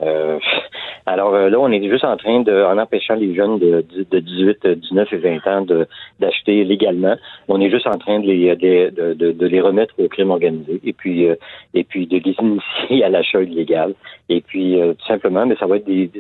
Euh, 0.03 0.39
alors 1.07 1.35
euh, 1.35 1.49
là, 1.49 1.59
on 1.59 1.71
est 1.71 1.83
juste 1.89 2.05
en 2.05 2.17
train 2.17 2.41
de, 2.41 2.53
en 2.65 2.79
empêchant 2.79 3.15
les 3.15 3.35
jeunes 3.35 3.59
de, 3.59 3.85
de 4.11 4.19
18, 4.19 4.67
19 4.67 5.13
et 5.13 5.17
20 5.17 5.47
ans 5.47 5.67
d'acheter 6.21 6.65
légalement, 6.65 7.17
on 7.49 7.61
est 7.61 7.71
juste 7.71 7.87
en 7.87 7.99
train 7.99 8.21
de 8.21 8.27
les, 8.27 8.55
de, 8.57 9.15
de, 9.15 9.33
de 9.33 9.47
les 9.47 9.61
remettre 9.61 9.95
au 9.99 10.09
crime 10.09 10.31
organisé 10.31 10.81
et 10.85 10.93
puis 10.93 11.27
euh, 11.27 11.35
et 11.75 11.85
puis 11.85 12.07
de 12.07 12.19
les 12.19 12.37
initier 12.41 13.05
à 13.05 13.09
l'achat 13.09 13.43
illégal. 13.43 13.95
Et 14.31 14.43
puis 14.43 14.79
tout 14.79 15.07
simplement, 15.07 15.47
mais 15.47 15.57
ça 15.57 15.67
va 15.67 15.77
être 15.77 15.87
des 15.87 16.11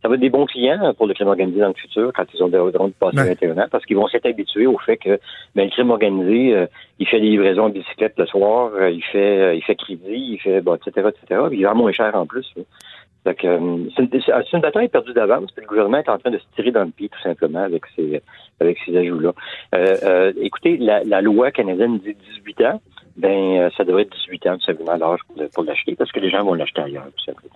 ça 0.00 0.08
va 0.08 0.14
être 0.14 0.20
des 0.20 0.30
bons 0.30 0.46
clients 0.46 0.94
pour 0.94 1.08
le 1.08 1.14
crime 1.14 1.26
organisé 1.26 1.60
dans 1.60 1.68
le 1.68 1.74
futur 1.74 2.12
quand 2.14 2.24
ils 2.32 2.42
ont 2.42 2.46
devront 2.46 2.90
passer 2.90 3.16
21 3.16 3.58
ans 3.58 3.66
parce 3.70 3.84
qu'ils 3.84 3.96
vont 3.96 4.06
s'être 4.06 4.26
habitués 4.26 4.68
au 4.68 4.78
fait 4.78 4.96
que 4.96 5.18
ben, 5.56 5.64
le 5.64 5.70
crime 5.70 5.90
organisé, 5.90 6.66
il 7.00 7.08
fait 7.08 7.18
des 7.18 7.26
livraisons 7.26 7.64
en 7.64 7.70
bicyclette 7.70 8.14
le 8.18 8.26
soir, 8.26 8.70
il 8.88 9.02
fait 9.02 9.58
il 9.58 9.62
fait 9.64 9.74
crédit, 9.74 10.34
il 10.34 10.38
fait 10.38 10.60
bon, 10.60 10.76
etc. 10.76 11.08
etc. 11.08 11.40
il 11.50 11.64
va 11.64 11.74
moins 11.74 11.90
cher 11.90 12.14
en 12.14 12.24
plus. 12.24 12.46
Euh, 12.56 12.62
c'est 13.34 14.52
une, 14.52 14.60
bataille 14.60 14.88
perdue 14.88 15.12
d'avance, 15.12 15.50
puis 15.52 15.62
le 15.62 15.68
gouvernement 15.68 15.98
est 15.98 16.08
en 16.08 16.18
train 16.18 16.30
de 16.30 16.38
se 16.38 16.44
tirer 16.54 16.70
dans 16.70 16.84
le 16.84 16.90
pied 16.90 17.08
tout 17.08 17.20
simplement 17.22 17.62
avec 17.62 17.82
ces 17.96 18.96
ajouts-là. 18.96 19.32
Euh, 19.74 19.96
euh, 20.02 20.32
écoutez, 20.40 20.76
la, 20.76 21.20
loi 21.20 21.50
canadienne 21.50 21.98
dit 21.98 22.16
18 22.36 22.60
ans. 22.62 22.80
ben 23.16 23.70
ça 23.76 23.84
devrait 23.84 24.02
être 24.02 24.16
18 24.26 24.46
ans 24.46 24.52
absolument 24.52 24.96
l'âge 24.96 25.20
pour, 25.54 25.64
l'acheter 25.64 25.96
parce 25.96 26.12
que 26.12 26.20
les 26.20 26.30
gens 26.30 26.44
vont 26.44 26.54
l'acheter 26.54 26.82
ailleurs, 26.82 27.08
tout 27.16 27.24
simplement. 27.24 27.54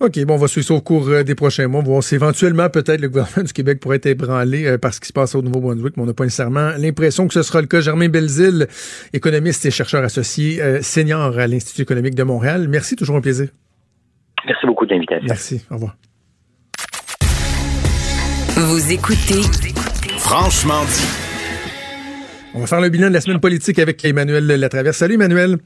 OK, 0.00 0.24
bon, 0.24 0.34
on 0.34 0.38
va 0.38 0.48
suivre 0.48 0.66
ça 0.66 0.74
au 0.74 0.80
cours 0.80 1.06
des 1.24 1.34
prochains 1.34 1.68
mois. 1.68 1.82
Voir 1.82 2.02
si 2.02 2.14
éventuellement, 2.14 2.70
peut-être, 2.70 3.02
le 3.02 3.08
gouvernement 3.08 3.42
du 3.46 3.52
Québec 3.52 3.80
pourrait 3.80 3.96
être 3.96 4.06
ébranlé 4.06 4.78
par 4.78 4.94
ce 4.94 5.00
qui 5.00 5.08
se 5.08 5.12
passe 5.12 5.34
au 5.34 5.42
Nouveau-Brunswick, 5.42 5.96
mais 5.98 6.02
on 6.02 6.06
n'a 6.06 6.14
pas 6.14 6.24
nécessairement 6.24 6.70
l'impression 6.78 7.28
que 7.28 7.34
ce 7.34 7.42
sera 7.42 7.60
le 7.60 7.66
cas. 7.66 7.80
Germain 7.80 8.08
Belzile, 8.08 8.66
économiste 9.12 9.66
et 9.66 9.70
chercheur 9.70 10.02
associé 10.02 10.82
senior 10.82 11.38
à 11.38 11.46
l'Institut 11.46 11.82
économique 11.82 12.14
de 12.14 12.22
Montréal. 12.22 12.66
Merci, 12.66 12.96
toujours 12.96 13.16
un 13.16 13.20
plaisir. 13.20 13.50
Merci 14.46 14.66
beaucoup 14.66 14.86
de 14.86 14.92
l'invitation. 14.92 15.26
Merci, 15.26 15.66
au 15.70 15.74
revoir. 15.74 15.96
Vous 18.56 18.92
écoutez 18.92 19.42
Franchement 20.18 20.84
dit. 20.84 21.30
On 22.54 22.60
va 22.60 22.66
faire 22.66 22.80
le 22.80 22.88
bilan 22.88 23.08
de 23.08 23.14
la 23.14 23.20
semaine 23.20 23.40
politique 23.40 23.78
avec 23.78 24.04
Emmanuel 24.04 24.46
Latraverse. 24.46 24.96
Salut 24.96 25.14
Emmanuel. 25.14 25.58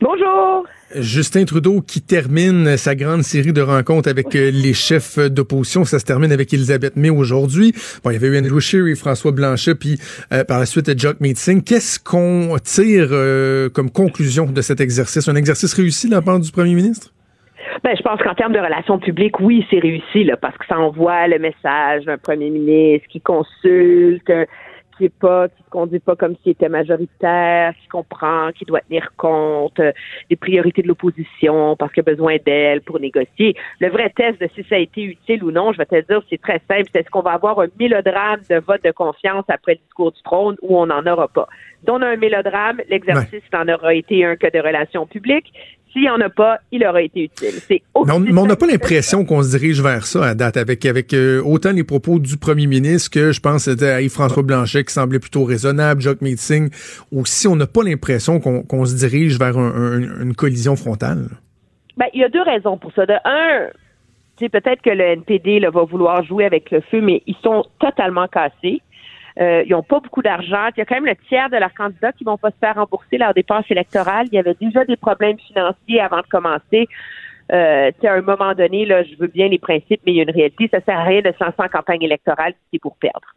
Bonjour. 0.00 0.66
Justin 0.94 1.44
Trudeau 1.44 1.80
qui 1.80 2.00
termine 2.00 2.76
sa 2.76 2.94
grande 2.94 3.22
série 3.22 3.52
de 3.52 3.60
rencontres 3.60 4.08
avec 4.08 4.34
euh, 4.36 4.50
les 4.50 4.72
chefs 4.72 5.18
d'opposition. 5.18 5.84
Ça 5.84 5.98
se 5.98 6.04
termine 6.04 6.32
avec 6.32 6.52
Elisabeth 6.52 6.96
May 6.96 7.10
aujourd'hui. 7.10 7.74
Bon, 8.04 8.10
il 8.10 8.14
y 8.14 8.16
avait 8.16 8.28
eu 8.28 8.38
Andrew 8.38 8.60
Scheer 8.60 8.86
et 8.86 8.94
François 8.94 9.32
Blanchet, 9.32 9.74
puis 9.74 9.98
euh, 10.32 10.44
par 10.44 10.58
la 10.58 10.66
suite 10.66 10.98
Jock 10.98 11.20
Meeting. 11.20 11.62
Qu'est-ce 11.62 11.98
qu'on 11.98 12.56
tire 12.62 13.08
euh, 13.10 13.68
comme 13.68 13.90
conclusion 13.90 14.46
de 14.46 14.62
cet 14.62 14.80
exercice? 14.80 15.28
Un 15.28 15.34
exercice 15.34 15.74
réussi 15.74 16.06
de 16.08 16.12
la 16.12 16.22
part 16.22 16.38
du 16.38 16.50
premier 16.50 16.74
ministre? 16.74 17.12
Ben, 17.82 17.96
je 17.96 18.02
pense 18.02 18.20
qu'en 18.20 18.34
termes 18.34 18.52
de 18.52 18.58
relations 18.58 18.98
publiques, 18.98 19.40
oui, 19.40 19.66
c'est 19.70 19.78
réussi, 19.78 20.24
là, 20.24 20.36
parce 20.36 20.56
que 20.56 20.66
ça 20.66 20.78
envoie 20.78 21.28
le 21.28 21.38
message 21.38 22.04
d'un 22.04 22.18
premier 22.18 22.50
ministre 22.50 23.08
qui 23.08 23.20
consulte, 23.20 24.30
qui 24.96 25.06
est 25.06 25.18
pas, 25.18 25.48
qui 25.48 25.62
se 25.62 25.70
conduit 25.70 26.00
pas 26.00 26.16
comme 26.16 26.34
s'il 26.42 26.52
était 26.52 26.68
majoritaire, 26.68 27.74
qui 27.80 27.88
comprend, 27.88 28.50
qui 28.52 28.64
doit 28.64 28.80
tenir 28.80 29.10
compte 29.16 29.78
euh, 29.80 29.92
des 30.30 30.36
priorités 30.36 30.82
de 30.82 30.88
l'opposition 30.88 31.76
parce 31.76 31.92
qu'il 31.92 32.00
a 32.00 32.10
besoin 32.10 32.36
d'elle 32.44 32.80
pour 32.80 32.98
négocier. 33.00 33.54
Le 33.80 33.88
vrai 33.88 34.10
test 34.10 34.40
de 34.40 34.48
si 34.54 34.64
ça 34.68 34.76
a 34.76 34.78
été 34.78 35.02
utile 35.02 35.44
ou 35.44 35.50
non, 35.50 35.72
je 35.72 35.78
vais 35.78 35.86
te 35.86 36.00
dire, 36.06 36.22
c'est 36.30 36.40
très 36.40 36.60
simple. 36.68 36.88
C'est 36.92 37.00
est-ce 37.00 37.10
qu'on 37.10 37.22
va 37.22 37.32
avoir 37.32 37.60
un 37.60 37.68
mélodrame 37.78 38.40
de 38.48 38.56
vote 38.56 38.82
de 38.84 38.90
confiance 38.90 39.44
après 39.48 39.74
le 39.74 39.80
discours 39.84 40.12
du 40.12 40.22
trône 40.22 40.56
ou 40.62 40.78
on 40.78 40.86
n'en 40.86 41.06
aura 41.06 41.28
pas? 41.28 41.48
Donc, 41.84 41.98
on 41.98 42.02
a 42.02 42.08
un 42.08 42.16
mélodrame, 42.16 42.80
l'exercice 42.88 43.42
n'en 43.52 43.68
aura 43.68 43.94
été 43.94 44.24
un 44.24 44.36
que 44.36 44.50
de 44.50 44.58
relations 44.58 45.06
publiques. 45.06 45.52
S'il 45.96 46.02
n'y 46.02 46.10
en 46.10 46.20
a 46.20 46.28
pas, 46.28 46.58
il 46.72 46.86
aurait 46.86 47.06
été 47.06 47.22
utile. 47.22 47.54
C'est 47.66 47.82
mais 48.04 48.38
on 48.38 48.46
n'a 48.46 48.56
pas 48.56 48.66
l'impression 48.66 49.24
qu'on 49.24 49.42
se 49.42 49.56
dirige 49.56 49.80
vers 49.80 50.04
ça 50.04 50.26
à 50.26 50.34
date, 50.34 50.58
avec, 50.58 50.84
avec 50.84 51.14
euh, 51.14 51.40
autant 51.42 51.72
les 51.72 51.84
propos 51.84 52.18
du 52.18 52.36
premier 52.36 52.66
ministre 52.66 53.10
que 53.10 53.32
je 53.32 53.40
pense 53.40 53.64
c'était 53.64 53.88
à 53.88 54.02
Yves-François 54.02 54.42
Blanchet 54.42 54.84
qui 54.84 54.92
semblait 54.92 55.20
plutôt 55.20 55.44
raisonnable, 55.44 56.02
Jacques 56.02 56.20
Meeting, 56.20 56.68
aussi 57.10 57.48
on 57.48 57.56
n'a 57.56 57.66
pas 57.66 57.82
l'impression 57.82 58.40
qu'on 58.40 58.84
se 58.84 58.94
dirige 58.94 59.38
vers 59.38 59.56
une 59.56 60.34
collision 60.36 60.76
frontale. 60.76 61.30
Ben, 61.96 62.06
il 62.12 62.20
y 62.20 62.24
a 62.24 62.28
deux 62.28 62.42
raisons 62.42 62.76
pour 62.76 62.92
ça. 62.92 63.06
De 63.06 63.14
un, 63.24 63.70
c'est 64.38 64.50
peut-être 64.50 64.82
que 64.82 64.90
le 64.90 65.02
NPD 65.02 65.60
là, 65.60 65.70
va 65.70 65.84
vouloir 65.84 66.22
jouer 66.24 66.44
avec 66.44 66.70
le 66.70 66.82
feu, 66.82 67.00
mais 67.00 67.22
ils 67.26 67.36
sont 67.42 67.64
totalement 67.80 68.28
cassés. 68.28 68.82
Euh, 69.38 69.62
ils 69.66 69.72
n'ont 69.72 69.82
pas 69.82 70.00
beaucoup 70.00 70.22
d'argent. 70.22 70.68
Il 70.76 70.78
y 70.78 70.80
a 70.80 70.84
quand 70.84 70.94
même 70.94 71.06
le 71.06 71.16
tiers 71.28 71.50
de 71.50 71.56
leurs 71.56 71.74
candidats 71.74 72.12
qui 72.12 72.24
vont 72.24 72.38
pas 72.38 72.50
se 72.50 72.56
faire 72.58 72.76
rembourser 72.76 73.18
leurs 73.18 73.34
dépenses 73.34 73.66
électorales. 73.70 74.26
Il 74.32 74.34
y 74.34 74.38
avait 74.38 74.56
déjà 74.60 74.84
des 74.84 74.96
problèmes 74.96 75.38
financiers 75.38 76.00
avant 76.00 76.18
de 76.18 76.26
commencer. 76.30 76.88
Euh, 77.52 77.90
à 78.02 78.12
un 78.12 78.22
moment 78.22 78.54
donné, 78.54 78.86
là, 78.86 79.02
je 79.04 79.14
veux 79.16 79.28
bien 79.28 79.48
les 79.48 79.58
principes, 79.58 80.00
mais 80.06 80.12
il 80.12 80.16
y 80.16 80.20
a 80.20 80.22
une 80.22 80.30
réalité. 80.30 80.68
Ça 80.70 80.80
sert 80.80 80.98
à 80.98 81.04
rien 81.04 81.20
de 81.20 81.32
se 81.38 81.44
lancer 81.44 81.56
en 81.58 81.68
campagne 81.68 82.02
électorale 82.02 82.52
si 82.52 82.68
c'est 82.72 82.78
pour 82.80 82.96
perdre. 82.96 83.35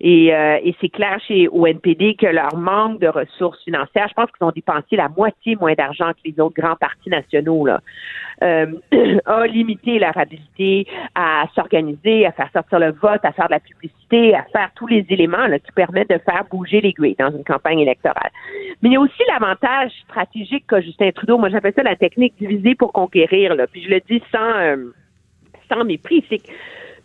Et, 0.00 0.34
euh, 0.34 0.58
et 0.62 0.74
c'est 0.80 0.88
clair 0.88 1.18
chez 1.26 1.48
ONPD 1.48 2.16
que 2.16 2.26
leur 2.26 2.56
manque 2.56 3.00
de 3.00 3.08
ressources 3.08 3.62
financières, 3.64 4.08
je 4.08 4.14
pense 4.14 4.30
qu'ils 4.30 4.46
ont 4.46 4.52
dépensé 4.52 4.96
la 4.96 5.08
moitié 5.08 5.56
moins 5.56 5.74
d'argent 5.74 6.10
que 6.12 6.28
les 6.28 6.40
autres 6.40 6.60
grands 6.60 6.76
partis 6.76 7.10
nationaux, 7.10 7.66
là, 7.66 7.80
euh, 8.42 8.66
a 9.26 9.46
limité 9.46 9.98
leur 9.98 10.16
habilité 10.16 10.86
à 11.14 11.44
s'organiser, 11.54 12.26
à 12.26 12.32
faire 12.32 12.50
sortir 12.52 12.78
le 12.78 12.92
vote, 12.92 13.20
à 13.22 13.32
faire 13.32 13.46
de 13.46 13.52
la 13.52 13.60
publicité, 13.60 14.34
à 14.34 14.44
faire 14.44 14.70
tous 14.74 14.86
les 14.86 15.06
éléments 15.10 15.46
là, 15.46 15.58
qui 15.58 15.72
permettent 15.72 16.10
de 16.10 16.18
faire 16.18 16.44
bouger 16.50 16.80
les 16.80 16.92
grilles 16.92 17.16
dans 17.18 17.30
une 17.30 17.44
campagne 17.44 17.80
électorale. 17.80 18.30
Mais 18.82 18.90
il 18.90 18.92
y 18.92 18.96
a 18.96 19.00
aussi 19.00 19.22
l'avantage 19.28 19.92
stratégique 20.04 20.66
qu'a 20.68 20.80
Justin 20.80 21.10
Trudeau. 21.12 21.38
Moi, 21.38 21.48
j'appelle 21.48 21.74
ça 21.74 21.82
la 21.82 21.96
technique 21.96 22.34
divisée 22.38 22.74
pour 22.74 22.92
conquérir. 22.92 23.54
Là. 23.54 23.66
Puis 23.66 23.82
je 23.82 23.90
le 23.90 24.00
dis 24.08 24.22
sans, 24.32 24.58
euh, 24.58 24.92
sans 25.72 25.84
mépris. 25.84 26.24
C'est 26.28 26.38
que 26.38 26.50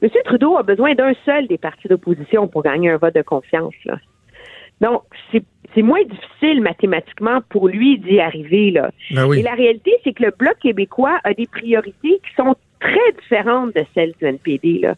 M. 0.02 0.10
Trudeau 0.26 0.58
a 0.58 0.64
besoin 0.64 0.96
d'un 0.96 1.14
seul 1.26 1.48
des 1.48 1.58
partis 1.58 1.88
d'opposition 1.88 2.48
pour 2.48 2.64
gagner 2.64 2.90
un 2.90 2.98
vote 2.98 3.16
de 3.16 3.22
confiance. 3.22 3.74
Là. 3.86 3.98
Donc, 4.82 5.04
c'est 5.32 5.82
moins 5.82 6.04
difficile 6.04 6.62
mathématiquement 6.62 7.42
pour 7.50 7.68
lui 7.68 8.00
d'y 8.00 8.20
arriver. 8.20 8.72
Là. 8.72 8.92
Ben 9.12 9.32
Et 9.34 9.42
la 9.42 9.54
réalité, 9.54 9.92
c'est 10.04 10.14
que 10.14 10.24
le 10.24 10.32
Bloc 10.38 10.58
québécois 10.62 11.20
a 11.24 11.34
des 11.34 11.48
priorités 11.48 12.20
qui 12.24 12.36
sont 12.36 12.56
très 12.80 13.12
différentes 13.22 13.76
de 13.76 13.84
celles 13.94 14.14
du 14.20 14.26
NPD. 14.26 14.80
Là. 14.80 14.96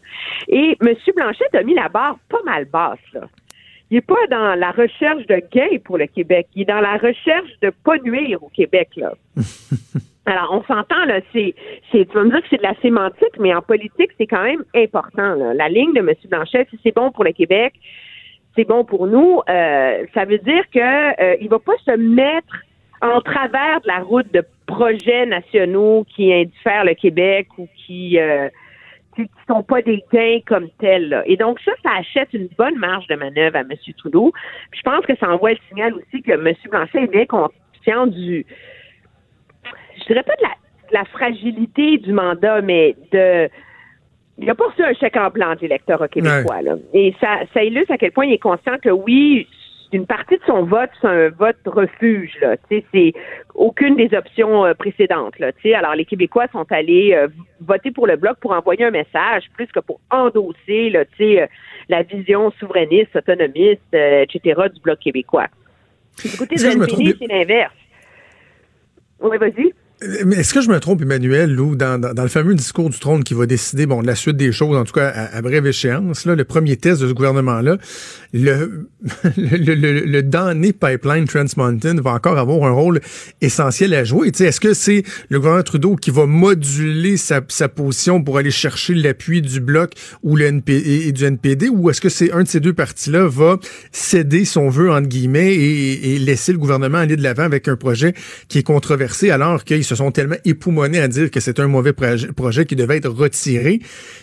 Et 0.48 0.76
M. 0.80 0.94
Blanchet 1.16 1.56
a 1.56 1.62
mis 1.62 1.74
la 1.74 1.88
barre 1.88 2.18
pas 2.28 2.42
mal 2.44 2.64
basse. 2.66 2.98
Là. 3.12 3.22
Il 3.90 3.96
n'est 3.96 4.00
pas 4.00 4.26
dans 4.30 4.54
la 4.54 4.70
recherche 4.70 5.26
de 5.26 5.42
gains 5.52 5.78
pour 5.84 5.98
le 5.98 6.06
Québec, 6.06 6.46
il 6.54 6.62
est 6.62 6.64
dans 6.64 6.80
la 6.80 6.96
recherche 6.96 7.50
de 7.60 7.70
pas 7.84 7.98
nuire 7.98 8.42
au 8.42 8.48
Québec. 8.48 8.90
Là. 8.96 9.12
Alors, 10.24 10.52
on 10.52 10.62
s'entend, 10.72 11.04
là, 11.06 11.20
c'est, 11.32 11.54
tu 11.90 12.04
vas 12.14 12.22
me 12.22 12.30
dire 12.30 12.42
que 12.42 12.46
c'est 12.50 12.58
de 12.58 12.62
la 12.62 12.76
sémantique, 12.80 13.38
mais 13.40 13.52
en 13.54 13.62
politique, 13.62 14.10
c'est 14.18 14.28
quand 14.28 14.42
même 14.42 14.62
important. 14.74 15.34
Là. 15.34 15.52
La 15.54 15.68
ligne 15.68 15.92
de 15.94 15.98
M. 15.98 16.14
Blanchet, 16.26 16.66
si 16.70 16.78
c'est 16.82 16.94
bon 16.94 17.10
pour 17.10 17.24
le 17.24 17.32
Québec, 17.32 17.74
c'est 18.54 18.64
bon 18.64 18.84
pour 18.84 19.06
nous. 19.06 19.40
Euh, 19.48 20.06
ça 20.14 20.24
veut 20.24 20.38
dire 20.38 20.64
que 20.72 21.22
euh, 21.22 21.36
il 21.40 21.48
va 21.48 21.58
pas 21.58 21.76
se 21.84 21.96
mettre 21.96 22.54
en 23.00 23.20
travers 23.20 23.80
de 23.80 23.88
la 23.88 23.98
route 23.98 24.32
de 24.32 24.44
projets 24.66 25.26
nationaux 25.26 26.06
qui 26.14 26.32
indiffèrent 26.32 26.84
le 26.84 26.94
Québec 26.94 27.48
ou 27.58 27.66
qui 27.74 28.18
euh, 28.18 28.48
qui, 29.16 29.28
sont 29.48 29.62
pas 29.62 29.82
des 29.82 30.02
gains 30.12 30.38
comme 30.46 30.68
tels. 30.78 31.22
Et 31.26 31.36
donc 31.36 31.58
ça, 31.64 31.72
ça 31.82 31.90
achète 31.98 32.32
une 32.32 32.48
bonne 32.56 32.78
marge 32.78 33.06
de 33.08 33.16
manœuvre 33.16 33.56
à 33.56 33.60
M. 33.60 33.72
Trudeau. 33.98 34.32
Puis 34.70 34.80
je 34.84 34.90
pense 34.90 35.04
que 35.04 35.16
ça 35.16 35.28
envoie 35.30 35.50
le 35.50 35.58
signal 35.68 35.94
aussi 35.94 36.22
que 36.22 36.32
M. 36.32 36.54
Blanchet 36.70 37.02
est 37.02 37.10
bien 37.10 37.26
conscient 37.26 38.06
du 38.06 38.46
je 40.02 40.06
dirais 40.08 40.22
pas 40.22 40.34
de 40.36 40.94
la, 40.94 41.04
fragilité 41.06 41.98
du 41.98 42.12
mandat, 42.12 42.60
mais 42.60 42.96
de 43.12 43.48
il 44.38 44.48
a 44.48 44.54
pas 44.54 44.66
reçu 44.66 44.82
un 44.82 44.94
chèque 44.94 45.16
en 45.16 45.28
blanc 45.28 45.54
de 45.54 45.60
l'électorat 45.60 46.08
québécois. 46.08 46.60
Et 46.94 47.14
ça, 47.20 47.40
ça 47.52 47.62
illustre 47.62 47.92
à 47.92 47.98
quel 47.98 48.12
point 48.12 48.26
il 48.26 48.32
est 48.32 48.38
conscient 48.38 48.78
que 48.82 48.88
oui, 48.88 49.46
une 49.92 50.06
partie 50.06 50.36
de 50.36 50.42
son 50.46 50.64
vote, 50.64 50.90
c'est 51.00 51.06
un 51.06 51.28
vote 51.28 51.58
refuge. 51.66 52.32
Là. 52.40 52.56
C'est 52.68 53.12
aucune 53.54 53.96
des 53.96 54.16
options 54.16 54.64
euh, 54.64 54.74
précédentes. 54.74 55.38
Là. 55.38 55.50
Alors, 55.76 55.94
les 55.94 56.06
Québécois 56.06 56.46
sont 56.50 56.66
allés 56.70 57.12
euh, 57.12 57.28
voter 57.60 57.90
pour 57.90 58.06
le 58.06 58.16
Bloc 58.16 58.38
pour 58.40 58.52
envoyer 58.52 58.84
un 58.84 58.90
message 58.90 59.44
plus 59.54 59.66
que 59.66 59.80
pour 59.80 60.00
endosser 60.10 60.90
là, 60.90 61.04
euh, 61.20 61.46
la 61.88 62.02
vision 62.02 62.50
souverainiste, 62.58 63.14
autonomiste, 63.14 63.82
etc. 63.92 64.62
du 64.74 64.80
Bloc 64.80 64.98
québécois. 64.98 65.48
Du 66.24 66.36
côté 66.36 66.54
de 66.54 66.60
c'est 66.60 67.26
l'inverse. 67.28 67.74
Oui, 69.20 69.36
vas-y. 69.36 69.72
Est-ce 70.32 70.54
que 70.54 70.60
je 70.60 70.68
me 70.68 70.80
trompe, 70.80 71.02
Emmanuel, 71.02 71.52
Lou, 71.54 71.76
dans, 71.76 72.00
dans, 72.00 72.22
le 72.22 72.28
fameux 72.28 72.54
discours 72.54 72.90
du 72.90 72.98
trône 72.98 73.24
qui 73.24 73.34
va 73.34 73.46
décider 73.46 73.86
bon, 73.86 74.00
la 74.00 74.14
suite 74.14 74.36
des 74.36 74.52
choses, 74.52 74.76
en 74.76 74.84
tout 74.84 74.92
cas 74.92 75.08
à, 75.08 75.40
brève 75.42 75.66
échéance, 75.66 76.24
là, 76.24 76.34
le 76.34 76.44
premier 76.44 76.76
test 76.76 77.02
de 77.02 77.08
ce 77.08 77.12
gouvernement-là, 77.12 77.76
le, 78.34 78.88
le, 79.36 79.74
le, 79.74 80.00
le, 80.00 80.22
damné 80.22 80.72
pipeline 80.72 81.26
Trans 81.26 81.44
Mountain 81.58 81.96
va 82.00 82.12
encore 82.12 82.38
avoir 82.38 82.64
un 82.64 82.70
rôle 82.70 83.00
essentiel 83.42 83.92
à 83.92 84.04
jouer. 84.04 84.28
Est-ce 84.28 84.58
que 84.58 84.72
c'est 84.72 85.02
le 85.28 85.38
gouvernement 85.38 85.62
Trudeau 85.62 85.96
qui 85.96 86.10
va 86.10 86.24
moduler 86.24 87.18
sa, 87.18 87.42
sa 87.48 87.68
position 87.68 88.22
pour 88.24 88.38
aller 88.38 88.50
chercher 88.50 88.94
l'appui 88.94 89.42
du 89.42 89.60
Bloc 89.60 89.92
ou 90.22 90.38
du 90.38 90.44
NPD, 90.44 91.68
ou 91.68 91.90
est-ce 91.90 92.00
que 92.00 92.08
c'est 92.08 92.32
un 92.32 92.44
de 92.44 92.48
ces 92.48 92.60
deux 92.60 92.72
partis-là 92.72 93.26
va 93.26 93.58
céder 93.90 94.46
son 94.46 94.70
vœu, 94.70 94.90
entre 94.90 95.08
guillemets, 95.08 95.54
et, 95.54 96.18
laisser 96.18 96.52
le 96.52 96.58
gouvernement 96.58 96.98
aller 96.98 97.16
de 97.16 97.22
l'avant 97.22 97.42
avec 97.42 97.68
un 97.68 97.76
projet 97.76 98.14
qui 98.48 98.58
est 98.58 98.62
controversé 98.62 99.30
alors 99.30 99.64
qu'il 99.64 99.84
se 99.84 99.94
sont 99.94 100.10
tellement 100.10 100.36
époumonés 100.46 101.00
à 101.00 101.08
dire 101.08 101.30
que 101.30 101.40
c'est 101.40 101.60
un 101.60 101.66
mauvais 101.66 101.92
projet 101.92 102.64
qui 102.64 102.76
devait 102.76 102.96
être 102.96 103.10
retiré? 103.10 103.80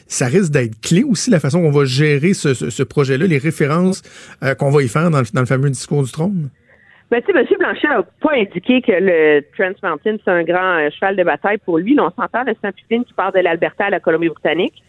Ça 0.08 0.26
risque 0.26 0.52
d'être 0.52 0.82
clé 0.82 1.04
aussi 1.04 1.30
la 1.30 1.40
façon 1.40 1.62
qu'on 1.62 1.72
va 1.72 1.86
gérer 1.86 2.34
ce, 2.34 2.84
projet-là, 2.84 3.28
les 3.28 3.38
références 3.38 3.99
euh, 4.44 4.56
qu'on 4.56 4.70
va 4.70 4.82
y 4.82 4.88
faire 4.88 5.10
dans 5.10 5.20
le, 5.20 5.46
fameux 5.46 5.70
discours 5.70 6.04
du 6.04 6.12
trône? 6.12 6.50
Ben, 7.12 7.22
tu 7.22 7.32
sais, 7.32 7.40
M. 7.40 7.46
Blanchet 7.58 7.88
n'a 7.88 8.04
pas 8.22 8.36
indiqué 8.36 8.82
que 8.82 8.92
le 8.92 9.42
Trans 9.58 9.98
c'est 10.04 10.28
un 10.28 10.44
grand 10.44 10.78
euh, 10.78 10.90
cheval 10.92 11.16
de 11.16 11.24
bataille 11.24 11.58
pour 11.58 11.80
lui. 11.80 11.98
on 12.00 12.12
s'entend, 12.12 12.44
c'est 12.46 12.68
un 12.68 12.72
Poutine 12.72 13.04
qui 13.04 13.14
part 13.14 13.32
de 13.32 13.40
l'Alberta 13.40 13.86
à 13.86 13.90
la 13.90 14.00
Colombie-Britannique. 14.00 14.84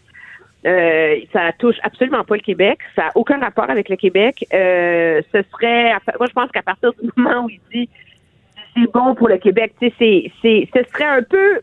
Euh, 0.67 1.17
ça 1.33 1.53
touche 1.59 1.77
absolument 1.83 2.23
pas 2.25 2.35
le 2.37 2.43
Québec. 2.43 2.81
Ça 2.95 3.05
n'a 3.05 3.11
aucun 3.15 3.41
rapport 3.41 3.71
avec 3.71 3.89
le 3.89 3.97
Québec. 3.97 4.45
ce 4.51 5.43
serait, 5.53 5.93
moi, 6.19 6.27
je 6.29 6.33
pense 6.35 6.51
qu'à 6.51 6.63
partir 6.63 6.93
du 7.03 7.09
moment 7.17 7.47
où 7.47 7.51
il 7.51 7.61
dit 7.73 7.89
c'est 8.77 8.93
bon 8.93 9.15
pour 9.15 9.29
le 9.29 9.39
Québec. 9.39 9.75
Tu 9.81 9.91
sais, 9.99 10.31
ce 10.43 10.83
serait 10.93 11.05
un 11.05 11.23
peu 11.23 11.61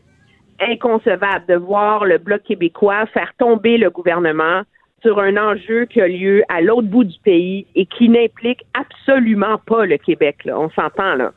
inconcevable 0.60 1.46
de 1.48 1.54
voir 1.54 2.04
le 2.04 2.18
Bloc 2.18 2.42
québécois 2.42 3.06
faire 3.06 3.32
tomber 3.38 3.78
le 3.78 3.90
gouvernement 3.90 4.62
sur 5.02 5.18
un 5.20 5.36
enjeu 5.36 5.84
qui 5.86 6.00
a 6.00 6.08
lieu 6.08 6.42
à 6.48 6.60
l'autre 6.60 6.88
bout 6.88 7.04
du 7.04 7.18
pays 7.20 7.66
et 7.74 7.86
qui 7.86 8.08
n'implique 8.08 8.64
absolument 8.74 9.58
pas 9.58 9.86
le 9.86 9.96
Québec. 9.96 10.44
Là. 10.44 10.58
On 10.58 10.70
s'entend 10.70 11.14
là. 11.14 11.32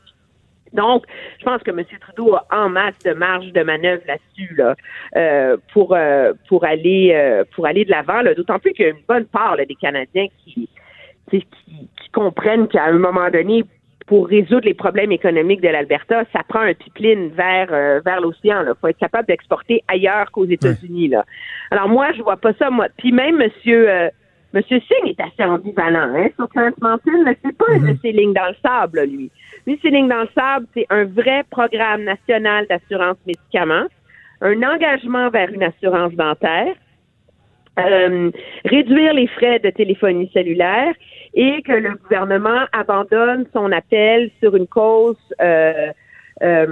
Donc, 0.73 1.03
je 1.39 1.43
pense 1.43 1.61
que 1.63 1.71
M. 1.71 1.83
Trudeau 1.99 2.35
a 2.35 2.45
en 2.49 2.69
masse 2.69 2.97
de 3.03 3.11
marge 3.11 3.51
de 3.51 3.61
manœuvre 3.61 4.03
là-dessus 4.07 4.55
là, 4.55 4.75
euh, 5.17 5.57
pour 5.73 5.93
euh, 5.93 6.31
pour 6.47 6.63
aller 6.63 7.11
euh, 7.13 7.43
pour 7.53 7.65
aller 7.65 7.83
de 7.83 7.91
l'avant. 7.91 8.23
D'autant 8.35 8.59
plus 8.59 8.71
qu'il 8.71 8.85
y 8.85 8.87
a 8.87 8.91
une 8.91 9.03
bonne 9.07 9.25
part 9.25 9.57
là, 9.57 9.65
des 9.65 9.75
Canadiens 9.75 10.27
qui, 10.37 10.69
qui, 11.29 11.41
qui 11.41 12.09
comprennent 12.13 12.67
qu'à 12.69 12.85
un 12.85 12.97
moment 12.97 13.29
donné, 13.29 13.65
pour 14.11 14.27
résoudre 14.27 14.65
les 14.65 14.73
problèmes 14.73 15.13
économiques 15.13 15.61
de 15.61 15.69
l'Alberta, 15.69 16.25
ça 16.33 16.41
prend 16.45 16.59
un 16.59 16.73
pipeline 16.73 17.29
vers 17.29 17.67
vers 18.03 18.19
l'océan. 18.19 18.61
Il 18.67 18.73
faut 18.81 18.87
être 18.87 18.97
capable 18.97 19.25
d'exporter 19.29 19.85
ailleurs 19.87 20.29
qu'aux 20.31 20.49
États-Unis. 20.57 21.07
Là. 21.07 21.23
Alors 21.71 21.87
moi, 21.87 22.11
je 22.17 22.21
vois 22.21 22.35
pas 22.35 22.51
ça. 22.59 22.69
Moi, 22.69 22.87
puis 22.97 23.13
même 23.13 23.37
Monsieur 23.37 23.87
Monsieur 24.53 24.81
Singh 24.81 25.07
est 25.11 25.21
assez 25.21 25.49
ambivalent 25.49 26.13
hein, 26.13 26.27
sur 26.35 26.49
Trans 26.49 26.71
Mountain. 26.81 27.23
C'est 27.41 27.57
pas 27.57 27.73
mm 27.77 27.85
-hmm. 27.85 28.15
lignes 28.17 28.33
dans 28.33 28.49
le 28.49 28.57
sable, 28.61 28.99
lui. 29.13 29.31
Lui, 29.65 29.79
c'est 29.81 29.91
lignes 29.95 30.09
dans 30.09 30.23
le 30.27 30.33
sable, 30.35 30.65
c'est 30.73 30.87
un 30.89 31.05
vrai 31.05 31.45
programme 31.49 32.03
national 32.03 32.67
d'assurance 32.67 33.19
médicaments, 33.25 33.87
un 34.41 34.61
engagement 34.73 35.29
vers 35.29 35.49
une 35.55 35.63
assurance 35.71 36.13
dentaire, 36.25 36.75
euh, 37.79 38.31
réduire 38.65 39.13
les 39.13 39.27
frais 39.27 39.59
de 39.59 39.69
téléphonie 39.69 40.29
cellulaire 40.33 40.93
et 41.33 41.61
que 41.61 41.71
le 41.71 41.95
gouvernement 41.95 42.65
abandonne 42.73 43.45
son 43.53 43.71
appel 43.71 44.29
sur 44.41 44.55
une 44.55 44.67
cause 44.67 45.15
euh, 45.41 45.91
euh, 46.43 46.65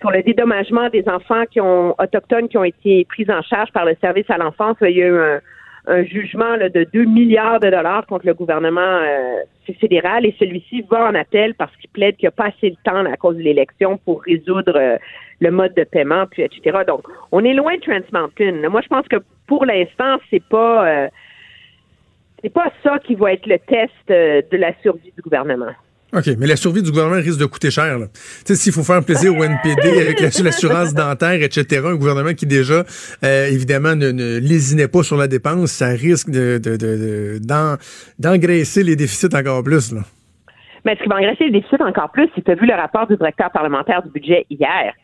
sur 0.00 0.10
le 0.10 0.22
dédommagement 0.22 0.88
des 0.88 1.08
enfants 1.08 1.44
qui 1.50 1.60
ont 1.60 1.94
autochtones 2.00 2.48
qui 2.48 2.56
ont 2.56 2.64
été 2.64 3.04
pris 3.04 3.26
en 3.30 3.42
charge 3.42 3.70
par 3.72 3.84
le 3.84 3.94
service 4.00 4.28
à 4.28 4.38
l'enfance. 4.38 4.76
Il 4.80 4.96
y 4.96 5.02
a 5.02 5.06
eu 5.06 5.18
un, 5.18 5.40
un 5.86 6.04
jugement 6.04 6.56
là, 6.56 6.68
de 6.68 6.84
2 6.92 7.04
milliards 7.04 7.60
de 7.60 7.70
dollars 7.70 8.06
contre 8.06 8.26
le 8.26 8.34
gouvernement 8.34 8.80
euh, 8.80 9.36
fédéral 9.80 10.26
et 10.26 10.34
celui-ci 10.38 10.82
va 10.90 11.08
en 11.08 11.14
appel 11.14 11.54
parce 11.54 11.74
qu'il 11.76 11.90
plaide 11.90 12.16
qu'il 12.16 12.24
n'y 12.24 12.28
a 12.28 12.32
pas 12.32 12.46
assez 12.46 12.70
de 12.70 12.76
temps 12.84 13.04
à 13.06 13.16
cause 13.16 13.36
de 13.36 13.42
l'élection 13.42 13.98
pour 13.98 14.22
résoudre 14.22 14.76
euh, 14.76 14.96
le 15.40 15.50
mode 15.50 15.74
de 15.74 15.84
paiement, 15.84 16.26
puis 16.30 16.42
etc. 16.42 16.80
Donc, 16.86 17.02
on 17.32 17.44
est 17.44 17.54
loin 17.54 17.76
de 17.76 17.80
Trans 17.80 18.00
Mountain. 18.12 18.68
Moi, 18.68 18.80
je 18.82 18.88
pense 18.88 19.06
que 19.08 19.16
pour 19.46 19.64
l'instant, 19.64 20.18
c'est 20.28 20.42
pas 20.44 20.88
euh, 20.88 21.08
c'est 22.42 22.52
pas 22.52 22.72
ça 22.82 22.98
qui 22.98 23.14
va 23.14 23.32
être 23.32 23.46
le 23.46 23.58
test 23.58 23.92
de 24.08 24.56
la 24.56 24.72
survie 24.80 25.12
du 25.14 25.22
gouvernement. 25.22 25.72
OK, 26.12 26.26
mais 26.38 26.46
la 26.46 26.56
survie 26.56 26.82
du 26.82 26.90
gouvernement 26.90 27.22
risque 27.22 27.38
de 27.38 27.46
coûter 27.46 27.70
cher. 27.70 27.96
Tu 27.98 28.10
sais, 28.44 28.56
s'il 28.56 28.72
faut 28.72 28.82
faire 28.82 29.04
plaisir 29.04 29.36
au 29.36 29.44
NPD 29.44 30.00
avec 30.00 30.20
l'assurance 30.20 30.92
dentaire, 30.92 31.40
etc., 31.42 31.82
un 31.86 31.94
gouvernement 31.94 32.34
qui 32.34 32.46
déjà, 32.46 32.82
euh, 33.24 33.46
évidemment, 33.46 33.94
ne, 33.94 34.10
ne, 34.10 34.38
lésinait 34.38 34.88
pas 34.88 35.04
sur 35.04 35.16
la 35.16 35.28
dépense, 35.28 35.70
ça 35.70 35.88
risque 35.88 36.30
de, 36.30 36.58
de, 36.58 36.76
de, 36.76 37.40
d'engraisser 38.18 38.82
les 38.82 38.96
déficits 38.96 39.34
encore 39.34 39.62
plus. 39.62 39.92
Là. 39.92 40.00
Mais 40.84 40.96
ce 40.96 41.02
qui 41.02 41.08
va 41.08 41.16
engraisser 41.16 41.44
les 41.44 41.52
déficits 41.52 41.82
encore 41.82 42.10
plus, 42.10 42.28
c'est 42.34 42.40
que 42.40 42.46
tu 42.46 42.50
as 42.50 42.54
vu 42.54 42.66
le 42.66 42.74
rapport 42.74 43.06
du 43.06 43.16
directeur 43.16 43.50
parlementaire 43.50 44.02
du 44.02 44.10
budget 44.10 44.46
hier, 44.50 44.94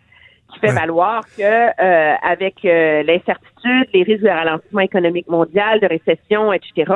qui 0.53 0.61
fait 0.61 0.73
valoir 0.73 1.23
que 1.37 1.43
euh, 1.43 2.15
avec 2.23 2.65
euh, 2.65 3.03
l'incertitude, 3.03 3.87
les 3.93 4.03
risques 4.03 4.25
de 4.25 4.29
ralentissement 4.29 4.81
économique 4.81 5.29
mondial, 5.29 5.81
de 5.81 5.87
récession, 5.87 6.53
etc., 6.53 6.93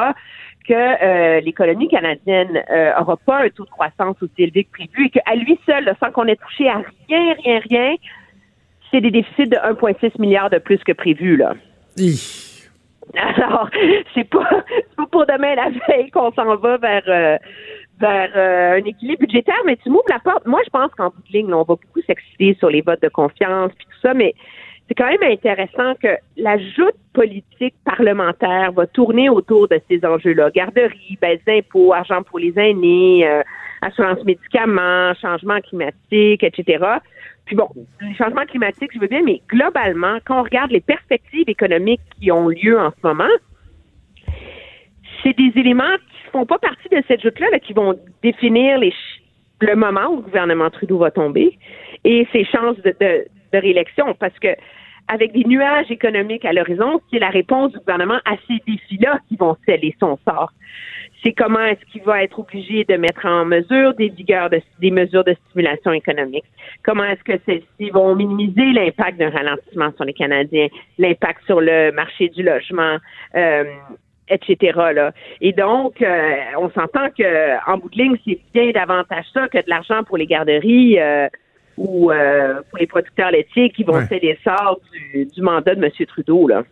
que 0.67 0.75
euh, 0.75 1.41
l'économie 1.41 1.89
canadienne 1.89 2.63
euh, 2.71 2.93
aura 3.01 3.17
pas 3.17 3.45
un 3.45 3.49
taux 3.49 3.65
de 3.65 3.71
croissance 3.71 4.17
aussi 4.23 4.33
élevé 4.39 4.65
que 4.65 4.71
prévu 4.71 5.07
et 5.07 5.11
qu'à 5.11 5.35
lui 5.35 5.59
seul, 5.67 5.95
sans 6.01 6.11
qu'on 6.11 6.27
ait 6.27 6.37
touché 6.37 6.69
à 6.69 6.83
rien, 7.09 7.35
rien, 7.45 7.61
rien, 7.69 7.95
c'est 8.91 9.01
des 9.01 9.11
déficits 9.11 9.49
de 9.49 9.57
1,6 9.57 10.21
milliard 10.21 10.51
de 10.51 10.59
plus 10.59 10.79
que 10.79 10.93
prévu. 10.93 11.37
Là. 11.37 11.55
Alors, 13.17 13.69
c'est 14.15 14.29
pas, 14.29 14.49
pas 14.97 15.07
pour 15.11 15.27
demain 15.27 15.55
la 15.55 15.71
veille 15.89 16.11
qu'on 16.11 16.33
s'en 16.33 16.57
va 16.57 16.77
vers 16.77 17.03
euh, 17.09 17.39
vers 18.01 18.31
euh, 18.35 18.81
un 18.81 18.85
équilibre 18.85 19.21
budgétaire, 19.21 19.61
mais 19.67 19.77
tu 19.77 19.91
m'ouvres 19.91 20.05
la 20.09 20.19
porte. 20.19 20.47
Moi, 20.47 20.61
je 20.65 20.71
pense 20.71 20.91
qu'en 20.97 21.11
bout 21.11 21.23
de 21.29 21.33
ligne, 21.39 21.53
on 21.53 21.59
va 21.59 21.77
beaucoup 21.77 22.01
s'exciter 22.07 22.57
sur 22.59 22.71
les 22.71 22.81
votes 22.81 23.03
de 23.03 23.09
confiance 23.09 23.73
puis 23.77 23.87
tout 23.87 24.01
ça, 24.01 24.15
mais 24.15 24.35
c'est 24.91 24.97
quand 24.97 25.07
même 25.07 25.23
intéressant 25.23 25.95
que 26.03 26.09
la 26.37 26.59
joute 26.59 26.97
politique 27.13 27.77
parlementaire 27.85 28.73
va 28.73 28.89
tourner 28.89 29.29
autour 29.31 29.69
de 29.69 29.81
ces 29.89 30.05
enjeux-là. 30.05 30.51
Garderie, 30.51 31.17
baisse 31.23 31.39
d'impôts, 31.47 31.93
argent 31.93 32.25
pour 32.25 32.41
les 32.41 32.53
aînés, 32.59 33.25
euh, 33.25 33.43
assurance 33.83 34.25
médicaments, 34.25 35.15
changement 35.15 35.61
climatique, 35.61 36.43
etc. 36.43 36.85
Puis 37.47 37.55
bon, 37.55 37.69
les 38.01 38.17
changements 38.17 38.45
climatiques, 38.47 38.91
je 38.93 38.99
veux 38.99 39.07
bien, 39.07 39.23
mais 39.25 39.41
globalement, 39.49 40.19
quand 40.25 40.41
on 40.41 40.43
regarde 40.43 40.73
les 40.73 40.81
perspectives 40.81 41.49
économiques 41.49 42.01
qui 42.21 42.33
ont 42.33 42.49
lieu 42.49 42.77
en 42.77 42.91
ce 42.91 43.07
moment, 43.07 43.33
c'est 45.23 45.37
des 45.39 45.53
éléments 45.55 45.85
qui 45.99 46.27
ne 46.27 46.31
font 46.33 46.47
pas 46.47 46.59
partie 46.59 46.89
de 46.89 47.01
cette 47.07 47.23
joute-là 47.23 47.61
qui 47.61 47.75
vont 47.75 47.97
définir 48.25 48.79
les, 48.79 48.93
le 49.61 49.77
moment 49.77 50.09
où 50.11 50.17
le 50.17 50.23
gouvernement 50.23 50.69
Trudeau 50.69 50.99
va 50.99 51.13
tomber 51.13 51.57
et 52.03 52.27
ses 52.33 52.45
chances 52.45 52.77
de, 52.79 52.93
de, 53.01 53.27
de 53.53 53.59
réélection. 53.59 54.15
Parce 54.15 54.37
que 54.41 54.49
avec 55.13 55.33
des 55.33 55.45
nuages 55.45 55.91
économiques 55.91 56.45
à 56.45 56.53
l'horizon, 56.53 57.01
c'est 57.11 57.19
la 57.19 57.31
réponse 57.31 57.73
du 57.73 57.79
gouvernement 57.79 58.21
à 58.25 58.37
ces 58.47 58.63
défis-là 58.65 59.19
qui 59.29 59.37
vont 59.37 59.57
sceller 59.67 59.95
son 59.99 60.17
sort. 60.27 60.53
C'est 61.23 61.33
comment 61.33 61.63
est-ce 61.65 61.85
qu'il 61.91 62.03
va 62.03 62.23
être 62.23 62.39
obligé 62.39 62.85
de 62.85 62.97
mettre 62.97 63.27
en 63.27 63.45
mesure 63.45 63.93
des 63.95 64.09
vigueurs, 64.09 64.49
de, 64.49 64.63
des 64.81 64.93
mesures 64.93 65.25
de 65.25 65.35
stimulation 65.49 65.93
économique? 65.93 66.45
Comment 66.85 67.05
est-ce 67.05 67.25
que 67.25 67.41
celles-ci 67.45 67.91
vont 67.91 68.15
minimiser 68.15 68.73
l'impact 68.73 69.19
d'un 69.19 69.31
ralentissement 69.31 69.91
sur 69.97 70.05
les 70.05 70.15
Canadiens, 70.15 70.69
l'impact 70.99 71.45
sur 71.45 71.61
le 71.61 71.91
marché 71.91 72.29
du 72.29 72.45
logement, 72.45 72.97
euh, 73.35 73.65
etc. 74.29 74.79
Là? 74.95 75.13
Et 75.41 75.53
donc, 75.53 76.01
euh, 76.01 76.37
on 76.57 76.71
s'entend 76.71 77.11
que 77.11 77.71
en 77.71 77.79
bout 77.79 77.91
de 77.91 77.99
ligne, 78.01 78.17
c'est 78.25 78.39
bien 78.55 78.71
davantage 78.71 79.27
ça 79.35 79.49
que 79.49 79.59
de 79.59 79.69
l'argent 79.69 80.05
pour 80.05 80.17
les 80.17 80.27
garderies. 80.27 81.01
Euh, 81.01 81.29
ou 81.81 82.13
euh, 82.13 82.61
pour 82.69 82.79
les 82.79 82.87
producteurs 82.87 83.31
laitiers 83.31 83.71
qui 83.71 83.85
vont 83.85 83.95
ouais. 83.95 84.07
faire 84.07 84.21
des 84.21 84.39
sorts 84.45 84.79
du, 84.93 85.25
du 85.25 85.41
mandat 85.41 85.75
de 85.75 85.83
M. 85.83 85.91
Trudeau. 86.07 86.47
Là. 86.47 86.65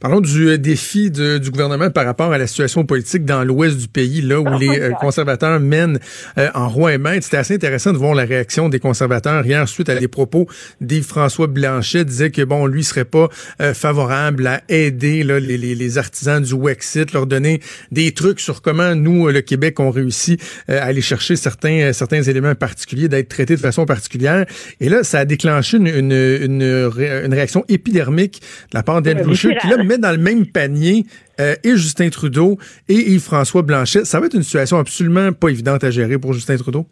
Parlons 0.00 0.20
du 0.20 0.48
euh, 0.48 0.58
défi 0.58 1.10
de, 1.10 1.38
du 1.38 1.50
gouvernement 1.50 1.90
par 1.90 2.04
rapport 2.04 2.32
à 2.32 2.38
la 2.38 2.46
situation 2.46 2.84
politique 2.84 3.24
dans 3.24 3.44
l'ouest 3.44 3.76
du 3.76 3.88
pays, 3.88 4.22
là 4.22 4.40
où 4.40 4.58
les 4.58 4.80
euh, 4.80 4.90
conservateurs 5.00 5.60
mènent 5.60 5.98
euh, 6.38 6.48
en 6.54 6.68
roi 6.68 6.94
et 6.94 6.98
maître. 6.98 7.24
C'était 7.24 7.36
assez 7.36 7.54
intéressant 7.54 7.92
de 7.92 7.98
voir 7.98 8.14
la 8.14 8.24
réaction 8.24 8.68
des 8.68 8.78
conservateurs 8.78 9.44
hier 9.46 9.68
suite 9.68 9.88
à 9.88 9.96
des 9.96 10.08
propos 10.08 10.46
d'Yves-François 10.80 11.46
Blanchet, 11.46 12.04
disait 12.04 12.30
que 12.30 12.42
bon, 12.42 12.66
lui 12.66 12.84
serait 12.84 13.04
pas 13.04 13.28
euh, 13.60 13.74
favorable 13.74 14.46
à 14.46 14.62
aider 14.68 15.22
là, 15.22 15.40
les, 15.40 15.58
les, 15.58 15.74
les, 15.74 15.98
artisans 15.98 16.42
du 16.42 16.54
Wexit, 16.54 17.12
leur 17.12 17.26
donner 17.26 17.60
des 17.90 18.12
trucs 18.12 18.40
sur 18.40 18.62
comment 18.62 18.94
nous, 18.94 19.28
le 19.28 19.40
Québec, 19.40 19.80
on 19.80 19.90
réussit 19.90 20.40
à 20.68 20.84
aller 20.84 21.00
chercher 21.00 21.36
certains 21.36 21.92
certains 21.92 22.22
éléments 22.22 22.54
particuliers, 22.54 23.08
d'être 23.08 23.28
traités 23.28 23.56
de 23.56 23.60
façon 23.60 23.86
particulière. 23.86 24.46
Et 24.80 24.88
là, 24.88 25.02
ça 25.02 25.20
a 25.20 25.24
déclenché 25.24 25.76
une, 25.76 25.86
une, 25.86 26.12
une, 26.12 26.62
une 26.62 27.34
réaction 27.34 27.64
épidermique 27.68 28.42
de 28.70 28.76
la 28.76 28.82
part 28.82 29.02
d'Anne 29.02 29.22
Boucher 29.22 29.55
qui 29.60 29.68
là 29.68 29.82
met 29.84 29.98
dans 29.98 30.10
le 30.10 30.18
même 30.18 30.46
panier 30.46 31.04
euh, 31.40 31.54
et 31.64 31.70
Justin 31.70 32.08
Trudeau 32.10 32.56
et 32.88 32.94
Yves-François 33.12 33.62
Blanchet. 33.62 34.04
Ça 34.04 34.20
va 34.20 34.26
être 34.26 34.34
une 34.34 34.42
situation 34.42 34.78
absolument 34.78 35.32
pas 35.32 35.48
évidente 35.48 35.84
à 35.84 35.90
gérer 35.90 36.18
pour 36.18 36.32
Justin 36.32 36.56
Trudeau? 36.56 36.86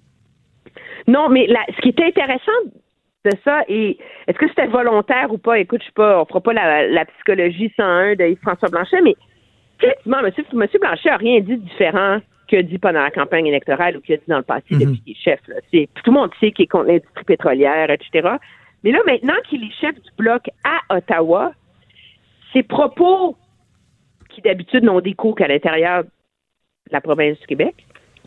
Non, 1.07 1.29
mais 1.29 1.47
ce 1.77 1.81
qui 1.83 1.89
est 1.89 2.01
intéressant 2.03 2.61
de 3.25 3.31
ça, 3.45 3.63
et 3.69 3.99
est-ce 4.27 4.39
que 4.39 4.49
c'était 4.49 4.67
volontaire 4.67 5.33
ou 5.33 5.39
pas? 5.39 5.59
Écoute, 5.59 5.81
je 5.81 5.87
sais 5.87 5.93
pas, 5.95 6.21
on 6.21 6.27
fera 6.27 6.41
pas 6.41 6.53
la, 6.53 6.87
la 6.89 7.05
psychologie 7.07 7.73
101 7.77 8.17
de 8.17 8.25
Yves-François 8.25 8.69
Blanchet, 8.69 9.01
mais 9.03 9.15
effectivement, 9.83 10.19
M. 10.19 10.27
Monsieur, 10.27 10.45
monsieur 10.53 10.79
Blanchet 10.79 11.11
a 11.11 11.17
rien 11.17 11.41
dit 11.41 11.57
de 11.57 11.63
différent 11.63 12.19
que 12.49 12.61
dit 12.61 12.79
pendant 12.79 13.03
la 13.03 13.11
campagne 13.11 13.47
électorale 13.47 13.97
ou 13.97 14.01
qu'il 14.01 14.15
a 14.15 14.19
dit 14.19 14.25
dans 14.29 14.39
le 14.39 14.43
passé 14.43 14.65
mm 14.71 14.77
-hmm. 14.77 14.81
depuis 14.81 15.01
qu'il 15.01 15.13
est 15.13 15.25
chef. 15.25 15.41
Là. 15.49 15.57
Tout 15.71 16.11
le 16.11 16.13
monde 16.13 16.31
sait 16.41 16.53
qu'il 16.53 16.65
est 16.65 16.69
contre 16.69 16.89
l'industrie 16.89 17.25
pétrolière, 17.25 17.91
etc. 17.91 18.37
Mais 18.83 18.93
là, 18.93 19.01
maintenant 19.07 19.41
qu'il 19.49 19.65
est 19.65 19.75
chef 19.81 19.95
du 19.95 20.11
bloc 20.19 20.43
à 20.65 20.95
Ottawa, 20.95 21.53
ces 22.55 22.63
propos 22.63 23.37
qui 24.31 24.41
d'habitude 24.41 24.85
n'ont 24.85 25.01
d'écho 25.01 25.35
qu'à 25.35 25.49
l'intérieur 25.49 26.05
de 26.05 26.09
la 26.91 27.01
province 27.01 27.39
du 27.41 27.47
Québec, 27.47 27.75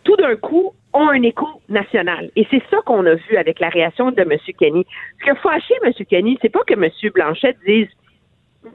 tout 0.03 0.15
d'un 0.17 0.35
coup 0.35 0.73
ont 0.93 1.09
un 1.09 1.21
écho 1.23 1.47
national. 1.69 2.29
Et 2.35 2.45
c'est 2.51 2.61
ça 2.69 2.77
qu'on 2.85 3.05
a 3.05 3.15
vu 3.15 3.37
avec 3.37 3.59
la 3.59 3.69
réaction 3.69 4.11
de 4.11 4.21
M. 4.21 4.37
Kenny. 4.57 4.85
Ce 5.19 5.23
qui 5.23 5.29
a 5.29 5.35
fâché 5.35 5.73
M. 5.83 5.93
Kenny, 6.09 6.37
c'est 6.41 6.49
pas 6.49 6.63
que 6.65 6.73
M. 6.73 6.89
Blanchette 7.13 7.57
dise 7.65 7.89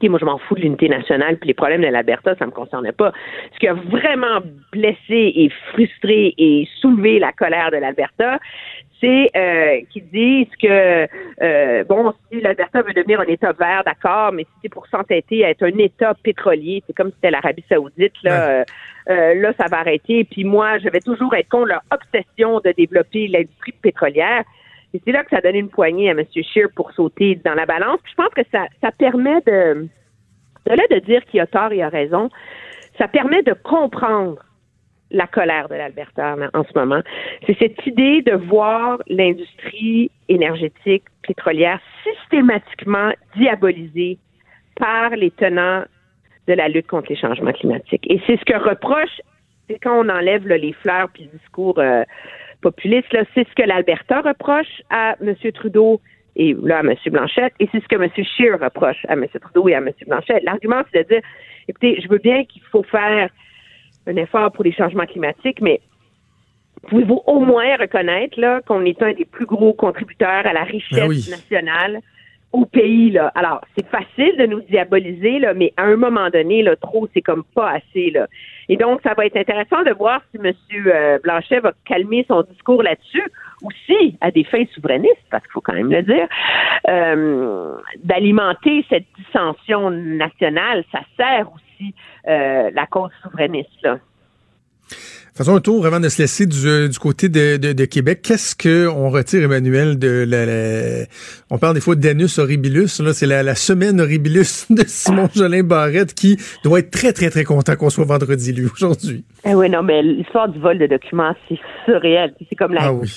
moi, 0.02 0.18
je 0.18 0.24
m'en 0.24 0.38
fous 0.38 0.54
de 0.54 0.60
l'unité 0.60 0.88
nationale, 0.88 1.36
puis 1.38 1.48
les 1.48 1.54
problèmes 1.54 1.82
de 1.82 1.86
l'Alberta, 1.86 2.34
ça 2.36 2.46
me 2.46 2.50
concernait 2.50 2.92
pas. 2.92 3.12
Ce 3.54 3.58
qui 3.58 3.68
a 3.68 3.74
vraiment 3.74 4.40
blessé 4.72 4.98
et 5.08 5.50
frustré 5.72 6.34
et 6.38 6.68
soulevé 6.80 7.18
la 7.18 7.32
colère 7.32 7.70
de 7.70 7.76
l'Alberta, 7.76 8.38
c'est 9.00 9.30
euh, 9.36 9.80
qu'ils 9.90 10.08
disent 10.10 10.54
que 10.62 11.08
euh, 11.42 11.84
bon, 11.84 12.14
si 12.30 12.40
l'Alberta 12.40 12.82
veut 12.82 12.92
devenir 12.92 13.20
un 13.20 13.26
État 13.26 13.52
vert, 13.52 13.82
d'accord, 13.84 14.32
mais 14.32 14.44
si 14.44 14.50
c'est 14.62 14.68
pour 14.68 14.86
s'entêter 14.86 15.44
à 15.44 15.50
être 15.50 15.64
un 15.64 15.76
État 15.78 16.14
pétrolier, 16.22 16.82
c'est 16.86 16.92
comme 16.92 17.08
si 17.08 17.14
c'était 17.16 17.32
l'Arabie 17.32 17.64
Saoudite, 17.68 18.14
là, 18.22 18.60
ouais. 18.60 18.64
euh, 19.10 19.34
là, 19.34 19.52
ça 19.58 19.66
va 19.68 19.80
arrêter. 19.80 20.24
Puis 20.24 20.44
moi, 20.44 20.78
je 20.78 20.88
vais 20.88 21.00
toujours 21.00 21.34
être 21.34 21.48
contre 21.48 21.66
leur 21.66 21.82
obsession 21.90 22.60
de 22.60 22.72
développer 22.72 23.26
l'industrie 23.26 23.74
pétrolière. 23.82 24.44
Et 24.94 25.00
c'est 25.04 25.12
là 25.12 25.24
que 25.24 25.30
ça 25.30 25.40
donne 25.40 25.56
une 25.56 25.68
poignée 25.68 26.10
à 26.10 26.12
M. 26.12 26.24
Scheer 26.32 26.68
pour 26.74 26.92
sauter 26.92 27.36
dans 27.44 27.54
la 27.54 27.66
balance. 27.66 28.00
Puis 28.02 28.12
je 28.16 28.22
pense 28.22 28.34
que 28.34 28.42
ça, 28.52 28.66
ça 28.80 28.92
permet 28.92 29.40
de, 29.46 29.88
de 30.66 30.70
là 30.70 30.82
de 30.90 30.98
dire 31.00 31.24
qu'il 31.24 31.40
a 31.40 31.46
tort 31.46 31.72
et 31.72 31.82
a 31.82 31.88
raison. 31.88 32.28
ça 32.98 33.08
permet 33.08 33.42
de 33.42 33.54
comprendre 33.54 34.38
la 35.12 35.26
colère 35.26 35.68
de 35.68 35.74
l'Alberta 35.74 36.36
en 36.54 36.64
ce 36.64 36.78
moment. 36.78 37.02
C'est 37.46 37.56
cette 37.58 37.86
idée 37.86 38.22
de 38.22 38.32
voir 38.32 38.98
l'industrie 39.08 40.10
énergétique 40.28 41.04
pétrolière 41.22 41.80
systématiquement 42.02 43.12
diabolisée 43.36 44.18
par 44.76 45.10
les 45.10 45.30
tenants 45.30 45.84
de 46.48 46.54
la 46.54 46.68
lutte 46.68 46.86
contre 46.86 47.10
les 47.10 47.16
changements 47.16 47.52
climatiques. 47.52 48.06
Et 48.10 48.20
c'est 48.26 48.38
ce 48.38 48.44
que 48.44 48.56
reproche, 48.56 49.20
c'est 49.68 49.78
quand 49.78 50.04
on 50.04 50.08
enlève 50.08 50.46
les 50.48 50.72
fleurs 50.72 51.08
puis 51.12 51.28
le 51.30 51.38
discours 51.38 51.78
euh, 51.78 52.04
populiste, 52.62 53.14
c'est 53.34 53.46
ce 53.46 53.54
que 53.54 53.66
l'Alberta 53.66 54.22
reproche 54.22 54.82
à 54.88 55.16
M. 55.20 55.34
Trudeau 55.52 56.00
et 56.34 56.56
là 56.62 56.78
à 56.78 56.80
M. 56.80 56.94
Blanchette, 57.10 57.52
et 57.60 57.68
c'est 57.70 57.82
ce 57.82 57.88
que 57.88 57.96
M. 57.96 58.08
Scheer 58.14 58.58
reproche 58.58 59.04
à 59.08 59.12
M. 59.12 59.26
Trudeau 59.28 59.68
et 59.68 59.74
à 59.74 59.78
M. 59.78 59.90
Blanchette. 60.06 60.42
L'argument, 60.44 60.82
c'est 60.90 61.04
de 61.04 61.14
dire, 61.14 61.22
écoutez, 61.68 62.00
je 62.00 62.08
veux 62.08 62.18
bien 62.18 62.44
qu'il 62.44 62.62
faut 62.62 62.82
faire 62.84 63.28
un 64.06 64.16
effort 64.16 64.50
pour 64.52 64.64
les 64.64 64.72
changements 64.72 65.04
climatiques, 65.04 65.60
mais 65.60 65.80
pouvez-vous 66.88 67.20
au 67.26 67.40
moins 67.40 67.76
reconnaître 67.76 68.40
là 68.40 68.60
qu'on 68.66 68.84
est 68.84 69.02
un 69.02 69.12
des 69.12 69.24
plus 69.24 69.46
gros 69.46 69.74
contributeurs 69.74 70.46
à 70.46 70.52
la 70.52 70.64
richesse 70.64 70.98
Ben 70.98 71.08
nationale 71.08 72.00
au 72.52 72.66
pays 72.66 73.10
là. 73.10 73.32
Alors, 73.34 73.62
c'est 73.76 73.86
facile 73.86 74.36
de 74.38 74.46
nous 74.46 74.60
diaboliser 74.62 75.38
là, 75.38 75.54
mais 75.54 75.72
à 75.76 75.84
un 75.84 75.96
moment 75.96 76.28
donné 76.30 76.62
là, 76.62 76.76
trop 76.76 77.08
c'est 77.14 77.22
comme 77.22 77.44
pas 77.54 77.70
assez 77.70 78.10
là. 78.10 78.26
Et 78.68 78.76
donc 78.76 79.00
ça 79.02 79.14
va 79.14 79.26
être 79.26 79.36
intéressant 79.36 79.82
de 79.82 79.92
voir 79.92 80.20
si 80.30 80.38
M. 80.42 80.52
euh, 80.86 81.18
Blanchet 81.22 81.60
va 81.60 81.72
calmer 81.84 82.24
son 82.28 82.42
discours 82.42 82.82
là-dessus 82.82 83.24
ou 83.62 83.70
si, 83.86 84.16
à 84.20 84.30
des 84.30 84.44
fins 84.44 84.64
souverainistes, 84.74 85.24
parce 85.30 85.44
qu'il 85.44 85.52
faut 85.52 85.60
quand 85.60 85.74
même 85.74 85.90
le 85.90 86.02
dire, 86.02 86.26
euh, 86.88 87.76
d'alimenter 88.02 88.84
cette 88.88 89.06
dissension 89.16 89.90
nationale, 89.90 90.84
ça 90.90 91.00
sert 91.16 91.48
aussi 91.52 91.94
euh, 92.28 92.70
la 92.72 92.86
cause 92.86 93.10
souverainiste 93.22 93.82
là. 93.82 93.98
Faisons 95.34 95.56
un 95.56 95.60
tour 95.60 95.86
avant 95.86 95.98
de 95.98 96.10
se 96.10 96.20
laisser 96.20 96.44
du, 96.44 96.68
euh, 96.68 96.88
du 96.88 96.98
côté 96.98 97.30
de, 97.30 97.56
de, 97.56 97.72
de 97.72 97.84
Québec. 97.86 98.20
Qu'est-ce 98.22 98.54
qu'on 98.54 99.08
retire, 99.08 99.42
Emmanuel, 99.44 99.98
de 99.98 100.26
la, 100.28 100.44
la- 100.44 101.06
On 101.50 101.56
parle 101.56 101.72
des 101.74 101.80
fois 101.80 101.94
d'anus 101.96 102.38
horribilus. 102.38 103.00
Là, 103.00 103.14
c'est 103.14 103.24
la, 103.24 103.42
la 103.42 103.54
semaine 103.54 103.98
horribilus 103.98 104.66
de 104.70 104.82
Simon 104.86 105.30
Jolin 105.34 105.62
Barrette 105.62 106.12
qui 106.12 106.36
doit 106.64 106.80
être 106.80 106.90
très, 106.90 107.14
très, 107.14 107.30
très 107.30 107.44
content 107.44 107.76
qu'on 107.76 107.88
soit 107.88 108.04
vendredi, 108.04 108.52
lui, 108.52 108.66
aujourd'hui. 108.66 109.24
Eh 109.46 109.54
oui, 109.54 109.70
non, 109.70 109.82
mais 109.82 110.02
l'histoire 110.02 110.50
du 110.50 110.58
vol 110.58 110.78
de 110.78 110.86
documents, 110.86 111.34
c'est 111.48 111.58
surréel. 111.86 112.34
C'est 112.50 112.54
comme 112.56 112.74
la 112.74 112.82
Ah 112.88 112.92
oui. 112.92 113.08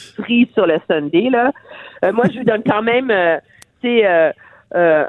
sur 0.54 0.66
le 0.66 0.78
Sunday, 0.90 1.30
là. 1.30 1.52
Euh, 2.06 2.14
moi, 2.14 2.26
je 2.32 2.38
lui 2.38 2.46
donne 2.46 2.64
quand 2.66 2.82
même, 2.82 3.12
euh, 3.12 3.36
tu 3.82 3.90
sais, 3.90 4.08
euh, 4.08 4.32
euh, 4.74 5.04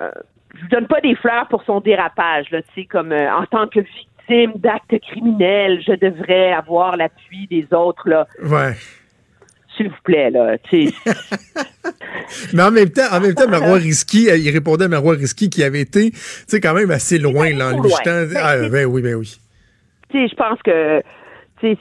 je 0.57 0.61
lui 0.63 0.69
donne 0.71 0.89
pas 0.89 1.01
des 1.01 1.15
fleurs 1.15 1.47
pour 1.51 1.63
son 1.65 1.79
dérapage, 1.81 2.47
là, 2.51 2.63
tu 2.63 2.81
sais, 2.83 2.85
comme 2.87 3.13
euh, 3.13 3.31
en 3.33 3.47
tant 3.47 3.69
que 3.69 3.79
victime 3.79 4.09
d'actes 4.57 4.99
criminels, 5.01 5.83
je 5.87 5.93
devrais 5.93 6.53
avoir 6.53 6.97
l'appui 6.97 7.47
des 7.49 7.67
autres, 7.73 8.09
là. 8.09 8.27
Ouais. 8.43 8.75
S'il 9.77 9.89
vous 9.89 9.95
plaît, 10.05 10.31
là. 10.31 10.57
Mais 12.55 12.63
en 12.63 12.71
même 12.71 12.91
temps, 12.91 13.03
en 13.13 13.21
même 13.21 13.35
temps, 13.35 13.49
Marois 13.49 13.77
Risky, 13.77 14.31
euh, 14.31 14.37
il 14.37 14.51
répondait 14.51 14.87
à 14.87 14.89
Marois 14.89 15.15
Risky 15.15 15.51
qui 15.51 15.63
avait 15.63 15.83
été, 15.83 16.11
tu 16.11 16.19
sais, 16.47 16.61
quand 16.61 16.75
même 16.75 16.91
assez 16.91 17.19
loin, 17.19 17.51
là, 17.53 17.69
en 17.75 17.83
lui. 17.83 17.91
Ben, 18.05 18.29
Ah, 18.37 18.69
ben 18.69 18.87
oui, 18.87 19.03
ben 19.03 19.15
oui. 19.15 19.37
tu 20.11 20.19
sais, 20.19 20.29
je 20.29 20.35
pense 20.35 20.61
que, 20.63 21.01
tu 21.61 21.75
sais, 21.75 21.79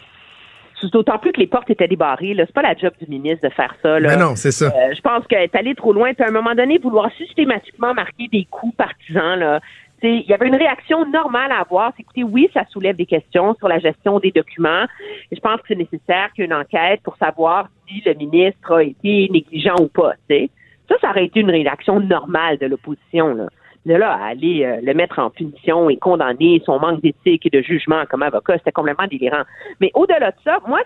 c'est 0.82 0.92
d'autant 0.92 1.18
plus 1.18 1.32
que 1.32 1.40
les 1.40 1.48
portes 1.48 1.70
étaient 1.70 1.88
débarrées, 1.88 2.34
là. 2.34 2.44
C'est 2.46 2.54
pas 2.54 2.62
la 2.62 2.76
job 2.76 2.92
du 3.02 3.08
ministre 3.10 3.48
de 3.48 3.54
faire 3.54 3.74
ça, 3.82 3.98
là. 4.00 4.10
Mais 4.10 4.18
non, 4.22 4.36
c'est 4.36 4.52
ça. 4.52 4.66
Euh, 4.66 4.94
je 4.94 5.02
pense 5.02 5.26
qu'elle 5.28 5.44
est 5.44 5.56
allée 5.56 5.74
trop 5.74 5.94
loin. 5.94 6.14
Puis 6.14 6.24
à 6.24 6.28
un 6.28 6.32
moment 6.32 6.54
donné, 6.54 6.78
vouloir 6.78 7.10
systématiquement 7.18 7.94
marquer 7.94 8.28
des 8.32 8.46
coups 8.52 8.76
partisans, 8.76 9.40
là. 9.40 9.62
Il 10.06 10.30
y 10.30 10.34
avait 10.34 10.48
une 10.48 10.56
réaction 10.56 11.06
normale 11.10 11.52
à 11.52 11.62
avoir. 11.62 11.92
C'est 11.96 12.02
écoutez, 12.02 12.24
oui, 12.24 12.50
ça 12.54 12.66
soulève 12.70 12.96
des 12.96 13.06
questions 13.06 13.56
sur 13.56 13.68
la 13.68 13.80
gestion 13.80 14.20
des 14.20 14.32
documents. 14.32 14.86
Je 15.32 15.40
pense 15.40 15.58
que 15.62 15.68
c'est 15.70 15.76
nécessaire 15.76 16.32
qu'il 16.34 16.44
y 16.44 16.48
ait 16.48 16.48
une 16.48 16.54
enquête 16.54 17.02
pour 17.04 17.18
savoir 17.18 17.70
si 17.88 18.02
le 18.06 18.14
ministre 18.14 18.74
a 18.74 18.84
été 18.84 19.30
négligent 19.30 19.76
ou 19.80 19.88
pas. 19.88 20.14
Ça, 20.30 20.96
ça 21.02 21.10
aurait 21.10 21.26
été 21.26 21.40
une 21.40 21.50
réaction 21.50 22.00
normale 22.00 22.58
de 22.58 22.68
l'opposition. 22.68 23.34
Là. 23.34 23.48
De 23.86 23.94
là 23.94 24.14
aller 24.24 24.64
euh, 24.64 24.80
le 24.82 24.94
mettre 24.94 25.20
en 25.20 25.30
punition 25.30 25.90
et 25.90 25.98
condamner 25.98 26.62
son 26.66 26.80
manque 26.80 27.02
d'éthique 27.02 27.46
et 27.46 27.50
de 27.50 27.62
jugement 27.62 28.04
comme 28.10 28.24
avocat, 28.24 28.58
c'était 28.58 28.72
complètement 28.72 29.06
délirant. 29.06 29.44
Mais 29.80 29.92
au-delà 29.94 30.32
de 30.32 30.38
ça, 30.44 30.60
moi, 30.68 30.82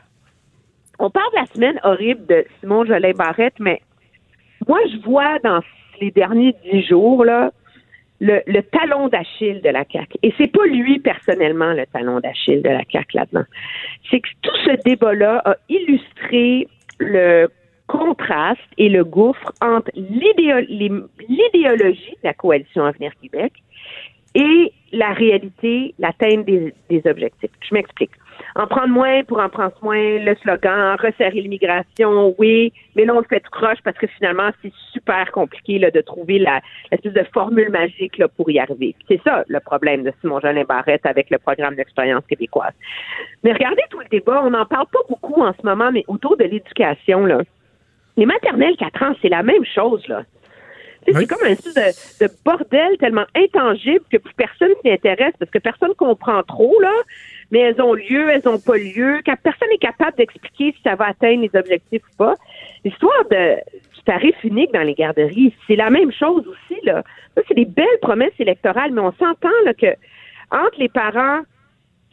on 1.00 1.10
parle 1.10 1.32
de 1.32 1.40
la 1.40 1.46
semaine 1.46 1.80
horrible 1.84 2.26
de 2.28 2.46
Simon 2.60 2.84
Jolin 2.84 3.14
Barrette, 3.14 3.56
mais 3.60 3.82
moi, 4.68 4.80
je 4.92 4.98
vois 4.98 5.40
dans 5.40 5.62
les 6.02 6.12
derniers 6.12 6.54
dix 6.64 6.84
jours, 6.84 7.24
là, 7.24 7.52
le, 8.20 8.42
le 8.48 8.62
talon 8.62 9.08
d'Achille 9.08 9.62
de 9.62 9.70
la 9.70 9.86
CAQ. 9.92 10.18
Et 10.24 10.34
c'est 10.38 10.52
pas 10.52 10.66
lui 10.66 11.00
personnellement 11.00 11.74
le 11.74 11.86
talon 11.88 12.20
d'Achille 12.20 12.62
de 12.62 12.70
la 12.70 12.84
CAQ 12.92 13.18
là-dedans. 13.18 13.46
C'est 14.10 14.20
que 14.20 14.30
tout 14.42 14.56
ce 14.66 14.72
débat-là 14.84 15.42
a 15.46 15.56
illustré 15.70 16.68
le 17.00 17.48
contraste 17.88 18.62
et 18.78 18.88
le 18.88 19.04
gouffre 19.04 19.52
entre 19.62 19.90
l'idéologie 19.96 21.16
de 21.28 22.24
la 22.24 22.34
coalition 22.34 22.86
Avenir 22.86 23.12
Québec 23.22 23.54
et 24.40 24.72
la 24.94 25.12
réalité, 25.12 25.94
l'atteinte 26.00 26.46
des, 26.46 26.74
objectifs. 27.06 27.52
Je 27.68 27.74
m'explique. 27.74 28.12
En 28.56 28.68
prendre 28.68 28.88
moins 28.88 29.24
pour 29.26 29.40
en 29.40 29.50
prendre 29.50 29.74
moins, 29.82 30.18
le 30.18 30.34
slogan, 30.42 30.96
resserrer 30.98 31.42
l'immigration, 31.42 32.34
oui, 32.40 32.72
mais 32.96 33.04
là, 33.04 33.14
on 33.14 33.20
le 33.20 33.26
fait 33.26 33.42
tout 33.42 33.52
croche 33.52 33.80
parce 33.84 33.98
que 33.98 34.08
finalement, 34.08 34.50
c'est 34.62 34.72
super 34.94 35.30
compliqué 35.34 35.78
là, 35.78 35.92
de 35.92 36.00
trouver 36.00 36.40
la 36.40 36.62
l'espèce 36.90 37.14
de 37.14 37.24
formule 37.34 37.70
magique 37.70 38.18
là, 38.18 38.30
pour 38.30 38.50
y 38.50 38.58
arriver. 38.60 38.96
C'est 39.10 39.22
ça 39.24 39.44
le 39.48 39.60
problème 39.60 40.04
de 40.04 40.14
Simon 40.22 40.40
Jolin 40.40 40.64
Barrette 40.64 41.06
avec 41.06 41.30
le 41.30 41.38
programme 41.38 41.76
d'expérience 41.76 42.26
québécoise. 42.28 42.74
Mais 43.44 43.52
regardez 43.52 43.84
tout 43.90 44.00
le 44.00 44.08
débat, 44.10 44.42
on 44.44 44.52
n'en 44.52 44.66
parle 44.66 44.88
pas 44.88 45.00
beaucoup 45.10 45.42
en 45.42 45.54
ce 45.54 45.66
moment, 45.66 45.92
mais 45.92 46.06
autour 46.08 46.38
de 46.38 46.46
l'éducation, 46.46 47.26
là. 47.26 47.42
Les 48.16 48.26
maternelles 48.26 48.78
4 48.78 49.04
ans, 49.04 49.16
c'est 49.22 49.30
la 49.30 49.44
même 49.44 49.66
chose, 49.66 50.08
là. 50.08 50.24
Oui. 51.08 51.14
C'est 51.18 51.28
comme 51.28 51.46
un 51.46 51.52
espèce 51.52 52.20
de, 52.20 52.28
de 52.28 52.32
bordel 52.46 52.98
tellement 52.98 53.26
intangible 53.36 54.04
que 54.12 54.18
plus 54.18 54.34
personne 54.34 54.70
s'y 54.82 54.92
intéresse 54.92 55.34
parce 55.40 55.50
que 55.50 55.60
personne 55.60 55.94
comprend 55.96 56.44
trop, 56.44 56.80
là. 56.82 56.94
Mais 57.52 57.60
elles 57.60 57.82
ont 57.82 57.94
lieu, 57.94 58.30
elles 58.30 58.44
n'ont 58.46 58.60
pas 58.60 58.78
lieu. 58.78 59.20
Quand 59.26 59.36
personne 59.42 59.70
n'est 59.70 59.78
capable 59.78 60.18
d'expliquer 60.18 60.74
si 60.74 60.82
ça 60.84 60.96
va 60.96 61.08
atteindre 61.08 61.42
les 61.42 61.60
objectifs 61.60 62.04
ou 62.14 62.16
pas. 62.18 62.36
L'histoire 62.86 63.24
de, 63.32 63.56
du 63.56 64.04
tarif 64.06 64.36
unique 64.44 64.72
dans 64.72 64.84
les 64.84 64.94
garderies, 64.94 65.54
c'est 65.68 65.76
la 65.76 65.90
même 65.90 66.12
chose 66.12 66.48
aussi, 66.48 66.80
là. 66.84 67.04
Ça, 67.36 67.42
c'est 67.48 67.56
des 67.56 67.66
belles 67.66 67.86
promesses 68.02 68.38
électorales, 68.40 68.92
mais 68.92 69.02
on 69.02 69.14
s'entend, 69.14 69.50
là, 69.66 69.74
que 69.74 69.94
entre 70.52 70.80
les 70.80 70.90
parents 70.90 71.42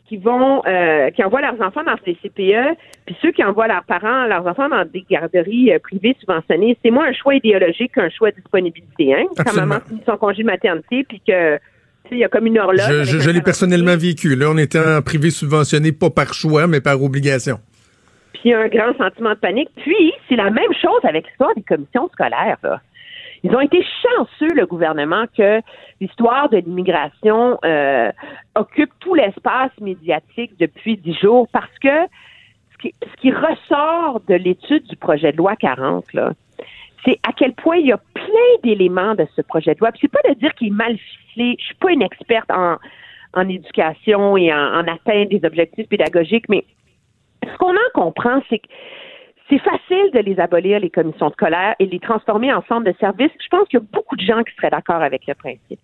qui 0.09 0.17
vont 0.17 0.63
euh, 0.67 1.11
qui 1.11 1.23
envoient 1.25 1.41
leurs 1.41 1.61
enfants 1.61 1.83
dans 1.85 1.97
des 2.05 2.17
CPE, 2.23 2.77
puis 3.07 3.17
ceux 3.21 3.33
qui 3.33 3.43
envoient 3.43 3.67
leurs 3.67 3.85
parents, 3.85 4.27
leurs 4.27 4.47
enfants 4.47 4.69
dans 4.69 4.85
des 4.85 5.05
garderies 5.09 5.73
euh, 5.73 5.79
privées 5.79 6.17
subventionnées, 6.21 6.77
c'est 6.85 6.91
moins 6.91 7.09
un 7.09 7.13
choix 7.13 7.35
idéologique 7.35 7.93
qu'un 7.93 8.11
choix 8.11 8.31
de 8.31 8.37
disponibilité. 8.37 9.15
Hein? 9.15 9.25
Quand 9.37 9.55
maman 9.55 9.81
finit 9.87 10.03
son 10.07 10.17
congé 10.17 10.43
de 10.43 10.47
maternité, 10.47 11.05
puis 11.09 11.21
que 11.27 11.57
tu 11.57 12.11
sais, 12.11 12.15
il 12.17 12.19
y 12.19 12.25
a 12.25 12.29
comme 12.29 12.47
une 12.47 12.59
horloge. 12.59 13.05
Je, 13.05 13.19
je, 13.19 13.31
l'ai 13.31 13.43
personnellement 13.43 13.97
vécu. 13.97 14.37
Là, 14.37 14.51
on 14.51 14.59
était 14.59 14.79
en 14.79 15.03
privé 15.03 15.31
subventionné, 15.31 15.91
pas 15.91 16.11
par 16.11 16.35
choix, 16.35 16.69
mais 16.69 16.81
par 16.81 17.03
obligation. 17.03 17.59
Puis 18.35 18.55
un 18.55 18.69
grand 18.69 18.97
sentiment 18.97 19.31
de 19.31 19.39
panique. 19.39 19.71
Puis 19.77 20.13
c'est 20.29 20.37
la 20.37 20.51
même 20.51 20.73
chose 20.81 21.01
avec 21.03 21.27
l'histoire 21.27 21.53
des 21.57 21.63
commissions 21.63 22.09
scolaires. 22.13 22.59
Là. 22.63 22.81
Ils 23.43 23.55
ont 23.55 23.61
été 23.61 23.85
chanceux, 24.03 24.55
le 24.55 24.67
gouvernement, 24.67 25.25
que 25.37 25.61
l'histoire 26.01 26.49
de 26.49 26.59
l'immigration 26.59 27.59
euh, 27.65 28.11
occupe 28.55 28.91
tout 29.01 29.15
l'espace 29.15 29.73
médiatique 29.81 30.53
depuis 30.59 30.97
dix 30.97 31.15
jours 31.15 31.49
parce 31.53 31.79
que 31.81 32.07
ce 32.73 32.79
qui, 32.79 32.95
ce 33.03 33.21
qui 33.21 33.31
ressort 33.31 34.21
de 34.29 34.35
l'étude 34.35 34.85
du 34.85 34.97
projet 34.97 35.33
de 35.33 35.37
loi 35.37 35.57
40, 35.57 36.13
là, 36.13 36.33
c'est 37.05 37.19
à 37.27 37.33
quel 37.33 37.53
point 37.53 37.77
il 37.77 37.87
y 37.87 37.93
a 37.93 38.01
plein 38.15 38.25
d'éléments 38.65 39.15
de 39.15 39.27
ce 39.37 39.43
projet 39.43 39.75
de 39.75 39.81
loi. 39.81 39.93
Puis 39.93 40.01
c'est 40.03 40.13
pas 40.13 40.29
de 40.29 40.35
dire 40.35 40.53
qu'il 40.55 40.69
est 40.69 40.71
mal 40.71 40.97
ficelé. 40.99 41.57
Je 41.59 41.65
suis 41.67 41.75
pas 41.77 41.93
une 41.93 42.03
experte 42.03 42.51
en, 42.51 42.77
en 43.35 43.49
éducation 43.49 44.37
et 44.37 44.53
en, 44.53 44.81
en 44.81 44.89
atteinte 44.89 45.29
des 45.29 45.41
objectifs 45.45 45.89
pédagogiques, 45.89 46.49
mais 46.49 46.65
ce 47.45 47.57
qu'on 47.59 47.75
en 47.75 47.91
comprend, 47.95 48.43
c'est 48.49 48.59
que 48.59 48.67
c'est 49.49 49.59
facile 49.59 50.11
de 50.13 50.21
les 50.21 50.41
abolir, 50.41 50.81
les 50.81 50.91
commissions 50.91 51.31
de 51.31 51.35
colère, 51.35 51.75
et 51.79 51.87
les 51.87 52.01
transformer 52.01 52.53
en 52.53 52.63
centres 52.63 52.85
de 52.85 52.95
services. 52.99 53.33
Je 53.43 53.49
pense 53.49 53.69
qu'il 53.69 53.79
y 53.79 53.83
a 53.83 53.87
beaucoup 53.93 54.17
de 54.17 54.25
gens 54.25 54.43
qui 54.43 54.55
seraient 54.57 54.71
d'accord 54.71 55.03
avec 55.03 55.27
le 55.27 55.35
principe. 55.35 55.81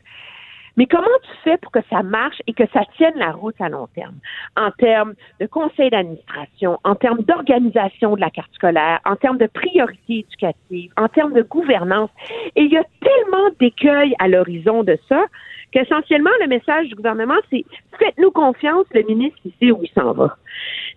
Mais 0.77 0.87
comment 0.87 1.05
tu 1.23 1.31
fais 1.45 1.59
pour 1.59 1.71
que 1.71 1.81
ça 1.91 2.03
marche 2.03 2.41
et 2.47 2.55
que 2.55 2.65
ça 2.73 2.81
tienne 2.97 3.15
la 3.17 3.33
route 3.33 3.61
à 3.61 3.69
long 3.69 3.89
terme? 3.95 4.15
En 4.57 4.71
termes 4.71 5.15
de 5.39 5.47
conseil 5.47 5.91
d'administration, 5.91 6.79
en 6.85 6.95
termes 6.95 7.23
d'organisation 7.23 8.17
de 8.17 8.21
la 8.21 8.31
carte 8.31 8.53
scolaire, 8.55 9.01
en 9.05 9.17
termes 9.17 9.39
de 9.39 9.47
priorité 9.47 10.21
éducative, 10.21 10.91
en 10.97 11.09
termes 11.09 11.35
de 11.35 11.43
gouvernance. 11.43 12.11
Et 12.57 12.63
il 12.63 12.73
y 12.73 12.79
a 12.79 12.85
tellement 13.01 13.51
d'écueils 13.61 14.15
à 14.19 14.29
l'horizon 14.29 14.83
de 14.83 14.99
ça 15.09 15.25
qu'essentiellement, 15.73 16.31
le 16.41 16.47
message 16.47 16.89
du 16.89 16.95
gouvernement, 16.95 17.39
c'est 17.51 17.65
faites-nous 17.99 18.31
confiance, 18.31 18.87
le 18.95 19.03
ministre, 19.03 19.39
il 19.45 19.53
sait 19.61 19.73
où 19.73 19.81
il 19.83 19.91
s'en 19.91 20.13
va. 20.13 20.37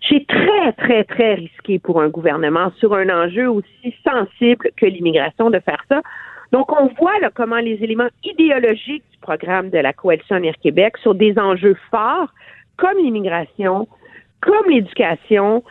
C'est 0.08 0.26
très, 0.26 0.72
très, 0.72 1.04
très 1.04 1.34
risqué 1.34 1.78
pour 1.78 2.00
un 2.00 2.08
gouvernement 2.08 2.70
sur 2.78 2.94
un 2.94 3.08
enjeu 3.08 3.48
aussi 3.48 3.94
sensible 4.04 4.70
que 4.76 4.86
l'immigration 4.86 5.50
de 5.50 5.58
faire 5.60 5.82
ça. 5.88 6.02
Donc, 6.52 6.70
on 6.72 6.86
voit 6.98 7.18
là, 7.20 7.30
comment 7.34 7.56
les 7.56 7.82
éléments 7.82 8.08
idéologiques 8.24 9.04
du 9.10 9.18
programme 9.20 9.70
de 9.70 9.78
la 9.78 9.92
Coalition 9.92 10.36
Avenir 10.36 10.54
Québec 10.62 10.96
sur 10.98 11.14
des 11.14 11.36
enjeux 11.38 11.76
forts 11.90 12.32
comme 12.76 12.98
l'immigration, 12.98 13.88
comme 14.40 14.68
l'éducation, 14.68 15.64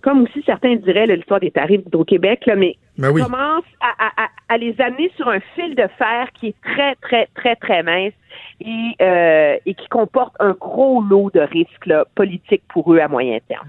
comme 0.00 0.22
aussi 0.22 0.42
certains 0.46 0.76
diraient 0.76 1.06
l'histoire 1.06 1.40
des 1.40 1.50
tarifs 1.50 1.82
au 1.92 2.04
Québec, 2.04 2.46
là, 2.46 2.56
mais 2.56 2.76
Ben 2.98 3.10
oui. 3.10 3.22
commence 3.22 3.64
à, 3.80 4.06
à- 4.06 4.28
à- 4.48 4.58
les 4.58 4.78
amener 4.80 5.10
sur 5.16 5.28
un 5.28 5.40
fil 5.54 5.74
de 5.74 5.86
fer 5.98 6.28
qui 6.34 6.48
est 6.48 6.60
très, 6.62 6.94
très, 6.96 7.26
très, 7.34 7.56
très 7.56 7.82
mince 7.82 8.12
et, 8.60 8.94
euh, 9.00 9.56
et 9.64 9.74
qui 9.74 9.88
comporte 9.88 10.34
un 10.40 10.52
gros 10.52 11.00
lot 11.00 11.30
de 11.32 11.40
risques 11.40 11.90
politiques 12.14 12.62
pour 12.68 12.92
eux 12.92 12.98
à 12.98 13.08
moyen 13.08 13.38
terme. 13.48 13.68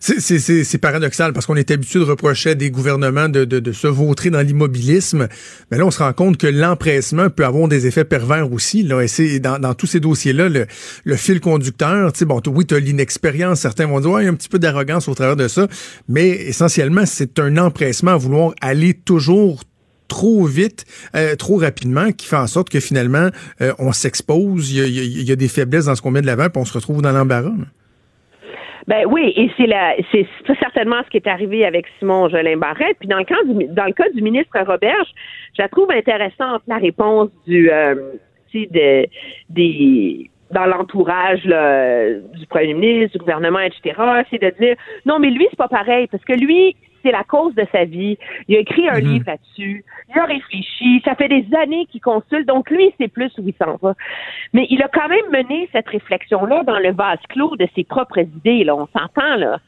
C'est- 0.00 0.78
paradoxal 0.78 1.32
parce 1.32 1.46
qu'on 1.46 1.54
est 1.54 1.70
habitué 1.70 2.00
de 2.00 2.04
reprocher 2.04 2.54
des 2.54 2.70
gouvernements 2.70 3.28
de, 3.28 3.44
de, 3.44 3.60
de 3.60 3.72
se 3.72 3.86
vautrer 3.86 4.30
dans 4.30 4.40
l'immobilisme. 4.40 5.28
Mais 5.70 5.78
là, 5.78 5.86
on 5.86 5.90
se 5.90 6.00
rend 6.00 6.12
compte 6.12 6.36
que 6.38 6.46
l'empressement 6.48 7.30
peut 7.30 7.44
avoir 7.44 7.68
des 7.68 7.86
effets 7.86 8.04
pervers 8.04 8.52
aussi. 8.52 8.82
Là, 8.82 9.02
et 9.02 9.38
dans, 9.38 9.58
dans 9.58 9.74
tous 9.74 9.86
ces 9.86 10.00
dossiers-là, 10.00 10.48
le, 10.48 10.66
le 11.04 11.16
fil 11.16 11.40
conducteur, 11.40 12.12
tu 12.12 12.24
bon, 12.24 12.40
oui, 12.48 12.66
tu 12.66 12.74
as 12.74 12.80
l'inexpérience. 12.80 13.60
Certains 13.60 13.86
vont 13.86 14.00
dire, 14.00 14.10
ouais, 14.10 14.22
il 14.22 14.24
y 14.24 14.28
a 14.28 14.32
un 14.32 14.34
petit 14.34 14.48
peu 14.48 14.58
d'arrogance 14.58 15.06
au 15.08 15.14
travers 15.14 15.36
de 15.36 15.46
ça. 15.46 15.68
Mais 16.08 16.28
essentiellement, 16.28 17.06
c'est 17.06 17.38
un 17.38 17.56
empressement 17.56 18.12
à 18.12 18.16
vouloir 18.16 18.54
aller 18.60 18.94
toujours 18.94 19.62
trop 20.08 20.44
vite, 20.44 20.84
euh, 21.14 21.36
trop 21.36 21.56
rapidement, 21.56 22.12
qui 22.12 22.26
fait 22.26 22.36
en 22.36 22.46
sorte 22.46 22.68
que 22.68 22.80
finalement, 22.80 23.28
euh, 23.60 23.72
on 23.78 23.92
s'expose, 23.92 24.70
il 24.70 24.86
y 24.88 25.00
y 25.22 25.24
y 25.24 25.32
a 25.32 25.36
des 25.36 25.48
faiblesses 25.48 25.86
dans 25.86 25.94
ce 25.94 26.02
qu'on 26.02 26.10
met 26.10 26.20
de 26.20 26.26
l'avant, 26.26 26.50
puis 26.50 26.60
on 26.60 26.64
se 26.66 26.72
retrouve 26.74 27.00
dans 27.00 27.12
l'embarras. 27.12 27.52
Ben 28.88 29.06
oui, 29.06 29.32
et 29.36 29.50
c'est 29.56 29.66
la, 29.66 29.94
c'est 30.10 30.26
certainement 30.58 31.02
ce 31.04 31.10
qui 31.10 31.18
est 31.18 31.26
arrivé 31.28 31.64
avec 31.64 31.86
Simon 31.98 32.28
Jolin 32.28 32.56
Barrette. 32.56 32.96
Puis 32.98 33.08
dans 33.08 33.18
le 33.18 33.24
cas 33.24 33.42
du, 33.44 33.66
dans 33.68 33.84
le 33.84 33.92
cas 33.92 34.08
du 34.10 34.22
ministre 34.22 34.58
Roberge, 34.66 35.08
je 35.56 35.62
la 35.62 35.68
trouve 35.68 35.90
intéressante 35.90 36.62
la 36.66 36.78
réponse 36.78 37.30
du, 37.46 37.70
euh, 37.70 37.94
des, 38.54 40.30
dans 40.50 40.66
l'entourage 40.66 41.42
du 41.42 42.46
premier 42.46 42.74
ministre, 42.74 43.12
du 43.12 43.18
gouvernement, 43.18 43.60
etc. 43.60 43.94
C'est 44.30 44.42
de 44.42 44.52
dire 44.58 44.76
non, 45.06 45.18
mais 45.18 45.30
lui 45.30 45.46
c'est 45.50 45.56
pas 45.56 45.68
pareil 45.68 46.06
parce 46.08 46.24
que 46.24 46.34
lui 46.34 46.76
c'est 47.02 47.12
la 47.12 47.24
cause 47.24 47.54
de 47.54 47.66
sa 47.72 47.84
vie. 47.84 48.18
Il 48.48 48.56
a 48.56 48.60
écrit 48.60 48.88
un 48.88 49.00
livre 49.00 49.24
là-dessus. 49.26 49.84
Il 50.08 50.18
a 50.18 50.24
réfléchi. 50.24 51.02
Ça 51.04 51.14
fait 51.14 51.28
des 51.28 51.46
années 51.56 51.86
qu'il 51.86 52.00
consulte. 52.00 52.46
Donc, 52.46 52.70
lui, 52.70 52.92
c'est 52.98 53.08
plus 53.08 53.32
où 53.38 53.46
il 53.46 53.54
s'en 53.54 53.76
va. 53.80 53.94
Mais 54.52 54.66
il 54.70 54.82
a 54.82 54.88
quand 54.88 55.08
même 55.08 55.30
mené 55.30 55.68
cette 55.72 55.88
réflexion-là 55.88 56.62
dans 56.64 56.78
le 56.78 56.92
vase 56.92 57.18
clos 57.28 57.56
de 57.56 57.66
ses 57.74 57.84
propres 57.84 58.20
idées. 58.20 58.64
Là, 58.64 58.76
on 58.76 58.86
s'entend, 58.86 59.36
là. 59.36 59.58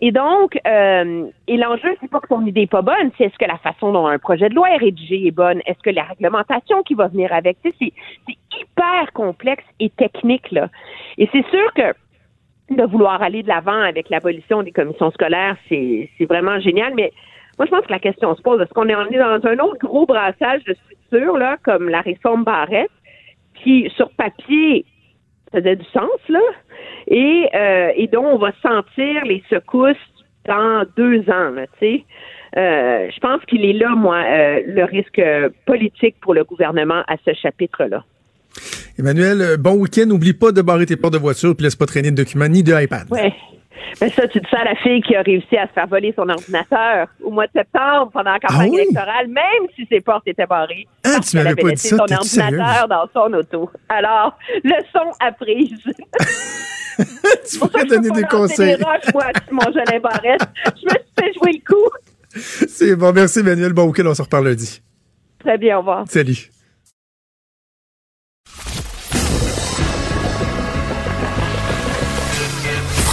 Et 0.00 0.10
donc, 0.10 0.58
euh, 0.66 1.26
et 1.46 1.56
l'enjeu, 1.56 1.96
c'est 2.00 2.10
pas 2.10 2.18
que 2.18 2.26
son 2.28 2.44
idée 2.44 2.62
est 2.62 2.70
pas 2.70 2.82
bonne, 2.82 3.12
c'est 3.16 3.24
est-ce 3.24 3.38
que 3.38 3.44
la 3.44 3.58
façon 3.58 3.92
dont 3.92 4.06
un 4.06 4.18
projet 4.18 4.48
de 4.48 4.54
loi 4.54 4.68
est 4.70 4.78
rédigé 4.78 5.28
est 5.28 5.30
bonne, 5.30 5.60
est-ce 5.64 5.78
que 5.78 5.90
la 5.90 6.02
réglementation 6.02 6.82
qui 6.82 6.94
va 6.94 7.06
venir 7.06 7.32
avec, 7.32 7.58
tu 7.62 7.70
sais, 7.70 7.76
c'est, 7.78 7.92
c'est 8.26 8.58
hyper 8.60 9.12
complexe 9.12 9.64
et 9.78 9.90
technique, 9.90 10.50
là. 10.50 10.68
Et 11.18 11.28
c'est 11.30 11.46
sûr 11.50 11.72
que 11.74 11.94
de 12.76 12.84
vouloir 12.84 13.22
aller 13.22 13.42
de 13.42 13.48
l'avant 13.48 13.80
avec 13.80 14.10
l'abolition 14.10 14.62
des 14.62 14.72
commissions 14.72 15.10
scolaires, 15.10 15.56
c'est, 15.68 16.08
vraiment 16.28 16.58
génial, 16.60 16.94
mais 16.94 17.12
moi, 17.58 17.66
je 17.66 17.70
pense 17.70 17.84
que 17.86 17.92
la 17.92 17.98
question 17.98 18.34
se 18.34 18.42
pose, 18.42 18.60
est-ce 18.60 18.72
qu'on 18.72 18.88
est, 18.88 18.94
dans 18.94 19.46
un 19.46 19.58
autre 19.58 19.78
gros 19.78 20.06
brassage 20.06 20.64
de 20.64 20.74
structures, 20.74 21.36
là, 21.36 21.56
comme 21.62 21.88
la 21.88 22.00
réforme 22.00 22.44
Barrette, 22.44 22.90
qui, 23.62 23.90
sur 23.96 24.10
papier, 24.10 24.84
faisait 25.52 25.76
du 25.76 25.84
sens, 25.86 26.18
là, 26.28 26.40
et, 27.06 27.48
euh, 27.54 27.92
et 27.94 28.06
dont 28.06 28.24
on 28.24 28.38
va 28.38 28.52
sentir 28.62 29.24
les 29.24 29.42
secousses 29.50 29.96
dans 30.46 30.84
deux 30.96 31.20
ans, 31.30 31.54
tu 31.78 31.86
sais? 31.86 32.04
Euh, 32.56 33.08
je 33.10 33.20
pense 33.20 33.42
qu'il 33.46 33.64
est 33.64 33.72
là, 33.72 33.90
moi, 33.90 34.16
euh, 34.16 34.60
le 34.66 34.84
risque 34.84 35.22
politique 35.64 36.16
pour 36.20 36.34
le 36.34 36.44
gouvernement 36.44 37.02
à 37.06 37.16
ce 37.24 37.32
chapitre-là. 37.32 38.04
Emmanuel, 39.02 39.40
euh, 39.42 39.56
bon 39.56 39.72
week-end. 39.74 40.06
N'oublie 40.06 40.32
pas 40.32 40.52
de 40.52 40.62
barrer 40.62 40.86
tes 40.86 40.96
portes 40.96 41.14
de 41.14 41.18
voiture 41.18 41.56
puis 41.56 41.64
laisse 41.64 41.74
pas 41.76 41.86
traîner 41.86 42.10
de 42.12 42.16
documents 42.16 42.48
ni 42.48 42.62
de 42.62 42.72
iPad. 42.80 43.06
Ouais. 43.10 43.32
Mais 44.00 44.08
ça, 44.10 44.26
tu 44.28 44.38
dis 44.40 44.46
ça 44.50 44.60
à 44.60 44.64
la 44.64 44.74
fille 44.76 45.02
qui 45.02 45.14
a 45.16 45.22
réussi 45.22 45.56
à 45.56 45.66
se 45.66 45.72
faire 45.72 45.86
voler 45.88 46.14
son 46.16 46.28
ordinateur 46.28 47.08
au 47.22 47.30
mois 47.30 47.46
de 47.46 47.52
septembre 47.52 48.10
pendant 48.12 48.32
la 48.32 48.38
campagne 48.38 48.68
Ah 48.70 48.72
oui? 48.72 48.80
électorale, 48.80 49.26
même 49.28 49.68
si 49.76 49.86
ses 49.90 50.00
portes 50.00 50.26
étaient 50.26 50.46
barrées. 50.46 50.86
Ah, 51.04 51.18
tu 51.20 51.36
m'avais 51.36 51.54
pas 51.56 51.62
dit 51.62 51.68
laissé 51.70 51.88
ça, 51.88 51.96
son 51.96 52.14
ordinateur 52.14 52.88
dans 52.88 53.06
son 53.12 53.32
auto. 53.34 53.70
Alors, 53.88 54.38
leçon 54.64 55.10
apprise. 55.20 55.78
tu 57.50 57.58
pourrais 57.58 57.84
donner 57.84 58.10
des 58.10 58.22
conseils. 58.22 58.76
des 58.78 58.84
roches, 58.84 59.12
moi, 59.12 59.24
Simon 59.48 59.62
Jolin 59.74 60.00
Barrette. 60.00 60.42
Je 60.64 60.84
me 60.84 60.90
suis 60.90 61.12
fait 61.18 61.32
jouer 61.34 61.52
le 61.52 61.74
coup. 61.74 61.90
C'est 62.68 62.94
bon. 62.96 63.12
Merci, 63.12 63.40
Emmanuel. 63.40 63.72
Bon 63.72 63.84
week-end. 63.88 64.04
On 64.06 64.14
se 64.14 64.22
reparle 64.22 64.46
lundi. 64.48 64.80
Très 65.40 65.58
bien, 65.58 65.76
au 65.76 65.80
revoir. 65.80 66.04
Salut. 66.08 66.51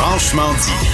Franchement 0.09 0.51
dit. 0.53 0.89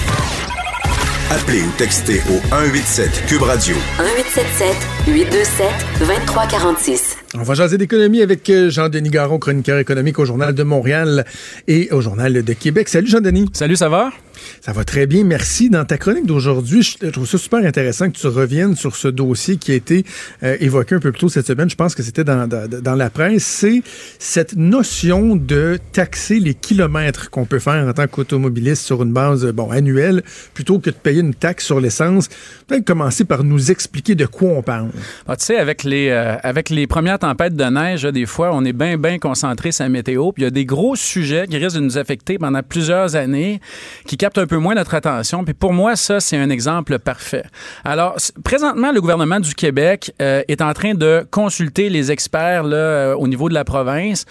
Appelez 1.30 1.62
ou 1.62 1.70
textez 1.78 2.20
au 2.28 2.38
187 2.50 3.24
Cube 3.26 3.40
Radio. 3.40 3.74
1877 3.98 4.76
827 5.08 5.66
2346. 6.00 7.16
On 7.34 7.42
va 7.42 7.54
jaser 7.54 7.78
d'économie 7.78 8.20
avec 8.20 8.50
euh, 8.50 8.68
Jean-Denis 8.68 9.08
Garon, 9.08 9.38
chroniqueur 9.38 9.78
économique 9.78 10.18
au 10.18 10.26
Journal 10.26 10.54
de 10.54 10.62
Montréal 10.62 11.24
et 11.66 11.88
au 11.92 12.02
Journal 12.02 12.42
de 12.42 12.52
Québec. 12.52 12.90
Salut 12.90 13.08
Jean-Denis. 13.08 13.48
Salut, 13.54 13.76
ça 13.76 13.88
va? 13.88 14.10
Ça 14.60 14.72
va 14.72 14.84
très 14.84 15.06
bien, 15.06 15.24
merci. 15.24 15.70
Dans 15.70 15.84
ta 15.84 15.98
chronique 15.98 16.26
d'aujourd'hui, 16.26 16.82
je 16.82 17.08
trouve 17.08 17.26
ça 17.26 17.38
super 17.38 17.64
intéressant 17.64 18.10
que 18.10 18.16
tu 18.16 18.26
reviennes 18.26 18.76
sur 18.76 18.96
ce 18.96 19.08
dossier 19.08 19.56
qui 19.56 19.72
a 19.72 19.74
été 19.74 20.04
euh, 20.42 20.56
évoqué 20.60 20.94
un 20.94 21.00
peu 21.00 21.12
plus 21.12 21.20
tôt 21.20 21.28
cette 21.28 21.46
semaine. 21.46 21.70
Je 21.70 21.76
pense 21.76 21.94
que 21.94 22.02
c'était 22.02 22.24
dans, 22.24 22.94
la 22.96 23.10
presse. 23.10 23.44
C'est 23.44 23.82
cette 24.18 24.56
notion 24.56 25.36
de 25.36 25.78
taxer 25.92 26.40
les 26.40 26.54
kilomètres 26.54 27.30
qu'on 27.30 27.44
peut 27.44 27.58
faire 27.58 27.86
en 27.86 27.92
tant 27.92 28.06
qu'automobiliste 28.06 28.82
sur 28.82 29.02
une 29.02 29.12
base 29.12 29.46
bon 29.46 29.70
annuelle 29.70 30.22
plutôt 30.54 30.78
que 30.78 30.90
de 30.90 30.94
payer 30.94 31.20
une 31.20 31.34
taxe 31.34 31.64
sur 31.64 31.80
l'essence. 31.80 32.28
Peut-être 32.66 32.84
commencer 32.84 33.24
par 33.24 33.44
nous 33.44 33.70
expliquer 33.70 34.14
de 34.14 34.26
quoi 34.26 34.50
on 34.50 34.62
parle. 34.62 34.90
Ah, 35.26 35.36
tu 35.36 35.46
sais, 35.46 35.56
avec 35.56 35.84
les, 35.84 36.08
euh, 36.08 36.36
avec 36.42 36.70
les 36.70 36.86
premières 36.86 37.18
tempêtes 37.18 37.54
de 37.54 37.64
neige, 37.64 38.02
des 38.02 38.26
fois, 38.26 38.50
on 38.52 38.64
est 38.64 38.72
bien, 38.72 38.98
bien 38.98 39.18
concentré 39.18 39.72
sur 39.72 39.84
la 39.84 39.88
météo. 39.88 40.32
Puis 40.32 40.42
il 40.42 40.46
y 40.46 40.48
a 40.48 40.50
des 40.50 40.64
gros 40.64 40.96
sujets 40.96 41.46
qui 41.48 41.56
risquent 41.56 41.76
de 41.76 41.80
nous 41.80 41.98
affecter 41.98 42.38
pendant 42.38 42.62
plusieurs 42.62 43.16
années, 43.16 43.60
qui 44.06 44.16
un 44.36 44.46
peu 44.46 44.58
moins 44.58 44.74
notre 44.74 44.94
attention. 44.94 45.44
Puis 45.44 45.54
pour 45.54 45.72
moi, 45.72 45.96
ça, 45.96 46.20
c'est 46.20 46.36
un 46.36 46.50
exemple 46.50 46.98
parfait. 46.98 47.44
Alors, 47.84 48.16
présentement, 48.44 48.92
le 48.92 49.00
gouvernement 49.00 49.40
du 49.40 49.54
Québec 49.54 50.12
euh, 50.20 50.42
est 50.48 50.60
en 50.60 50.72
train 50.72 50.94
de 50.94 51.26
consulter 51.30 51.88
les 51.88 52.10
experts 52.12 52.64
là, 52.64 52.76
euh, 52.76 53.14
au 53.14 53.28
niveau 53.28 53.48
de 53.48 53.54
la 53.54 53.64
province 53.64 54.24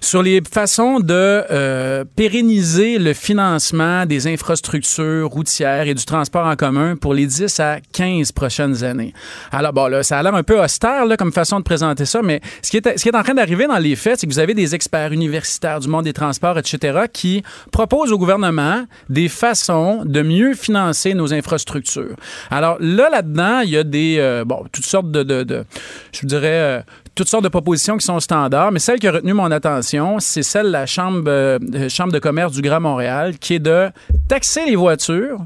sur 0.00 0.22
les 0.22 0.40
façons 0.50 1.00
de 1.00 1.42
euh, 1.50 2.04
pérenniser 2.16 2.98
le 2.98 3.12
financement 3.12 4.06
des 4.06 4.26
infrastructures 4.26 5.28
routières 5.28 5.86
et 5.86 5.94
du 5.94 6.04
transport 6.04 6.46
en 6.46 6.56
commun 6.56 6.96
pour 6.96 7.14
les 7.14 7.26
10 7.26 7.60
à 7.60 7.78
15 7.92 8.32
prochaines 8.32 8.84
années. 8.84 9.12
Alors, 9.50 9.72
bon, 9.72 9.86
là, 9.86 10.02
ça 10.02 10.18
a 10.18 10.22
l'air 10.22 10.34
un 10.34 10.42
peu 10.42 10.62
austère 10.62 11.06
là, 11.06 11.16
comme 11.16 11.32
façon 11.32 11.58
de 11.58 11.64
présenter 11.64 12.04
ça, 12.04 12.22
mais 12.22 12.40
ce 12.62 12.70
qui 12.70 12.76
est, 12.76 12.98
ce 12.98 13.02
qui 13.02 13.08
est 13.08 13.16
en 13.16 13.22
train 13.22 13.34
d'arriver 13.34 13.66
dans 13.66 13.78
les 13.78 13.96
faits, 13.96 14.20
c'est 14.20 14.26
que 14.26 14.32
vous 14.32 14.38
avez 14.38 14.54
des 14.54 14.74
experts 14.74 15.12
universitaires 15.12 15.80
du 15.80 15.88
monde 15.88 16.04
des 16.04 16.12
transports, 16.12 16.58
etc., 16.58 17.04
qui 17.12 17.42
proposent 17.72 18.12
au 18.12 18.18
gouvernement 18.18 18.84
des 19.08 19.25
façons 19.28 20.02
de 20.04 20.22
mieux 20.22 20.54
financer 20.54 21.14
nos 21.14 21.32
infrastructures. 21.32 22.16
Alors 22.50 22.76
là, 22.80 23.08
là-dedans, 23.10 23.60
il 23.60 23.70
y 23.70 23.76
a 23.76 23.84
des, 23.84 24.16
euh, 24.18 24.44
bon, 24.44 24.64
toutes 24.72 24.86
sortes 24.86 25.10
de, 25.10 25.22
de, 25.22 25.42
de 25.42 25.64
je 26.12 26.26
dirais, 26.26 26.48
euh, 26.48 26.80
toutes 27.14 27.28
sortes 27.28 27.44
de 27.44 27.48
propositions 27.48 27.96
qui 27.96 28.04
sont 28.04 28.20
standards, 28.20 28.72
mais 28.72 28.78
celle 28.78 29.00
qui 29.00 29.08
a 29.08 29.12
retenu 29.12 29.32
mon 29.32 29.50
attention, 29.50 30.20
c'est 30.20 30.42
celle 30.42 30.66
de 30.66 30.72
la 30.72 30.86
Chambre, 30.86 31.24
euh, 31.28 31.58
Chambre 31.88 32.12
de 32.12 32.18
commerce 32.18 32.52
du 32.52 32.62
Grand 32.62 32.80
Montréal, 32.80 33.38
qui 33.38 33.54
est 33.54 33.58
de 33.58 33.88
taxer 34.28 34.66
les 34.66 34.76
voitures 34.76 35.38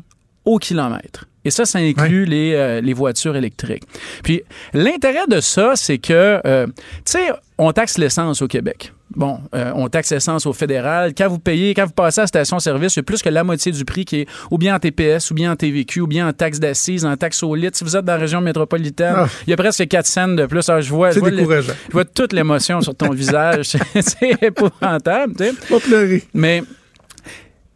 au 0.45 0.59
kilomètre. 0.59 1.27
Et 1.45 1.51
ça, 1.51 1.65
ça 1.65 1.79
inclut 1.79 2.27
les, 2.27 2.55
euh, 2.55 2.81
les 2.81 2.93
voitures 2.93 3.35
électriques. 3.37 3.85
Puis 4.23 4.43
l'intérêt 4.75 5.27
de 5.29 5.41
ça, 5.41 5.73
c'est 5.75 5.99
que, 5.99 6.41
euh, 6.45 6.67
tu 6.67 6.73
sais, 7.07 7.31
on 7.63 7.73
taxe 7.73 7.99
l'essence 7.99 8.43
au 8.43 8.49
Québec. 8.49 8.93
Bon, 9.15 9.41
euh, 9.57 9.73
on 9.75 9.89
taxe 9.89 10.13
l'essence 10.13 10.47
au 10.47 10.53
fédéral. 10.53 11.13
Quand 11.19 11.29
vous 11.29 11.39
payez, 11.41 11.75
quand 11.75 11.85
vous 11.85 11.93
passez 11.93 12.21
à 12.21 12.23
la 12.23 12.27
station-service, 12.29 12.95
il 12.95 12.99
y 12.99 13.01
a 13.01 13.03
plus 13.03 13.23
que 13.23 13.29
la 13.29 13.43
moitié 13.45 13.73
du 13.73 13.85
prix 13.85 14.05
qui 14.05 14.21
est 14.21 14.27
ou 14.53 14.57
bien 14.59 14.77
en 14.77 14.79
TPS, 14.79 15.31
ou 15.31 15.35
bien 15.35 15.51
en 15.53 15.57
TVQ, 15.57 16.01
ou 16.03 16.07
bien 16.07 16.29
en 16.29 16.33
taxe 16.33 16.61
d'assises, 16.61 17.05
en 17.05 17.17
taxe 17.17 17.43
au 17.43 17.55
litre. 17.55 17.77
Si 17.77 17.85
vous 17.85 17.97
êtes 17.97 18.05
dans 18.05 18.13
la 18.15 18.19
région 18.21 18.41
métropolitaine, 18.41 19.15
Ah. 19.17 19.27
il 19.47 19.51
y 19.51 19.53
a 19.53 19.57
presque 19.57 19.87
4 19.89 20.07
cents 20.07 20.29
de 20.29 20.47
plus. 20.47 20.69
Alors, 20.69 20.81
je 20.81 20.91
vois, 20.91 21.09
je 21.11 21.15
C'est 21.15 21.21
vois, 21.21 21.31
le- 21.31 21.37
décourageant. 21.39 21.73
je 21.89 21.93
vois 21.93 22.05
toute 22.05 22.33
l'émotion 22.33 22.81
sur 22.81 22.95
ton 22.95 23.11
visage. 23.11 23.77
C'est 24.01 24.43
épouvantable, 24.43 25.35
tu 25.37 25.45
sais. 25.45 25.53
Pas 25.69 25.81
pleurer. 25.81 26.23
Mais 26.35 26.63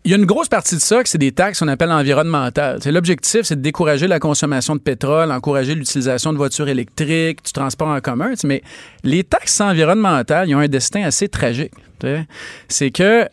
il 0.04 0.10
y 0.10 0.14
a 0.14 0.18
une 0.18 0.26
grosse 0.26 0.48
partie 0.48 0.74
de 0.74 0.80
ça 0.80 1.02
que 1.02 1.08
c'est 1.08 1.18
des 1.18 1.32
taxes 1.32 1.60
qu'on 1.60 1.68
appelle 1.68 1.90
environnementales. 1.90 2.78
L'objectif, 2.84 3.42
c'est 3.42 3.56
de 3.56 3.62
décourager 3.62 4.06
la 4.06 4.20
consommation 4.20 4.76
de 4.76 4.80
pétrole, 4.80 5.32
encourager 5.32 5.74
l'utilisation 5.74 6.32
de 6.32 6.36
voitures 6.36 6.68
électriques, 6.68 7.42
du 7.42 7.52
transport 7.52 7.88
en 7.88 8.00
commun. 8.00 8.32
Mais 8.44 8.62
les 9.02 9.24
taxes 9.24 9.62
environnementales, 9.62 10.48
ils 10.48 10.54
ont 10.54 10.58
un 10.58 10.68
destin 10.68 11.04
assez 11.04 11.28
tragique. 11.28 11.72
C'est 12.68 12.90
que 12.90 13.26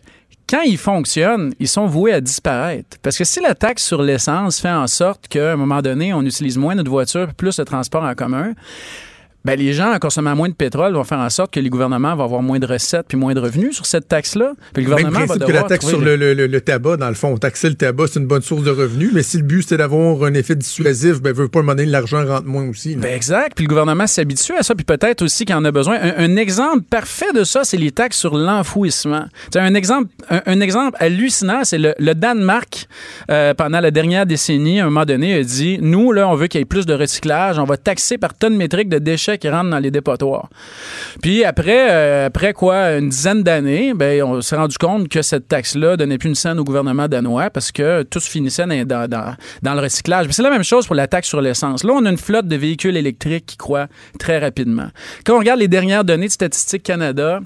quand 0.49 0.61
ils 0.61 0.78
fonctionnent, 0.78 1.53
ils 1.59 1.67
sont 1.67 1.88
voués 1.88 2.13
à 2.13 2.22
disparaître. 2.22 2.97
Parce 3.01 3.17
que 3.17 3.26
si 3.26 3.41
la 3.41 3.53
taxe 3.53 3.84
sur 3.84 4.01
l'essence 4.01 4.61
fait 4.61 4.72
en 4.72 4.88
sorte 4.88 5.28
qu'à 5.28 5.51
un 5.53 5.55
moment 5.57 5.82
donné, 5.82 6.13
on 6.13 6.22
utilise 6.22 6.57
moins 6.57 6.76
notre 6.76 6.89
voiture, 6.89 7.34
plus 7.34 7.59
le 7.59 7.65
transport 7.65 8.03
en 8.03 8.15
commun, 8.15 8.53
ben, 9.46 9.58
les 9.58 9.74
gens, 9.74 9.94
en 9.94 10.00
consommant 10.00 10.36
moins 10.36 10.50
de 10.50 10.54
pétrole, 10.54 10.94
vont 10.94 11.04
faire 11.04 11.20
en 11.20 11.30
sorte 11.30 11.52
que 11.54 11.60
les 11.60 11.70
gouvernements 11.70 12.16
vont 12.16 12.24
avoir 12.26 12.42
moins 12.42 12.60
de 12.60 12.66
recettes 12.68 13.06
puis 13.08 13.18
moins 13.18 13.34
de 13.34 13.39
revenus 13.39 13.76
sur 13.76 13.86
cette 13.86 14.08
taxe-là. 14.08 14.54
Puis 14.74 14.84
le 14.84 14.89
Même 14.89 14.98
gouvernement 15.06 15.20
va 15.22 15.26
principe 15.26 15.42
que 15.44 15.48
devoir 15.48 15.64
la 15.64 15.70
taxe 15.70 15.88
sur 15.88 16.00
le, 16.02 16.16
le- 16.16 16.34
le- 16.34 16.62
tabac, 16.62 16.98
dans 16.98 17.10
le 17.10 17.16
fond, 17.16 17.36
taxer 17.38 17.70
le 17.70 17.76
tabac, 17.76 18.06
c'est 18.12 18.20
une 18.20 18.28
bonne 18.28 18.42
source 18.44 18.64
de 18.64 18.70
revenus, 18.70 19.12
mais 19.14 19.24
si 19.24 19.38
le 19.38 19.44
but 19.44 19.66
c'est 19.68 19.78
d'avoir 19.78 20.24
un 20.24 20.34
effet 20.36 20.56
dissuasif, 20.56 21.22
ben 21.22 21.34
veut 21.34 21.48
pas 21.48 21.62
demander 21.62 21.86
l'argent 21.86 22.26
rentre 22.26 22.46
moins 22.46 22.68
aussi. 22.70 22.96
Ben 22.96 23.16
exact. 23.16 23.54
Puis 23.56 23.66
le 23.66 23.70
gouvernement 23.70 24.06
s'habitue 24.08 24.54
à 24.54 24.64
ça. 24.64 24.76
Puis 24.76 24.86
peut-être 24.86 25.24
aussi 25.24 25.46
qu'il 25.46 25.56
en 25.56 25.66
a 25.66 25.72
besoin. 25.72 25.98
Un, 26.00 26.14
un 26.32 26.36
exemple 26.38 26.84
parfait 26.89 27.34
de 27.34 27.44
ça, 27.44 27.64
c'est 27.64 27.78
les 27.78 27.92
taxes 27.92 28.18
sur 28.20 28.36
l'enfouissement. 28.38 29.26
Un 29.56 29.74
exemple, 29.74 30.10
un, 30.30 30.42
un 30.46 30.62
exemple 30.62 30.96
hallucinant, 31.00 31.64
c'est 31.64 31.78
le, 31.80 31.96
le 31.98 32.14
Danemark, 32.14 32.88
euh, 33.30 33.54
pendant 33.54 33.80
la 33.80 33.92
dernière 33.92 34.26
décennie, 34.26 34.80
à 34.80 34.84
un 34.84 34.89
moment 34.89 35.06
donné, 35.06 35.34
a 35.34 35.44
dit 35.44 35.80
Nous, 35.82 36.12
là, 36.12 36.28
on 36.30 36.36
veut 36.36 36.48
qu'il 36.48 36.60
y 36.60 36.62
ait 36.62 36.66
plus 36.66 36.86
de 36.86 36.94
recyclage. 36.94 37.58
On 37.60 37.64
va 37.66 37.78
taxer 37.78 38.18
par 38.18 38.34
tonne 38.36 38.56
métrique 38.56 38.88
de 38.89 39.00
déchets 39.00 39.31
qui 39.38 39.50
rentrent 39.50 39.70
dans 39.70 39.80
les 39.80 39.92
dépotoirs. 39.92 40.50
Puis 41.22 41.44
après, 41.44 41.88
euh, 41.92 42.28
après 42.28 42.54
quoi, 42.54 42.98
une 42.98 43.10
dizaine 43.10 43.44
d'années, 43.44 43.94
ben, 43.94 44.24
on 44.24 44.42
s'est 44.42 44.56
rendu 44.56 44.78
compte 44.78 45.08
que 45.10 45.22
cette 45.22 45.48
taxe-là 45.48 45.98
donnait 45.98 46.18
plus 46.18 46.30
une 46.30 46.36
scène 46.36 46.60
au 46.60 46.64
gouvernement 46.64 47.08
danois 47.08 47.50
parce 47.50 47.72
que 47.72 48.04
tout 48.04 48.20
se 48.20 48.30
finissait 48.30 48.66
dans, 48.86 49.36
le 49.64 49.80
recyclage. 49.80 50.28
C'est 50.32 50.44
la 50.44 50.50
même 50.50 50.64
chose 50.64 50.86
pour 50.88 50.96
la 50.96 51.08
taxe 51.08 51.28
sur 51.28 51.42
l'essence. 51.42 51.84
Là, 51.84 51.94
on 51.94 52.06
a 52.06 52.10
une 52.10 52.18
flotte 52.18 52.48
de 52.48 52.56
véhicules 52.56 52.98
électriques 52.98 53.46
qui 53.46 53.58
croît 53.58 53.88
très 54.20 54.40
rapidement. 54.40 54.88
Quand 55.26 55.36
on 55.36 55.40
regarde 55.40 55.60
les 55.60 55.68
dernières 55.68 56.04
données 56.04 56.28
de 56.28 56.32
Statistique 56.32 56.84
Canada, 56.84 57.40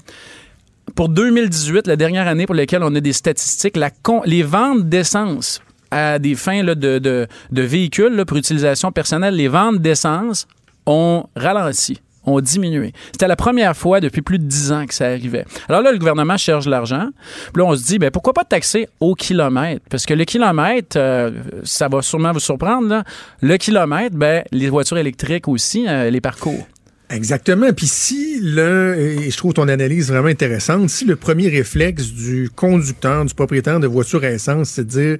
pour 0.94 1.08
2018, 1.08 1.86
la 1.86 1.96
dernière 1.96 2.28
année 2.28 2.46
pour 2.46 2.54
laquelle 2.54 2.82
on 2.82 2.94
a 2.94 3.00
des 3.00 3.12
statistiques, 3.12 3.78
les 4.24 4.42
ventes 4.42 4.88
d'essence 4.88 5.60
à 5.90 6.18
des 6.18 6.34
fins 6.34 6.64
de, 6.64 7.26
véhicules 7.50 8.24
pour 8.26 8.36
utilisation 8.36 8.92
personnelle, 8.92 9.34
les 9.34 9.48
ventes 9.48 9.78
d'essence 9.78 10.46
ont 10.86 11.24
ralenti 11.36 12.00
ont 12.26 12.40
diminué. 12.40 12.92
C'était 13.12 13.28
la 13.28 13.36
première 13.36 13.76
fois 13.76 14.00
depuis 14.00 14.22
plus 14.22 14.38
de 14.38 14.44
10 14.44 14.72
ans 14.72 14.86
que 14.86 14.94
ça 14.94 15.06
arrivait. 15.06 15.44
Alors 15.68 15.80
là, 15.80 15.92
le 15.92 15.98
gouvernement 15.98 16.36
cherche 16.36 16.66
l'argent. 16.66 17.08
Puis 17.52 17.62
là, 17.62 17.64
on 17.64 17.76
se 17.76 17.84
dit, 17.84 17.98
ben, 17.98 18.10
pourquoi 18.10 18.32
pas 18.32 18.44
taxer 18.44 18.88
au 19.00 19.14
kilomètre? 19.14 19.82
Parce 19.88 20.04
que 20.06 20.14
le 20.14 20.24
kilomètre, 20.24 20.96
euh, 20.98 21.30
ça 21.62 21.88
va 21.88 22.02
sûrement 22.02 22.32
vous 22.32 22.40
surprendre, 22.40 23.04
le 23.40 23.56
kilomètre, 23.56 24.16
ben, 24.16 24.42
les 24.50 24.68
voitures 24.68 24.98
électriques 24.98 25.48
aussi, 25.48 25.86
euh, 25.88 26.10
les 26.10 26.20
parcours. 26.20 26.66
Exactement. 27.08 27.72
Puis 27.72 27.86
si 27.86 28.40
le, 28.42 28.96
et 28.98 29.30
je 29.30 29.36
trouve 29.36 29.54
ton 29.54 29.68
analyse 29.68 30.08
vraiment 30.08 30.28
intéressante, 30.28 30.90
si 30.90 31.04
le 31.04 31.14
premier 31.14 31.48
réflexe 31.48 32.08
du 32.08 32.50
conducteur, 32.54 33.24
du 33.24 33.32
propriétaire 33.32 33.78
de 33.78 33.86
voiture 33.86 34.24
à 34.24 34.30
essence, 34.30 34.70
c'est 34.70 34.84
de 34.84 34.90
dire 34.90 35.16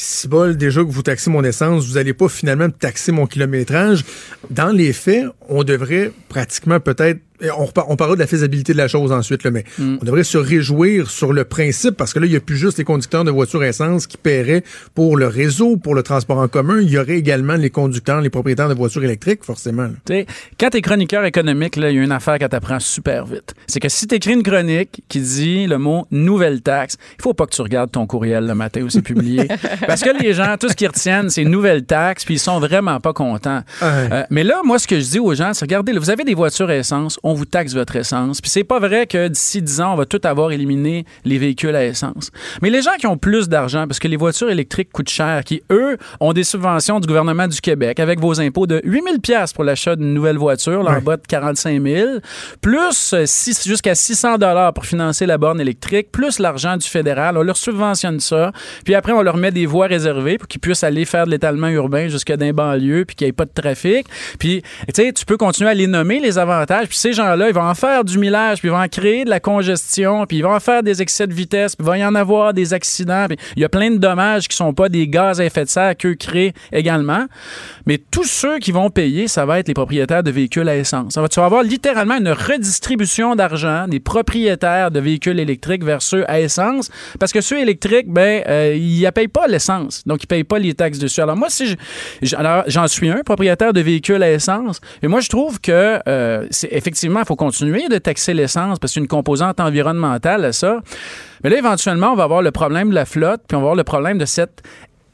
si 0.00 0.28
bol, 0.28 0.56
déjà 0.56 0.82
que 0.82 0.90
vous 0.90 1.02
taxez 1.02 1.30
mon 1.30 1.44
essence, 1.44 1.86
vous 1.86 1.94
n'allez 1.94 2.14
pas 2.14 2.28
finalement 2.28 2.66
me 2.66 2.72
taxer 2.72 3.12
mon 3.12 3.26
kilométrage. 3.26 4.04
Dans 4.48 4.70
les 4.70 4.92
faits, 4.92 5.26
on 5.48 5.62
devrait 5.64 6.12
pratiquement 6.28 6.80
peut-être 6.80 7.20
et 7.40 7.50
on, 7.50 7.66
parlera 7.96 8.14
de 8.14 8.20
la 8.20 8.26
faisabilité 8.26 8.72
de 8.72 8.78
la 8.78 8.88
chose 8.88 9.12
ensuite, 9.12 9.44
là, 9.44 9.50
mais 9.50 9.64
on 9.78 10.04
devrait 10.04 10.24
se 10.24 10.38
réjouir 10.38 11.10
sur 11.10 11.32
le 11.32 11.44
principe 11.44 11.96
parce 11.96 12.12
que 12.12 12.18
là, 12.18 12.26
il 12.26 12.30
n'y 12.30 12.36
a 12.36 12.40
plus 12.40 12.56
juste 12.56 12.78
les 12.78 12.84
conducteurs 12.84 13.24
de 13.24 13.30
voitures 13.30 13.64
essence 13.64 14.06
qui 14.06 14.16
paieraient 14.16 14.62
pour 14.94 15.16
le 15.16 15.26
réseau, 15.26 15.76
pour 15.76 15.94
le 15.94 16.02
transport 16.02 16.38
en 16.38 16.48
commun. 16.48 16.80
Il 16.80 16.90
y 16.90 16.98
aurait 16.98 17.16
également 17.16 17.54
les 17.54 17.70
conducteurs, 17.70 18.20
les 18.20 18.30
propriétaires 18.30 18.68
de 18.68 18.74
voitures 18.74 19.04
électriques, 19.04 19.44
forcément. 19.44 19.84
là. 19.84 19.90
Tu 20.04 20.12
sais, 20.14 20.26
quand 20.58 20.70
t'es 20.70 20.80
chroniqueur 20.80 21.24
économique, 21.24 21.76
il 21.76 21.82
y 21.82 21.86
a 21.86 21.90
une 21.90 22.12
affaire 22.12 22.38
qui 22.38 22.48
t'apprend 22.48 22.80
super 22.80 23.26
vite. 23.26 23.54
C'est 23.66 23.80
que 23.80 23.88
si 23.88 24.06
t'écris 24.06 24.34
une 24.34 24.42
chronique 24.42 25.02
qui 25.08 25.20
dit 25.20 25.66
le 25.66 25.78
mot 25.78 26.06
nouvelle 26.10 26.60
taxe, 26.62 26.96
il 27.18 27.22
faut 27.22 27.34
pas 27.34 27.46
que 27.46 27.54
tu 27.54 27.62
regardes 27.62 27.90
ton 27.90 28.06
courriel 28.06 28.46
le 28.46 28.54
matin 28.54 28.82
où 28.82 28.90
c'est 28.90 29.02
publié. 29.02 29.48
Parce 29.86 30.02
que 30.02 30.10
les 30.22 30.32
gens, 30.32 30.56
tout 30.58 30.68
ce 30.68 30.74
qu'ils 30.74 30.88
retiennent, 30.88 31.30
c'est 31.30 31.44
nouvelle 31.44 31.84
taxe, 31.84 32.24
puis 32.24 32.34
ils 32.34 32.38
sont 32.38 32.60
vraiment 32.60 33.00
pas 33.00 33.12
contents. 33.12 33.62
Ouais. 33.82 34.08
Euh, 34.12 34.22
mais 34.30 34.44
là, 34.44 34.60
moi, 34.64 34.78
ce 34.78 34.86
que 34.86 34.98
je 34.98 35.08
dis 35.10 35.18
aux 35.18 35.34
gens, 35.34 35.54
c'est 35.54 35.64
regardez, 35.64 35.92
là, 35.92 36.00
vous 36.00 36.10
avez 36.10 36.24
des 36.24 36.34
voitures 36.34 36.70
essence, 36.70 37.18
on 37.22 37.29
vous 37.34 37.44
taxe 37.44 37.74
votre 37.74 37.96
essence. 37.96 38.40
Puis 38.40 38.50
c'est 38.50 38.64
pas 38.64 38.78
vrai 38.78 39.06
que 39.06 39.28
d'ici 39.28 39.62
10 39.62 39.80
ans, 39.80 39.92
on 39.92 39.96
va 39.96 40.06
tout 40.06 40.20
avoir 40.24 40.52
éliminé 40.52 41.04
les 41.24 41.38
véhicules 41.38 41.74
à 41.74 41.84
essence. 41.84 42.30
Mais 42.62 42.70
les 42.70 42.82
gens 42.82 42.94
qui 42.98 43.06
ont 43.06 43.16
plus 43.16 43.48
d'argent, 43.48 43.86
parce 43.86 43.98
que 43.98 44.08
les 44.08 44.16
voitures 44.16 44.50
électriques 44.50 44.90
coûtent 44.92 45.10
cher, 45.10 45.44
qui, 45.44 45.62
eux, 45.70 45.96
ont 46.20 46.32
des 46.32 46.44
subventions 46.44 47.00
du 47.00 47.06
gouvernement 47.06 47.46
du 47.46 47.60
Québec 47.60 48.00
avec 48.00 48.20
vos 48.20 48.40
impôts 48.40 48.66
de 48.66 48.80
8000 48.84 49.20
pièces 49.20 49.52
pour 49.52 49.64
l'achat 49.64 49.96
d'une 49.96 50.14
nouvelle 50.14 50.38
voiture, 50.38 50.82
là, 50.82 50.98
en 50.98 51.00
bas 51.00 51.16
de 51.16 51.26
45 51.26 51.82
000, 51.82 52.10
plus 52.60 53.14
euh, 53.14 53.24
jusqu'à 53.66 53.94
600 53.94 54.38
dollars 54.38 54.72
pour 54.72 54.86
financer 54.86 55.26
la 55.26 55.38
borne 55.38 55.60
électrique, 55.60 56.10
plus 56.10 56.38
l'argent 56.38 56.76
du 56.76 56.86
fédéral. 56.86 57.36
On 57.36 57.42
leur 57.42 57.56
subventionne 57.56 58.20
ça. 58.20 58.52
Puis 58.84 58.94
après, 58.94 59.12
on 59.12 59.22
leur 59.22 59.36
met 59.36 59.50
des 59.50 59.66
voies 59.66 59.86
réservées 59.86 60.38
pour 60.38 60.48
qu'ils 60.48 60.60
puissent 60.60 60.84
aller 60.84 61.04
faire 61.04 61.26
de 61.26 61.30
l'étalement 61.30 61.68
urbain 61.68 62.08
jusqu'à 62.08 62.36
dans 62.36 62.46
les 62.46 62.52
banlieues, 62.52 63.04
puis 63.04 63.16
qu'il 63.16 63.26
n'y 63.26 63.30
ait 63.30 63.32
pas 63.32 63.44
de 63.44 63.52
trafic. 63.54 64.06
Puis, 64.38 64.62
tu 64.62 64.86
sais, 64.94 65.12
tu 65.12 65.24
peux 65.24 65.36
continuer 65.36 65.70
à 65.70 65.74
les 65.74 65.86
nommer, 65.86 66.20
les 66.20 66.38
avantages. 66.38 66.88
Puis 66.88 66.98
ces 66.98 67.12
gens-là, 67.20 67.48
ils 67.48 67.54
vont 67.54 67.62
en 67.62 67.74
faire 67.74 68.04
du 68.04 68.18
millage, 68.18 68.58
puis 68.58 68.68
ils 68.68 68.72
vont 68.72 68.82
en 68.82 68.88
créer 68.88 69.24
de 69.24 69.30
la 69.30 69.40
congestion, 69.40 70.26
puis 70.26 70.38
ils 70.38 70.42
vont 70.42 70.54
en 70.54 70.60
faire 70.60 70.82
des 70.82 71.02
excès 71.02 71.26
de 71.26 71.34
vitesse, 71.34 71.76
puis 71.76 71.84
il 71.84 71.88
va 71.88 71.98
y 71.98 72.04
en 72.04 72.14
avoir 72.14 72.54
des 72.54 72.72
accidents. 72.74 73.26
Puis 73.28 73.36
il 73.56 73.62
y 73.62 73.64
a 73.64 73.68
plein 73.68 73.90
de 73.90 73.98
dommages 73.98 74.48
qui 74.48 74.56
sont 74.56 74.72
pas 74.72 74.88
des 74.88 75.08
gaz 75.08 75.40
à 75.40 75.44
effet 75.44 75.64
de 75.64 75.70
serre 75.70 75.96
qu'eux 75.96 76.14
créent 76.14 76.52
également. 76.72 77.26
Mais 77.86 77.98
tous 77.98 78.24
ceux 78.24 78.58
qui 78.58 78.72
vont 78.72 78.90
payer, 78.90 79.28
ça 79.28 79.44
va 79.44 79.58
être 79.58 79.68
les 79.68 79.74
propriétaires 79.74 80.22
de 80.22 80.30
véhicules 80.30 80.68
à 80.68 80.76
essence. 80.76 81.14
Ça 81.14 81.20
va, 81.20 81.28
tu 81.28 81.40
vas 81.40 81.46
avoir 81.46 81.62
littéralement 81.62 82.16
une 82.16 82.30
redistribution 82.30 83.34
d'argent 83.34 83.86
des 83.88 84.00
propriétaires 84.00 84.90
de 84.90 85.00
véhicules 85.00 85.38
électriques 85.38 85.84
vers 85.84 86.02
ceux 86.02 86.28
à 86.30 86.40
essence, 86.40 86.90
parce 87.18 87.32
que 87.32 87.40
ceux 87.40 87.58
électriques, 87.58 88.08
ben, 88.08 88.42
euh, 88.48 88.76
ils 88.76 89.02
ne 89.02 89.10
payent 89.10 89.28
pas 89.28 89.46
l'essence, 89.46 90.02
donc 90.06 90.22
ils 90.22 90.26
payent 90.26 90.44
pas 90.44 90.58
les 90.58 90.74
taxes 90.74 90.98
dessus. 90.98 91.20
Alors 91.20 91.36
moi, 91.36 91.48
si 91.50 91.76
j'en 92.22 92.88
suis 92.88 93.10
un 93.10 93.22
propriétaire 93.24 93.72
de 93.72 93.80
véhicules 93.80 94.22
à 94.22 94.30
essence, 94.30 94.80
et 95.02 95.08
moi 95.08 95.20
je 95.20 95.28
trouve 95.28 95.60
que 95.60 95.98
euh, 96.06 96.46
c'est 96.50 96.72
effectivement, 96.72 97.09
il 97.18 97.26
faut 97.26 97.34
continuer 97.34 97.88
de 97.88 97.98
taxer 97.98 98.32
l'essence 98.32 98.78
parce 98.78 98.92
que 98.92 98.94
c'est 98.94 99.00
une 99.00 99.08
composante 99.08 99.58
environnementale 99.58 100.44
à 100.44 100.52
ça. 100.52 100.80
Mais 101.42 101.50
là, 101.50 101.58
éventuellement, 101.58 102.12
on 102.12 102.16
va 102.16 102.22
avoir 102.22 102.42
le 102.42 102.52
problème 102.52 102.90
de 102.90 102.94
la 102.94 103.04
flotte, 103.04 103.40
puis 103.48 103.56
on 103.56 103.60
va 103.60 103.64
avoir 103.64 103.74
le 103.74 103.82
problème 103.84 104.18
de 104.18 104.24
cette 104.24 104.62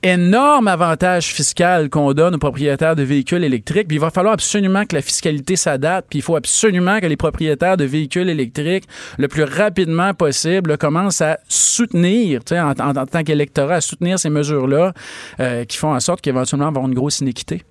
énorme 0.03 0.69
avantage 0.69 1.33
fiscal 1.33 1.89
qu'on 1.91 2.13
donne 2.13 2.35
aux 2.35 2.39
propriétaires 2.39 2.95
de 2.95 3.03
véhicules 3.03 3.43
électriques. 3.43 3.89
Puis 3.89 3.97
il 3.97 4.01
va 4.01 4.11
falloir 4.11 4.35
absolument 4.35 4.85
que 4.85 4.95
la 4.95 5.03
fiscalité 5.03 5.57
s'adapte. 5.57 6.09
Puis 6.11 6.19
il 6.21 6.23
faut 6.23 6.37
absolument 6.37 7.01
que 7.01 7.07
les 7.07 7.17
propriétaires 7.17 7.77
de 7.77 7.85
véhicules 7.85 8.29
électriques, 8.29 8.85
le 9.19 9.27
plus 9.27 9.43
rapidement 9.43 10.13
possible, 10.15 10.77
commencent 10.79 11.23
à 11.23 11.39
soutenir, 11.49 12.41
en, 12.53 12.73
en- 12.79 12.97
en 12.97 13.07
tant 13.07 13.25
qu'électorat, 13.25 13.77
à 13.77 13.81
soutenir 13.81 14.19
ces 14.19 14.29
mesures-là 14.31 14.93
euh, 15.41 15.65
qui 15.65 15.77
font 15.77 15.95
en 15.95 16.01
sorte 16.01 16.21
qu'éventuellement, 16.21 16.67
on 16.67 16.73
va 16.73 16.79
avoir 16.79 16.89
une 16.89 16.95
grosse 16.95 17.21
inéquité. 17.21 17.63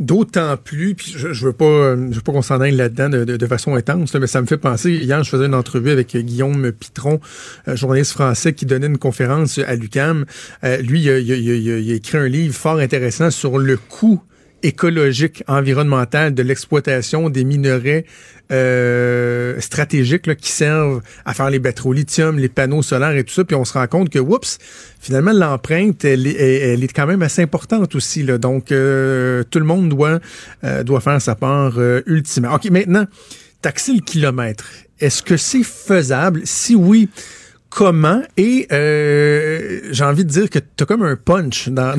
D'autant 0.00 0.56
plus, 0.56 0.94
puis 0.94 1.12
je, 1.16 1.32
je 1.32 1.46
veux 1.46 1.52
pas, 1.52 1.64
euh, 1.64 2.08
je 2.10 2.16
veux 2.16 2.20
pas 2.22 2.32
qu'on 2.32 2.42
s'en 2.42 2.60
aille 2.60 2.74
là-dedans 2.76 3.08
de, 3.08 3.24
de- 3.24 3.36
de 3.36 3.46
façon 3.46 3.74
intense, 3.74 4.14
mais 4.14 4.26
ça 4.26 4.40
me 4.40 4.46
fait 4.46 4.56
penser. 4.58 4.92
Hier, 4.92 5.22
je 5.24 5.30
faisais 5.30 5.46
une 5.46 5.54
entrevue 5.54 5.90
avec 5.90 6.14
euh, 6.14 6.20
Guillaume 6.20 6.70
Pitron, 6.72 7.20
euh, 7.66 7.76
journaliste 7.76 8.12
français 8.12 8.52
qui 8.52 8.66
donnait 8.66 8.86
une 8.86 8.98
conférence 8.98 9.58
à 9.58 9.74
l'UCAM. 9.74 10.24
Lui, 10.80 11.08
a- 11.10 11.18
il 11.18 11.90
a 11.92 11.94
écrit 11.94 12.18
un 12.18 12.28
livre 12.28 12.54
fort 12.54 12.78
intéressant 12.78 13.30
sur 13.30 13.58
le 13.58 13.76
coût 13.76 14.22
écologique, 14.62 15.42
environnemental 15.46 16.34
de 16.34 16.42
l'exploitation 16.42 17.30
des 17.30 17.44
minerais 17.44 18.04
euh, 18.50 19.60
stratégiques 19.60 20.26
là, 20.26 20.34
qui 20.34 20.50
servent 20.50 21.00
à 21.24 21.34
faire 21.34 21.50
les 21.50 21.58
batteries 21.58 21.88
au 21.88 21.92
lithium, 21.92 22.38
les 22.38 22.48
panneaux 22.48 22.82
solaires 22.82 23.16
et 23.16 23.24
tout 23.24 23.32
ça. 23.34 23.44
Puis 23.44 23.54
on 23.56 23.64
se 23.64 23.74
rend 23.74 23.86
compte 23.86 24.10
que, 24.10 24.18
oups, 24.18 24.58
finalement, 25.00 25.32
l'empreinte, 25.32 26.04
elle, 26.04 26.26
est- 26.26 26.34
elle, 26.72 26.82
est 26.82 26.92
quand 26.92 27.06
même 27.06 27.22
assez 27.22 27.42
importante 27.42 27.94
aussi. 27.94 28.22
Là. 28.22 28.38
Donc, 28.38 28.72
euh, 28.72 29.42
tout 29.50 29.58
le 29.58 29.64
monde 29.66 29.88
doit, 29.90 30.18
euh, 30.64 30.82
doit 30.82 31.00
faire 31.00 31.20
sa 31.20 31.34
part 31.34 31.74
euh, 31.78 32.00
ultimement. 32.06 32.54
OK, 32.54 32.70
maintenant, 32.70 33.06
taxer 33.62 33.92
le 33.92 34.00
kilomètre. 34.00 34.64
Est-ce 35.00 35.22
que 35.22 35.36
c'est 35.36 35.62
faisable? 35.62 36.40
Si 36.44 36.74
oui, 36.74 37.08
comment? 37.70 38.22
Et 38.36 38.66
euh, 38.72 39.80
j'ai 39.90 40.04
envie 40.04 40.24
de 40.24 40.30
dire 40.30 40.50
que 40.50 40.58
tu 40.58 40.82
as 40.82 40.86
comme 40.86 41.02
un 41.02 41.16
punch 41.16 41.68
dans 41.68 41.96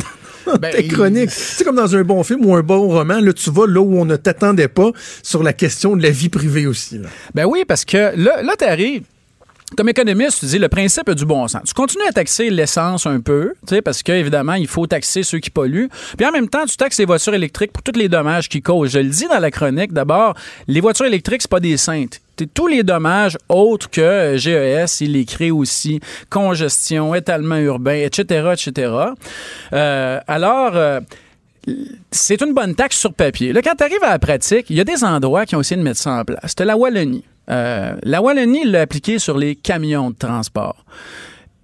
Ben, 0.58 0.72
ta 0.72 0.84
chronique. 0.84 1.32
C'est 1.32 1.64
comme 1.64 1.76
dans 1.76 1.96
un 1.96 2.04
bon 2.04 2.24
film 2.24 2.46
ou 2.46 2.56
un 2.56 2.62
bon 2.62 2.88
roman. 2.88 3.20
Là, 3.20 3.34
tu 3.34 3.52
vas 3.52 3.68
là 3.68 3.82
où 3.82 4.00
on 4.00 4.06
ne 4.06 4.16
t'attendait 4.16 4.68
pas 4.68 4.92
sur 5.24 5.44
la 5.44 5.54
question 5.54 5.96
de 5.96 6.04
la 6.04 6.10
vie 6.10 6.30
privée 6.30 6.68
aussi. 6.68 6.98
Là. 6.98 7.10
Ben 7.36 7.46
oui, 7.46 7.64
parce 7.68 7.86
que 7.86 8.16
là, 8.16 8.42
là 8.42 8.54
tu 8.58 8.66
arrives. 8.66 9.04
Comme 9.78 9.90
économiste, 9.90 10.40
tu 10.40 10.48
dis 10.48 10.58
le 10.58 10.68
principe 10.68 11.12
du 11.12 11.26
bon 11.26 11.48
sens. 11.48 11.62
Tu 11.68 11.74
continues 11.76 12.06
à 12.10 12.12
taxer 12.12 12.50
l'essence 12.50 13.06
un 13.06 13.20
peu, 13.20 13.54
parce 13.86 14.02
qu'évidemment, 14.02 14.56
il 14.56 14.68
faut 14.68 14.88
taxer 14.88 15.22
ceux 15.22 15.38
qui 15.38 15.52
polluent. 15.52 15.90
Puis 16.18 16.26
en 16.26 16.32
même 16.32 16.50
temps, 16.50 16.66
tu 16.66 16.76
taxes 16.76 16.98
les 16.98 17.06
voitures 17.06 17.36
électriques 17.36 17.72
pour 17.72 17.84
tous 17.84 17.98
les 17.98 18.10
dommages 18.10 18.50
qu'ils 18.50 18.64
causent. 18.64 18.90
Je 18.90 19.00
le 19.00 19.10
dis 19.10 19.28
dans 19.28 19.38
la 19.38 19.52
chronique, 19.52 19.94
d'abord, 19.94 20.34
les 20.68 20.82
voitures 20.82 21.06
électriques, 21.06 21.44
c'est 21.44 21.52
pas 21.52 21.60
des 21.60 21.78
saintes. 21.78 22.20
Tous 22.48 22.68
les 22.68 22.84
dommages 22.84 23.38
autres 23.50 23.90
que 23.90 24.36
GES, 24.38 25.02
il 25.02 25.26
crée 25.26 25.52
aussi. 25.52 26.00
Congestion, 26.30 27.16
étalement 27.16 27.58
urbain, 27.58 27.96
etc., 27.96 28.54
etc. 28.54 28.94
Euh, 29.74 30.20
alors... 30.28 30.76
euh, 30.76 31.00
c'est 32.12 32.42
une 32.42 32.54
bonne 32.54 32.74
taxe 32.74 32.98
sur 32.98 33.14
papier. 33.14 33.54
Là, 33.54 33.62
quand 33.62 33.76
tu 33.76 33.84
arrives 33.84 34.04
à 34.04 34.10
la 34.10 34.20
pratique, 34.20 34.70
il 34.70 34.78
y 34.78 34.80
a 34.80 34.84
des 34.84 35.04
endroits 35.04 35.46
qui 35.46 35.56
ont 35.56 35.62
essayé 35.62 35.78
de 35.78 35.84
mettre 35.84 36.00
ça 36.00 36.14
en 36.14 36.26
place. 36.26 36.40
C'était 36.46 36.66
la 36.66 36.78
Wallonie. 36.78 37.24
Euh, 37.50 37.96
la 38.04 38.22
Wallonie 38.22 38.66
l'a 38.66 38.82
appliqué 38.82 39.20
sur 39.20 39.38
les 39.38 39.56
camions 39.56 40.12
de 40.12 40.16
transport. 40.16 40.84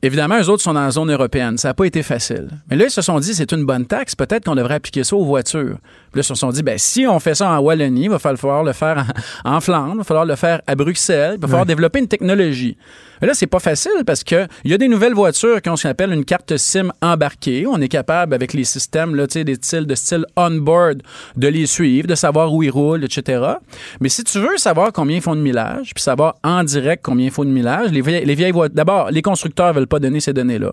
Évidemment, 0.01 0.39
eux 0.39 0.49
autres 0.49 0.61
sont 0.61 0.73
dans 0.73 0.83
la 0.83 0.91
zone 0.91 1.11
européenne. 1.11 1.57
Ça 1.57 1.69
n'a 1.69 1.73
pas 1.73 1.85
été 1.85 2.03
facile. 2.03 2.49
Mais 2.69 2.75
là, 2.75 2.85
ils 2.85 2.91
se 2.91 3.01
sont 3.01 3.19
dit, 3.19 3.33
c'est 3.33 3.51
une 3.51 3.65
bonne 3.65 3.87
taxe. 3.87 4.15
Peut-être 4.15 4.45
qu'on 4.45 4.55
devrait 4.55 4.75
appliquer 4.75 5.03
ça 5.03 5.15
aux 5.15 5.25
voitures. 5.25 5.77
Puis 6.15 6.21
là, 6.21 6.23
ils 6.23 6.23
se 6.23 6.35
sont 6.35 6.49
dit, 6.49 6.63
ben, 6.63 6.77
si 6.77 7.05
on 7.05 7.19
fait 7.19 7.35
ça 7.35 7.49
en 7.51 7.59
Wallonie, 7.59 8.05
il 8.05 8.09
va 8.09 8.19
falloir 8.19 8.63
le 8.63 8.71
faire 8.71 9.05
en, 9.43 9.55
en 9.57 9.59
Flandre, 9.59 9.95
il 9.95 9.97
va 9.97 10.03
falloir 10.05 10.25
le 10.25 10.37
faire 10.37 10.61
à 10.65 10.73
Bruxelles, 10.73 11.33
il 11.35 11.41
va 11.41 11.47
falloir 11.49 11.65
développer 11.65 11.99
une 11.99 12.07
technologie. 12.07 12.77
Mais 13.21 13.27
là, 13.27 13.33
c'est 13.33 13.47
pas 13.47 13.59
facile 13.59 14.05
parce 14.07 14.23
que 14.23 14.47
il 14.63 14.71
y 14.71 14.73
a 14.73 14.77
des 14.77 14.87
nouvelles 14.87 15.13
voitures 15.13 15.61
qui 15.61 15.69
ont 15.69 15.75
ce 15.75 15.83
qu'on 15.83 15.89
appelle 15.89 16.13
une 16.13 16.23
carte 16.23 16.55
SIM 16.55 16.93
embarquée. 17.01 17.65
On 17.67 17.81
est 17.81 17.89
capable, 17.89 18.33
avec 18.33 18.53
les 18.53 18.63
systèmes, 18.63 19.13
là, 19.13 19.27
tu 19.27 19.33
sais, 19.33 19.43
des 19.43 19.55
styles 19.55 19.85
de 19.85 19.95
style 19.95 20.25
on-board, 20.37 21.03
de 21.35 21.47
les 21.49 21.65
suivre, 21.65 22.07
de 22.07 22.15
savoir 22.15 22.53
où 22.53 22.63
ils 22.63 22.71
roulent, 22.71 23.03
etc. 23.03 23.43
Mais 23.99 24.07
si 24.07 24.23
tu 24.23 24.39
veux 24.39 24.55
savoir 24.55 24.93
combien 24.93 25.17
ils 25.17 25.21
font 25.21 25.35
de 25.35 25.41
millage, 25.41 25.93
puis 25.93 26.01
savoir 26.01 26.35
en 26.45 26.63
direct 26.63 27.03
combien 27.03 27.25
ils 27.25 27.31
font 27.31 27.43
de 27.43 27.49
millage, 27.49 27.91
les 27.91 27.99
vieilles, 27.99 28.23
les 28.23 28.35
vieilles 28.35 28.53
voitures, 28.53 28.73
d'abord, 28.73 29.11
les 29.11 29.21
constructeurs 29.21 29.73
veulent 29.73 29.85
pas 29.85 29.99
donner 29.99 30.21
ces 30.21 30.31
données-là. 30.31 30.71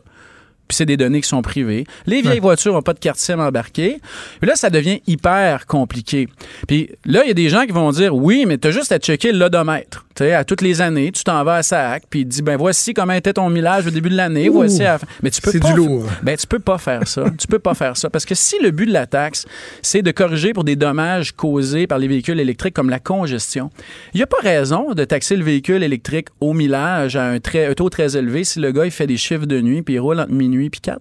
Puis 0.68 0.76
c'est 0.76 0.86
des 0.86 0.96
données 0.96 1.20
qui 1.20 1.28
sont 1.28 1.42
privées. 1.42 1.84
Les 2.06 2.22
vieilles 2.22 2.40
voitures 2.40 2.72
n'ont 2.72 2.82
pas 2.82 2.94
de 2.94 2.98
carte 2.98 3.18
SIM 3.18 3.38
embarquée. 3.40 4.00
Puis 4.40 4.48
là, 4.48 4.56
ça 4.56 4.70
devient 4.70 5.02
hyper 5.06 5.66
compliqué. 5.66 6.28
Puis 6.66 6.90
là, 7.04 7.24
il 7.24 7.28
y 7.28 7.30
a 7.30 7.34
des 7.34 7.48
gens 7.48 7.66
qui 7.66 7.72
vont 7.72 7.90
dire 7.90 8.14
oui, 8.14 8.44
mais 8.46 8.58
tu 8.58 8.68
as 8.68 8.70
juste 8.70 8.92
à 8.92 8.98
checker 8.98 9.32
l'odomètre. 9.32 10.06
Tu 10.14 10.24
sais, 10.24 10.32
à 10.34 10.44
toutes 10.44 10.60
les 10.60 10.80
années, 10.80 11.10
tu 11.12 11.24
t'en 11.24 11.42
vas 11.44 11.56
à 11.56 11.62
SAC, 11.62 12.04
puis 12.10 12.20
il 12.20 12.26
dit 12.26 12.42
ben 12.42 12.56
voici 12.56 12.92
comment 12.92 13.14
était 13.14 13.32
ton 13.32 13.48
millage 13.48 13.86
au 13.86 13.90
début 13.90 14.10
de 14.10 14.16
l'année, 14.16 14.48
voici 14.48 14.82
à 14.82 14.92
la 14.92 14.98
fin. 14.98 15.06
Mais 15.22 15.30
tu 15.30 15.40
peux 15.40 15.50
c'est 15.50 15.60
pas 15.60 15.72
du 15.72 15.76
lourd. 15.76 16.04
ben, 16.22 16.36
tu 16.36 16.46
peux 16.46 16.58
pas 16.58 16.78
faire 16.78 17.08
ça. 17.08 17.24
tu 17.38 17.46
peux 17.46 17.58
pas 17.58 17.74
faire 17.74 17.96
ça. 17.96 18.10
Parce 18.10 18.24
que 18.24 18.34
si 18.34 18.56
le 18.60 18.70
but 18.70 18.86
de 18.86 18.92
la 18.92 19.06
taxe, 19.06 19.46
c'est 19.80 20.02
de 20.02 20.10
corriger 20.10 20.52
pour 20.52 20.64
des 20.64 20.76
dommages 20.76 21.32
causés 21.32 21.86
par 21.86 21.98
les 21.98 22.08
véhicules 22.08 22.40
électriques 22.40 22.74
comme 22.74 22.90
la 22.90 22.98
congestion, 22.98 23.70
il 24.14 24.18
n'y 24.18 24.22
a 24.22 24.26
pas 24.26 24.40
raison 24.42 24.92
de 24.92 25.04
taxer 25.04 25.36
le 25.36 25.44
véhicule 25.44 25.82
électrique 25.82 26.28
au 26.40 26.52
millage 26.52 27.16
à 27.16 27.24
un, 27.24 27.40
très, 27.40 27.66
un 27.66 27.74
taux 27.74 27.88
très 27.88 28.16
élevé 28.16 28.44
si 28.44 28.60
le 28.60 28.72
gars, 28.72 28.84
il 28.84 28.90
fait 28.90 29.06
des 29.06 29.16
chiffres 29.16 29.46
de 29.46 29.60
nuit 29.60 29.82
puis 29.82 29.94
il 29.94 30.00
roule 30.00 30.20
entre 30.20 30.32
minuit 30.32 30.70
puis 30.70 30.80
4. 30.80 31.00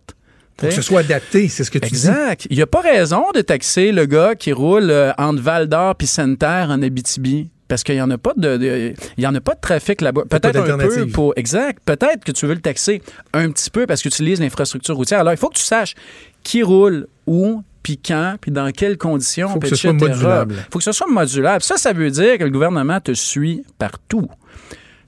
Pour 0.58 0.70
que 0.70 0.76
ce 0.76 0.82
soit 0.82 1.00
adapté, 1.00 1.48
c'est 1.48 1.64
ce 1.64 1.72
que 1.72 1.80
tu 1.80 1.88
dis. 1.88 1.96
Exact. 1.96 2.48
Il 2.50 2.56
n'y 2.56 2.62
a 2.62 2.68
pas 2.68 2.82
raison 2.82 3.26
de 3.34 3.42
taxer 3.42 3.92
le 3.92 4.06
gars 4.06 4.36
qui 4.36 4.52
roule 4.52 4.92
euh, 4.92 5.12
entre 5.18 5.42
Val 5.42 5.68
d'Or 5.68 5.96
puis 5.96 6.08
Sainte-Terre 6.08 6.68
en 6.70 6.82
Abitibi. 6.82 7.50
Parce 7.72 7.86
qu'il 7.86 7.96
n'y 7.96 8.02
en 8.02 8.12
a 8.12 8.18
pas 8.18 8.34
de, 8.36 8.58
de- 8.58 8.94
il 9.18 9.24
y 9.24 9.28
en 9.28 9.34
a 9.34 9.40
pas 9.40 9.54
de 9.56 9.62
trafic 9.62 10.02
là-bas. 10.02 10.24
Peut-être 10.30 10.58
un 10.70 10.78
peu 10.78 11.08
pour. 11.08 11.32
Exact. 11.38 11.80
Peut-être 11.86 12.26
que 12.26 12.34
tu 12.34 12.46
veux 12.46 12.54
le 12.54 12.60
taxer 12.60 13.02
un 13.32 13.50
petit 13.50 13.70
peu 13.70 13.86
parce 13.88 14.02
que 14.02 14.10
tu 14.10 14.16
utilises 14.16 14.42
l'infrastructure 14.42 14.94
routière. 14.98 15.22
Alors, 15.22 15.32
il 15.32 15.38
faut 15.38 15.48
que 15.48 15.56
tu 15.56 15.64
saches 15.64 15.94
qui 16.44 16.64
roule 16.64 17.08
où, 17.28 17.64
puis 17.82 17.98
quand, 17.98 18.36
puis 18.42 18.52
dans 18.52 18.70
quelles 18.74 18.98
conditions. 18.98 19.48
Faut 19.48 19.60
que 19.60 19.70
ce 19.70 19.76
soit 19.78 19.92
etc. 19.92 20.12
modulable. 20.12 20.56
faut 20.70 20.80
que 20.80 20.84
ce 20.84 20.92
soit 20.92 21.08
modulable. 21.08 21.64
Ça, 21.64 21.78
ça 21.78 21.94
veut 21.94 22.12
dire 22.12 22.38
que 22.38 22.44
le 22.44 22.50
gouvernement 22.50 23.00
te 23.00 23.14
suit 23.14 23.64
partout. 23.80 24.28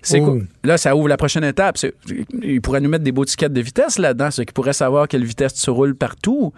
C'est 0.05 0.19
Oh. 0.19 0.39
Là, 0.65 0.77
ça 0.77 0.95
ouvre 0.95 1.07
la 1.07 1.17
prochaine 1.17 1.43
étape. 1.45 1.77
C'est- 1.77 1.93
Il 2.41 2.61
pourrait 2.61 2.81
nous 2.81 2.89
mettre 2.89 3.03
des 3.05 3.11
beaux 3.11 3.25
tickets 3.25 3.51
de 3.51 3.61
vitesse 3.61 3.97
là-dedans, 3.97 4.29
ceux 4.31 4.43
qui 4.43 4.53
pourraient 4.53 4.73
savoir 4.73 5.07
quelle 5.07 5.23
vitesse 5.23 5.53
tu 5.55 5.69
roules 5.69 5.95
partout. 5.95 6.53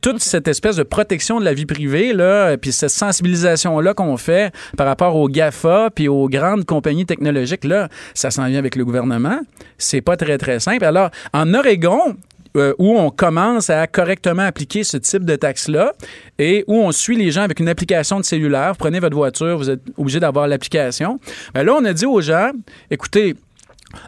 Toute 0.00 0.20
cette 0.20 0.48
espèce 0.48 0.76
de 0.76 0.82
protection 0.82 1.40
de 1.40 1.44
la 1.44 1.54
vie 1.54 1.66
privée, 1.66 2.12
là, 2.12 2.56
puis 2.56 2.72
cette 2.72 2.90
sensibilisation-là 2.90 3.94
qu'on 3.94 4.16
fait 4.16 4.52
par 4.76 4.86
rapport 4.86 5.16
aux 5.16 5.28
GAFA 5.28 5.90
puis 5.94 6.08
aux 6.08 6.28
grandes 6.28 6.64
compagnies 6.64 7.06
technologiques, 7.06 7.64
là, 7.64 7.88
ça 8.14 8.30
s'en 8.30 8.46
vient 8.46 8.58
avec 8.58 8.76
le 8.76 8.84
gouvernement. 8.84 9.40
C'est 9.78 10.00
pas 10.00 10.16
très, 10.16 10.38
très 10.38 10.60
simple. 10.60 10.84
Alors, 10.84 11.10
en 11.32 11.52
Oregon, 11.54 12.16
euh, 12.56 12.74
où 12.78 12.98
on 12.98 13.10
commence 13.10 13.70
à 13.70 13.86
correctement 13.86 14.42
appliquer 14.42 14.84
ce 14.84 14.96
type 14.96 15.24
de 15.24 15.36
taxe-là 15.36 15.92
et 16.38 16.64
où 16.66 16.74
on 16.74 16.92
suit 16.92 17.16
les 17.16 17.30
gens 17.30 17.42
avec 17.42 17.60
une 17.60 17.68
application 17.68 18.18
de 18.20 18.24
cellulaire. 18.24 18.72
Vous 18.72 18.78
prenez 18.78 19.00
votre 19.00 19.16
voiture, 19.16 19.56
vous 19.56 19.70
êtes 19.70 19.80
obligé 19.96 20.20
d'avoir 20.20 20.46
l'application. 20.46 21.18
Ben 21.54 21.64
là, 21.64 21.74
on 21.74 21.84
a 21.84 21.92
dit 21.92 22.06
aux 22.06 22.20
gens, 22.20 22.50
écoutez, 22.90 23.34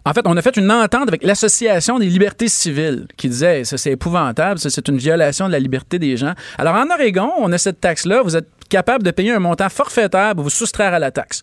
en 0.05 0.13
fait, 0.13 0.23
on 0.27 0.37
a 0.37 0.43
fait 0.43 0.57
une 0.57 0.71
entente 0.71 1.09
avec 1.09 1.23
l'Association 1.25 1.99
des 1.99 2.07
libertés 2.07 2.49
civiles 2.49 3.07
qui 3.17 3.29
disait 3.29 3.65
ça 3.65 3.77
c'est 3.77 3.93
épouvantable, 3.93 4.59
ça 4.59 4.71
c'est 4.71 4.89
une 4.89 4.97
violation 4.97 5.47
de 5.47 5.53
la 5.53 5.59
liberté 5.59 5.99
des 5.99 6.17
gens. 6.17 6.35
Alors 6.59 6.75
en 6.75 6.91
Oregon, 6.91 7.33
on 7.39 7.53
a 7.53 7.59
cette 7.59 7.81
taxe-là, 7.81 8.23
vous 8.23 8.37
êtes 8.37 8.49
capable 8.69 9.05
de 9.05 9.11
payer 9.11 9.33
un 9.33 9.39
montant 9.39 9.69
forfaitaire 9.69 10.35
pour 10.35 10.45
vous 10.45 10.51
soustraire 10.51 10.95
à 10.95 10.99
la 10.99 11.11
taxe. 11.11 11.43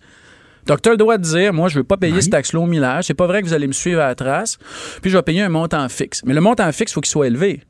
Donc, 0.67 0.81
tu 0.81 0.89
as 0.89 0.91
le 0.91 0.97
droit 0.97 1.17
de 1.17 1.23
dire, 1.23 1.53
moi, 1.53 1.69
je 1.69 1.75
veux 1.79 1.83
pas 1.83 1.97
payer 1.97 2.13
Oui. 2.13 2.21
cette 2.21 2.31
taxe-là 2.31 2.59
au 2.59 2.65
millage. 2.67 3.05
C'est 3.05 3.13
pas 3.13 3.27
vrai 3.27 3.41
que 3.41 3.47
vous 3.47 3.53
allez 3.53 3.67
me 3.67 3.73
suivre 3.73 4.01
à 4.01 4.07
la 4.07 4.15
trace. 4.15 4.57
Puis, 5.01 5.09
je 5.11 5.17
vais 5.17 5.23
payer 5.23 5.41
un 5.41 5.49
montant 5.49 5.87
fixe. 5.89 6.21
Mais 6.25 6.33
le 6.33 6.41
montant 6.41 6.71
fixe, 6.71 6.91
il 6.91 6.93
faut 6.95 7.01
qu'il 7.01 7.11
soit 7.11 7.27
élevé. 7.27 7.61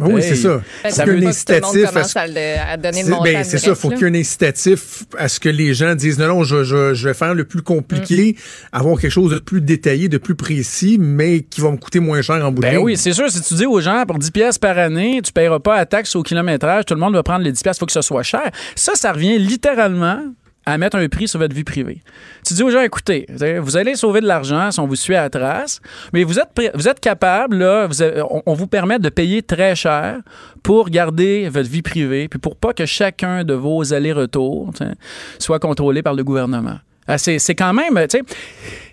Ah 0.00 0.04
Oui, 0.06 0.22
Hey. 0.22 0.28
c'est 0.30 0.36
ça. 0.36 0.62
Parce 0.82 0.94
Ça 0.94 1.04
Faut 1.04 1.10
veut 1.10 1.18
un 1.18 1.20
pas 1.20 1.32
que 1.32 1.36
tout 1.36 1.52
le 1.52 1.54
monde 1.60 1.66
incitatif 1.76 1.84
à 1.84 1.92
commence 1.92 2.12
ce- 2.12 2.18
à, 2.18 2.26
le- 2.26 2.72
à 2.72 2.76
donner 2.78 3.02
le 3.02 3.22
ben, 3.22 3.44
c'est 3.44 3.58
ça, 3.58 3.74
faut 3.74 3.90
qu'il 3.90 3.98
y 3.98 4.04
ait 4.04 4.06
un 4.06 4.14
incitatif 4.14 5.04
à 5.18 5.28
ce 5.28 5.38
que 5.38 5.50
les 5.50 5.74
gens 5.74 5.94
disent 5.94 6.18
non, 6.18 6.28
non, 6.28 6.44
je, 6.44 6.64
je, 6.64 6.94
je 6.94 7.08
vais 7.08 7.12
faire 7.12 7.34
le 7.34 7.44
plus 7.44 7.60
compliqué, 7.60 8.36
Mm. 8.38 8.76
avoir 8.78 8.98
quelque 8.98 9.10
chose 9.10 9.32
de 9.34 9.38
plus 9.38 9.60
détaillé, 9.60 10.08
de 10.08 10.16
plus 10.16 10.34
précis, 10.34 10.96
mais 10.98 11.40
qui 11.42 11.60
va 11.60 11.70
me 11.72 11.76
coûter 11.76 12.00
moins 12.00 12.22
cher 12.22 12.36
en 12.36 12.50
bout 12.50 12.62
de 12.62 12.68
Ben 12.68 12.76
ligne. 12.76 12.84
oui, 12.84 12.96
c'est 12.96 13.12
sûr, 13.12 13.30
si 13.30 13.42
tu 13.42 13.52
dis 13.52 13.66
aux 13.66 13.80
gens, 13.82 14.04
pour 14.06 14.18
10 14.18 14.30
pièces 14.30 14.56
par 14.56 14.78
année, 14.78 15.20
tu 15.22 15.30
paieras 15.30 15.60
pas 15.60 15.76
la 15.76 15.84
taxe 15.84 16.16
au 16.16 16.22
kilométrage, 16.22 16.86
tout 16.86 16.94
le 16.94 17.00
monde 17.00 17.12
va 17.12 17.22
prendre 17.22 17.44
les 17.44 17.52
10 17.52 17.62
pièces, 17.62 17.78
faut 17.78 17.84
que 17.84 17.92
ce 17.92 18.00
soit 18.00 18.22
cher. 18.22 18.50
Ça, 18.74 18.92
ça 18.94 19.12
revient 19.12 19.38
littéralement 19.38 20.22
à 20.66 20.78
mettre 20.78 20.96
un 20.96 21.08
prix 21.08 21.28
sur 21.28 21.38
votre 21.38 21.54
vie 21.54 21.64
privée. 21.64 22.00
Tu 22.46 22.54
dis 22.54 22.62
aux 22.62 22.70
gens, 22.70 22.82
écoutez, 22.82 23.26
vous 23.60 23.76
allez 23.76 23.94
sauver 23.94 24.20
de 24.20 24.26
l'argent 24.26 24.70
si 24.70 24.80
on 24.80 24.86
vous 24.86 24.96
suit 24.96 25.14
à 25.14 25.22
la 25.22 25.30
trace, 25.30 25.80
mais 26.12 26.24
vous 26.24 26.38
êtes, 26.38 26.48
vous 26.74 26.88
êtes 26.88 27.00
capable, 27.00 27.58
là, 27.58 27.88
on, 28.46 28.54
vous 28.54 28.66
permet 28.66 28.98
de 28.98 29.08
payer 29.08 29.42
très 29.42 29.74
cher 29.74 30.18
pour 30.62 30.88
garder 30.88 31.48
votre 31.48 31.68
vie 31.68 31.82
privée, 31.82 32.28
puis 32.28 32.38
pour 32.38 32.56
pas 32.56 32.72
que 32.72 32.86
chacun 32.86 33.44
de 33.44 33.54
vos 33.54 33.92
allers-retours 33.92 34.70
soit 35.38 35.58
contrôlé 35.58 36.02
par 36.02 36.14
le 36.14 36.24
gouvernement. 36.24 36.78
Ah, 37.08 37.18
c'est 37.18 37.54
quand 37.56 37.72
même, 37.72 38.06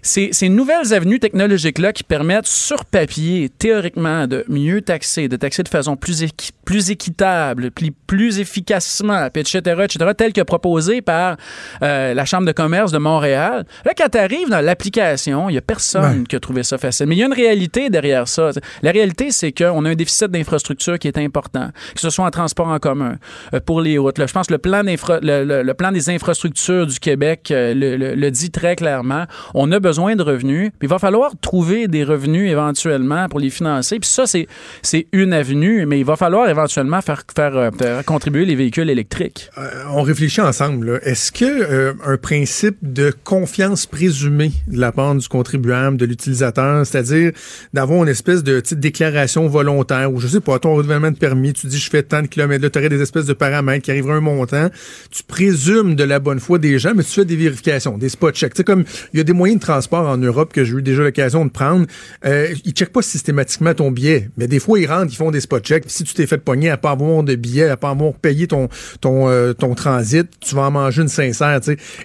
ces, 0.01 0.29
ces 0.31 0.49
nouvelles 0.49 0.93
avenues 0.93 1.19
technologiques-là 1.19 1.93
qui 1.93 2.03
permettent 2.03 2.47
sur 2.47 2.85
papier, 2.85 3.49
théoriquement, 3.49 4.27
de 4.27 4.45
mieux 4.47 4.81
taxer, 4.81 5.27
de 5.27 5.35
taxer 5.35 5.63
de 5.63 5.69
façon 5.69 5.95
plus, 5.95 6.23
équi- 6.23 6.51
plus 6.65 6.89
équitable, 6.91 7.71
plus 8.07 8.39
efficacement, 8.39 9.27
etc., 9.33 9.59
etc., 9.83 10.11
tel 10.17 10.33
que 10.33 10.41
proposé 10.41 11.01
par 11.01 11.37
euh, 11.83 12.13
la 12.13 12.25
Chambre 12.25 12.45
de 12.45 12.51
commerce 12.51 12.91
de 12.91 12.97
Montréal. 12.97 13.65
Là, 13.85 13.91
quand 13.97 14.09
tu 14.09 14.17
arrives 14.17 14.49
dans 14.49 14.61
l'application, 14.61 15.49
il 15.49 15.53
n'y 15.53 15.57
a 15.57 15.61
personne 15.61 16.19
Ouais. 16.19 16.23
qui 16.27 16.35
a 16.35 16.39
trouvé 16.39 16.63
ça 16.63 16.77
facile. 16.77 17.07
Mais 17.07 17.15
il 17.15 17.19
y 17.19 17.23
a 17.23 17.25
une 17.25 17.33
réalité 17.33 17.89
derrière 17.89 18.27
ça. 18.27 18.51
La 18.81 18.91
réalité, 18.91 19.31
c'est 19.31 19.51
qu'on 19.51 19.83
a 19.85 19.89
un 19.89 19.95
déficit 19.95 20.27
d'infrastructure 20.27 20.97
qui 20.99 21.07
est 21.07 21.17
important, 21.17 21.69
que 21.93 21.99
ce 21.99 22.09
soit 22.09 22.25
en 22.25 22.31
transport 22.31 22.67
en 22.67 22.79
commun, 22.79 23.15
euh, 23.53 23.59
pour 23.59 23.81
les 23.81 23.97
routes. 23.97 24.17
Là, 24.17 24.27
je 24.27 24.33
pense 24.33 24.47
que 24.47 24.53
le 24.53 24.59
plan, 24.59 24.83
d'infra- 24.83 25.19
le, 25.21 25.43
le- 25.43 25.63
le 25.63 25.73
plan 25.73 25.91
des 25.91 26.09
infrastructures 26.09 26.87
du 26.87 26.99
Québec 26.99 27.49
euh, 27.51 27.73
le, 27.73 27.97
le- 27.97 28.15
le 28.15 28.31
dit 28.31 28.49
très 28.51 28.75
clairement. 28.75 29.25
On 29.53 29.71
a 29.71 29.79
besoin 29.79 29.88
de 29.89 30.23
revenus, 30.23 30.71
puis 30.77 30.87
il 30.87 30.89
va 30.89 30.99
falloir 30.99 31.31
trouver 31.41 31.87
des 31.87 32.03
revenus 32.03 32.49
éventuellement 32.49 33.27
pour 33.27 33.39
les 33.39 33.49
financer. 33.49 33.99
Puis 33.99 34.09
ça, 34.09 34.27
c'est, 34.27 34.47
c'est 34.81 35.07
une 35.11 35.33
avenue, 35.33 35.85
mais 35.85 35.99
il 35.99 36.05
va 36.05 36.15
falloir 36.15 36.49
éventuellement 36.49 37.01
faire, 37.01 37.23
faire, 37.35 37.57
euh, 37.57 38.01
contribuer 38.03 38.45
les 38.45 38.55
véhicules 38.55 38.89
électriques. 38.89 39.49
Euh, 39.57 39.69
on 39.91 40.01
réfléchit 40.01 40.41
ensemble. 40.41 40.99
Est-ce 41.03 41.31
que 41.31 41.45
euh, 41.45 42.17
principe 42.21 42.77
de 42.81 43.13
confiance 43.23 43.85
présumée 43.85 44.51
de 44.67 44.79
la 44.79 44.91
part 44.91 45.15
du 45.15 45.27
contribuable, 45.27 45.97
de 45.97 46.05
l'utilisateur, 46.05 46.85
c'est-à-dire 46.85 47.31
d'avoir 47.73 48.03
une 48.03 48.09
espèce 48.09 48.43
de 48.43 48.59
petite 48.59 48.79
déclaration 48.79 49.47
volontaire 49.47 50.11
ou 50.13 50.19
je 50.19 50.27
sais 50.27 50.39
pas, 50.39 50.59
ton 50.59 50.75
renouvellement 50.75 51.11
de 51.11 51.17
permis, 51.17 51.53
tu 51.53 51.67
dis 51.67 51.77
je 51.77 51.89
fais 51.89 52.03
tant 52.03 52.21
de 52.21 52.27
kilomètres, 52.27 52.63
là, 52.63 52.69
tu 52.69 52.77
aurais 52.79 52.89
des 52.89 53.01
espèces 53.01 53.25
de 53.25 53.33
paramètres 53.33 53.85
qui 53.85 53.91
arriveraient 53.91 54.15
un 54.15 54.21
montant, 54.21 54.69
tu 55.11 55.23
présumes 55.23 55.95
de 55.95 56.03
la 56.03 56.19
bonne 56.19 56.39
foi 56.39 56.59
des 56.59 56.77
gens, 56.77 56.91
mais 56.95 57.03
tu 57.03 57.11
fais 57.11 57.25
des 57.25 57.35
vérifications, 57.35 57.97
des 57.97 58.09
spot 58.09 58.35
checks. 58.35 58.55
Sais, 58.55 58.63
comme 58.63 58.83
il 59.13 59.17
y 59.17 59.21
a 59.21 59.23
des 59.23 59.33
moyens 59.33 59.59
de 59.59 59.65
en 59.91 60.17
Europe 60.17 60.53
que 60.53 60.63
j'ai 60.63 60.75
eu 60.75 60.81
déjà 60.81 61.03
l'occasion 61.03 61.45
de 61.45 61.51
prendre, 61.51 61.85
euh, 62.25 62.53
ils 62.65 62.71
checkent 62.71 62.93
pas 62.93 63.01
systématiquement 63.01 63.73
ton 63.73 63.91
billet, 63.91 64.29
mais 64.37 64.47
des 64.47 64.59
fois 64.59 64.79
ils 64.79 64.85
rentrent, 64.85 65.11
ils 65.11 65.15
font 65.15 65.31
des 65.31 65.41
spot 65.41 65.63
checks. 65.63 65.85
Si 65.87 66.03
tu 66.03 66.13
t'es 66.13 66.27
fait 66.27 66.37
pogner 66.37 66.69
à 66.69 66.77
pas 66.77 66.91
avoir 66.91 67.23
de 67.23 67.35
billet, 67.35 67.69
à 67.69 67.77
pas 67.77 67.89
avoir 67.89 68.13
payé 68.13 68.47
ton 68.47 68.69
euh, 69.05 69.53
transit, 69.53 70.27
tu 70.39 70.55
vas 70.55 70.63
en 70.63 70.71
manger 70.71 71.03
une 71.03 71.07
sincère. 71.07 71.59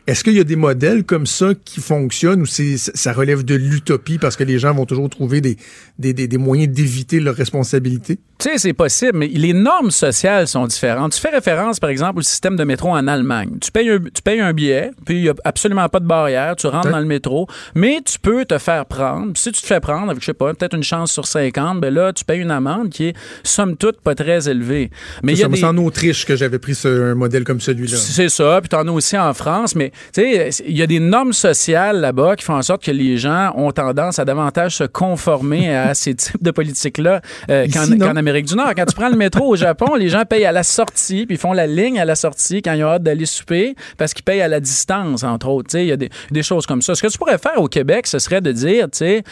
Est-ce 0.06 0.24
qu'il 0.24 0.34
y 0.34 0.40
a 0.40 0.44
des 0.44 0.56
modèles 0.56 1.04
comme 1.04 1.26
ça 1.26 1.52
qui 1.64 1.80
fonctionnent 1.80 2.42
ou 2.42 2.46
ça 2.46 3.12
relève 3.12 3.44
de 3.44 3.54
l'utopie 3.54 4.18
parce 4.18 4.36
que 4.36 4.44
les 4.44 4.58
gens 4.58 4.74
vont 4.74 4.86
toujours 4.86 5.08
trouver 5.08 5.40
des 5.40 6.38
moyens 6.38 6.72
d'éviter 6.72 7.20
leur 7.20 7.34
responsabilité? 7.34 8.18
Tu 8.38 8.48
sais, 8.50 8.58
c'est 8.58 8.72
possible, 8.72 9.18
mais 9.18 9.28
les 9.28 9.52
normes 9.52 9.90
sociales 9.90 10.48
sont 10.48 10.66
différentes. 10.66 11.12
Tu 11.12 11.20
fais 11.20 11.30
référence, 11.30 11.78
par 11.78 11.90
exemple, 11.90 12.18
au 12.18 12.22
système 12.22 12.56
de 12.56 12.64
métro 12.64 12.90
en 12.90 13.06
Allemagne. 13.06 13.50
Tu 13.60 13.70
payes 13.70 13.88
un, 13.90 13.98
tu 14.00 14.22
payes 14.22 14.40
un 14.40 14.52
billet, 14.52 14.90
puis 15.06 15.16
il 15.16 15.22
n'y 15.22 15.28
a 15.28 15.34
absolument 15.44 15.88
pas 15.88 16.00
de 16.00 16.06
barrière. 16.06 16.56
Tu 16.56 16.66
rentres 16.66 16.86
Ouais. 16.86 16.92
dans 16.92 16.98
le 16.98 17.04
métro, 17.06 17.46
mais 17.74 18.00
tu 18.04 18.18
peux 18.18 18.44
te 18.44 18.58
faire 18.58 18.86
prendre. 18.86 19.32
Puis 19.32 19.42
si 19.42 19.52
tu 19.52 19.62
te 19.62 19.66
fais 19.66 19.80
prendre 19.80 20.10
avec, 20.10 20.20
je 20.20 20.26
sais 20.26 20.34
pas, 20.34 20.52
peut-être 20.52 20.74
une 20.74 20.82
chance 20.82 21.12
sur 21.12 21.26
50, 21.26 21.80
ben 21.80 21.94
là, 21.94 22.12
tu 22.12 22.24
payes 22.24 22.40
une 22.40 22.50
amende 22.50 22.90
qui 22.90 23.06
est, 23.08 23.14
somme 23.44 23.76
toute, 23.76 24.00
pas 24.00 24.14
très 24.14 24.48
élevée. 24.48 24.90
Mais 25.22 25.32
il 25.32 25.38
y 25.38 25.42
a 25.42 25.44
Ça, 25.46 25.48
des... 25.50 25.56
C'est 25.58 25.64
en 25.64 25.76
Autriche 25.78 26.26
que 26.26 26.34
j'avais 26.36 26.58
pris 26.58 26.74
ce, 26.74 27.12
un 27.12 27.14
modèle 27.14 27.44
comme 27.44 27.60
celui-là. 27.60 27.96
C'est 27.96 28.28
ça, 28.28 28.58
puis 28.60 28.68
t'en 28.68 28.86
as 28.86 28.90
aussi 28.90 29.16
en 29.16 29.32
France, 29.32 29.74
mais 29.76 29.90
tu 30.12 30.22
sais, 30.22 30.50
il 30.66 30.76
y 30.76 30.82
a 30.82 30.86
des 30.86 31.00
normes 31.00 31.32
sociales 31.32 32.00
là-bas 32.00 32.36
qui 32.36 32.44
font 32.44 32.54
en 32.56 32.62
sorte 32.62 32.82
que 32.84 32.90
les 32.90 33.16
gens 33.16 33.52
ont 33.56 33.70
tendance 33.70 34.18
à 34.18 34.24
davantage 34.24 34.76
se 34.76 34.84
conformer 34.84 35.74
à 35.74 35.94
ces 35.94 36.14
types 36.14 36.42
de 36.42 36.50
politiques-là 36.50 37.20
euh, 37.50 37.66
qu'en 37.72 38.16
Amérique 38.24 38.46
du 38.46 38.54
Nord. 38.56 38.72
Quand 38.76 38.86
tu 38.86 38.94
prends 38.94 39.08
le 39.10 39.16
métro 39.16 39.46
au 39.48 39.56
Japon, 39.56 39.94
les 39.96 40.08
gens 40.08 40.24
payent 40.24 40.46
à 40.46 40.52
la 40.52 40.62
sortie, 40.62 41.26
puis 41.26 41.36
ils 41.36 41.38
font 41.38 41.52
la 41.52 41.66
ligne 41.66 41.98
à 42.00 42.04
la 42.06 42.14
sortie 42.14 42.62
quand 42.62 42.72
ils 42.72 42.82
ont 42.84 42.88
hâte 42.88 43.02
d'aller 43.02 43.26
souper, 43.26 43.74
parce 43.98 44.14
qu'ils 44.14 44.24
payent 44.24 44.40
à 44.40 44.48
la 44.48 44.60
distance, 44.60 45.22
entre 45.24 45.48
autres. 45.48 45.70
Tu 45.70 45.78
Il 45.80 45.86
y 45.86 45.92
a 45.92 45.96
des, 45.96 46.08
des 46.30 46.42
choses 46.42 46.66
comme 46.66 46.80
ça. 46.82 46.94
Ce 46.94 47.02
que 47.02 47.08
tu 47.08 47.18
pourrais 47.18 47.38
faire 47.38 47.58
au 47.60 47.68
Québec, 47.68 48.06
ce 48.06 48.18
serait 48.18 48.40
de 48.40 48.50
dire, 48.52 48.84
tu 48.90 48.98
sais, 48.98 49.22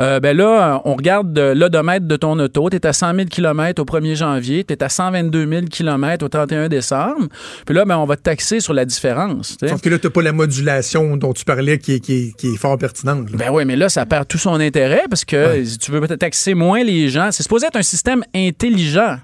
euh, 0.00 0.18
ben 0.20 0.36
là, 0.36 0.80
on 0.84 0.94
regarde 0.94 1.32
de 1.32 1.52
l'odomètre 1.54 2.06
de 2.06 2.16
ton 2.16 2.38
auto, 2.38 2.70
tu 2.70 2.76
es 2.76 2.86
à 2.86 2.92
100 2.92 3.14
000 3.14 3.26
km 3.28 3.82
au 3.82 3.84
1er 3.84 4.14
janvier, 4.14 4.64
tu 4.64 4.72
es 4.72 4.82
à 4.82 4.88
122 4.88 5.46
000 5.48 5.62
km 5.70 6.24
au 6.24 6.28
31 6.28 6.68
décembre, 6.68 7.26
puis 7.66 7.74
là, 7.74 7.84
ben, 7.84 7.96
on 7.98 8.06
va 8.06 8.16
te 8.16 8.22
taxer 8.22 8.60
sur 8.60 8.72
la 8.72 8.84
différence. 8.84 9.56
tu. 9.58 9.68
Sauf 9.68 9.80
que 9.82 9.88
là, 9.90 9.98
t'as 9.98 10.10
pas 10.10 10.22
la 10.22 10.32
modulation 10.32 11.16
dont 11.16 11.32
tu 11.32 11.44
parlais 11.44 11.78
qui 11.78 11.94
est, 11.94 12.00
qui 12.00 12.12
est- 12.14 12.36
qui 12.36 12.48
est 12.54 12.56
fort 12.56 12.78
pertinente. 12.78 13.30
là. 13.30 13.36
Ben 13.36 13.50
oui, 13.52 13.64
mais 13.64 13.76
là, 13.76 13.88
ça 13.88 14.06
perd 14.06 14.26
tout 14.26 14.38
son 14.38 14.60
intérêt 14.60 15.02
parce 15.10 15.24
que 15.24 15.64
si 15.64 15.78
tu 15.78 15.90
veux 15.90 16.00
peut-être 16.00 16.18
taxer 16.20 16.54
moins 16.54 16.82
les 16.82 17.08
gens. 17.08 17.30
C'est 17.30 17.42
supposé 17.42 17.66
être 17.66 17.76
un 17.76 17.82
système 17.82 18.22
intelligent. 18.46 19.20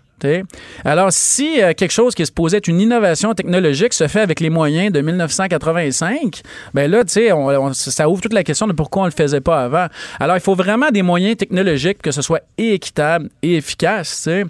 Alors, 0.84 1.08
si 1.12 1.62
euh, 1.62 1.72
quelque 1.74 1.92
chose 1.92 2.14
qui 2.14 2.22
est 2.22 2.26
supposé 2.26 2.56
être 2.58 2.68
une 2.68 2.80
innovation 2.80 3.34
technologique 3.34 3.92
se 3.92 4.06
fait 4.08 4.20
avec 4.20 4.40
les 4.40 4.50
moyens 4.50 4.92
de 4.92 5.00
1985, 5.00 6.40
ben 6.72 6.90
là, 6.90 7.04
tu 7.04 7.12
sais, 7.12 7.32
on- 7.32 7.46
on- 7.48 7.72
ça 7.72 8.08
ouvre 8.08 8.20
toute 8.20 8.32
la 8.32 8.42
question 8.44 8.66
de 8.66 8.72
pourquoi 8.72 9.02
on 9.02 9.06
le 9.06 9.10
faisait 9.12 9.40
pas 9.40 9.62
avant. 9.64 9.86
Alors, 10.20 10.36
il 10.36 10.40
faut 10.40 10.54
vraiment 10.54 10.90
des 10.90 11.02
moyens 11.02 11.36
technologiques 11.36 12.00
que 12.02 12.10
ce 12.10 12.22
soit 12.22 12.40
et 12.58 12.74
équitable 12.74 13.28
et 13.42 13.56
efficace. 13.56 14.08
tu 14.16 14.22
sais. 14.30 14.44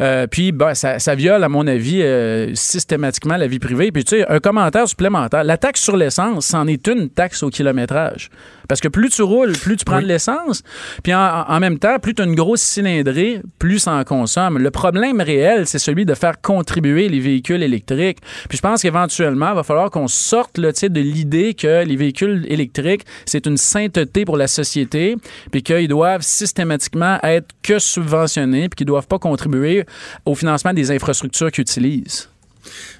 Euh, 0.00 0.26
puis, 0.26 0.52
ben, 0.52 0.74
ça, 0.74 0.98
ça 0.98 1.14
viole, 1.14 1.42
à 1.44 1.48
mon 1.48 1.66
avis, 1.66 2.02
euh, 2.02 2.54
systématiquement 2.54 3.36
la 3.36 3.46
vie 3.46 3.58
privée. 3.58 3.92
Puis, 3.92 4.04
tu 4.04 4.16
sais, 4.18 4.26
un 4.28 4.38
commentaire 4.40 4.88
supplémentaire. 4.88 5.44
La 5.44 5.56
taxe 5.56 5.80
sur 5.82 5.96
l'essence, 5.96 6.46
c'en 6.46 6.66
est 6.66 6.86
une 6.86 7.08
taxe 7.08 7.42
au 7.42 7.50
kilométrage. 7.50 8.30
Parce 8.68 8.80
que 8.80 8.88
plus 8.88 9.08
tu 9.10 9.22
roules, 9.22 9.52
plus 9.52 9.76
tu 9.76 9.84
prends 9.84 10.00
de 10.00 10.06
l'essence. 10.06 10.62
Puis 11.02 11.12
en, 11.12 11.44
en 11.48 11.58
même 11.58 11.78
temps, 11.80 11.98
plus 11.98 12.14
tu 12.14 12.22
as 12.22 12.24
une 12.24 12.36
grosse 12.36 12.60
cylindrée, 12.62 13.42
plus 13.58 13.80
ça 13.80 13.92
en 13.94 14.04
consomme. 14.04 14.58
Le 14.58 14.70
problème 14.70 15.19
réel, 15.20 15.66
c'est 15.66 15.78
celui 15.78 16.04
de 16.04 16.14
faire 16.14 16.40
contribuer 16.40 17.08
les 17.08 17.20
véhicules 17.20 17.62
électriques. 17.62 18.18
Puis 18.48 18.58
je 18.58 18.62
pense 18.62 18.82
qu'éventuellement, 18.82 19.50
il 19.50 19.54
va 19.56 19.62
falloir 19.62 19.90
qu'on 19.90 20.08
sorte 20.08 20.58
sais, 20.74 20.88
de 20.88 21.00
l'idée 21.00 21.54
que 21.54 21.84
les 21.84 21.96
véhicules 21.96 22.46
électriques, 22.48 23.04
c'est 23.26 23.46
une 23.46 23.56
sainteté 23.56 24.24
pour 24.24 24.36
la 24.36 24.46
société, 24.46 25.16
puis 25.50 25.62
qu'ils 25.62 25.88
doivent 25.88 26.22
systématiquement 26.22 27.18
être 27.22 27.48
que 27.62 27.78
subventionnés, 27.78 28.68
puis 28.68 28.76
qu'ils 28.76 28.86
ne 28.86 28.92
doivent 28.92 29.08
pas 29.08 29.18
contribuer 29.18 29.84
au 30.24 30.34
financement 30.34 30.72
des 30.72 30.90
infrastructures 30.90 31.50
qu'ils 31.50 31.62
utilisent. 31.62 32.28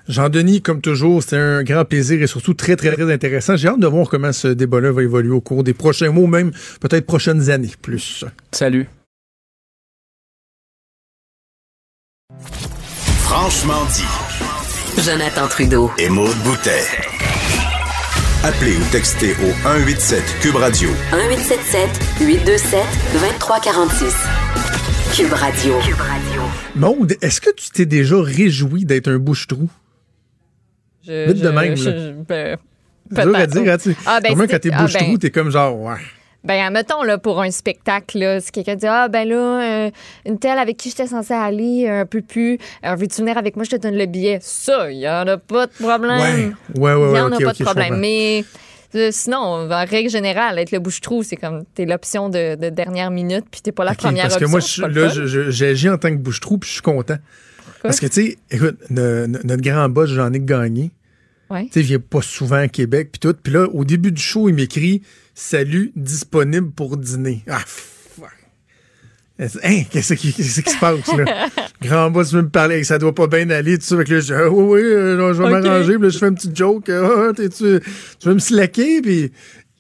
Jean-Denis, 0.09 0.63
comme 0.63 0.81
toujours, 0.81 1.23
c'était 1.23 1.37
un 1.37 1.63
grand 1.63 1.85
plaisir 1.85 2.21
et 2.23 2.27
surtout 2.27 2.55
très, 2.55 2.77
très, 2.77 2.93
très 2.93 3.13
intéressant. 3.13 3.57
J'ai 3.57 3.69
hâte 3.69 3.81
de 3.81 3.87
voir 3.87 4.09
comment 4.09 4.33
ce 4.33 4.49
débat-là 4.49 4.93
va 4.93 5.03
évoluer 5.03 5.33
au 5.33 5.41
cours 5.41 5.63
des 5.63 5.75
prochains 5.75 6.11
mois, 6.11 6.29
même 6.29 6.51
peut-être 6.81 7.07
prochaines 7.07 7.51
années 7.51 7.71
plus. 7.81 8.25
Salut. 8.53 8.89
Franchement 13.25 13.85
dit. 13.95 15.03
Jonathan 15.03 15.47
Trudeau. 15.49 15.91
Et 15.99 16.09
Maude 16.09 16.37
Boutet. 16.45 16.85
Appelez 18.43 18.77
ou 18.77 18.85
textez 18.91 19.33
au 19.43 19.53
187 19.63 20.23
Cube 20.41 20.57
Radio 20.57 20.89
1877 21.13 21.89
827 22.21 22.81
2346. 23.13 24.15
Cube 25.15 25.33
Radio. 25.33 25.79
Cube 25.81 26.01
Radio. 26.01 26.41
Maude, 26.77 27.17
est-ce 27.21 27.41
que 27.41 27.51
tu 27.55 27.69
t'es 27.71 27.85
déjà 27.87 28.17
réjoui 28.21 28.85
d'être 28.85 29.09
un 29.09 29.19
bouche-trou? 29.19 29.69
Je- 31.07 31.27
Vite 31.29 31.43
de 31.43 31.49
je- 31.49 31.53
même, 31.55 31.77
je- 31.77 31.91
là. 31.91 31.97
je- 31.99 32.13
ben, 32.23 32.59
dur 33.11 33.37
à 33.37 33.47
dire, 33.47 33.73
hein, 33.75 33.79
tu. 33.79 33.97
Ah, 34.07 34.21
ben, 34.21 34.35
quand 34.37 34.59
t'es 34.61 34.71
ah, 34.73 34.83
bouche-trou, 34.83 35.13
ben. 35.13 35.19
t'es 35.19 35.31
comme 35.31 35.51
genre, 35.51 35.79
ouais. 35.79 35.97
Ben, 36.43 36.71
mettons, 36.71 37.03
là, 37.03 37.19
pour 37.19 37.41
un 37.43 37.51
spectacle, 37.51 38.19
là, 38.19 38.41
si 38.41 38.51
quelqu'un 38.51 38.75
dit, 38.75 38.87
ah, 38.87 39.09
ben 39.09 39.29
là, 39.29 39.87
euh, 39.87 39.91
une 40.25 40.39
telle 40.39 40.57
avec 40.59 40.79
qui 40.79 40.89
j'étais 40.89 41.07
censée 41.07 41.35
aller, 41.35 41.87
un 41.87 42.07
peu 42.07 42.23
plus, 42.23 42.59
euh, 42.87 42.95
veux-tu 42.95 43.21
venir 43.21 43.37
avec 43.37 43.57
moi, 43.57 43.65
je 43.67 43.71
te 43.73 43.77
donne 43.77 43.97
le 43.97 44.07
billet. 44.07 44.39
Ça, 44.41 44.91
il 44.91 44.99
n'y 44.99 45.09
en 45.09 45.27
a 45.27 45.37
pas 45.37 45.67
de 45.67 45.73
problème. 45.73 46.55
Ouais, 46.77 46.81
ouais, 46.81 46.95
ouais, 46.95 47.09
Il 47.09 47.13
n'y 47.13 47.21
en 47.21 47.33
a 47.33 47.39
pas 47.39 47.53
de 47.53 47.63
problème. 47.63 47.99
Mais 47.99 48.45
euh, 48.95 49.11
sinon, 49.13 49.37
en 49.71 49.85
règle 49.85 50.09
générale, 50.09 50.59
être 50.59 50.71
le 50.73 50.79
bouche-trou, 50.79 51.23
c'est 51.23 51.37
comme, 51.37 51.65
t'es 51.75 51.85
l'option 51.85 52.31
de, 52.31 52.55
de 52.55 52.71
dernière 52.71 53.11
minute, 53.11 53.45
puis 53.51 53.61
t'es 53.61 53.73
pas 53.73 53.85
la 53.85 53.95
première 53.95 54.25
parce 54.29 54.39
que 54.39 54.45
option. 54.45 54.51
moi, 54.51 54.61
je- 54.91 54.95
le 54.95 55.03
là, 55.03 55.09
fun. 55.11 55.15
je- 55.15 55.27
je- 55.27 55.51
j'agis 55.51 55.91
en 55.91 55.99
tant 55.99 56.09
que 56.11 56.17
bouche-trou, 56.17 56.57
puis 56.57 56.69
je 56.69 56.73
suis 56.75 56.83
content. 56.83 57.17
Parce 57.83 58.01
que, 58.01 58.07
tu 58.07 58.13
sais, 58.31 58.39
écoute, 58.51 58.79
no- 58.89 59.27
no- 59.27 59.39
notre 59.45 59.63
grand 59.63 59.89
boss, 59.91 60.09
Jean-Nic 60.11 60.45
Gagné, 60.47 60.91
Ouais. 61.51 61.65
tu 61.65 61.73
sais, 61.73 61.81
il 61.81 61.87
vient 61.87 61.99
pas 61.99 62.23
souvent 62.23 62.57
à 62.57 62.69
Québec, 62.69 63.11
puis 63.13 63.19
tout. 63.21 63.35
Puis 63.43 63.53
là, 63.53 63.67
au 63.73 63.85
début 63.85 64.13
du 64.13 64.23
show, 64.23 64.49
il 64.49 64.55
m'écrit 64.55 65.03
«Salut, 65.43 65.91
disponible 65.97 66.71
pour 66.71 66.99
dîner». 66.99 67.43
Ah, 67.49 67.61
fuck. 67.67 68.29
Hein, 69.65 69.85
qu'est-ce 69.91 70.13
qui, 70.13 70.35
qu'est-ce 70.35 70.61
qui 70.61 70.71
se 70.71 70.79
passe, 70.79 71.07
là? 71.17 71.49
Grand 71.83 72.11
boss 72.11 72.35
veut 72.35 72.43
me 72.43 72.51
parler, 72.51 72.85
ça 72.85 72.99
doit 72.99 73.15
pas 73.15 73.27
bien 73.27 73.49
aller, 73.49 73.79
tout 73.79 73.85
ça. 73.87 73.97
Fait 73.97 74.05
que 74.05 74.13
là, 74.15 74.21
je 74.21 74.27
dis, 74.27 74.33
ah, 74.35 74.51
oui, 74.51 74.65
oui, 74.65 74.81
euh, 74.83 75.33
je 75.33 75.43
vais 75.43 75.49
m'arranger. 75.51 75.95
Puis 75.95 76.03
là, 76.03 76.09
je 76.11 76.19
fais 76.19 76.29
une 76.29 76.35
petite 76.35 76.55
joke. 76.55 76.91
Ah, 76.91 77.33
t'es-tu- 77.35 77.81
tu 78.21 78.29
veux 78.29 78.35
me 78.35 78.39
slacker? 78.39 79.01
Puis 79.01 79.33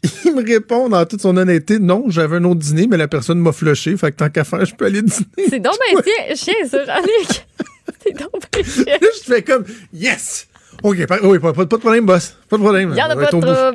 il 0.24 0.34
me 0.34 0.42
répond 0.46 0.88
dans 0.88 1.04
toute 1.04 1.20
son 1.20 1.36
honnêteté, 1.36 1.78
non, 1.78 2.04
j'avais 2.08 2.36
un 2.36 2.44
autre 2.44 2.60
dîner, 2.60 2.86
mais 2.86 2.96
la 2.96 3.06
personne 3.06 3.38
m'a 3.38 3.52
flushé. 3.52 3.94
Fait 3.98 4.12
que 4.12 4.16
tant 4.16 4.30
qu'à 4.30 4.44
faire, 4.44 4.64
je 4.64 4.74
peux 4.74 4.86
aller 4.86 5.02
dîner. 5.02 5.26
C'est 5.50 5.60
donc 5.60 5.74
ben 5.92 6.02
chien, 6.34 6.34
chien, 6.36 6.68
ça, 6.70 6.86
Jean-Luc. 6.86 7.46
c'est 8.02 8.16
donc 8.18 8.32
ben 8.50 8.64
chien. 8.64 8.84
Là, 8.86 9.08
je 9.18 9.30
fais 9.34 9.42
comme, 9.42 9.64
yes! 9.92 10.46
OK, 10.82 11.04
pas, 11.06 11.18
oui, 11.22 11.38
pas, 11.38 11.52
pas- 11.52 11.66
pas 11.66 11.76
de 11.76 11.80
problème, 11.82 12.06
boss. 12.06 12.34
Pas 12.48 12.56
de 12.56 12.62
problème. 12.62 12.94
Il 12.96 13.02
en 13.02 13.10
a 13.10 13.14
pas 13.14 13.24
de 13.24 13.28
trouble. 13.28 13.74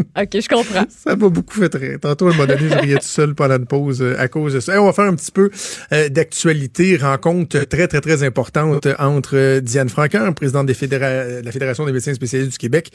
OK, 0.20 0.28
je 0.40 0.48
comprends. 0.48 0.84
Ça 0.88 1.16
m'a 1.16 1.28
beaucoup 1.28 1.54
fait 1.54 1.74
rire. 1.74 1.98
Tantôt, 2.00 2.28
à 2.28 2.30
un 2.30 2.32
moment 2.32 2.46
donné, 2.46 2.68
je 2.68 2.78
riais 2.78 2.96
tout 2.96 3.04
seul 3.04 3.34
pendant 3.34 3.56
une 3.56 3.66
pause 3.66 4.02
euh, 4.02 4.14
à 4.18 4.28
cause 4.28 4.54
de 4.54 4.60
ça. 4.60 4.72
Hey, 4.72 4.78
on 4.78 4.86
va 4.86 4.92
faire 4.92 5.04
un 5.06 5.14
petit 5.14 5.30
peu 5.30 5.50
euh, 5.92 6.08
d'actualité. 6.08 6.96
Rencontre 6.96 7.58
très, 7.64 7.88
très, 7.88 8.00
très 8.00 8.22
importante 8.22 8.86
entre 8.98 9.36
euh, 9.36 9.60
Diane 9.60 9.88
Franquin, 9.88 10.32
présidente 10.32 10.66
des 10.66 10.74
fédéra- 10.74 11.40
de 11.40 11.44
la 11.44 11.52
Fédération 11.52 11.84
des 11.86 11.92
médecins 11.92 12.14
spécialistes 12.14 12.52
du 12.52 12.58
Québec, 12.58 12.90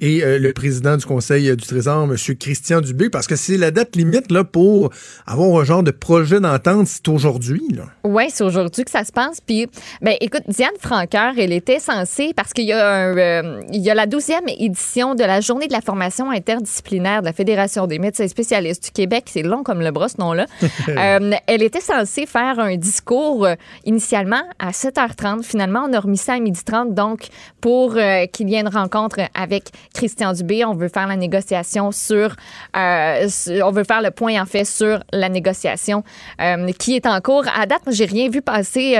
et 0.00 0.22
le 0.38 0.52
président 0.52 0.96
du 0.96 1.06
Conseil 1.06 1.56
du 1.56 1.66
Trésor, 1.66 2.04
M. 2.04 2.16
Christian 2.38 2.80
Dubé, 2.80 3.08
parce 3.08 3.26
que 3.26 3.36
c'est 3.36 3.56
la 3.56 3.70
date 3.70 3.96
limite 3.96 4.30
là, 4.30 4.44
pour 4.44 4.90
avoir 5.26 5.60
un 5.60 5.64
genre 5.64 5.82
de 5.82 5.90
projet 5.90 6.40
d'entente. 6.40 6.86
C'est 6.86 7.08
aujourd'hui. 7.08 7.62
Oui, 8.04 8.24
c'est 8.30 8.44
aujourd'hui 8.44 8.84
que 8.84 8.90
ça 8.90 9.04
se 9.04 9.12
passe. 9.12 9.40
Puis, 9.40 9.66
ben, 10.02 10.14
écoute, 10.20 10.42
Diane 10.48 10.70
Franqueur, 10.80 11.34
elle 11.38 11.52
était 11.52 11.78
censée, 11.78 12.32
parce 12.34 12.52
qu'il 12.52 12.66
y, 12.66 12.72
a 12.72 12.88
un, 12.88 13.16
euh, 13.16 13.60
il 13.72 13.80
y 13.80 13.90
a 13.90 13.94
la 13.94 14.06
12e 14.06 14.48
édition 14.58 15.14
de 15.14 15.24
la 15.24 15.40
Journée 15.40 15.66
de 15.66 15.72
la 15.72 15.80
formation 15.80 16.30
interdisciplinaire 16.48 17.20
de 17.20 17.26
la 17.26 17.32
Fédération 17.32 17.86
des 17.86 17.98
médecins 17.98 18.28
spécialistes 18.28 18.84
du 18.84 18.90
Québec. 18.90 19.24
C'est 19.26 19.42
long 19.42 19.62
comme 19.62 19.80
le 19.80 19.90
bras, 19.90 20.08
ce 20.08 20.20
nom-là. 20.20 20.46
Euh, 20.88 21.32
elle 21.46 21.62
était 21.62 21.80
censée 21.80 22.26
faire 22.26 22.60
un 22.60 22.76
discours 22.76 23.44
euh, 23.44 23.54
initialement 23.84 24.42
à 24.58 24.70
7h30. 24.70 25.42
Finalement, 25.42 25.86
on 25.88 25.92
a 25.92 25.98
remis 26.00 26.16
ça 26.16 26.34
à 26.34 26.38
12h30. 26.38 26.94
Donc, 26.94 27.26
pour 27.60 27.96
euh, 27.96 28.26
qu'il 28.26 28.48
y 28.48 28.54
ait 28.54 28.60
une 28.60 28.68
rencontre 28.68 29.18
avec 29.34 29.70
Christian 29.92 30.32
Dubé, 30.32 30.64
on 30.64 30.74
veut 30.74 30.88
faire 30.88 31.06
la 31.08 31.16
négociation 31.16 31.90
sur, 31.90 32.36
euh, 32.76 33.28
sur- 33.28 33.66
on 33.66 33.72
veut 33.72 33.82
faire 33.84 34.00
le 34.00 34.10
point, 34.12 34.40
en 34.40 34.46
fait, 34.46 34.64
sur 34.64 35.00
la 35.12 35.28
négociation 35.28 36.04
qui 36.78 36.94
est 36.96 37.06
en 37.06 37.20
cours. 37.20 37.44
À 37.58 37.66
date, 37.66 37.82
j'ai 37.88 38.04
rien 38.06 38.28
vu 38.28 38.42
passer 38.42 38.96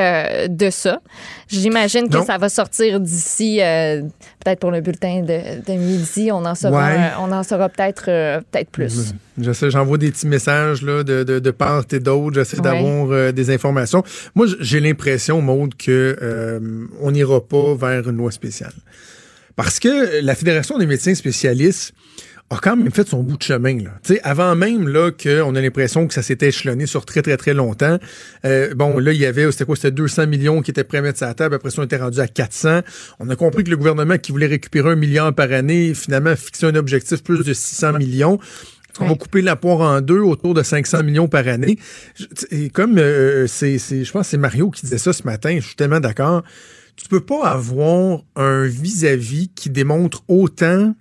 de 0.49 0.71
ça. 0.71 1.01
J'imagine 1.49 2.09
que 2.09 2.17
Non. 2.19 2.25
ça 2.25 2.39
va 2.39 2.49
sortir 2.49 2.99
d'ici, 3.01 3.59
peut-être 3.61 4.59
pour 4.61 4.71
le 4.71 4.81
bulletin 4.81 5.21
de, 5.23 5.63
de 5.65 5.73
midi. 5.79 6.31
On 6.33 6.45
en 6.45 6.55
saura, 6.55 6.87
Ouais. 6.89 7.11
on 7.21 7.31
en 7.33 7.36
saura 7.43 7.69
peut-être 7.69 8.05
euh, 8.09 8.41
peut-être 8.51 8.71
plus. 8.71 9.15
J'envoie 9.39 9.99
des 9.99 10.11
petits 10.11 10.27
messages 10.27 10.83
là, 10.83 11.03
de, 11.03 11.23
de, 11.25 11.39
de 11.39 11.51
part 11.51 11.85
et 11.93 11.99
d'autre. 11.99 12.35
J'essaie 12.35 12.57
Ouais. 12.59 12.63
d'avoir 12.63 13.11
euh, 13.13 13.33
des 13.33 13.51
informations. 13.51 14.03
Moi, 14.35 14.47
j'ai 14.61 14.81
l'impression, 14.81 15.41
Maude, 15.41 15.75
que 15.77 16.17
euh, 16.23 16.87
on 17.01 17.11
n'ira 17.11 17.41
pas 17.41 17.75
vers 17.75 18.09
une 18.09 18.17
loi 18.17 18.31
spéciale. 18.31 18.73
Parce 19.57 19.79
que 19.79 20.23
la 20.23 20.35
Fédération 20.35 20.79
des 20.79 20.87
médecins 20.87 21.15
spécialistes 21.15 21.93
a 22.51 22.59
quand 22.63 22.77
même 22.77 22.93
fait 22.93 23.09
son 23.09 23.23
bout 23.25 23.37
de 23.37 23.43
chemin. 23.43 23.77
Là. 23.79 23.91
Tu 24.05 24.15
sais, 24.15 24.21
avant 24.23 24.55
même 24.55 24.87
là, 24.89 25.11
qu'on 25.11 25.55
a 25.57 25.61
l'impression 25.61 26.07
que 26.07 26.15
ça 26.15 26.23
s'était 26.23 26.49
échelonné 26.49 26.87
sur 26.87 27.05
très, 27.05 27.21
très, 27.23 27.37
très 27.37 27.55
longtemps. 27.55 27.99
Euh, 28.45 28.73
bon, 28.75 28.99
là, 28.99 29.13
il 29.13 29.19
y 29.21 29.27
avait, 29.27 29.51
c'était 29.51 29.65
quoi? 29.65 29.75
C'était 29.75 29.91
200 29.91 30.29
millions 30.29 30.63
qui 30.63 30.71
étaient 30.71 30.85
prêts 30.85 30.99
à 30.99 31.03
mettre 31.03 31.19
sur 31.19 31.27
la 31.27 31.35
table. 31.35 31.57
Après 31.57 31.71
ça, 31.71 31.83
on 31.83 31.85
était 31.85 31.97
rendu 31.97 32.21
à 32.21 32.29
400. 32.29 32.83
On 33.19 33.29
a 33.31 33.35
compris 33.37 33.65
que 33.65 33.71
le 33.71 33.77
gouvernement 33.77 34.17
qui 34.19 34.31
voulait 34.31 34.47
récupérer 34.47 34.91
un 34.91 34.97
milliard 34.97 35.35
par 35.35 35.51
année, 35.51 35.93
finalement, 35.95 36.31
a 36.31 36.37
fixé 36.37 36.67
un 36.67 36.77
objectif 36.77 37.23
plus 37.25 37.43
de 37.45 37.53
600 37.53 37.95
millions. 37.95 38.39
On 39.01 39.09
va 39.09 39.15
couper 39.17 39.43
la 39.43 39.57
poire 39.57 39.81
en 39.81 40.01
deux 40.01 40.21
autour 40.21 40.55
de 40.55 40.63
500 40.63 41.03
millions 41.03 41.29
par 41.29 41.47
année. 41.49 41.79
Et 42.51 42.71
comme 42.71 42.97
euh, 42.97 43.47
c'est, 43.47 43.77
c'est- 43.79 44.05
je 44.05 44.11
pense 44.13 44.23
que 44.23 44.31
c'est 44.31 44.39
Mario 44.39 44.71
qui 44.71 44.83
disait 44.83 44.97
ça 44.99 45.13
ce 45.13 45.25
matin, 45.25 45.55
je 45.61 45.67
suis 45.67 45.77
tellement 45.77 46.01
d'accord. 46.01 46.43
Tu 46.97 47.07
peux 47.09 47.21
pas 47.21 47.47
avoir 47.49 48.21
un 48.37 48.65
vis-à-vis 48.65 49.51
qui 49.55 49.69
démontre 49.69 50.23
autant 50.29 50.95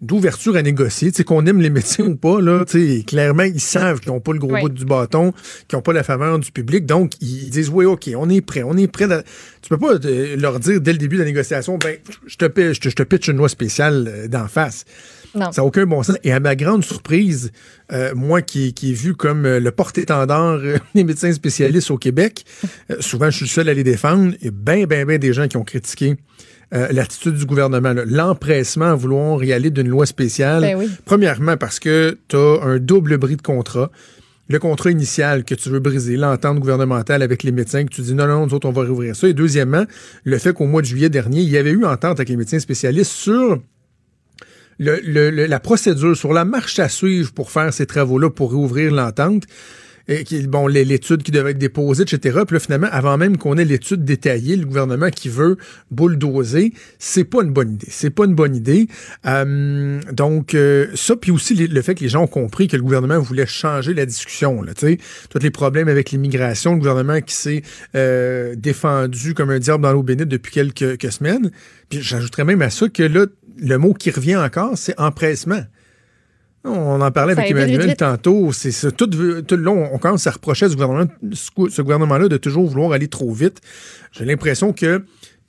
d'ouverture 0.00 0.56
à 0.56 0.62
négocier. 0.62 1.10
Tu 1.10 1.18
sais, 1.18 1.24
qu'on 1.24 1.44
aime 1.46 1.60
les 1.60 1.70
médecins 1.70 2.04
ou 2.04 2.16
pas, 2.16 2.40
là, 2.40 2.64
tu 2.64 2.98
sais, 2.98 3.02
clairement, 3.04 3.44
ils 3.44 3.60
savent 3.60 4.00
qu'ils 4.00 4.12
n'ont 4.12 4.20
pas 4.20 4.32
le 4.32 4.38
gros 4.38 4.52
Oui. 4.52 4.60
bout 4.60 4.68
du 4.68 4.84
bâton, 4.84 5.32
qu'ils 5.68 5.76
n'ont 5.76 5.82
pas 5.82 5.92
la 5.92 6.02
faveur 6.02 6.38
du 6.38 6.52
public. 6.52 6.84
Donc, 6.86 7.12
ils 7.20 7.50
disent, 7.50 7.70
oui, 7.70 7.84
OK, 7.86 8.10
on 8.16 8.28
est 8.28 8.40
prêt, 8.40 8.62
on 8.62 8.76
est 8.76 8.88
prêt. 8.88 9.06
d'a- 9.08 9.22
Tu 9.62 9.68
peux 9.70 9.78
pas 9.78 9.94
euh, 10.04 10.36
leur 10.36 10.60
dire 10.60 10.80
dès 10.80 10.92
le 10.92 10.98
début 10.98 11.16
de 11.16 11.20
la 11.22 11.26
négociation, 11.26 11.78
ben, 11.78 11.96
je 12.26 12.36
te, 12.36 12.44
je 12.72 12.80
te, 12.80 12.88
je 12.90 12.94
te 12.94 13.02
pitch 13.02 13.28
une 13.28 13.36
loi 13.38 13.48
spéciale 13.48 14.04
euh, 14.08 14.28
d'en 14.28 14.48
face. 14.48 14.84
Non. 15.34 15.52
Ça 15.52 15.60
n'a 15.60 15.66
aucun 15.66 15.84
bon 15.84 16.02
sens. 16.02 16.16
Et 16.24 16.32
à 16.32 16.40
ma 16.40 16.56
grande 16.56 16.82
surprise, 16.84 17.52
euh, 17.92 18.14
moi 18.14 18.40
qui, 18.40 18.72
qui 18.72 18.92
est 18.92 18.94
vu 18.94 19.14
comme 19.14 19.42
le 19.46 19.70
porte-étendard 19.70 20.60
des 20.94 21.04
médecins 21.04 21.32
spécialistes 21.32 21.90
au 21.90 21.98
Québec, 21.98 22.44
euh, 22.90 22.96
souvent 23.00 23.28
je 23.30 23.36
suis 23.36 23.44
le 23.44 23.50
seul 23.50 23.68
à 23.68 23.74
les 23.74 23.84
défendre, 23.84 24.32
et 24.40 24.50
bien, 24.50 24.86
bien, 24.86 25.04
bien 25.04 25.18
des 25.18 25.32
gens 25.34 25.46
qui 25.48 25.56
ont 25.58 25.64
critiqué 25.64 26.16
euh, 26.74 26.88
l'attitude 26.90 27.34
du 27.34 27.44
gouvernement, 27.46 27.94
l'empressement 28.06 28.86
à 28.86 28.94
vouloir 28.94 29.42
y 29.44 29.52
aller 29.52 29.70
d'une 29.70 29.88
loi 29.88 30.04
spéciale. 30.06 30.62
Ben 30.62 30.76
oui. 30.76 30.88
Premièrement, 31.04 31.56
parce 31.56 31.78
que 31.78 32.18
tu 32.28 32.36
as 32.36 32.60
un 32.62 32.78
double 32.78 33.18
bris 33.18 33.36
de 33.36 33.42
contrat. 33.42 33.90
Le 34.48 34.58
contrat 34.60 34.92
initial 34.92 35.42
que 35.44 35.56
tu 35.56 35.68
veux 35.70 35.80
briser, 35.80 36.16
l'entente 36.16 36.60
gouvernementale 36.60 37.22
avec 37.22 37.42
les 37.42 37.50
médecins, 37.50 37.84
que 37.84 37.90
tu 37.90 38.00
dis 38.00 38.14
non, 38.14 38.26
non, 38.28 38.46
nous 38.46 38.54
autres, 38.54 38.68
on 38.68 38.72
va 38.72 38.84
rouvrir 38.84 39.16
ça. 39.16 39.26
Et 39.28 39.34
deuxièmement, 39.34 39.84
le 40.24 40.38
fait 40.38 40.52
qu'au 40.52 40.66
mois 40.66 40.82
de 40.82 40.86
juillet 40.86 41.08
dernier, 41.08 41.40
il 41.40 41.48
y 41.48 41.56
avait 41.56 41.70
eu 41.72 41.84
entente 41.84 42.18
avec 42.20 42.28
les 42.28 42.36
médecins 42.36 42.60
spécialistes 42.60 43.10
sur 43.10 43.60
le- 44.78 45.00
le- 45.04 45.30
le- 45.30 45.46
la 45.46 45.58
procédure, 45.60 46.16
sur 46.16 46.32
la 46.32 46.44
marche 46.44 46.78
à 46.78 46.88
suivre 46.88 47.32
pour 47.32 47.50
faire 47.50 47.72
ces 47.72 47.86
travaux-là, 47.86 48.30
pour 48.30 48.50
réouvrir 48.50 48.92
l'entente. 48.92 49.44
Bon, 50.46 50.68
l'étude 50.68 51.24
qui 51.24 51.32
devait 51.32 51.50
être 51.50 51.58
déposée, 51.58 52.04
etc. 52.04 52.38
Puis 52.46 52.54
là, 52.54 52.60
finalement, 52.60 52.88
avant 52.92 53.18
même 53.18 53.36
qu'on 53.36 53.58
ait 53.58 53.64
l'étude 53.64 54.04
détaillée, 54.04 54.56
le 54.56 54.64
gouvernement 54.64 55.10
qui 55.10 55.28
veut 55.28 55.56
bulldozer, 55.90 56.72
c'est 56.98 57.24
pas 57.24 57.42
une 57.42 57.52
bonne 57.52 57.72
idée. 57.72 57.88
C'est 57.90 58.10
pas 58.10 58.24
une 58.24 58.34
bonne 58.34 58.54
idée. 58.54 58.86
Euh, 59.26 60.00
donc, 60.12 60.54
euh, 60.54 60.86
ça, 60.94 61.16
puis 61.16 61.32
aussi 61.32 61.54
le 61.54 61.82
fait 61.82 61.96
que 61.96 62.04
les 62.04 62.08
gens 62.08 62.22
ont 62.22 62.28
compris 62.28 62.68
que 62.68 62.76
le 62.76 62.82
gouvernement 62.82 63.18
voulait 63.18 63.46
changer 63.46 63.94
la 63.94 64.06
discussion. 64.06 64.62
Là, 64.62 64.74
tu 64.74 64.86
sais, 64.86 64.98
tous 65.28 65.40
les 65.40 65.50
problèmes 65.50 65.88
avec 65.88 66.12
l'immigration, 66.12 66.74
le 66.74 66.78
gouvernement 66.78 67.20
qui 67.20 67.34
s'est 67.34 67.62
euh, 67.96 68.54
défendu 68.56 69.34
comme 69.34 69.50
un 69.50 69.58
diable 69.58 69.82
dans 69.82 69.92
l'eau 69.92 70.04
bénite 70.04 70.28
depuis 70.28 70.52
quelques, 70.52 70.98
quelques 70.98 71.12
semaines. 71.12 71.50
Puis 71.88 72.00
j'ajouterais 72.00 72.44
même 72.44 72.62
à 72.62 72.70
ça 72.70 72.88
que 72.88 73.02
là, 73.02 73.26
le 73.58 73.78
mot 73.78 73.92
qui 73.92 74.10
revient 74.10 74.36
encore, 74.36 74.76
c'est 74.76 74.98
empressement. 75.00 75.62
On 76.66 77.00
en 77.00 77.10
parlait 77.10 77.34
Ça 77.34 77.40
avec 77.40 77.54
vite, 77.54 77.62
Emmanuel 77.64 77.88
vite. 77.88 77.98
tantôt. 77.98 78.52
C'est 78.52 78.96
tout, 78.96 79.06
tout 79.06 79.56
le 79.56 79.62
long, 79.62 79.88
on 79.92 79.98
commence 79.98 80.26
à 80.26 80.32
reprocher 80.32 80.66
à 80.66 80.68
ce 80.68 80.74
gouvernement, 80.74 81.10
ce 81.32 81.82
gouvernement-là 81.82 82.28
de 82.28 82.36
toujours 82.36 82.66
vouloir 82.66 82.92
aller 82.92 83.08
trop 83.08 83.32
vite. 83.32 83.60
J'ai 84.12 84.24
l'impression 84.24 84.72
que 84.72 85.02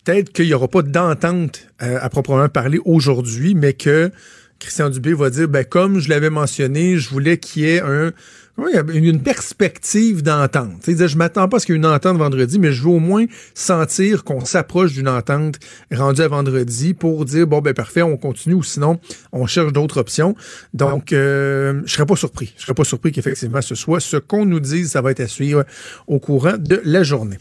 peut-être 0.04 0.32
qu'il 0.32 0.46
n'y 0.46 0.54
aura 0.54 0.68
pas 0.68 0.82
d'entente 0.82 1.68
euh, 1.82 1.98
à 2.02 2.10
proprement 2.10 2.48
parler 2.50 2.80
aujourd'hui, 2.86 3.56
mais 3.56 3.74
que 3.74 4.12
Christian 4.60 4.90
Dubé 4.90 5.14
va 5.14 5.30
dire, 5.30 5.48
ben, 5.48 5.66
comme 5.66 6.00
je 6.00 6.10
l'avais 6.10 6.30
mentionné, 6.30 6.98
je 6.98 7.10
voulais 7.10 7.38
qu'il 7.38 7.64
y 7.64 7.70
ait 7.70 7.82
un, 7.82 8.12
comment 8.58 8.70
il 8.70 8.76
y 9.04 9.08
a 9.08 9.12
une 9.12 9.22
perspective 9.22 10.24
d'entente. 10.24 10.82
Je 10.88 11.18
m'attends 11.18 11.48
pas 11.48 11.58
à 11.58 11.60
ce 11.60 11.66
qu'il 11.66 11.76
y 11.76 11.78
ait 11.78 11.80
une 11.80 11.86
entente 11.86 12.18
vendredi, 12.18 12.58
mais 12.58 12.72
je 12.72 12.82
veux 12.82 12.90
au 12.90 13.00
moins 13.00 13.26
sentir 13.54 14.24
qu'on 14.24 14.44
s'approche 14.44 14.94
d'une 14.94 15.08
entente 15.08 15.60
rendue 15.94 16.22
à 16.22 16.28
vendredi 16.28 16.96
pour 16.96 17.24
dire, 17.26 17.46
bon, 17.46 17.62
ben 17.62 17.74
parfait, 17.76 18.02
on 18.02 18.18
continue 18.18 18.56
ou 18.56 18.64
sinon, 18.64 19.00
on 19.32 19.46
cherche 19.46 19.72
d'autres 19.72 20.00
options. 20.00 20.36
Donc, 20.74 21.14
euh, 21.14 21.82
je 21.86 21.94
serais 21.94 22.08
pas 22.08 22.16
surpris. 22.16 22.54
Je 22.58 22.64
serais 22.64 22.74
pas 22.74 22.84
surpris 22.84 23.12
qu'effectivement 23.12 23.62
ce 23.62 23.76
soit 23.76 24.00
ce 24.00 24.18
qu'on 24.18 24.46
nous 24.46 24.60
dise, 24.60 24.92
ça 24.92 25.02
va 25.02 25.12
être 25.12 25.20
à 25.20 25.28
suivre 25.28 25.64
au 26.08 26.20
courant 26.20 26.58
de 26.58 26.82
la 26.84 27.04
journée. 27.04 27.38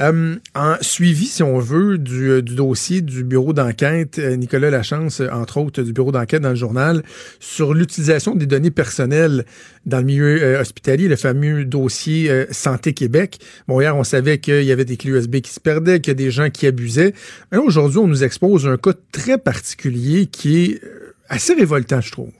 Euh, 0.00 0.36
en 0.54 0.76
suivi, 0.80 1.26
si 1.26 1.42
on 1.42 1.58
veut, 1.58 1.98
du, 1.98 2.30
euh, 2.30 2.42
dossier 2.42 3.00
du 3.00 3.24
bureau 3.24 3.52
d'enquête, 3.52 4.18
euh, 4.18 4.36
Nicolas 4.36 4.70
Lachance, 4.70 5.20
entre 5.32 5.58
autres, 5.58 5.82
du 5.82 5.92
bureau 5.92 6.12
d'enquête 6.12 6.42
dans 6.42 6.50
le 6.50 6.54
journal, 6.54 7.02
sur 7.40 7.74
l'utilisation 7.74 8.36
des 8.36 8.46
données 8.46 8.70
personnelles 8.70 9.44
dans 9.86 9.98
le 9.98 10.04
milieu 10.04 10.57
hospitalier, 10.58 11.08
le 11.08 11.16
fameux 11.16 11.64
dossier 11.64 12.30
euh, 12.30 12.46
Santé 12.50 12.92
Québec. 12.94 13.38
Bon, 13.66 13.80
hier, 13.80 13.96
on 13.96 14.04
savait 14.04 14.38
qu'il 14.38 14.62
y 14.64 14.72
avait 14.72 14.84
des 14.84 14.96
clés 14.96 15.12
USB 15.12 15.36
qui 15.40 15.52
se 15.52 15.60
perdaient, 15.60 16.00
qu'il 16.00 16.10
y 16.10 16.12
a 16.12 16.14
des 16.14 16.30
gens 16.30 16.50
qui 16.50 16.66
abusaient. 16.66 17.14
Mais 17.52 17.58
aujourd'hui, 17.58 17.98
on 17.98 18.06
nous 18.06 18.24
expose 18.24 18.66
un 18.66 18.76
cas 18.76 18.92
très 19.12 19.38
particulier 19.38 20.26
qui 20.26 20.64
est 20.64 20.84
euh, 20.84 21.14
assez 21.28 21.54
révoltant, 21.54 22.00
je 22.00 22.10
trouve. 22.12 22.30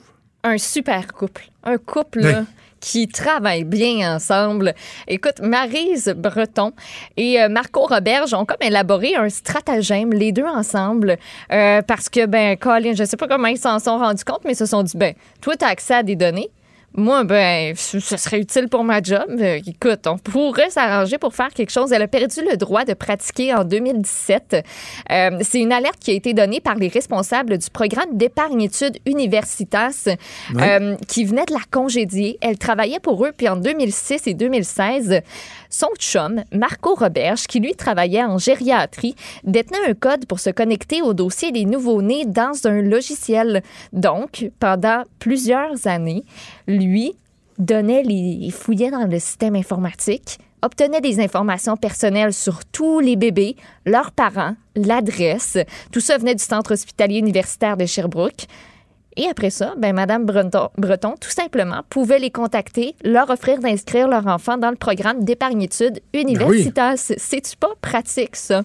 un 0.45 0.59
super 0.59 1.13
couple. 1.13 1.49
Un 1.65 1.77
couple 1.79 2.21
Oui. 2.23 2.33
qui 2.81 3.09
travaille 3.09 3.65
bien 3.65 4.15
ensemble. 4.15 4.73
Écoute, 5.09 5.41
Marise 5.43 6.15
Breton 6.17 6.73
et 7.17 7.43
euh, 7.43 7.49
Marco 7.49 7.81
Roberge 7.85 8.33
ont 8.35 8.45
comme 8.45 8.63
élaboré 8.63 9.17
un 9.17 9.29
stratagème, 9.29 10.13
les 10.13 10.31
deux 10.33 10.45
ensemble, 10.47 11.19
euh, 11.53 11.83
parce 11.83 12.09
que, 12.09 12.25
ben, 12.27 12.57
Colin, 12.57 12.95
je 12.95 13.03
sais 13.05 13.17
pas 13.17 13.27
comment 13.27 13.49
ils 13.49 13.59
s'en 13.59 13.81
sont 13.81 13.99
rendus 13.99 14.25
compte, 14.25 14.43
mais 14.45 14.53
ils 14.53 14.57
se 14.57 14.65
sont 14.67 14.85
dit, 14.85 14.97
ben, 14.97 15.13
toi, 15.41 15.57
tu 15.57 15.65
as 15.65 15.69
accès 15.69 15.95
à 15.95 16.03
des 16.05 16.15
données. 16.17 16.51
Moi, 16.95 17.23
ben, 17.25 17.77
ce 17.77 18.01
serait 18.01 18.41
utile 18.41 18.69
pour 18.69 18.83
ma 18.83 19.03
job. 19.03 19.27
Euh, 19.29 19.61
écoute, 19.67 20.07
on 20.07 20.17
pourrait 20.17 20.71
s'arranger 20.71 21.19
pour 21.19 21.35
faire 21.35 21.51
quelque 21.51 21.71
chose. 21.71 21.93
Elle 21.93 22.03
a 22.03 22.09
perdu 22.09 22.41
le 22.51 22.57
droit 22.57 22.85
de 22.85 22.95
pratiquer 22.95 23.55
en 23.55 23.63
2017. 23.63 24.65
Euh, 25.11 25.39
c'est 25.43 25.61
une 25.61 25.73
alerte 25.73 25.99
qui 26.01 26.13
a 26.13 26.15
été 26.15 26.33
donnée 26.33 26.61
par 26.61 26.77
les 26.77 26.89
responsables 26.89 27.59
du 27.59 27.71
programme 27.71 28.17
d'épargne 28.17 28.63
études 28.63 28.99
Universitas 29.05 30.09
euh, 30.57 30.97
qui 31.07 31.25
venait 31.25 31.45
de 31.45 31.53
la 31.53 31.61
congédier. 31.71 32.39
Elle 32.41 32.59
travaillait 32.59 33.01
pour 33.01 33.25
eux, 33.25 33.33
puis 33.37 33.49
en 33.49 33.57
2006 33.57 34.27
et 34.27 34.35
2016, 34.35 35.21
son 35.69 35.91
chum, 35.99 36.43
Marco 36.53 36.95
Roberge, 36.95 37.47
qui 37.47 37.61
lui 37.61 37.75
travaillait 37.75 38.25
en 38.25 38.39
gériatrie, 38.39 39.15
détenait 39.45 39.91
un 39.91 39.95
code 39.95 40.25
pour 40.27 40.41
se 40.41 40.51
connecter 40.51 41.03
au 41.03 41.13
dossier 41.13 41.53
des 41.53 41.67
nouveau-nés 41.67 42.25
dans 42.25 42.67
un 42.67 42.81
logiciel. 42.81 43.63
Donc, 43.93 44.51
pendant 44.59 45.03
plusieurs 45.19 45.87
années, 45.87 46.25
lui 46.69 47.15
donnait 47.59 48.05
les 48.05 48.15
il 48.15 48.53
fouillait 48.53 48.93
dans 48.93 49.11
le 49.11 49.19
système 49.19 49.57
informatique, 49.57 50.39
obtenait 50.63 51.01
des 51.01 51.21
informations 51.21 51.77
personnelles 51.77 52.33
sur 52.33 52.65
tous 52.65 53.01
les 53.01 53.17
bébés, 53.17 53.57
leurs 53.85 54.13
parents, 54.13 54.55
l'adresse. 54.77 55.59
Tout 55.91 56.01
ça 56.01 56.19
venait 56.19 56.35
du 56.35 56.45
centre 56.45 56.73
hospitalier 56.73 57.19
universitaire 57.19 57.77
de 57.77 57.87
Sherbrooke. 57.87 58.47
Et 59.17 59.27
après 59.27 59.51
ça, 59.51 59.75
ben, 59.77 59.95
Madame 59.95 60.25
Breton, 60.25 60.69
Breton, 60.79 61.15
tout 61.21 61.31
simplement, 61.31 61.83
pouvait 61.91 62.21
les 62.21 62.31
contacter, 62.31 62.95
leur 63.03 63.31
offrir 63.31 63.59
d'inscrire 63.59 64.07
leur 64.07 64.27
enfant 64.29 64.59
dans 64.59 64.71
le 64.71 64.77
programme 64.77 65.25
d'épargne 65.25 65.63
études 65.63 66.01
Universitas. 66.15 67.13
C'est-tu 67.17 67.57
pas 67.57 67.73
pratique, 67.81 68.37
ça? 68.37 68.63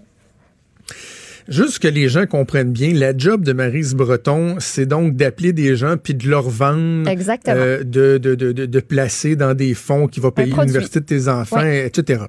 Juste 1.50 1.80
que 1.80 1.88
les 1.90 2.08
gens 2.10 2.26
comprennent 2.26 2.72
bien, 2.72 2.94
la 2.94 3.16
job 3.18 3.44
de 3.44 3.52
Marise 3.54 3.96
Breton, 3.96 4.56
c'est 4.60 4.86
donc 4.86 5.16
d'appeler 5.16 5.52
des 5.54 5.76
gens 5.76 5.98
puis 5.98 6.14
de 6.16 6.30
leur 6.30 6.50
vendre, 6.50 7.08
Exactement. 7.10 7.58
euh, 7.58 7.84
de, 7.84 8.18
de, 8.18 8.36
de, 8.36 8.52
de, 8.66 8.80
placer 8.80 9.36
dans 9.36 9.54
des 9.54 9.74
fonds 9.74 10.08
qui 10.08 10.20
vont 10.22 10.32
payer 10.32 10.54
l'université 10.54 11.00
de 11.02 11.06
tes 11.06 11.28
enfants, 11.28 11.58
Ouais. 11.62 11.86
etc. 11.88 12.24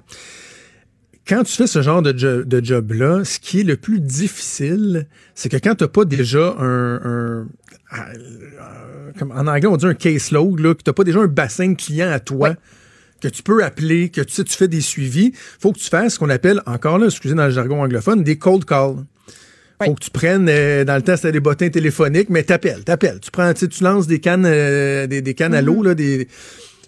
Quand 1.27 1.43
tu 1.45 1.53
fais 1.55 1.67
ce 1.67 1.81
genre 1.81 2.03
de, 2.03 2.17
jo- 2.19 2.45
de 2.45 2.63
job-là, 2.65 3.25
ce 3.25 3.39
qui 3.39 3.61
est 3.61 3.65
le 3.65 3.77
plus 3.77 4.01
difficile, 4.01 5.07
c'est 5.35 5.49
que 5.49 5.57
quand 5.57 5.75
tu 5.77 5.85
n'as 5.85 5.89
pas 5.89 6.05
déjà 6.05 6.55
un, 6.59 6.95
un- 6.97 7.49
euh, 7.97 9.13
comme 9.19 9.31
en 9.31 9.47
anglais 9.47 9.67
on 9.67 9.77
dit 9.77 9.87
un 9.87 9.95
caseload, 9.95 10.59
là, 10.61 10.75
que 10.75 10.83
tu 10.83 10.91
n'as 10.91 10.93
pas 10.95 11.05
déjà 11.05 11.21
un 11.21 11.27
bassin 11.27 11.69
de 11.71 11.77
clients 11.77 12.11
à 12.11 12.21
toi, 12.21 12.51
Ouais. 12.51 12.57
Que 13.29 13.35
tu 13.35 13.43
peux 13.43 13.65
appeler, 13.65 14.09
que 14.11 14.21
tu 14.21 14.33
sais, 14.35 14.45
tu 14.45 14.55
fais 14.57 14.69
des 14.69 14.81
suivis, 14.81 15.33
faut 15.59 15.73
que 15.73 15.79
tu 15.79 15.89
fasses 15.89 16.15
ce 16.15 16.19
qu'on 16.19 16.31
appelle, 16.31 16.61
encore 16.67 16.99
là, 16.99 17.07
excusez 17.07 17.35
dans 17.35 17.47
le 17.47 17.51
jargon 17.53 17.83
anglophone, 17.83 18.23
des 18.23 18.37
cold 18.37 18.65
calls. 18.65 18.97
Faut 19.83 19.91
Oui. 19.91 19.95
que 19.97 20.01
tu 20.05 20.11
prennes, 20.11 20.47
euh, 20.49 20.85
dans 20.85 20.95
le 20.97 21.03
temps, 21.03 21.17
c'était 21.17 21.33
des 21.33 21.41
bottins 21.41 21.69
téléphoniques, 21.69 22.31
mais 22.31 22.43
t'appelles, 22.45 22.85
t'appelles. 22.85 23.19
Tu 23.21 23.31
prends, 23.31 23.53
tu 23.53 23.67
lances 23.83 24.07
des 24.07 24.21
cannes, 24.21 24.45
euh, 24.47 25.07
des, 25.07 25.21
des 25.21 25.35
cannes 25.35 25.55
à 25.55 25.63
l'eau, 25.63 25.83
là, 25.83 25.95
des, 25.95 26.29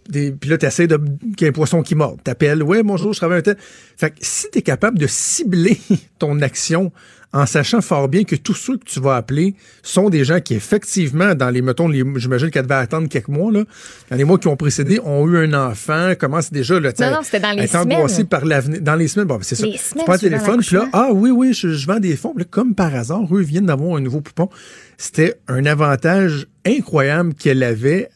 des, 0.09 0.30
puis 0.30 0.49
là, 0.51 0.57
t'essaies 0.57 0.87
de, 0.87 0.97
qu'il 1.37 1.43
y 1.43 1.45
ait 1.47 1.49
un 1.49 1.53
poisson 1.53 1.82
qui 1.82 1.95
mord. 1.97 2.16
T'appelles, 2.22 2.62
ouais, 2.62 2.82
bonjour, 2.84 3.12
je 3.12 3.18
travaille 3.18 3.39
un 3.41 3.43
tel. 3.43 3.57
Fait 3.97 4.11
que 4.11 4.16
si 4.20 4.49
t'es 4.53 4.62
capable 4.62 4.99
de 4.99 5.07
cibler 5.09 5.78
ton 6.20 6.41
action 6.43 6.93
en 7.33 7.47
sachant 7.47 7.81
fort 7.81 8.09
bien 8.09 8.24
que 8.24 8.37
tous 8.37 8.55
ceux 8.55 8.79
que 8.79 8.85
tu 8.85 9.01
vas 9.01 9.16
appeler 9.16 9.55
sont 9.83 10.09
des 10.09 10.24
gens 10.24 10.41
qui, 10.41 10.55
effectivement, 10.55 11.35
dans 11.35 11.51
les, 11.51 11.61
mettons, 11.61 11.89
les, 11.89 12.03
j'imagine 12.16 12.51
qu'elle 12.51 12.62
devait 12.62 12.74
attendre 12.74 13.09
quelques 13.09 13.29
mois, 13.29 13.53
là, 13.53 13.64
dans 14.11 14.16
les 14.16 14.24
mois 14.24 14.39
qui 14.39 14.49
ont 14.49 14.57
précédé, 14.57 15.01
ont 15.05 15.29
eu 15.29 15.37
un 15.39 15.53
enfant, 15.53 16.14
commence 16.18 16.51
déjà, 16.51 16.77
sais, 16.95 17.11
Non, 17.11 17.16
non, 17.16 17.22
c'était 17.22 17.41
dans 17.41 17.53
les 17.53 17.66
semaines. 17.66 18.27
par 18.27 18.45
l'avenir. 18.45 18.81
Dans 18.81 18.95
les 18.95 19.09
semaines, 19.09 19.29
bon, 19.29 19.39
c'est 19.43 19.55
ça. 19.55 19.66
Les 19.66 19.72
Tu 19.72 19.79
prends 20.05 20.12
le 20.12 20.18
suivant 20.18 20.37
téléphone, 20.37 20.61
puis 20.61 20.77
là, 20.77 20.89
ah 20.93 21.11
oui, 21.12 21.31
oui, 21.31 21.53
je, 21.53 21.68
je 21.68 21.87
vends 21.87 22.01
des 22.01 22.16
fonds. 22.16 22.33
Puis 22.35 22.45
là, 22.45 22.49
comme 22.51 22.74
par 22.74 22.95
hasard, 22.95 23.22
eux 23.33 23.43
viennent 23.43 23.66
d'avoir 23.66 23.97
un 23.97 24.01
nouveau 24.01 24.20
poupon. 24.20 24.49
C'était 24.97 25.35
un 25.49 25.66
avantage 25.66 26.47
incroyable 26.64 27.35
qu'elle 27.35 27.62
avait 27.62 28.09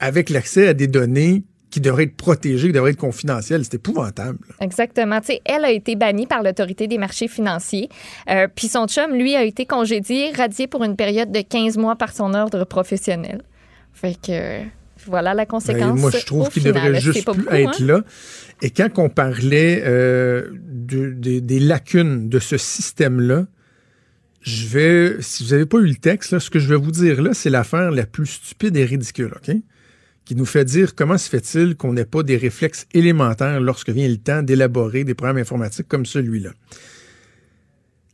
avec 0.00 0.30
l'accès 0.30 0.68
à 0.68 0.74
des 0.74 0.86
données 0.86 1.42
qui 1.70 1.80
devraient 1.80 2.04
être 2.04 2.16
protégées, 2.16 2.68
qui 2.68 2.72
devraient 2.72 2.92
être 2.92 2.96
confidentielles. 2.96 3.62
C'est 3.64 3.74
épouvantable. 3.74 4.38
Exactement. 4.60 5.20
Tu 5.20 5.26
sais, 5.28 5.40
elle 5.44 5.64
a 5.64 5.70
été 5.70 5.96
bannie 5.96 6.26
par 6.26 6.42
l'autorité 6.42 6.86
des 6.86 6.96
marchés 6.98 7.28
financiers. 7.28 7.88
Euh, 8.30 8.48
Puis 8.54 8.68
son 8.68 8.86
chum, 8.86 9.12
lui, 9.14 9.36
a 9.36 9.44
été 9.44 9.66
congédié, 9.66 10.30
radié 10.32 10.66
pour 10.66 10.82
une 10.84 10.96
période 10.96 11.30
de 11.30 11.40
15 11.42 11.76
mois 11.76 11.96
par 11.96 12.12
son 12.14 12.32
ordre 12.34 12.64
professionnel. 12.64 13.42
Fait 13.92 14.16
que 14.20 14.60
voilà 15.06 15.34
la 15.34 15.44
Ben, 15.44 15.48
conséquence. 15.50 15.98
moi, 16.00 16.10
je 16.10 16.24
trouve 16.24 16.48
qu'il 16.48 16.62
devrait 16.62 17.00
juste 17.00 17.24
plus 17.24 17.42
beaucoup, 17.42 17.54
être 17.54 17.82
hein? 17.82 17.86
là. 17.86 18.00
Et 18.62 18.70
quand 18.70 18.88
on 18.98 19.08
parlait 19.08 19.82
euh, 19.84 20.48
de- 20.68 21.10
des- 21.12 21.40
des 21.40 21.60
lacunes 21.60 22.28
de 22.28 22.38
ce 22.38 22.56
système-là, 22.56 23.46
je 24.40 24.66
vais, 24.66 25.16
si 25.20 25.44
vous 25.44 25.50
n'avez 25.50 25.66
pas 25.66 25.78
eu 25.78 25.86
le 25.86 25.96
texte, 25.96 26.30
là, 26.32 26.40
ce 26.40 26.48
que 26.50 26.58
je 26.58 26.68
vais 26.68 26.76
vous 26.76 26.90
dire 26.92 27.20
là, 27.22 27.34
c'est 27.34 27.50
l'affaire 27.50 27.90
la 27.90 28.06
plus 28.06 28.26
stupide 28.26 28.76
et 28.76 28.84
ridicule, 28.84 29.32
OK? 29.36 29.54
Qui 30.28 30.34
nous 30.36 30.44
fait 30.44 30.66
dire 30.66 30.94
comment 30.94 31.16
se 31.16 31.26
fait-il 31.26 31.74
qu'on 31.74 31.94
n'ait 31.94 32.04
pas 32.04 32.22
des 32.22 32.36
réflexes 32.36 32.86
élémentaires 32.92 33.62
lorsque 33.62 33.88
vient 33.88 34.06
le 34.06 34.18
temps 34.18 34.42
d'élaborer 34.42 35.02
des 35.04 35.14
programmes 35.14 35.38
informatiques 35.38 35.88
comme 35.88 36.04
celui-là. 36.04 36.50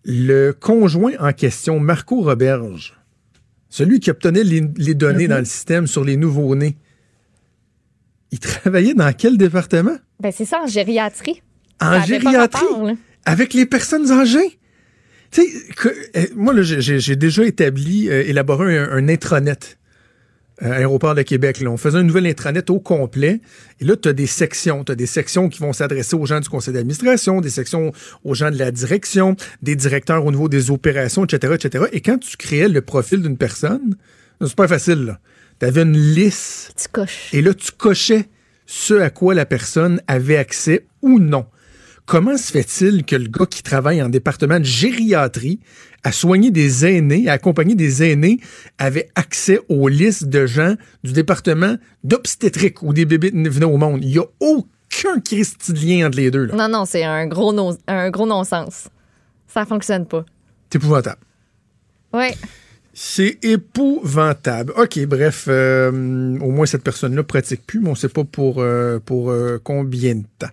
Le 0.05 0.53
conjoint 0.53 1.15
en 1.19 1.33
question, 1.33 1.81
Marco 1.81 2.23
Roberge, 2.23 2.95
celui 3.69 3.99
qui 3.99 4.13
obtenait 4.13 4.45
les, 4.45 4.63
les 4.77 4.95
données 4.95 5.27
dans 5.27 5.41
le 5.41 5.45
système 5.45 5.89
sur 5.89 6.05
les 6.05 6.17
nouveaux-nés, 6.17 6.77
il 8.31 8.39
travaillait 8.39 8.95
dans 8.95 9.13
quel 9.13 9.37
département? 9.37 9.97
Ben, 10.21 10.31
c'est 10.31 10.45
ça, 10.45 10.61
en 10.63 10.69
gériatrie. 10.69 11.43
En 11.81 12.01
gériatrie, 12.01 12.37
rapport, 12.37 12.91
avec 13.25 13.55
les 13.55 13.67
personnes 13.67 14.13
âgées? 14.13 14.61
Tu 15.33 15.43
sais, 15.43 15.93
euh, 16.15 16.27
moi, 16.37 16.55
là, 16.55 16.63
j'ai- 16.63 16.81
j'ai 16.81 17.01
j'ai 17.01 17.17
déjà 17.17 17.45
établi, 17.45 18.09
euh, 18.09 18.23
élaboré 18.25 18.79
un, 18.79 18.89
un 18.93 19.09
intranet. 19.09 19.79
Euh, 20.63 20.73
Aéroport 20.73 21.15
de 21.15 21.23
Québec. 21.23 21.61
Là. 21.61 21.71
On 21.71 21.77
faisait 21.77 21.99
un 21.99 22.03
nouvel 22.03 22.27
intranet 22.27 22.71
au 22.71 22.79
complet. 22.79 23.41
Et 23.81 23.85
là, 23.85 23.97
tu 23.97 24.09
as 24.09 24.13
des 24.13 24.27
sections. 24.27 24.85
Tu 24.85 24.93
as 24.93 24.95
des 24.95 25.07
sections 25.07 25.49
qui 25.49 25.61
vont 25.61 25.73
s'adresser 25.73 26.15
aux 26.17 26.27
gens 26.27 26.41
du 26.41 26.49
conseil 26.49 26.73
d'administration, 26.75 27.41
des 27.41 27.51
sections 27.51 27.93
aux 28.25 28.35
gens 28.35 28.51
de 28.51 28.59
la 28.59 28.71
direction, 28.71 29.37
des 29.63 29.77
directeurs 29.77 30.25
au 30.25 30.31
niveau 30.31 30.49
des 30.49 30.71
opérations, 30.71 31.25
etc., 31.25 31.55
etc. 31.55 31.85
Et 31.93 32.01
quand 32.01 32.19
tu 32.19 32.37
créais 32.37 32.69
le 32.69 32.81
profil 32.81 33.23
d'une 33.23 33.37
personne, 33.37 33.97
c'est 34.41 34.55
pas 34.55 34.69
facile. 34.69 35.19
Tu 35.61 35.67
avais 35.67 35.83
une 35.83 35.97
liste 35.97 36.73
Tu 36.77 36.89
coches. 36.89 37.31
et 37.33 37.43
là, 37.43 37.55
tu 37.55 37.73
cochais 37.73 38.29
ce 38.67 38.95
à 38.95 39.11
quoi 39.11 39.35
la 39.35 39.47
personne 39.47 40.01
avait 40.07 40.37
accès 40.37 40.87
ou 41.03 41.19
non. 41.19 41.47
Comment 42.07 42.37
se 42.37 42.53
fait-il 42.53 43.05
que 43.05 43.17
le 43.17 43.29
gars 43.29 43.47
qui 43.47 43.63
travaille 43.63 44.03
en 44.03 44.09
département 44.11 44.59
de 44.61 44.65
gériatrie, 44.65 45.59
à 46.03 46.13
soigner 46.13 46.51
des 46.51 46.85
aînés, 46.85 47.29
à 47.29 47.33
accompagner 47.33 47.75
des 47.75 48.03
aînés, 48.03 48.41
avait 48.79 49.09
accès 49.15 49.59
aux 49.71 49.89
listes 49.89 50.25
de 50.29 50.45
gens 50.45 50.75
du 51.03 51.13
département 51.13 51.77
d'obstétrique 52.03 52.83
où 52.83 52.93
des 52.93 53.07
bébés 53.07 53.31
venaient 53.33 53.65
au 53.65 53.79
monde? 53.79 54.01
Il 54.03 54.11
n'y 54.11 54.19
a 54.19 54.27
aucun 54.41 55.19
Christi 55.25 55.73
de 55.73 55.79
lien 55.79 56.07
entre 56.07 56.19
les 56.19 56.31
deux. 56.31 56.45
là. 56.45 56.55
Non, 56.55 56.69
non, 56.69 56.85
c'est 56.85 57.05
un 57.05 57.27
gros, 57.27 57.53
no- 57.55 57.77
un 57.89 58.11
gros 58.11 58.27
non-sens. 58.27 58.89
Ça 59.47 59.65
fonctionne 59.65 60.05
pas. 60.07 60.27
C'est 60.71 60.77
épouvantable. 60.79 61.21
Oui. 62.13 62.27
C'est 62.93 63.39
épouvantable. 63.43 64.73
OK, 64.77 65.05
bref, 65.07 65.47
euh, 65.49 65.89
au 66.39 66.51
moins 66.51 66.67
cette 66.67 66.85
personne-là 66.85 67.23
pratique 67.25 67.67
plus, 67.67 67.81
mais 67.81 67.89
on 67.89 67.93
ne 67.93 67.97
sait 67.97 68.09
pas 68.09 68.25
pour, 68.25 68.61
euh, 68.61 68.99
pour 69.05 69.31
euh, 69.31 69.59
combien 69.65 70.15
de 70.17 70.25
temps. 70.39 70.51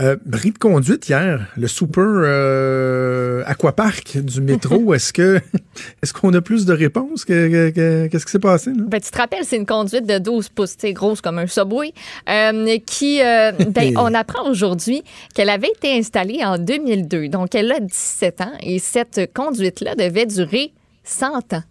Euh, 0.00 0.16
bris 0.24 0.52
de 0.52 0.58
conduite 0.58 1.08
hier, 1.08 1.48
le 1.56 1.66
super 1.66 2.04
euh, 2.06 3.42
aquapark 3.46 4.18
du 4.18 4.40
métro. 4.40 4.94
est-ce 4.94 5.12
que 5.12 5.40
est-ce 6.02 6.12
qu'on 6.12 6.32
a 6.34 6.40
plus 6.40 6.66
de 6.66 6.72
réponses 6.72 7.24
que, 7.24 7.48
que- 7.48 7.70
que- 7.70 8.06
qu'est-ce 8.06 8.24
qui 8.24 8.30
s'est 8.32 8.38
passé 8.38 8.70
là? 8.70 8.84
Ben, 8.86 9.00
tu 9.00 9.10
te 9.10 9.18
rappelles, 9.18 9.44
c'est 9.44 9.56
une 9.56 9.66
conduite 9.66 10.06
de 10.06 10.18
12 10.18 10.50
pouces, 10.50 10.76
tu 10.76 10.86
sais, 10.86 10.92
grosse 10.92 11.20
comme 11.20 11.38
un 11.38 11.46
subway, 11.48 11.92
euh, 12.28 12.78
qui, 12.86 13.20
euh, 13.22 13.50
ben, 13.70 13.94
on 13.98 14.14
apprend 14.14 14.48
aujourd'hui 14.48 15.02
qu'elle 15.34 15.50
avait 15.50 15.72
été 15.76 15.98
installée 15.98 16.44
en 16.44 16.58
2002. 16.58 17.28
Donc, 17.28 17.54
elle 17.56 17.72
a 17.72 17.80
17 17.80 18.40
ans 18.42 18.52
et 18.62 18.78
cette 18.78 19.32
conduite-là 19.34 19.96
devait 19.96 20.26
durer 20.26 20.72
100 21.02 21.54
ans. 21.54 21.62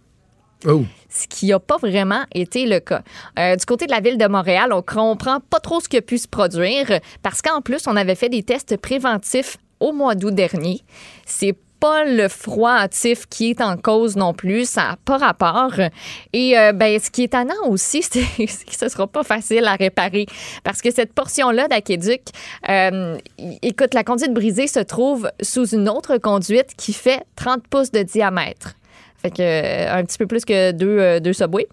Oh, 0.66 0.84
ce 1.08 1.26
qui 1.26 1.46
n'a 1.46 1.58
pas 1.58 1.76
vraiment 1.76 2.24
été 2.34 2.66
le 2.66 2.80
cas. 2.80 3.02
Euh, 3.38 3.56
du 3.56 3.64
côté 3.64 3.86
de 3.86 3.92
la 3.92 4.00
ville 4.00 4.18
de 4.18 4.26
Montréal, 4.26 4.72
on 4.72 4.82
comprend 4.82 5.40
pas 5.40 5.60
trop 5.60 5.80
ce 5.80 5.88
qui 5.88 5.96
a 5.96 6.02
pu 6.02 6.18
se 6.18 6.28
produire 6.28 7.00
parce 7.22 7.42
qu'en 7.42 7.60
plus, 7.60 7.86
on 7.86 7.96
avait 7.96 8.14
fait 8.14 8.28
des 8.28 8.42
tests 8.42 8.76
préventifs 8.76 9.56
au 9.80 9.92
mois 9.92 10.14
d'août 10.14 10.34
dernier. 10.34 10.82
C'est 11.26 11.56
pas 11.80 12.04
le 12.04 12.28
froid 12.28 12.72
hâtif 12.72 13.26
qui 13.26 13.50
est 13.50 13.60
en 13.60 13.76
cause 13.76 14.16
non 14.16 14.34
plus, 14.34 14.68
ça 14.68 14.82
n'a 14.82 14.96
pas 15.04 15.16
rapport. 15.16 15.74
Et 16.32 16.58
euh, 16.58 16.72
ben, 16.72 16.98
ce 16.98 17.10
qui 17.10 17.22
est 17.22 17.26
étonnant 17.26 17.68
aussi, 17.68 18.02
c'est 18.02 18.24
que 18.48 18.76
ce 18.76 18.88
sera 18.88 19.06
pas 19.06 19.22
facile 19.22 19.64
à 19.66 19.76
réparer 19.76 20.26
parce 20.64 20.82
que 20.82 20.90
cette 20.90 21.12
portion-là 21.12 21.68
d'aqueduc, 21.68 22.22
euh, 22.68 23.16
écoute, 23.62 23.94
la 23.94 24.02
conduite 24.04 24.32
brisée 24.32 24.66
se 24.66 24.80
trouve 24.80 25.30
sous 25.40 25.68
une 25.68 25.88
autre 25.88 26.18
conduite 26.18 26.74
qui 26.76 26.92
fait 26.92 27.22
30 27.36 27.66
pouces 27.68 27.92
de 27.92 28.02
diamètre. 28.02 28.74
Fait 29.20 29.30
que 29.30 29.42
euh, 29.42 29.98
un 29.98 30.04
petit 30.04 30.16
peu 30.18 30.26
plus 30.26 30.44
que 30.44 30.70
deux, 30.72 30.98
euh, 30.98 31.20
deux 31.20 31.32
subways. 31.32 31.66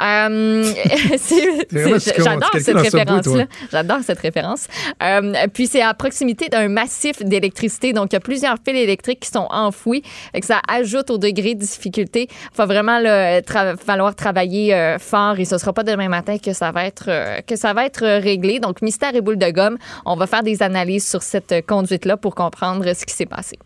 Euh, 0.00 0.64
J'adore 1.70 2.50
cette 2.54 2.64
Subway, 2.64 2.82
référence-là. 2.82 3.44
J'adore 3.70 3.98
cette 4.04 4.18
référence. 4.20 4.66
Puis 5.52 5.66
c'est 5.66 5.82
à 5.82 5.92
proximité 5.94 6.48
d'un 6.48 6.68
massif 6.68 7.22
d'électricité. 7.22 7.92
Donc, 7.92 8.12
il 8.12 8.14
y 8.14 8.16
a 8.16 8.20
plusieurs 8.20 8.56
fils 8.66 8.76
électriques 8.76 9.20
qui 9.20 9.28
sont 9.30 9.46
enfouis. 9.50 10.02
Fait 10.32 10.40
que 10.40 10.46
ça 10.46 10.60
ajoute 10.68 11.10
au 11.10 11.18
degré 11.18 11.54
de 11.54 11.60
difficulté. 11.60 12.28
Il 12.30 12.56
va 12.56 12.66
vraiment 12.66 12.98
là, 12.98 13.40
tra- 13.40 13.76
falloir 13.76 14.14
travailler 14.14 14.74
euh, 14.74 14.98
fort 14.98 15.38
et 15.38 15.44
ce 15.44 15.58
sera 15.58 15.72
pas 15.72 15.82
demain 15.82 16.08
matin 16.08 16.38
que 16.38 16.52
ça 16.52 16.72
va 16.72 16.84
être, 16.86 17.04
euh, 17.08 17.40
que 17.46 17.56
ça 17.56 17.72
va 17.74 17.84
être 17.86 18.06
réglé. 18.20 18.58
Donc, 18.58 18.80
mystère 18.82 19.14
et 19.14 19.20
boule 19.20 19.38
de 19.38 19.50
gomme. 19.50 19.76
On 20.04 20.16
va 20.16 20.26
faire 20.26 20.42
des 20.42 20.62
analyses 20.62 21.06
sur 21.08 21.22
cette 21.22 21.66
conduite-là 21.66 22.16
pour 22.16 22.34
comprendre 22.34 22.92
ce 22.94 23.04
qui 23.04 23.14
s'est 23.14 23.26
passé. 23.26 23.58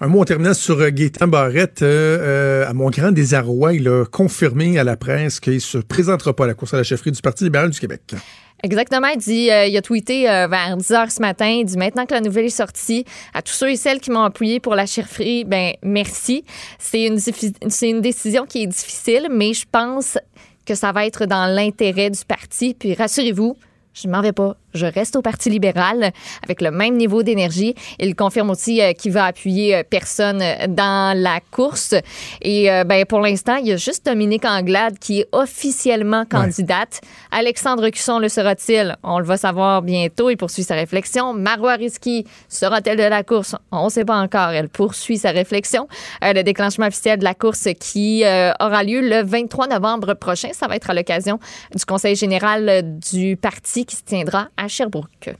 Un 0.00 0.08
mot 0.08 0.20
en 0.20 0.24
terminant 0.24 0.54
sur 0.54 0.80
euh, 0.80 0.90
Gaétan 0.90 1.28
Barrette, 1.28 1.82
euh, 1.82 2.18
euh, 2.20 2.68
à 2.68 2.72
mon 2.72 2.90
grand 2.90 3.12
désarroi, 3.12 3.74
il 3.74 3.88
a 3.88 4.04
confirmé 4.04 4.78
à 4.78 4.84
la 4.84 4.96
presse 4.96 5.40
qu'il 5.40 5.60
se 5.60 5.78
présentera 5.78 6.34
pas 6.34 6.44
à 6.44 6.46
la 6.48 6.54
course 6.54 6.74
à 6.74 6.76
la 6.76 6.82
chefferie 6.82 7.12
du 7.12 7.20
Parti 7.20 7.44
libéral 7.44 7.70
du 7.70 7.78
Québec. 7.80 8.14
Exactement. 8.62 9.08
Il 9.08 9.18
dit, 9.18 9.48
il 9.50 9.76
a 9.76 9.82
tweeté 9.82 10.24
vers 10.24 10.76
10 10.76 10.90
heures 10.92 11.10
ce 11.10 11.20
matin. 11.20 11.46
Il 11.46 11.66
dit 11.66 11.76
maintenant 11.76 12.06
que 12.06 12.14
la 12.14 12.22
nouvelle 12.22 12.46
est 12.46 12.48
sortie, 12.48 13.04
à 13.34 13.42
tous 13.42 13.52
ceux 13.52 13.70
et 13.70 13.76
celles 13.76 14.00
qui 14.00 14.10
m'ont 14.10 14.22
appuyé 14.22 14.60
pour 14.60 14.74
la 14.74 14.86
chefferie, 14.86 15.44
ben 15.44 15.74
merci. 15.82 16.42
C'est 16.78 17.04
une, 17.04 17.18
c'est 17.18 17.90
une 17.90 18.00
décision 18.00 18.46
qui 18.46 18.62
est 18.62 18.66
difficile, 18.66 19.28
mais 19.30 19.52
je 19.52 19.66
pense 19.70 20.18
que 20.64 20.74
ça 20.74 20.90
va 20.90 21.06
être 21.06 21.26
dans 21.26 21.46
l'intérêt 21.46 22.08
du 22.08 22.24
parti. 22.26 22.74
Puis 22.74 22.94
rassurez-vous, 22.94 23.56
je 23.92 24.08
m'en 24.08 24.22
vais 24.22 24.32
pas. 24.32 24.56
Je 24.76 24.86
reste 24.86 25.16
au 25.16 25.22
Parti 25.22 25.50
libéral 25.50 26.12
avec 26.42 26.60
le 26.60 26.70
même 26.70 26.96
niveau 26.96 27.22
d'énergie. 27.22 27.74
Il 27.98 28.14
confirme 28.14 28.50
aussi 28.50 28.80
euh, 28.80 28.92
qu'il 28.92 29.12
va 29.12 29.24
appuyer 29.24 29.76
euh, 29.76 29.82
personne 29.88 30.40
euh, 30.42 30.66
dans 30.68 31.16
la 31.16 31.40
course. 31.50 31.94
Et 32.42 32.68
ben, 32.86 33.04
pour 33.06 33.20
l'instant, 33.20 33.56
il 33.56 33.68
y 33.68 33.72
a 33.72 33.76
juste 33.76 34.06
Dominique 34.06 34.44
Anglade 34.44 34.98
qui 34.98 35.20
est 35.20 35.28
officiellement 35.32 36.24
candidate. 36.24 37.00
Alexandre 37.30 37.88
Cusson 37.88 38.18
le 38.18 38.28
sera-t-il? 38.28 38.96
On 39.02 39.18
le 39.18 39.24
va 39.24 39.36
savoir 39.36 39.82
bientôt. 39.82 40.30
Il 40.30 40.36
poursuit 40.36 40.62
sa 40.62 40.74
réflexion. 40.74 41.32
Marois 41.32 41.74
Risky 41.74 42.26
sera-t-elle 42.48 42.98
de 42.98 43.02
la 43.02 43.22
course? 43.22 43.56
On 43.72 43.86
ne 43.86 43.90
sait 43.90 44.04
pas 44.04 44.16
encore. 44.16 44.50
Elle 44.50 44.68
poursuit 44.68 45.18
sa 45.18 45.30
réflexion. 45.30 45.88
Euh, 46.24 46.32
le 46.32 46.42
déclenchement 46.42 46.86
officiel 46.86 47.18
de 47.18 47.24
la 47.24 47.34
course 47.34 47.68
qui 47.80 48.24
euh, 48.24 48.52
aura 48.60 48.82
lieu 48.82 49.00
le 49.00 49.22
23 49.22 49.68
novembre 49.68 50.14
prochain. 50.14 50.48
Ça 50.52 50.66
va 50.66 50.76
être 50.76 50.90
à 50.90 50.94
l'occasion 50.94 51.38
du 51.74 51.84
Conseil 51.84 52.16
général 52.16 52.98
du 52.98 53.36
parti 53.36 53.86
qui 53.86 53.96
se 53.96 54.02
tiendra 54.02 54.48
à 54.56 54.65
Sherbrooke. 54.68 55.34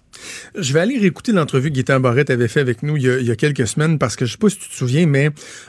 Je 0.59 0.73
vais 0.73 0.81
aller 0.81 0.99
réécouter 0.99 1.33
l'entrevue 1.33 1.71
que 1.71 1.75
Gaétan 1.75 2.01
Barrette 2.01 2.31
avait 2.31 2.49
fait 2.49 2.61
avec 2.61 2.83
nous 2.83 2.97
il 2.97 3.03
y, 3.03 3.09
a, 3.11 3.19
il 3.19 3.27
y 3.27 3.31
a 3.31 3.37
quelques 3.37 3.67
semaines 3.67 3.99
parce 3.99 4.17
que 4.17 4.25
je 4.25 4.33
sais 4.33 4.39
pas 4.39 4.49
si 4.49 4.59
tu 4.59 4.69
te 4.69 4.75
souviens, 4.75 5.07
mais 5.07 5.27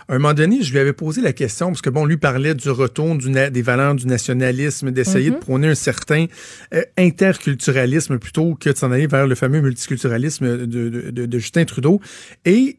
à 0.08 0.16
un 0.16 0.20
moment 0.20 0.34
donné, 0.34 0.62
je 0.62 0.72
lui 0.72 0.80
avais 0.80 0.93
posé 0.93 1.22
la 1.22 1.34
question 1.34 1.68
parce 1.68 1.82
que 1.82 1.89
bon, 1.89 2.05
lui 2.05 2.18
parlait 2.18 2.53
du 2.55 2.70
retour 2.70 3.16
du 3.16 3.30
des 3.32 3.62
valeurs 3.62 3.95
du 3.95 4.08
nationalisme, 4.08 4.91
d'essayer 4.91 5.30
de 5.32 5.36
prôner 5.36 5.68
un 5.68 5.76
certain 5.76 6.26
euh, 6.74 6.82
interculturalisme 6.97 8.18
plutôt 8.20 8.55
que 8.55 8.70
de 8.70 8.78
s'en 8.78 8.91
aller 8.91 9.08
vers 9.08 9.28
le 9.28 9.36
fameux 9.36 9.62
multiculturalisme 9.62 10.66
de, 10.66 10.89
de- 10.89 11.12
de- 11.12 11.26
de 11.26 11.39
Justin 11.39 11.66
Trudeau. 11.66 11.99
Et 12.45 12.78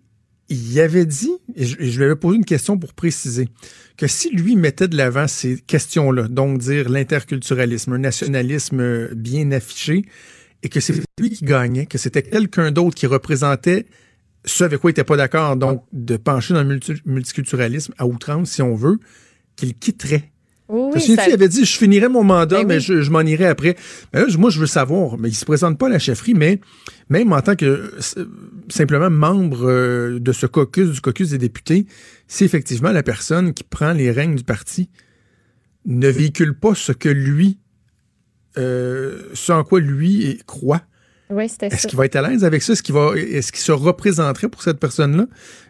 il 0.48 0.80
avait 0.80 1.04
dit, 1.04 1.32
et 1.56 1.66
je, 1.66 1.76
et 1.78 1.90
je 1.90 1.98
lui 1.98 2.06
avais 2.06 2.16
posé 2.16 2.36
une 2.38 2.44
question 2.46 2.78
pour 2.78 2.94
préciser, 2.94 3.48
que 3.98 4.06
si 4.06 4.30
lui 4.30 4.56
mettait 4.56 4.88
de 4.88 4.96
l'avant 4.96 5.28
ces 5.28 5.58
questions-là, 5.66 6.28
donc 6.28 6.58
dire 6.58 6.88
l'interculturalisme, 6.88 7.92
un 7.92 7.98
nationalisme 7.98 9.08
bien 9.14 9.50
affiché, 9.52 10.04
et 10.62 10.68
que 10.68 10.80
c'était 10.80 11.02
lui 11.20 11.30
qui 11.30 11.44
gagnait, 11.44 11.86
que 11.86 11.98
c'était 11.98 12.22
quelqu'un 12.22 12.70
d'autre 12.72 12.94
qui 12.94 13.06
représentait 13.06 13.86
ce 14.44 14.64
avec 14.64 14.80
quoi 14.80 14.90
il 14.90 14.92
n'était 14.92 15.04
pas 15.04 15.16
d'accord, 15.16 15.56
donc 15.56 15.84
de 15.92 16.16
pencher 16.16 16.54
dans 16.54 16.62
le 16.62 16.68
multi- 16.68 17.02
multiculturalisme 17.04 17.92
à 17.98 18.06
outrance, 18.06 18.50
si 18.52 18.62
on 18.62 18.74
veut, 18.74 18.98
qu'il 19.56 19.74
quitterait. 19.74 20.30
Oui, 20.68 20.92
Te 20.92 20.98
souviens-tu, 20.98 21.30
il 21.30 21.32
avait 21.32 21.48
dit, 21.48 21.64
je 21.64 21.76
finirai 21.78 22.08
mon 22.08 22.22
mandat, 22.24 22.58
Ben 22.58 22.66
mais 22.68 22.74
oui. 22.76 22.80
je, 22.80 23.00
je 23.02 23.10
m'en 23.10 23.20
irai 23.22 23.46
après. 23.46 23.74
Là, 24.12 24.26
je- 24.28 24.36
moi, 24.38 24.50
je 24.50 24.60
veux 24.60 24.66
savoir, 24.66 25.16
mais 25.18 25.28
il 25.30 25.34
se 25.34 25.44
présente 25.46 25.78
pas 25.78 25.86
à 25.86 25.88
la 25.90 25.98
chefferie, 25.98 26.34
mais 26.34 26.60
même 27.08 27.32
en 27.32 27.40
tant 27.40 27.56
que 27.56 27.92
simplement 28.68 29.10
membre 29.10 29.66
euh, 29.68 30.18
de 30.20 30.32
ce 30.32 30.46
caucus, 30.46 30.90
du 30.90 31.00
caucus 31.00 31.30
des 31.30 31.38
députés, 31.38 31.86
c'est 32.26 32.44
effectivement 32.44 32.90
la 32.92 33.02
personne 33.02 33.54
qui 33.54 33.64
prend 33.64 33.92
les 33.92 34.10
règnes 34.10 34.34
du 34.36 34.44
parti 34.44 34.90
ne 35.86 36.08
véhicule 36.08 36.54
pas 36.54 36.74
ce 36.74 36.92
que 36.92 37.08
lui, 37.08 37.58
euh, 38.56 39.22
ce 39.34 39.52
en 39.52 39.64
quoi 39.64 39.80
lui 39.80 40.40
croit. 40.46 40.82
Oui, 41.30 41.46
c'était 41.50 41.66
Est-ce 41.66 41.82
ça. 41.82 41.88
qu'il 41.90 41.98
va 41.98 42.06
être 42.06 42.16
à 42.16 42.26
l'aise 42.26 42.42
avec 42.42 42.62
ça? 42.62 42.72
Est-ce 42.72 42.82
qu'il 42.82 42.94
va, 42.94 43.10
est-ce 43.14 43.52
qu'il 43.52 43.60
se 43.60 43.70
représenterait 43.72 44.48
pour 44.48 44.62
cette 44.62 44.80
personne-là? 44.80 45.26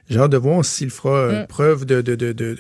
J'ai 0.09 0.21
hâte 0.21 0.31
de 0.31 0.37
voir 0.37 0.65
s'il 0.65 0.91
fera 0.91 1.11
euh, 1.17 1.43
Mm. 1.43 1.47
preuve 1.49 1.85
de, 1.85 2.01
de, 2.01 2.15
de, 2.15 2.33
de, 2.33 2.55
de- 2.55 2.59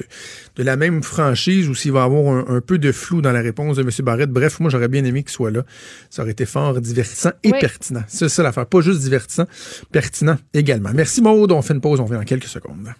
de 0.57 0.62
la 0.65 0.74
même 0.77 1.05
franchise 1.05 1.69
ou 1.69 1.77
s'il 1.77 1.93
va 1.93 2.03
avoir 2.03 2.35
un, 2.35 2.57
un 2.57 2.61
peu 2.61 2.77
de 2.77 2.90
flou 2.90 3.23
dans 3.23 3.31
la 3.31 3.40
réponse 3.40 3.77
de 3.77 3.82
M. 3.82 3.90
Barrette. 4.01 4.31
Bref, 4.31 4.59
moi, 4.59 4.69
j'aurais 4.69 4.89
bien 4.89 5.05
aimé 5.05 5.23
qu'il 5.23 5.31
soit 5.31 5.53
là. 5.53 5.62
Ça 6.11 6.23
aurait 6.23 6.32
été 6.32 6.45
fort 6.45 6.81
divertissant 6.81 7.31
et 7.45 7.53
Oui. 7.53 7.59
pertinent. 7.61 8.03
C'est 8.09 8.28
ça 8.28 8.43
l'affaire. 8.43 8.66
Pas 8.66 8.81
juste 8.81 9.01
divertissant, 9.01 9.45
pertinent 9.93 10.36
également. 10.53 10.90
Merci 10.93 11.23
Maud. 11.23 11.53
On 11.53 11.62
fait 11.62 11.74
une 11.74 11.81
pause. 11.81 12.01
On 12.01 12.05
revient 12.05 12.19
dans 12.19 12.24
quelques 12.24 12.45
secondes. 12.49 12.93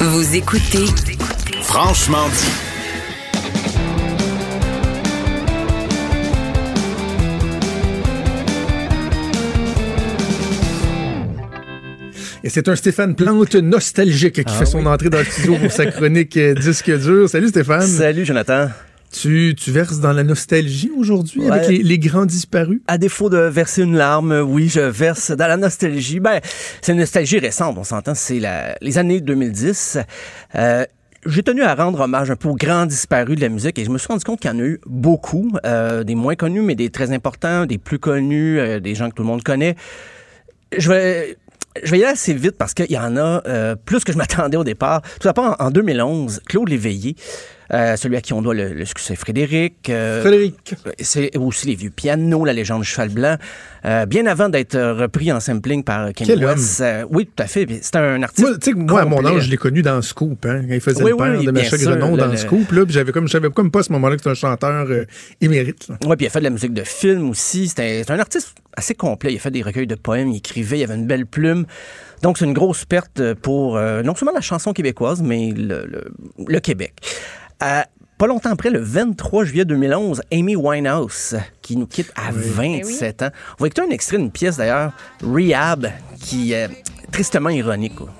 Vous 0.00 0.36
écoutez 0.36 0.86
Franchement 1.62 2.28
dit. 2.28 2.73
Et 12.46 12.50
c'est 12.50 12.68
un 12.68 12.76
Stéphane 12.76 13.14
Plante 13.14 13.54
nostalgique 13.54 14.34
qui 14.34 14.42
Ah 14.46 14.52
fait 14.58 14.66
son 14.66 14.84
entrée 14.84 15.08
dans 15.08 15.18
le 15.18 15.24
studio 15.24 15.56
pour 15.56 15.72
sa 15.72 15.86
chronique 15.86 16.36
euh, 16.36 16.52
disque 16.54 16.90
dur. 17.00 17.26
Salut 17.26 17.48
Stéphane. 17.48 17.80
Salut 17.86 18.26
Jonathan. 18.26 18.68
Tu, 19.10 19.54
tu 19.56 19.70
verses 19.70 19.98
dans 20.00 20.12
la 20.12 20.24
nostalgie 20.24 20.90
aujourd'hui 20.94 21.40
Ouais. 21.40 21.50
avec 21.50 21.68
les, 21.70 21.78
les 21.82 21.98
grands 21.98 22.26
disparus? 22.26 22.82
À 22.86 22.98
défaut 22.98 23.30
de 23.30 23.38
verser 23.38 23.82
une 23.82 23.96
larme, 23.96 24.42
oui, 24.46 24.68
je 24.68 24.80
verse 24.80 25.30
dans 25.30 25.46
la 25.46 25.56
nostalgie. 25.56 26.20
Ben, 26.20 26.40
c'est 26.82 26.92
une 26.92 26.98
nostalgie 26.98 27.38
récente, 27.38 27.78
on 27.78 27.84
s'entend, 27.84 28.14
c'est 28.14 28.40
les 28.82 28.98
années 28.98 29.22
2010. 29.22 29.98
Euh, 30.56 30.84
j'ai 31.24 31.42
tenu 31.42 31.62
à 31.62 31.74
rendre 31.74 32.00
hommage 32.00 32.30
un 32.30 32.36
peu 32.36 32.48
aux 32.48 32.56
grands 32.56 32.84
disparus 32.84 33.36
de 33.36 33.40
la 33.40 33.48
musique 33.48 33.78
et 33.78 33.84
je 33.86 33.90
me 33.90 33.96
suis 33.96 34.08
rendu 34.08 34.22
compte 34.24 34.40
qu'il 34.40 34.50
y 34.50 34.54
en 34.54 34.58
a 34.58 34.64
eu 34.64 34.80
beaucoup, 34.84 35.50
euh, 35.64 36.04
des 36.04 36.14
moins 36.14 36.34
connus, 36.34 36.60
mais 36.60 36.74
des 36.74 36.90
très 36.90 37.10
importants, 37.12 37.64
des 37.64 37.78
plus 37.78 37.98
connus, 37.98 38.58
euh, 38.58 38.80
des 38.80 38.94
gens 38.94 39.08
que 39.08 39.14
tout 39.14 39.22
le 39.22 39.28
monde 39.28 39.42
connaît. 39.42 39.76
Je 40.76 40.88
vais, 40.90 41.36
je 41.82 41.90
vais 41.90 41.98
y 41.98 42.04
aller 42.04 42.12
assez 42.12 42.34
vite 42.34 42.56
parce 42.58 42.74
qu'il 42.74 42.90
y 42.90 42.98
en 42.98 43.16
a 43.16 43.42
euh, 43.46 43.74
plus 43.76 44.04
que 44.04 44.12
je 44.12 44.18
m'attendais 44.18 44.56
au 44.56 44.64
départ. 44.64 45.02
Tout 45.02 45.26
d'abord, 45.26 45.56
en, 45.58 45.66
en 45.66 45.70
2011, 45.70 46.40
Claude 46.46 46.68
Léveillé, 46.68 47.16
euh, 47.72 47.96
celui 47.96 48.16
à 48.16 48.20
qui 48.20 48.32
on 48.32 48.42
doit 48.42 48.54
le, 48.54 48.72
le 48.74 48.84
succès 48.84 49.16
Frédéric. 49.16 49.88
euh, 49.90 50.20
Frédéric. 50.20 50.74
c'est 51.00 51.36
aussi 51.36 51.66
les 51.68 51.74
vieux 51.74 51.90
pianos, 51.90 52.44
la 52.44 52.52
légende 52.52 52.82
du 52.82 52.88
cheval 52.88 53.08
blanc. 53.08 53.36
Euh, 53.86 54.06
bien 54.06 54.26
avant 54.26 54.48
d'être 54.48 54.78
repris 54.78 55.30
en 55.32 55.40
sampling 55.40 55.82
par 55.84 56.12
Ken 56.12 56.26
Quel 56.26 56.44
West. 56.44 56.80
Euh, 56.80 57.04
oui, 57.10 57.26
tout 57.26 57.42
à 57.42 57.46
fait. 57.46 57.66
C'est 57.82 57.96
un 57.96 58.22
artiste. 58.22 58.74
Moi, 58.76 59.00
à 59.02 59.04
mon 59.04 59.24
âge, 59.24 59.42
je 59.44 59.50
l'ai 59.50 59.56
connu 59.56 59.82
dans 59.82 60.00
Scoop, 60.02 60.44
hein, 60.46 60.62
quand 60.68 60.74
il 60.74 60.80
faisait 60.80 61.02
Oui, 61.02 61.10
le 61.12 61.16
père 61.16 61.36
oui, 61.38 61.46
de 61.46 61.50
Macha 61.50 61.76
Grenon 61.76 62.16
dans 62.16 62.26
le- 62.26 62.36
Scoop, 62.36 62.70
là, 62.72 62.84
puis 62.84 62.92
j'avais 62.94 63.12
comme, 63.12 63.26
je 63.26 63.32
savais 63.32 63.50
comme 63.50 63.70
pas 63.70 63.80
à 63.80 63.82
ce 63.82 63.92
moment-là 63.92 64.16
que 64.16 64.20
c'était 64.20 64.30
un 64.30 64.34
chanteur 64.34 64.86
émérite. 65.40 65.88
Oui, 66.06 66.16
puis 66.16 66.24
il 66.24 66.26
a 66.26 66.30
fait 66.30 66.38
de 66.40 66.44
la 66.44 66.50
musique 66.50 66.74
de 66.74 66.82
film 66.84 67.30
aussi. 67.30 67.68
C'était 67.68 68.02
c'est 68.06 68.12
un 68.12 68.18
artiste 68.18 68.54
assez 68.76 68.94
complet. 68.94 69.32
Il 69.32 69.36
a 69.36 69.40
fait 69.40 69.50
des 69.50 69.62
recueils 69.62 69.86
de 69.86 69.94
poèmes, 69.94 70.28
il 70.28 70.36
écrivait, 70.38 70.80
il 70.80 70.84
avait 70.84 70.94
une 70.96 71.06
belle 71.06 71.26
plume. 71.26 71.64
Donc, 72.22 72.38
c'est 72.38 72.44
une 72.46 72.54
grosse 72.54 72.84
perte 72.86 73.34
pour 73.34 73.78
non 73.78 74.14
seulement 74.14 74.32
la 74.34 74.40
chanson 74.40 74.72
québécoise, 74.72 75.22
mais 75.22 75.50
le, 75.54 75.84
le- 75.86 76.04
le 76.46 76.60
Québec. 76.60 76.94
Euh, 77.64 77.82
pas 78.18 78.26
longtemps 78.26 78.50
après, 78.50 78.68
le 78.70 78.78
23 78.78 79.44
juillet 79.44 79.64
2011, 79.64 80.22
Amy 80.30 80.54
Winehouse, 80.54 81.36
qui 81.62 81.76
nous 81.76 81.86
quitte 81.86 82.12
à 82.14 82.30
27 82.30 83.22
ans. 83.22 83.30
On 83.58 83.62
va 83.62 83.66
écouter 83.68 83.82
un 83.82 83.90
extrait 83.90 84.18
d'une 84.18 84.30
pièce 84.30 84.58
d'ailleurs, 84.58 84.92
Rehab, 85.22 85.88
qui 86.20 86.52
est 86.52 86.68
tristement 87.10 87.48
ironique. 87.48 87.96
quoi. 87.96 88.10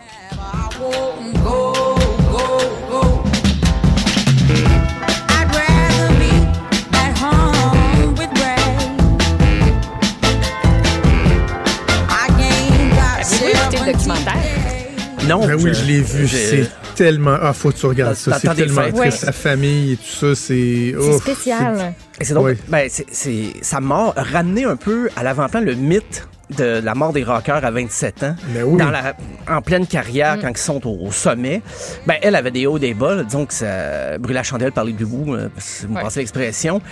Non, 15.29 15.47
Ben 15.47 15.55
oui, 15.55 15.73
je 15.73 15.85
l'ai 15.85 16.01
vu. 16.01 16.29
C'est 16.29 16.69
tellement. 16.95 17.37
Ah, 17.41 17.53
faut 17.53 17.71
que 17.71 17.77
tu 17.79 17.87
regardes 17.87 18.15
ça. 18.15 18.39
C'est 18.39 18.55
tellement 18.55 18.83
fêtes. 18.83 18.95
triste. 18.95 19.23
Ouais. 19.23 19.27
Sa 19.27 19.33
famille 19.33 19.93
et 19.93 19.97
tout 19.97 20.03
ça, 20.05 20.35
c'est. 20.35 20.95
C'est 21.01 21.19
spécial. 21.19 21.95
Et 22.21 22.25
c'est 22.25 22.35
donc, 22.35 22.45
Oui. 22.47 22.53
ben, 22.69 22.89
c'est, 22.89 23.47
sa 23.63 23.81
mort 23.81 24.13
ramenait 24.17 24.65
un 24.65 24.77
peu 24.77 25.09
à 25.17 25.23
l'avant-plan 25.23 25.61
le 25.61 25.75
mythe 25.75 26.29
de 26.59 26.81
la 26.85 26.95
mort 26.95 27.13
des 27.15 27.25
rockers 27.25 27.65
à 27.65 27.71
27 27.71 28.23
ans. 28.23 28.37
Ben 28.55 28.65
oui. 28.65 28.79
Dans 28.79 28.91
la, 28.91 29.17
en 29.49 29.63
pleine 29.63 29.87
carrière, 29.87 30.37
quand 30.41 30.51
ils 30.51 30.57
sont 30.59 30.87
au, 30.87 31.07
au 31.07 31.11
sommet. 31.11 31.63
Ben, 32.07 32.17
elle 32.21 32.37
avait 32.37 32.51
des 32.51 32.67
hauts, 32.67 32.79
des 32.79 32.93
bas. 32.93 33.15
là. 33.15 33.23
Disons 33.25 33.47
que 33.47 33.55
ça 33.55 34.19
brûle 34.19 34.35
la 34.35 34.43
chandelle 34.43 34.73
par 34.73 34.85
les 34.85 34.93
deux 34.93 35.07
bouts, 35.07 35.35
euh, 35.35 35.49
si 35.57 35.87
vous 35.87 35.93
me 35.93 35.97
Ouais. 35.97 36.03
passez 36.03 36.21
l'expression. 36.21 36.83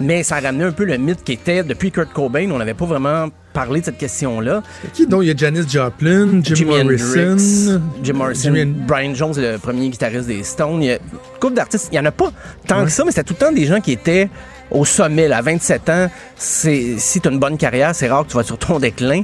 Mais 0.00 0.22
ça 0.22 0.38
ramenait 0.38 0.64
un 0.64 0.72
peu 0.72 0.84
le 0.84 0.96
mythe 0.98 1.24
qui 1.24 1.32
était, 1.32 1.64
depuis 1.64 1.90
Kurt 1.90 2.12
Cobain, 2.12 2.48
on 2.52 2.58
n'avait 2.58 2.74
pas 2.74 2.84
vraiment 2.84 3.30
parlé 3.58 3.80
de 3.80 3.86
cette 3.86 3.98
question-là. 3.98 4.62
Qui 4.92 5.06
donc? 5.06 5.22
Il 5.24 5.28
y 5.28 5.30
a 5.32 5.36
Janis 5.36 5.68
Joplin, 5.68 6.40
Jim 6.44 6.66
Morrison. 6.66 7.32
Hendrix, 7.32 7.80
Jim 8.04 8.12
Morrison, 8.14 8.52
Brian 8.86 9.14
Jones, 9.14 9.34
le 9.36 9.56
premier 9.58 9.88
guitariste 9.88 10.28
des 10.28 10.44
Stones. 10.44 10.80
Il 10.82 10.86
y 10.86 10.90
a 10.92 10.94
une 10.94 11.00
couple 11.40 11.54
d'artistes. 11.54 11.88
Il 11.90 11.94
n'y 11.94 11.98
en 11.98 12.04
a 12.04 12.12
pas 12.12 12.30
tant 12.68 12.84
que 12.84 12.90
ça, 12.90 13.04
mais 13.04 13.10
c'était 13.10 13.24
tout 13.24 13.34
le 13.40 13.46
temps 13.46 13.52
des 13.52 13.66
gens 13.66 13.80
qui 13.80 13.90
étaient 13.92 14.28
au 14.70 14.84
sommet. 14.84 15.26
Là, 15.28 15.38
à 15.38 15.42
27 15.42 15.88
ans, 15.88 16.10
c'est, 16.36 16.94
si 16.98 17.20
tu 17.20 17.28
as 17.28 17.30
une 17.32 17.38
bonne 17.40 17.56
carrière, 17.56 17.94
c'est 17.94 18.06
rare 18.08 18.24
que 18.24 18.30
tu 18.30 18.36
vas 18.36 18.42
sur 18.44 18.58
ton 18.58 18.78
déclin. 18.78 19.22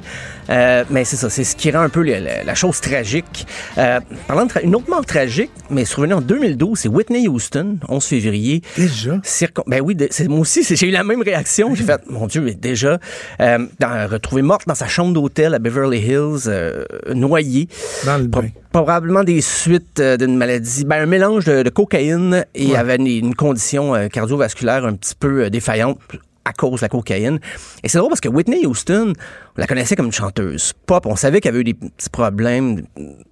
Euh, 0.51 0.85
mais 0.91 1.05
c'est 1.05 1.17
ça, 1.17 1.31
c'est 1.31 1.45
ce 1.45 1.55
qui 1.57 1.71
rend 1.71 1.81
un 1.81 1.89
peu 1.89 2.03
le- 2.03 2.15
le- 2.19 2.45
la 2.47 2.55
chose 2.55 2.79
tragique. 2.81 3.47
Euh, 3.79 3.99
parlant 4.27 4.45
de 4.47 4.51
tra- 4.51 4.63
une 4.63 4.75
autre 4.75 4.91
mort 4.91 5.05
tragique, 5.07 5.51
mais 5.71 5.85
survenue 5.87 6.13
en 6.15 6.21
2012, 6.21 6.79
c'est 6.81 6.89
Whitney 6.89 7.29
Houston, 7.29 7.79
11 7.89 8.05
février. 8.05 8.61
Déjà? 8.77 9.21
Circon- 9.25 9.63
ben 9.67 9.81
oui, 9.83 9.95
de- 9.95 10.09
c'est, 10.11 10.29
moi 10.29 10.41
aussi, 10.41 10.63
c'est- 10.65 10.77
j'ai 10.81 10.89
eu 10.89 10.91
la 10.91 11.03
même 11.05 11.23
réaction. 11.23 11.75
J'ai 11.75 11.85
fait, 11.85 12.01
mon 12.11 12.27
Dieu, 12.27 12.41
mais 12.43 12.53
déjà, 12.55 12.99
euh, 13.41 13.59
dans- 13.79 14.07
retrouvée 14.25 14.43
morte 14.43 14.67
dans 14.67 14.75
sa 14.75 14.87
chambre 14.89 15.13
d'hôtel 15.13 15.55
à 15.55 15.59
Beverly 15.59 15.99
Hills, 15.99 16.45
euh, 16.49 16.85
noyée. 17.15 17.69
Dans 18.07 18.17
le 18.19 18.29
Pro- 18.29 18.43
bain. 18.43 18.49
probablement 18.73 19.23
des 19.23 19.41
suites 19.41 20.01
euh, 20.01 20.17
d'une 20.17 20.37
maladie, 20.37 20.85
ben, 20.85 21.03
un 21.03 21.07
mélange 21.07 21.45
de, 21.45 21.63
de 21.63 21.71
cocaïne 21.71 22.45
et 22.55 22.69
Ouais. 22.69 22.77
avait 22.77 22.97
une, 22.97 23.07
une 23.07 23.35
condition 23.35 23.95
euh, 23.95 24.09
cardiovasculaire 24.09 24.85
un 24.87 24.95
petit 24.95 25.15
peu 25.15 25.45
euh, 25.45 25.51
défaillante 25.51 25.99
à 26.47 26.53
cause 26.53 26.81
de 26.81 26.85
la 26.85 26.89
cocaïne. 26.91 27.39
Et 27.83 27.89
c'est 27.89 27.97
drôle 27.99 28.11
parce 28.11 28.21
que 28.21 28.29
Whitney 28.29 28.67
Houston, 28.67 29.13
on 29.57 29.61
la 29.61 29.67
connaissait 29.67 29.97
comme 29.97 30.07
une 30.07 30.13
chanteuse 30.13 30.73
pop. 30.87 31.07
On 31.07 31.17
savait 31.17 31.41
qu'elle 31.41 31.53
avait 31.55 31.61
eu 31.61 31.65
des 31.65 31.75
petits 31.75 32.11
problèmes 32.11 32.83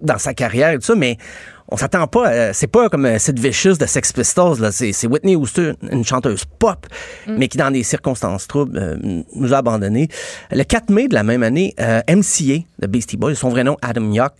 dans 0.01 0.17
sa 0.17 0.33
carrière 0.33 0.71
et 0.71 0.75
tout 0.77 0.85
ça, 0.85 0.95
mais 0.95 1.17
on 1.69 1.77
s'attend 1.77 2.07
pas 2.07 2.27
à- 2.27 2.53
C'est 2.53 2.67
pas 2.67 2.89
comme 2.89 3.05
euh, 3.05 3.17
Sid 3.19 3.39
Vicious 3.39 3.77
de 3.77 3.85
Sex 3.85 4.11
Pistols, 4.13 4.59
là. 4.59 4.71
C'est, 4.71 4.91
c'est 4.93 5.07
Whitney 5.07 5.35
Houston, 5.35 5.75
une 5.91 6.03
chanteuse 6.05 6.43
pop, 6.59 6.85
mais 7.27 7.47
qui, 7.47 7.57
dans 7.57 7.71
des 7.71 7.83
circonstances 7.83 8.47
troubles, 8.47 8.77
euh, 8.77 9.21
nous 9.35 9.53
a 9.53 9.57
abandonnés. 9.57 10.07
Le 10.51 10.63
4 10.63 10.89
mai 10.89 11.07
de 11.07 11.13
la 11.13 11.23
même 11.23 11.43
année, 11.43 11.73
euh, 11.79 12.01
MCA, 12.07 12.63
de 12.79 12.87
Beastie 12.87 13.17
Boys, 13.17 13.35
son 13.35 13.49
vrai 13.49 13.63
nom, 13.63 13.77
Adam 13.81 14.11
Yauch, 14.11 14.31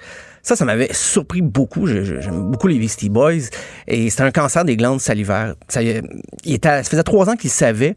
ça, 0.41 0.55
ça 0.57 0.65
m'avait 0.65 0.89
surpris 0.91 1.41
beaucoup. 1.41 1.87
J'aime 1.87 2.51
beaucoup 2.51 2.67
les 2.67 2.77
Beastie 2.77 3.09
Boys. 3.09 3.47
Et 3.87 4.09
c'était 4.09 4.23
un 4.23 4.31
cancer 4.31 4.65
des 4.65 4.75
glandes 4.75 4.99
salivaires. 4.99 5.55
Ça, 5.69 5.81
il 5.81 6.01
était, 6.45 6.83
ça 6.83 6.89
faisait 6.89 7.03
trois 7.03 7.29
ans 7.29 7.35
qu'il 7.37 7.49
savait. 7.49 7.95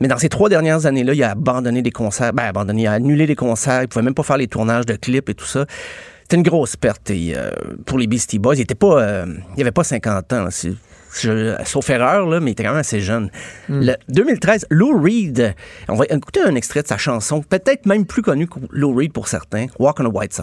Mais 0.00 0.06
dans 0.06 0.16
ces 0.16 0.28
trois 0.28 0.48
dernières 0.48 0.86
années-là, 0.86 1.12
il 1.14 1.22
a 1.24 1.32
abandonné 1.32 1.82
des 1.82 1.90
concerts. 1.90 2.32
Ben, 2.32 2.44
abandonné, 2.44 2.82
il 2.82 2.86
a 2.86 2.92
annulé 2.92 3.26
des 3.26 3.34
concerts. 3.34 3.82
Il 3.82 3.88
pouvait 3.88 4.04
même 4.04 4.14
pas 4.14 4.22
faire 4.22 4.36
les 4.36 4.46
tournages 4.46 4.86
de 4.86 4.94
clips 4.94 5.28
et 5.28 5.34
tout 5.34 5.44
ça. 5.44 5.66
C'était 6.30 6.36
une 6.42 6.42
grosse 6.42 6.76
perte 6.76 7.08
et, 7.08 7.32
euh, 7.34 7.48
pour 7.86 7.96
les 7.96 8.06
Beastie 8.06 8.38
Boys. 8.38 8.56
Il 8.56 8.60
était 8.60 8.74
pas, 8.74 9.00
euh, 9.02 9.24
il 9.56 9.62
avait 9.62 9.70
pas 9.70 9.82
50 9.82 10.30
ans. 10.34 10.44
là. 10.44 10.50
C'est- 10.50 10.74
je- 11.22 11.54
sauf 11.64 11.88
erreur, 11.88 12.26
là, 12.26 12.38
mais 12.38 12.50
il 12.50 12.52
était 12.52 12.64
quand 12.64 12.72
même 12.72 12.80
assez 12.80 13.00
jeune. 13.00 13.30
Le 13.70 13.94
2013, 14.10 14.66
Lou 14.68 15.00
Reed. 15.02 15.54
On 15.88 15.94
va 15.94 16.04
écouter 16.10 16.40
un 16.42 16.54
extrait 16.54 16.82
de 16.82 16.86
sa 16.86 16.98
chanson, 16.98 17.40
peut-être 17.40 17.86
même 17.86 18.04
plus 18.04 18.20
connue 18.20 18.46
que 18.46 18.58
Lou 18.72 18.94
Reed 18.94 19.10
pour 19.14 19.26
certains, 19.26 19.68
Walk 19.78 20.00
on 20.00 20.04
the 20.10 20.14
White 20.14 20.34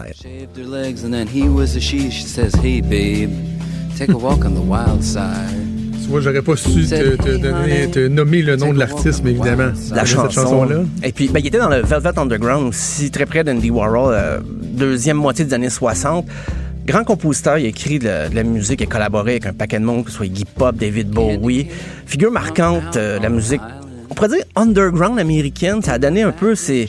take 3.96 4.10
a 4.10 4.16
walk 4.16 4.44
on 4.44 4.50
the 4.56 4.68
wild 4.68 5.04
side. 5.04 5.75
Tu 6.06 6.12
vois, 6.12 6.20
j'aurais 6.20 6.40
pas 6.40 6.54
su 6.54 6.86
te, 6.86 7.16
te 7.16 7.36
donner, 7.36 7.90
te 7.90 8.06
nommer 8.06 8.40
le 8.40 8.54
nom 8.54 8.72
de 8.72 8.78
l'artiste, 8.78 9.22
mais 9.24 9.32
évidemment. 9.32 9.72
la 9.92 10.04
Cette 10.04 10.06
chanson. 10.06 10.30
chanson-là. 10.42 10.82
Et 11.02 11.10
puis, 11.10 11.26
ben, 11.26 11.40
il 11.40 11.48
était 11.48 11.58
dans 11.58 11.68
le 11.68 11.80
Velvet 11.82 12.16
Underground 12.16 12.68
aussi, 12.68 13.10
très 13.10 13.26
près 13.26 13.42
d'Andy 13.42 13.70
Warhol, 13.70 14.14
euh, 14.14 14.38
deuxième 14.62 15.16
moitié 15.16 15.44
des 15.44 15.52
années 15.54 15.68
60. 15.68 16.24
Grand 16.86 17.02
compositeur, 17.02 17.58
il 17.58 17.64
a 17.66 17.68
écrit 17.70 17.98
de 17.98 18.04
la, 18.04 18.28
de 18.28 18.36
la 18.36 18.44
musique, 18.44 18.80
il 18.80 18.84
a 18.84 18.86
collaboré 18.86 19.32
avec 19.32 19.46
un 19.46 19.52
paquet 19.52 19.80
de 19.80 19.84
monde, 19.84 20.04
que 20.04 20.12
ce 20.12 20.18
soit 20.18 20.26
Iggy 20.26 20.44
Pop, 20.44 20.76
David 20.76 21.08
Bowie. 21.10 21.66
Figure 22.06 22.30
marquante 22.30 22.96
euh, 22.96 23.18
de 23.18 23.22
la 23.24 23.28
musique, 23.28 23.60
on 23.75 23.75
pourrait 24.16 24.28
dire 24.28 24.44
underground 24.56 25.18
américaine. 25.20 25.82
Ça 25.82 25.92
a 25.92 25.98
donné 25.98 26.22
un 26.22 26.32
peu 26.32 26.54
c'est 26.56 26.88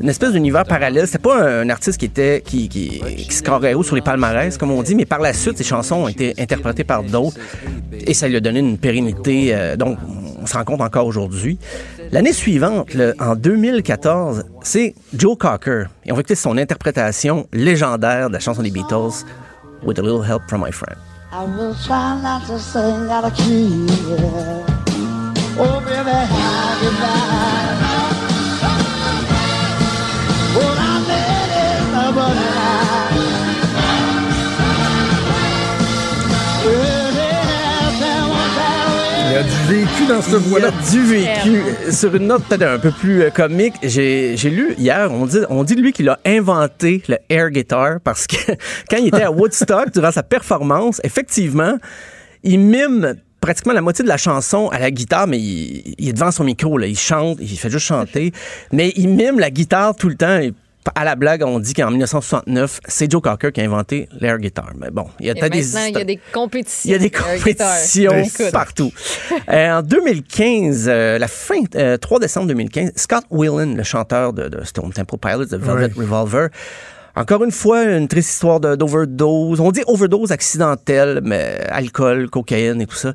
une 0.00 0.08
espèce 0.08 0.32
d'univers 0.32 0.64
parallèle. 0.64 1.08
C'est 1.08 1.20
pas 1.20 1.42
un, 1.42 1.68
artiste 1.70 1.98
qui 1.98 2.04
était 2.04 2.42
qui, 2.44 2.68
qui, 2.68 3.00
qui 3.00 3.74
haut 3.74 3.82
sur 3.82 3.96
les 3.96 4.02
palmarès, 4.02 4.56
comme 4.56 4.70
on 4.70 4.82
dit, 4.82 4.94
mais 4.94 5.06
par 5.06 5.20
la 5.20 5.32
suite, 5.32 5.58
ses 5.58 5.64
chansons 5.64 5.96
ont 5.96 6.08
été 6.08 6.34
interprétées 6.38 6.84
par 6.84 7.02
d'autres 7.02 7.36
et 7.92 8.14
ça 8.14 8.28
lui 8.28 8.36
a 8.36 8.40
donné 8.40 8.60
une 8.60 8.78
pérennité. 8.78 9.54
euh, 9.54 9.76
donc, 9.76 9.98
on 10.40 10.46
se 10.46 10.56
rend 10.56 10.64
compte 10.64 10.80
encore 10.80 11.06
aujourd'hui. 11.06 11.58
L'année 12.12 12.32
suivante, 12.32 12.90
en 13.18 13.34
2014, 13.34 14.44
c'est 14.62 14.94
Joe 15.12 15.36
Cocker. 15.36 15.86
Et 16.04 16.12
on 16.12 16.14
va 16.14 16.20
écouter 16.20 16.36
son 16.36 16.56
interprétation 16.56 17.48
légendaire 17.52 18.28
de 18.28 18.34
la 18.34 18.40
chanson 18.40 18.62
des 18.62 18.70
Beatles, 18.70 19.24
With 19.82 19.98
a 19.98 20.02
Little 20.02 20.24
Help 20.24 20.42
from 20.48 20.62
My 20.64 20.72
Friend. 20.72 20.96
I 21.32 21.44
will 21.44 21.74
try 21.84 22.20
not 22.22 22.46
to 22.46 22.58
sing 22.58 23.10
out 23.10 23.24
of 23.24 23.34
key. 23.34 24.75
Oh, 25.58 25.80
baby, 25.80 26.10
how 26.10 26.82
you 26.82 26.90
back? 27.00 27.80
Well, 30.54 30.76
I 30.78 30.98
made 31.08 31.52
it, 31.56 32.14
but 32.14 33.46
Il 39.28 39.32
y 39.32 39.36
a 39.38 39.42
du 39.42 39.50
vécu 39.68 40.06
dans 40.08 40.22
ce 40.22 40.36
voix-là. 40.36 40.70
du 40.90 41.02
vécu. 41.02 41.62
Sur 41.92 42.14
une 42.14 42.26
note 42.28 42.44
peut-être 42.44 42.62
un 42.62 42.78
peu 42.78 42.90
plus 42.90 43.22
euh, 43.22 43.30
comique, 43.30 43.74
j'ai 43.82 44.36
j'ai 44.36 44.50
lu 44.50 44.74
hier, 44.78 45.10
on 45.12 45.26
dit, 45.26 45.40
on 45.50 45.64
dit 45.64 45.74
de 45.74 45.82
lui 45.82 45.92
qu'il 45.92 46.08
a 46.08 46.18
inventé 46.24 47.02
le 47.08 47.18
air 47.28 47.50
guitar 47.50 47.98
parce 48.02 48.26
que 48.26 48.36
quand 48.90 48.96
il 48.98 49.08
était 49.08 49.22
à 49.22 49.30
Woodstock, 49.32 49.92
durant 49.92 50.12
sa 50.12 50.22
performance, 50.22 51.00
effectivement, 51.04 51.76
il 52.44 52.60
mime 52.60 53.16
pratiquement 53.46 53.72
la 53.72 53.80
moitié 53.80 54.02
de 54.02 54.08
la 54.08 54.16
chanson 54.16 54.68
à 54.70 54.80
la 54.80 54.90
guitare, 54.90 55.28
mais 55.28 55.38
il, 55.38 55.94
il 55.98 56.08
est 56.08 56.12
devant 56.12 56.32
son 56.32 56.42
micro, 56.42 56.76
là, 56.78 56.86
il 56.88 56.98
chante, 56.98 57.38
il 57.40 57.56
fait 57.56 57.70
juste 57.70 57.86
chanter, 57.86 58.32
mais 58.72 58.92
il 58.96 59.08
mime 59.08 59.38
la 59.38 59.50
guitare 59.50 59.94
tout 59.94 60.08
le 60.08 60.16
temps. 60.16 60.38
Et 60.40 60.52
À 60.96 61.04
la 61.04 61.14
blague, 61.16 61.42
on 61.44 61.58
dit 61.60 61.74
qu'en 61.74 61.90
1969, 61.90 62.80
c'est 62.86 63.10
Joe 63.10 63.20
Cocker 63.22 63.50
qui 63.52 63.60
a 63.60 63.64
inventé 63.64 64.08
l'air 64.20 64.38
guitar. 64.38 64.70
Mais 64.80 64.90
bon, 64.90 65.06
il 65.20 65.26
y 65.26 65.30
a 65.30 65.32
Et 65.32 65.50
des 65.50 65.62
maintenant, 65.62 65.86
il 65.86 65.98
y 65.98 66.00
a 66.00 66.04
des 66.04 66.20
compétitions. 66.32 66.88
il 66.88 66.92
y 66.92 66.94
a 66.94 66.98
des 66.98 67.10
guitare. 67.10 67.34
compétitions 67.34 68.12
Écoute. 68.24 68.52
partout. 68.52 68.92
Euh, 69.48 69.78
en 69.78 69.82
2015, 69.82 70.86
euh, 70.88 71.18
la 71.18 71.28
fin, 71.28 71.60
euh, 71.74 71.96
3 71.96 72.18
décembre 72.20 72.46
2015, 72.48 72.92
Scott 72.96 73.24
Whelan, 73.30 73.74
le 73.74 73.82
chanteur 73.82 74.32
de, 74.32 74.48
de 74.48 74.64
Stone 74.64 74.92
Temple 74.92 75.18
Pilots, 75.18 75.44
de 75.46 75.56
Velvet. 75.56 75.90
Revolver, 75.96 76.48
encore 77.16 77.42
une 77.44 77.50
fois, 77.50 77.84
une 77.84 78.08
triste 78.08 78.30
histoire 78.30 78.60
d'overdose. 78.60 79.60
On 79.60 79.72
dit 79.72 79.82
overdose 79.86 80.32
accidentelle, 80.32 81.20
mais 81.24 81.58
alcool, 81.70 82.28
cocaïne 82.28 82.82
et 82.82 82.86
tout 82.86 82.96
ça. 82.96 83.14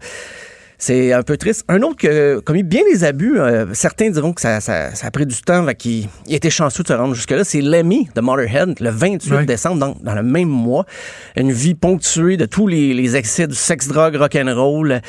C'est 0.83 1.13
un 1.13 1.21
peu 1.21 1.37
triste. 1.37 1.63
Un 1.67 1.83
autre 1.83 1.97
qui 1.97 2.07
a 2.07 2.41
commis 2.41 2.63
bien 2.63 2.81
des 2.91 3.03
abus, 3.03 3.39
euh, 3.39 3.67
certains 3.73 4.09
diront 4.09 4.33
que 4.33 4.41
ça, 4.41 4.59
ça- 4.61 4.95
ça 4.95 5.05
a 5.05 5.11
pris 5.11 5.27
du 5.27 5.39
temps, 5.43 5.63
qu'il 5.77 6.07
il 6.25 6.33
était 6.33 6.49
chanceux 6.49 6.81
de 6.81 6.87
se 6.87 6.93
rendre 6.93 7.13
jusque-là, 7.13 7.43
c'est 7.43 7.61
Lemmy 7.61 8.09
de 8.15 8.19
Motorhead, 8.21 8.79
le 8.79 8.89
28 8.89 9.31
Ouais. 9.31 9.45
décembre, 9.45 9.77
dans, 9.77 9.95
dans 10.01 10.15
le 10.15 10.23
même 10.23 10.47
mois. 10.49 10.87
Une 11.35 11.51
vie 11.51 11.75
ponctuée 11.75 12.35
de 12.35 12.47
tous 12.47 12.65
les, 12.65 12.95
les 12.95 13.15
excès 13.15 13.45
du 13.45 13.53
sexe, 13.53 13.89
drogue, 13.89 14.15
rock'n'roll. 14.15 15.01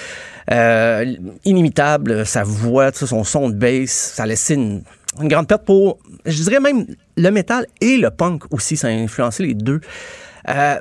Euh, 0.50 1.14
inimitable, 1.46 2.26
sa 2.26 2.42
voix, 2.42 2.92
tu 2.92 2.98
sais, 2.98 3.06
son 3.06 3.24
son 3.24 3.48
de 3.48 3.54
bass, 3.54 3.88
ça 4.14 4.24
a 4.24 4.26
laissé 4.26 4.54
une, 4.54 4.82
une 5.22 5.28
grande 5.28 5.48
perte 5.48 5.64
pour, 5.64 5.98
je 6.26 6.42
dirais 6.42 6.60
même, 6.60 6.84
le 7.16 7.30
métal 7.30 7.64
et 7.80 7.96
le 7.96 8.10
punk 8.10 8.42
aussi, 8.52 8.76
ça 8.76 8.88
a 8.88 8.90
influencé 8.90 9.42
les 9.44 9.54
deux. 9.54 9.80
Euh, 10.50 10.74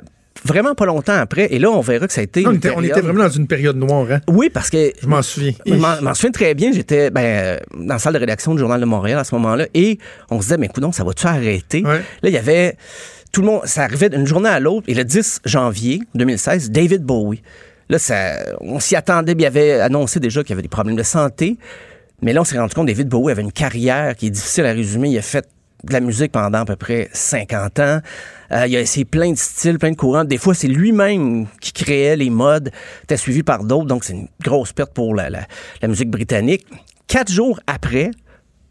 vraiment 0.44 0.74
pas 0.74 0.86
longtemps 0.86 1.14
après, 1.16 1.46
et 1.52 1.58
là, 1.58 1.70
on 1.70 1.80
verra 1.80 2.06
que 2.06 2.12
ça 2.12 2.20
a 2.20 2.24
été... 2.24 2.46
On 2.46 2.50
une 2.50 2.56
était, 2.58 2.70
on 2.70 2.74
période- 2.76 2.90
était 2.98 3.00
vraiment 3.00 3.24
dans 3.24 3.30
une 3.30 3.46
période 3.46 3.76
noire, 3.76 4.06
hein? 4.10 4.20
Oui, 4.28 4.50
parce 4.50 4.70
que 4.70 4.92
Je 5.00 5.06
m'en 5.06 5.22
souviens. 5.22 5.52
je 5.66 5.74
m'en 5.74 6.14
souviens 6.14 6.30
très 6.32 6.54
bien. 6.54 6.72
J'étais 6.72 7.10
ben, 7.10 7.20
euh, 7.22 7.58
dans 7.78 7.94
la 7.94 7.98
salle 7.98 8.14
de 8.14 8.18
rédaction 8.18 8.54
du 8.54 8.60
Journal 8.60 8.80
de 8.80 8.86
Montréal 8.86 9.18
à 9.18 9.24
ce 9.24 9.34
moment-là 9.36 9.66
et 9.74 9.98
on 10.30 10.36
se 10.40 10.46
disait, 10.46 10.56
mais 10.58 10.66
écoute, 10.66 10.84
ça 10.94 11.04
va-tu 11.04 11.26
arrêter? 11.26 11.82
Ouais. 11.84 11.98
Là, 12.22 12.28
il 12.28 12.32
y 12.32 12.38
avait 12.38 12.76
tout 13.32 13.40
le 13.40 13.46
monde, 13.46 13.62
ça 13.64 13.82
arrivait 13.84 14.10
d'une 14.10 14.26
journée 14.26 14.48
à 14.48 14.60
l'autre 14.60 14.84
et 14.88 14.94
le 14.94 15.04
10 15.04 15.40
janvier 15.44 16.00
2016, 16.14 16.70
David 16.70 17.02
Bowie. 17.02 17.42
Là, 17.88 17.98
ça, 17.98 18.32
on 18.60 18.80
s'y 18.80 18.96
attendait, 18.96 19.34
il 19.38 19.46
avait 19.46 19.80
annoncé 19.80 20.20
déjà 20.20 20.42
qu'il 20.42 20.50
y 20.50 20.52
avait 20.54 20.62
des 20.62 20.68
problèmes 20.68 20.96
de 20.96 21.02
santé. 21.02 21.56
Mais 22.20 22.32
là, 22.32 22.40
on 22.40 22.44
s'est 22.44 22.58
rendu 22.58 22.74
compte 22.74 22.86
que 22.86 22.92
David 22.92 23.08
Bowie 23.08 23.32
avait 23.32 23.42
une 23.42 23.52
carrière 23.52 24.14
qui 24.16 24.26
est 24.28 24.30
difficile 24.30 24.64
à 24.66 24.72
résumer. 24.72 25.08
Il 25.10 25.18
a 25.18 25.22
fait 25.22 25.46
de 25.84 25.92
la 25.92 26.00
musique 26.00 26.30
pendant 26.30 26.58
à 26.60 26.64
peu 26.64 26.76
près 26.76 27.08
50 27.12 27.80
ans. 27.80 28.00
Euh, 28.52 28.66
il 28.66 28.76
a 28.76 28.80
essayé 28.80 29.04
plein 29.04 29.30
de 29.32 29.38
styles, 29.38 29.78
plein 29.78 29.90
de 29.92 29.96
courants. 29.96 30.24
Des 30.24 30.38
fois, 30.38 30.54
c'est 30.54 30.68
lui-même 30.68 31.46
qui 31.60 31.72
créait 31.72 32.16
les 32.16 32.28
modes. 32.30 32.70
Était 33.04 33.16
suivi 33.16 33.42
par 33.42 33.64
d'autres, 33.64 33.86
donc 33.86 34.04
c'est 34.04 34.12
une 34.12 34.28
grosse 34.42 34.72
perte 34.72 34.92
pour 34.92 35.14
la, 35.14 35.30
la- 35.30 35.46
la 35.80 35.88
musique 35.88 36.10
britannique. 36.10 36.66
Quatre 37.06 37.30
jours 37.32 37.60
après, 37.66 38.10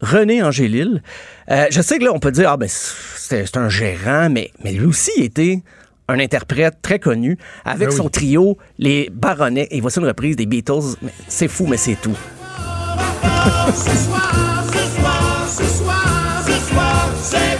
René 0.00 0.42
Angélil, 0.42 1.02
euh, 1.50 1.66
je 1.70 1.80
sais 1.82 1.98
que 1.98 2.04
là, 2.04 2.12
on 2.12 2.18
peut 2.18 2.32
dire, 2.32 2.50
ah 2.50 2.56
ben, 2.56 2.68
c'est 2.68 3.56
un 3.56 3.68
gérant, 3.68 4.28
mais, 4.30 4.50
mais 4.64 4.72
lui 4.72 4.86
aussi 4.86 5.12
était 5.18 5.62
un 6.08 6.18
interprète 6.18 6.74
très 6.82 6.98
connu 6.98 7.38
avec 7.64 7.88
Ben 7.88 7.90
oui. 7.92 7.96
son 7.96 8.08
trio, 8.08 8.58
les 8.78 9.08
Baronnets. 9.12 9.68
Et 9.70 9.80
voici 9.80 9.98
une 10.00 10.06
reprise 10.06 10.36
des 10.36 10.46
Beatles. 10.46 10.96
C'est 11.28 11.48
fou, 11.48 11.66
mais 11.66 11.76
c'est 11.76 11.96
tout. 12.00 12.16
Ce 13.74 13.96
soir, 14.04 14.64
ce 14.66 15.00
soir, 15.00 15.44
ce 15.48 15.64
soir, 15.64 16.44
ce 16.46 16.72
soir, 16.72 17.10
c'est 17.22 17.36
fou. 17.36 17.51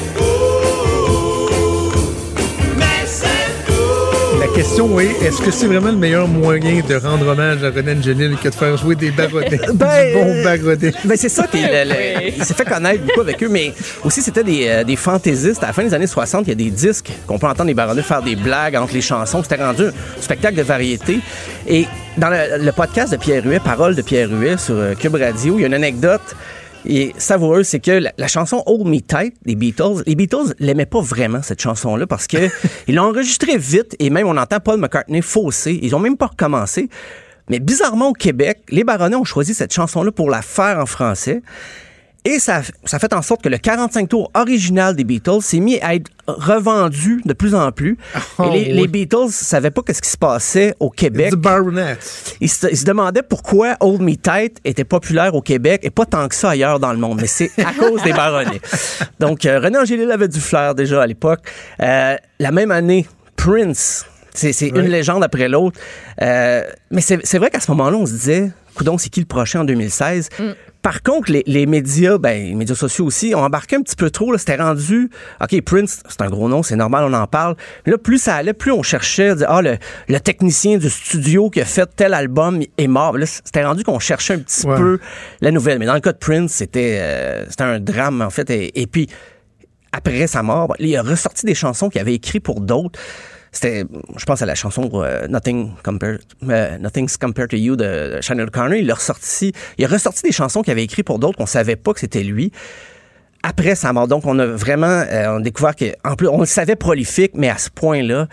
Question 4.53 5.01
est, 5.01 5.11
est-ce 5.23 5.41
que 5.41 5.51
c'est 5.51 5.67
vraiment 5.67 5.91
le 5.91 5.97
meilleur 5.97 6.29
moyen 6.29 6.81
de 6.87 6.95
rendre 6.97 7.27
hommage 7.27 7.65
à 7.65 7.71
René 7.71 7.93
Angelil 7.93 8.37
que 8.43 8.49
de 8.49 8.55
faire 8.55 8.77
jouer 8.77 8.95
des 8.95 9.11
baronets? 9.11 9.61
Ben, 9.75 10.07
du 10.09 10.15
bon 10.15 10.45
baronnet. 10.45 10.93
Ben 11.05 11.17
c'est 11.17 11.29
ça 11.29 11.47
qui 11.47 11.59
il 12.37 12.45
s'est 12.45 12.55
fait 12.55 12.65
connaître 12.65 13.03
beaucoup 13.05 13.21
avec 13.23 13.43
eux, 13.43 13.49
mais 13.49 13.73
aussi 14.05 14.21
c'était 14.21 14.45
des, 14.45 14.69
euh, 14.69 14.85
des 14.85 14.97
fantaisistes. 14.97 15.63
À 15.63 15.69
la 15.69 15.73
fin 15.73 15.83
des 15.83 15.95
années 15.95 16.07
60, 16.07 16.47
il 16.47 16.51
y 16.51 16.53
a 16.53 16.55
des 16.55 16.71
disques 16.71 17.11
qu'on 17.27 17.39
peut 17.39 17.47
entendre 17.47 17.69
les 17.69 17.75
baronnets 17.75 18.03
faire 18.03 18.23
des 18.23 18.37
blagues 18.37 18.77
entre 18.77 18.95
les 18.95 19.01
chansons. 19.01 19.43
C'était 19.43 19.63
rendu 19.63 19.85
un 19.87 19.93
spectacle 20.21 20.57
de 20.57 20.63
variété. 20.63 21.21
Et 21.67 21.87
dans 22.19 22.29
le, 22.29 22.63
le 22.63 22.73
podcast 22.73 23.13
de 23.13 23.17
Pierre 23.17 23.45
Huet, 23.45 23.61
Parole 23.61 23.95
de 23.95 24.03
Pierre 24.03 24.31
Huet 24.31 24.59
sur 24.59 24.75
euh, 24.75 24.95
Cube 24.95 25.15
Radio, 25.15 25.59
il 25.59 25.63
y 25.63 25.65
a 25.65 25.69
une 25.69 25.75
anecdote 25.75 26.37
et 26.85 27.13
savoureuse, 27.19 27.67
c'est 27.67 27.81
que 27.81 27.93
la, 27.93 28.13
la 28.17 28.29
chanson 28.29 28.63
Hold 28.67 28.87
Me 28.87 29.01
Tight 29.01 29.35
des 29.45 29.55
Beatles, 29.55 30.03
les 30.07 30.15
Beatles 30.15 30.55
l'aimaient 30.59 30.87
pas 30.87 31.01
vraiment 31.01 31.43
cette 31.43 31.61
chanson-là 31.61 32.07
parce 32.07 32.27
que 32.27 32.49
ils 32.89 32.95
l'ont 32.95 33.05
enregistrée 33.05 33.57
vite 33.57 33.97
et 33.99 34.11
même 34.11 34.27
on 34.27 34.37
entend 34.37 34.61
Paul 34.61 34.81
McCartney 34.81 35.23
fausser. 35.23 35.79
Ils 35.83 35.95
ont 35.95 36.01
même 36.01 36.17
pas 36.17 36.27
recommencé. 36.27 36.89
Mais 37.49 37.59
bizarrement, 37.59 38.09
au 38.09 38.13
Québec, 38.13 38.63
les 38.69 38.85
Baronnets 38.85 39.17
ont 39.17 39.25
choisi 39.25 39.55
cette 39.55 39.73
chanson-là 39.73 40.13
pour 40.13 40.31
la 40.31 40.43
faire 40.43 40.79
en 40.79 40.87
français. 40.87 41.43
Et 42.25 42.39
ça, 42.39 42.63
ça 42.85 42.99
fait 43.01 43.13
en 43.15 43.23
sorte 43.23 43.43
que 43.43 43.49
le 43.49 43.59
45 43.59 44.09
tours 44.09 44.31
original 44.35 44.95
des 44.95 45.03
Beatles 45.03 45.43
s'est 45.43 45.59
mis 45.59 45.81
à 45.81 45.97
être 45.97 46.09
revendu 46.29 47.21
de 47.25 47.33
plus 47.33 47.55
en 47.55 47.73
plus. 47.73 47.99
Oh, 48.39 48.45
et 48.45 48.51
les, 48.51 48.73
oui. 48.73 48.81
les 48.81 48.87
Beatles 48.87 49.31
savaient 49.31 49.73
pas 49.73 49.83
qu'est-ce 49.83 50.03
qui 50.03 50.11
se 50.11 50.17
passait 50.17 50.75
au 50.79 50.89
Québec. 50.89 51.33
Ils 52.41 52.49
se, 52.49 52.69
ils 52.69 52.77
se 52.77 52.85
demandaient 52.85 53.25
pourquoi 53.25 53.77
Hold 53.81 54.03
Me 54.03 54.15
Tight 54.15 54.59
était 54.65 54.85
populaire 54.85 55.35
au 55.35 55.43
Québec 55.43 55.81
et 55.83 55.91
pas 55.91 56.07
tant 56.07 56.29
que 56.29 56.37
ça 56.37 56.51
ailleurs 56.51 56.79
dans 56.79 56.93
le 56.93 56.99
monde. 56.99 57.19
Mais 57.21 57.27
c'est 57.27 57.51
à 57.59 57.73
cause 57.79 58.03
des 58.05 58.13
baronnets. 58.13 58.61
Donc, 59.19 59.45
euh, 59.45 59.59
René 59.59 59.79
Angélil 59.79 60.11
avait 60.13 60.29
du 60.29 60.41
flair 60.41 60.77
déjà 60.77 61.03
à 61.03 61.07
l'époque. 61.09 61.41
Euh, 61.81 62.17
la 62.39 62.51
même 62.53 62.71
année, 62.71 63.07
Prince. 63.37 64.07
C'est 64.35 64.69
une 64.69 64.89
légende 64.89 65.23
après 65.23 65.49
l'autre. 65.49 65.79
Euh, 66.23 66.63
mais 66.91 67.03
c'est 67.03 67.19
c'est 67.23 67.37
vrai 67.37 67.51
qu'à 67.51 67.61
ce 67.61 67.71
moment-là, 67.73 67.99
on 67.99 68.07
se 68.07 68.13
disait, 68.13 68.51
coudon, 68.75 68.97
c'est 68.97 69.11
qui 69.11 69.21
le 69.21 69.27
prochain 69.27 69.61
en 69.61 69.65
2016? 69.65 70.31
Par 70.83 71.03
contre, 71.05 71.31
les, 71.31 71.45
les 71.47 71.65
médias, 71.67 72.19
ben, 72.19 72.49
les 72.49 72.55
médias 72.57 72.75
sociaux 72.75 73.05
aussi, 73.07 73.35
ont 73.37 73.45
embarqué 73.45 73.77
un 73.77 73.83
petit 73.83 73.95
peu 73.95 74.11
trop. 74.11 74.37
C'était 74.37 74.57
rendu, 74.57 75.11
OK, 75.41 75.61
Prince, 75.63 76.03
c'est 76.09 76.21
un 76.23 76.29
gros 76.29 76.49
nom, 76.49 76.65
c'est 76.65 76.75
normal, 76.75 77.05
on 77.09 77.13
en 77.13 77.27
parle. 77.29 77.55
Mais 77.87 77.93
là, 77.93 77.99
plus 77.99 78.19
ça 78.21 78.35
allait, 78.35 78.53
plus 78.53 78.73
on 78.73 78.83
cherchait, 78.83 79.37
dire, 79.37 79.47
ah, 79.49 79.63
le, 79.63 79.77
le 80.09 80.19
technicien 80.21 80.79
du 80.79 80.91
studio 80.91 81.51
qui 81.51 81.61
a 81.61 81.65
fait 81.65 81.89
tel 81.95 82.15
album 82.15 82.61
est 82.79 82.89
mort. 82.89 83.17
Là, 83.17 83.27
c'était 83.27 83.65
rendu 83.65 83.85
qu'on 83.85 84.01
cherchait 84.01 84.35
un 84.35 84.39
petit 84.41 84.67
Ouais. 84.67 84.77
peu 84.77 84.99
la 85.41 85.51
nouvelle. 85.53 85.79
Mais 85.79 85.87
dans 85.87 85.95
le 85.95 86.01
cas 86.01 86.13
de 86.13 86.19
Prince, 86.19 86.53
c'était 86.53 86.99
euh, 87.01 87.45
c'était 87.49 87.63
un 87.65 87.79
drame, 87.79 88.21
en 88.21 88.31
fait. 88.31 88.51
Et, 88.51 88.81
et 88.83 88.87
puis, 88.89 89.09
après 89.93 90.27
sa 90.27 90.43
mort, 90.43 90.69
bon, 90.69 90.75
il 90.79 90.97
a 90.97 91.03
ressorti 91.03 91.47
des 91.47 91.55
chansons 91.55 91.91
qu'il 91.91 92.01
avait 92.01 92.15
écrites 92.15 92.43
pour 92.43 92.61
d'autres. 92.61 92.99
C'était, 93.53 93.85
je 94.17 94.25
pense 94.25 94.41
à 94.41 94.47
la 94.47 94.55
chanson 94.55 94.91
euh, 94.95 95.29
Nothing 95.29 95.73
euh, 95.87 96.79
Nothing's 96.79 97.19
Compared 97.19 97.51
to 97.51 97.57
You 97.57 97.77
de 97.77 98.19
Shannon 98.23 98.45
O'Connor. 98.45 98.75
Il 98.77 98.91
a 98.91 98.95
ressorti, 98.95 99.53
il 99.77 99.85
a 99.85 99.89
ressorti 99.89 100.23
des 100.23 100.33
chansons 100.33 100.63
qu'il 100.63 100.71
avait 100.71 100.85
écrites 100.85 101.07
pour 101.07 101.19
d'autres 101.19 101.37
qu'on 101.37 101.47
savait 101.47 101.77
pas 101.77 101.93
que 101.93 102.01
c'était 102.01 102.23
lui. 102.23 102.51
Après 103.43 103.75
sa 103.75 103.93
mort, 103.93 104.09
donc 104.09 104.25
on 104.25 104.39
a 104.39 104.47
vraiment 104.47 104.87
euh, 104.87 105.37
on 105.37 105.41
découvert 105.41 105.77
que, 105.77 105.93
en 106.03 106.15
plus, 106.17 106.29
on 106.29 106.41
le 106.41 106.47
savait 106.47 106.77
prolifique, 106.77 107.33
mais 107.35 107.51
à 107.51 107.59
ce 107.59 107.69
point-là, 107.69 108.29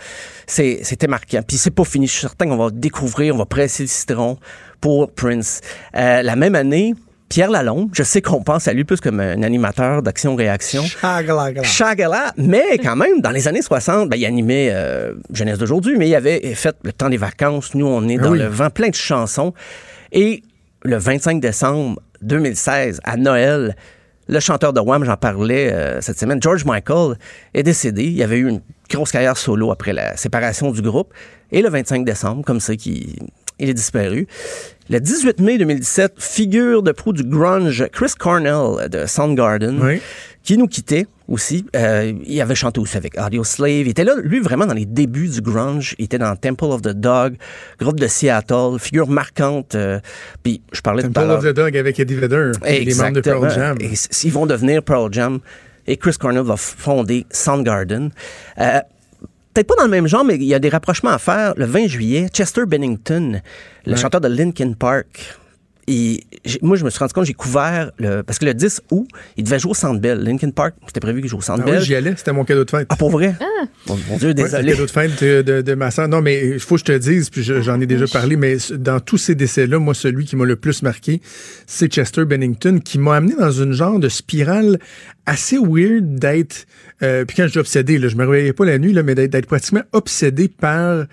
c'était 0.46 1.08
marquant. 1.08 1.42
Puis 1.46 1.58
c'est 1.58 1.72
pas 1.72 1.84
fini. 1.84 2.06
Je 2.06 2.12
suis 2.12 2.20
certain 2.22 2.46
qu'on 2.46 2.56
va 2.56 2.70
découvrir, 2.70 3.34
on 3.34 3.38
va 3.38 3.46
presser 3.46 3.82
le 3.82 3.88
citron 3.88 4.38
pour 4.80 5.12
Prince. 5.12 5.60
La 5.92 6.36
même 6.36 6.54
année, 6.54 6.94
Pierre 7.30 7.48
Lalonde, 7.50 7.90
je 7.92 8.02
sais 8.02 8.20
qu'on 8.20 8.42
pense 8.42 8.66
à 8.66 8.72
lui 8.72 8.82
plus 8.84 9.00
comme 9.00 9.20
un 9.20 9.42
animateur 9.44 10.02
d'action-réaction. 10.02 10.82
Chagla-gla. 10.82 11.62
Chagala, 11.62 12.32
mais 12.36 12.76
quand 12.82 12.96
même, 12.96 13.20
dans 13.20 13.30
les 13.30 13.46
années 13.46 13.62
60, 13.62 14.08
ben, 14.08 14.16
il 14.16 14.26
animait 14.26 14.70
euh, 14.72 15.14
Jeunesse 15.32 15.58
d'aujourd'hui, 15.58 15.96
mais 15.96 16.08
il 16.08 16.14
avait 16.16 16.54
fait 16.56 16.74
le 16.82 16.92
temps 16.92 17.08
des 17.08 17.16
vacances. 17.16 17.72
Nous, 17.76 17.86
on 17.86 18.08
est 18.08 18.18
Ah 18.18 18.24
dans 18.24 18.32
oui. 18.32 18.40
le 18.40 18.46
vent, 18.48 18.68
plein 18.68 18.88
de 18.88 18.94
chansons. 18.96 19.54
Et 20.10 20.42
le 20.82 20.96
25 20.96 21.40
décembre 21.40 22.00
2016, 22.22 23.00
à 23.04 23.16
Noël, 23.16 23.76
le 24.28 24.40
chanteur 24.40 24.72
de 24.72 24.80
Wham, 24.80 25.04
j'en 25.04 25.16
parlais 25.16 25.72
euh, 25.72 26.00
cette 26.00 26.18
semaine, 26.18 26.42
George 26.42 26.64
Michael, 26.64 27.16
est 27.54 27.62
décédé. 27.62 28.06
Il 28.06 28.20
avait 28.24 28.38
eu 28.38 28.48
une 28.48 28.60
grosse 28.90 29.12
carrière 29.12 29.36
solo 29.36 29.70
après 29.70 29.92
la 29.92 30.16
séparation 30.16 30.72
du 30.72 30.82
groupe. 30.82 31.14
Et 31.52 31.62
le 31.62 31.68
25 31.68 32.04
décembre, 32.04 32.44
comme 32.44 32.58
ça, 32.58 32.74
qu'il 32.74 33.14
il 33.60 33.68
est 33.70 33.74
disparu. 33.74 34.26
Le 34.88 34.98
18 34.98 35.38
mai 35.40 35.56
2017, 35.58 36.14
figure 36.18 36.82
de 36.82 36.90
proue 36.90 37.12
du 37.12 37.22
grunge, 37.22 37.86
Chris 37.92 38.12
Cornell 38.18 38.88
de 38.90 39.06
Soundgarden, 39.06 39.78
Oui. 39.80 40.00
qui 40.42 40.58
nous 40.58 40.66
quittait 40.66 41.06
aussi. 41.28 41.64
Euh, 41.76 42.12
il 42.26 42.40
avait 42.40 42.56
chanté 42.56 42.80
aussi 42.80 42.96
avec 42.96 43.16
Audio 43.16 43.44
Slave. 43.44 43.70
Il 43.70 43.88
était 43.88 44.02
là, 44.02 44.14
lui, 44.20 44.40
vraiment 44.40 44.66
dans 44.66 44.74
les 44.74 44.86
débuts 44.86 45.28
du 45.28 45.40
grunge. 45.42 45.94
Il 45.98 46.06
était 46.06 46.18
dans 46.18 46.34
Temple 46.34 46.64
of 46.64 46.82
the 46.82 46.88
Dog, 46.88 47.36
groupe 47.78 48.00
de 48.00 48.08
Seattle, 48.08 48.78
figure 48.80 49.06
marquante. 49.08 49.76
euh, 49.76 50.00
puis 50.42 50.60
je 50.72 50.80
parlais 50.80 51.04
à 51.04 51.08
Temple 51.08 51.30
of 51.30 51.44
the 51.44 51.54
Dog 51.54 51.76
avec 51.76 52.00
Eddie 52.00 52.16
Vedder. 52.16 52.50
Les 52.66 52.94
membres 52.96 53.12
de 53.12 53.20
Pearl 53.20 53.48
Jam. 53.48 53.76
Et 53.80 53.90
ils 54.24 54.32
vont 54.32 54.46
devenir 54.46 54.82
Pearl 54.82 55.12
Jam. 55.12 55.38
Et 55.86 55.96
Chris 55.98 56.14
Cornell 56.18 56.42
va 56.42 56.56
fonder 56.56 57.26
Soundgarden. 57.30 58.10
Euh, 58.58 58.80
Peut-être 59.60 59.76
pas 59.76 59.82
dans 59.82 59.84
le 59.84 59.90
même 59.90 60.06
genre, 60.06 60.24
mais 60.24 60.36
il 60.36 60.44
y 60.44 60.54
a 60.54 60.58
des 60.58 60.70
rapprochements 60.70 61.10
à 61.10 61.18
faire. 61.18 61.52
Le 61.58 61.66
20 61.66 61.86
juillet, 61.86 62.28
Chester 62.32 62.64
Bennington, 62.64 63.42
le 63.84 63.94
chanteur 63.94 64.22
de 64.22 64.28
Linkin 64.28 64.72
Park, 64.72 65.38
j'ai- 66.44 66.58
moi, 66.62 66.76
je 66.76 66.84
me 66.84 66.90
suis 66.90 66.98
rendu 66.98 67.12
compte, 67.12 67.24
j'ai 67.26 67.34
couvert, 67.34 67.90
le, 67.98 68.22
parce 68.22 68.38
que 68.38 68.44
le 68.44 68.54
10 68.54 68.80
août, 68.90 69.06
il 69.36 69.44
devait 69.44 69.58
jouer 69.58 69.72
au 69.72 69.74
Centre 69.74 70.00
Bell. 70.00 70.18
Linkin 70.20 70.50
Park, 70.50 70.74
c'était 70.86 71.00
prévu 71.00 71.20
qu'il 71.20 71.30
joue 71.30 71.38
au 71.38 71.42
Centre 71.42 71.60
Ah 71.62 71.70
Bell. 71.70 71.78
oui, 71.80 71.84
j'y 71.84 71.94
allais, 71.94 72.14
c'était 72.16 72.32
mon 72.32 72.44
cadeau 72.44 72.64
de 72.64 72.70
fête. 72.70 72.86
Ah, 72.90 72.96
pour 72.96 73.10
vrai? 73.10 73.34
Mon, 73.86 73.98
mon 74.08 74.16
Dieu, 74.16 74.28
Ouais, 74.28 74.34
désolé. 74.34 74.72
cadeau 74.72 74.86
de 74.86 74.90
fête 74.90 75.22
de, 75.22 75.42
de- 75.42 75.62
de 75.62 75.74
ma 75.74 75.90
soeur. 75.90 76.08
Non, 76.08 76.20
mais 76.22 76.48
il 76.54 76.60
faut 76.60 76.74
que 76.76 76.80
je 76.80 76.84
te 76.84 76.92
dise, 76.98 77.30
puis 77.30 77.42
je- 77.42 77.60
j'en 77.60 77.80
ai 77.80 77.86
déjà 77.86 78.06
parlé, 78.06 78.36
mais 78.36 78.56
dans 78.78 79.00
tous 79.00 79.18
ces 79.18 79.34
décès-là, 79.34 79.78
moi, 79.78 79.94
celui 79.94 80.24
qui 80.24 80.36
m'a 80.36 80.44
le 80.44 80.56
plus 80.56 80.82
marqué, 80.82 81.20
c'est 81.66 81.88
Chester 81.88 82.24
Bennington, 82.24 82.78
qui 82.84 82.98
m'a 82.98 83.16
amené 83.16 83.34
dans 83.38 83.50
une 83.52 83.72
genre 83.72 83.98
de 83.98 84.08
spirale 84.08 84.78
assez 85.26 85.58
weird 85.58 86.16
d'être. 86.16 86.66
euh, 87.02 87.24
puis 87.24 87.36
quand 87.36 87.46
je 87.46 87.52
dis 87.52 87.58
obsédé, 87.58 87.98
là, 87.98 88.08
je 88.08 88.16
me 88.16 88.26
réveillais 88.26 88.52
pas 88.52 88.64
la 88.64 88.78
nuit, 88.78 88.92
là, 88.92 89.02
mais 89.02 89.14
d'être 89.14 89.30
d'être 89.30 89.46
pratiquement 89.46 89.82
obsédé 89.92 90.48
par. 90.48 91.04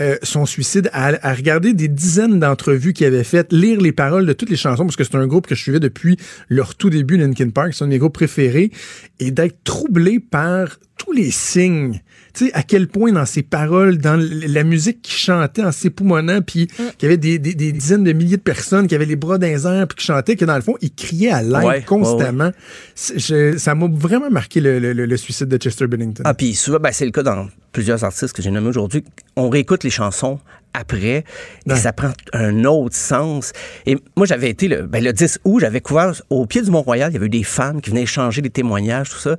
Euh, 0.00 0.16
son 0.22 0.46
suicide, 0.46 0.90
à, 0.92 1.12
à 1.28 1.34
regarder 1.34 1.74
des 1.74 1.88
dizaines 1.88 2.38
d'entrevues 2.38 2.92
qu'il 2.92 3.06
avait 3.06 3.24
faites, 3.24 3.52
lire 3.52 3.80
les 3.80 3.92
paroles 3.92 4.26
de 4.26 4.32
toutes 4.32 4.50
les 4.50 4.56
chansons, 4.56 4.84
parce 4.84 4.96
que 4.96 5.04
c'est 5.04 5.16
un 5.16 5.26
groupe 5.26 5.46
que 5.46 5.54
je 5.54 5.62
suivais 5.62 5.80
depuis 5.80 6.16
leur 6.48 6.74
tout 6.74 6.90
début, 6.90 7.16
Linkin 7.16 7.50
Park, 7.50 7.74
c'est 7.74 7.84
un 7.84 7.86
de 7.88 7.92
mes 7.92 7.98
groupes 7.98 8.14
préférés, 8.14 8.70
et 9.18 9.30
d'être 9.30 9.62
troublé 9.64 10.20
par 10.20 10.78
tous 10.96 11.12
les 11.12 11.30
signes. 11.30 12.00
Tu 12.38 12.46
sais, 12.46 12.52
à 12.54 12.62
quel 12.62 12.86
point 12.86 13.10
dans 13.10 13.26
ses 13.26 13.42
paroles, 13.42 13.98
dans 13.98 14.14
la 14.16 14.62
musique 14.62 15.02
qu'il 15.02 15.16
chantait 15.16 15.64
en 15.64 15.72
s'époumonnant, 15.72 16.40
puis 16.40 16.68
qu'il 16.68 16.84
y 17.02 17.06
avait 17.06 17.16
des, 17.16 17.40
des- 17.40 17.54
des 17.54 17.72
dizaines 17.72 18.04
de 18.04 18.12
milliers 18.12 18.36
de 18.36 18.42
personnes 18.42 18.86
qui 18.86 18.94
avaient 18.94 19.06
les 19.06 19.16
bras 19.16 19.38
dans 19.38 19.46
les 19.48 19.66
airs, 19.66 19.88
puis 19.88 19.96
qui 19.96 20.04
chantaient, 20.06 20.36
que 20.36 20.44
dans 20.44 20.54
le 20.54 20.62
fond, 20.62 20.76
il 20.80 20.92
criait 20.94 21.30
à 21.32 21.42
l'aide 21.42 21.64
Ouais, 21.64 21.82
constamment. 21.82 22.52
Je- 23.16 23.56
ça 23.58 23.74
m'a 23.74 23.88
vraiment 23.90 24.30
marqué 24.30 24.60
le, 24.60 24.78
le- 24.78 24.92
le- 24.92 25.06
le 25.06 25.16
suicide 25.16 25.48
de 25.48 25.56
Chester 25.56 25.88
Bennington. 25.88 26.22
Ah, 26.26 26.34
puis 26.34 26.54
souvent, 26.54 26.78
ben, 26.78 26.90
c'est 26.92 27.04
le 27.06 27.10
cas 27.10 27.24
dans 27.24 27.48
plusieurs 27.72 28.04
artistes 28.04 28.32
que 28.34 28.40
j'ai 28.42 28.50
nommés 28.52 28.68
aujourd'hui. 28.68 29.02
On 29.34 29.48
réécoute 29.48 29.82
les 29.82 29.90
chansons 29.90 30.38
après 30.74 31.24
et 31.66 31.74
ça 31.76 31.92
prend 31.92 32.12
un 32.32 32.64
autre 32.64 32.94
sens. 32.94 33.52
Et 33.86 33.96
moi, 34.16 34.26
j'avais 34.26 34.50
été 34.50 34.68
le, 34.68 34.82
ben, 34.82 35.02
le 35.02 35.12
10 35.12 35.40
août, 35.44 35.58
j'avais 35.60 35.80
couvert 35.80 36.12
au 36.30 36.46
pied 36.46 36.62
du 36.62 36.70
Mont-Royal, 36.70 37.10
il 37.10 37.14
y 37.14 37.16
avait 37.16 37.26
eu 37.26 37.30
des 37.30 37.42
fans 37.42 37.80
qui 37.80 37.90
venaient 37.90 38.02
échanger 38.02 38.42
des 38.42 38.50
témoignages, 38.50 39.10
tout 39.10 39.18
ça. 39.18 39.36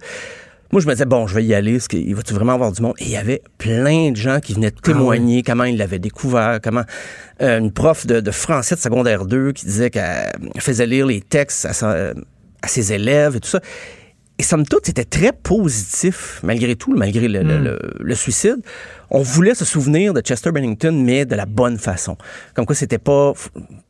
Moi, 0.72 0.82
je 0.82 0.88
me 0.88 0.94
disais, 0.94 1.06
bon, 1.06 1.26
je 1.26 1.34
vais 1.36 1.44
y 1.44 1.54
aller, 1.56 1.74
parce 1.74 1.88
qu'il 1.88 2.14
va-tu 2.14 2.34
vraiment 2.34 2.54
avoir 2.54 2.72
du 2.72 2.82
monde? 2.82 2.94
Et 3.00 3.06
il 3.06 3.10
y 3.10 3.18
avait 3.18 3.42
plein 3.58 4.12
de 4.12 4.16
gens 4.16 4.40
qui 4.40 4.54
venaient 4.54 4.70
témoigner 4.72 5.42
comment 5.44 5.64
ils 5.64 5.78
l'avaient 5.78 5.98
découvert, 6.00 6.60
comment 6.64 6.84
euh, 7.42 7.58
une 7.60 7.72
prof 7.72 8.06
de, 8.06 8.20
de 8.20 8.32
français 8.32 8.76
de 8.76 8.80
secondaire 8.80 9.26
2 9.26 9.52
qui 9.54 9.66
disait 9.66 9.90
qu'elle 9.90 10.32
faisait 10.60 10.86
lire 10.86 11.08
les 11.08 11.22
textes 11.22 11.66
à, 11.66 11.74
sa- 11.74 12.14
à 12.62 12.68
ses 12.68 12.94
élèves 12.94 13.36
et 13.36 13.40
tout 13.40 13.50
ça. 13.50 13.62
Et 14.38 14.44
somme 14.44 14.66
toute, 14.66 14.86
c'était 14.86 15.04
très 15.06 15.34
positif, 15.34 16.40
malgré 16.44 16.76
tout, 16.76 16.94
malgré 16.96 17.28
le, 17.28 17.42
le- 17.44 17.58
le- 17.58 17.80
le 18.00 18.16
suicide. 18.16 18.58
On 19.10 19.22
voulait 19.22 19.56
se 19.56 19.66
souvenir 19.66 20.14
de 20.14 20.22
Chester 20.22 20.52
Bennington, 20.52 20.94
mais 20.94 21.26
de 21.26 21.36
la 21.36 21.46
bonne 21.46 21.78
façon. 21.78 22.16
Comme 22.54 22.66
quoi, 22.66 22.76
c'était 22.76 23.00
pas, 23.00 23.34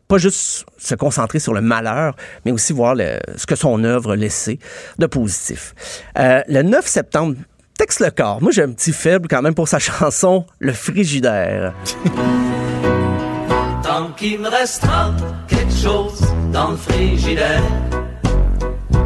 pas 0.10 0.18
juste 0.18 0.65
se 0.77 0.95
concentrer 0.95 1.40
sur 1.40 1.53
le 1.53 1.61
malheur, 1.61 2.15
mais 2.44 2.52
aussi 2.52 2.73
voir 2.73 2.98
ce 2.98 3.45
que 3.45 3.56
son 3.56 3.84
œuvre 3.84 4.15
laissait 4.15 4.57
de 4.98 5.06
positif. 5.06 5.76
Euh, 6.18 6.41
le 6.48 6.64
9 6.64 6.86
septembre, 6.86 7.36
texte 7.77 7.99
le 7.99 8.10
corps. 8.10 8.41
Moi, 8.41 8.52
j'ai 8.52 8.64
un 8.64 8.72
petit 8.72 8.91
faible 8.91 9.27
quand 9.30 9.44
même 9.44 9.53
pour 9.53 9.68
sa 9.68 9.77
chanson 9.80 10.45
Le 10.57 10.73
Frigidaire. 10.73 11.73
Tant 13.84 14.11
qu'il 14.18 14.40
me 14.40 14.49
restera 14.49 15.14
quelque 15.48 15.73
chose 15.73 16.22
dans 16.52 16.72
le 16.72 16.77
frigidaire, 16.77 17.61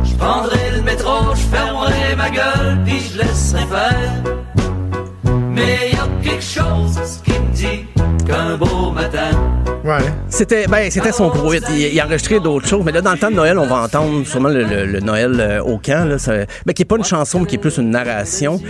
je 0.04 0.16
prendrai 0.16 0.72
le 0.76 0.82
métro, 0.82 1.34
je 1.36 1.42
fermerai 1.56 2.16
ma 2.16 2.30
gueule, 2.30 2.80
puis 2.86 3.00
je 3.00 3.18
laisserai 3.20 3.66
faire. 3.66 4.63
Mais 5.54 5.92
y 5.92 5.96
a 5.96 6.08
quelque 6.24 6.44
chose 6.44 7.22
qui 7.24 7.32
me 7.32 7.54
dit 7.54 7.86
qu'un 8.26 8.58
beau 8.58 8.92
matin, 8.92 9.32
Ouais. 9.86 9.98
C'était 10.30 10.66
ben, 10.68 10.90
c'était 10.90 11.12
son 11.12 11.28
gros 11.28 11.54
hit. 11.54 11.64
Il, 11.72 11.78
il 11.94 12.00
a 12.00 12.06
enregistré 12.06 12.40
d'autres 12.40 12.66
choses, 12.68 12.84
mais 12.86 12.94
là, 12.94 13.02
dans 13.02 13.12
le 13.12 13.18
temps 13.18 13.30
de 13.30 13.36
Noël, 13.36 13.58
on 13.60 13.66
va 13.68 13.82
entendre 13.82 14.26
sûrement 14.26 14.48
le, 14.48 14.64
le- 14.64 14.86
le 14.86 15.00
Noël 15.02 15.36
euh, 15.38 15.62
au 15.62 15.78
camp, 15.78 16.08
là, 16.08 16.18
ça- 16.18 16.46
ben, 16.66 16.72
qui 16.74 16.82
n'est 16.84 16.86
pas 16.86 16.96
une 16.96 17.04
chanson, 17.04 17.42
mais 17.42 17.46
qui 17.48 17.56
est 17.56 17.60
plus 17.60 17.78
une 17.78 17.90
narration. 17.90 18.62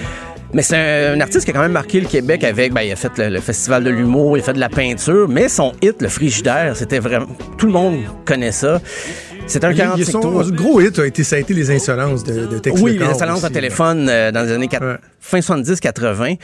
Mais 0.53 0.63
c'est 0.63 0.75
un, 0.75 1.13
un 1.15 1.21
artiste 1.21 1.45
qui 1.45 1.51
a 1.51 1.53
quand 1.53 1.61
même 1.61 1.71
marqué 1.71 1.99
le 2.01 2.07
Québec 2.07 2.43
avec, 2.43 2.73
ben, 2.73 2.81
il 2.81 2.91
a 2.91 2.95
fait 2.95 3.15
le, 3.19 3.29
le 3.29 3.39
Festival 3.41 3.83
de 3.83 3.91
l'humour, 3.91 4.37
il 4.37 4.41
a 4.41 4.43
fait 4.43 4.53
de 4.53 4.59
la 4.59 4.69
peinture, 4.69 5.27
mais 5.29 5.49
son 5.49 5.73
hit, 5.83 6.01
le 6.01 6.07
Frigidaire, 6.09 6.75
c'était 6.75 6.99
vraiment, 6.99 7.27
tout 7.59 7.67
le 7.67 7.71
monde 7.73 7.97
connaît 8.25 8.51
ça. 8.51 8.81
C'était 9.45 9.65
un 9.65 9.71
Il- 9.71 9.75
il- 9.75 9.77
45 10.05 10.11
son 10.11 10.21
tours. 10.21 10.51
gros 10.51 10.81
hit 10.81 10.97
a 10.99 11.05
été, 11.05 11.23
ça 11.23 11.35
a 11.35 11.39
été 11.39 11.53
les 11.53 11.69
insolences 11.69 12.23
de, 12.23 12.45
de 12.45 12.59
Tex 12.59 12.79
Oui, 12.81 12.97
les 12.97 13.05
aussi, 13.05 13.45
au 13.45 13.49
téléphone 13.49 14.07
euh, 14.09 14.31
dans 14.31 14.43
les 14.43 14.51
années 14.51 14.67
quat- 14.67 14.81
Ouais. 14.81 14.97
fin 15.19 15.39
70-80. 15.41 16.37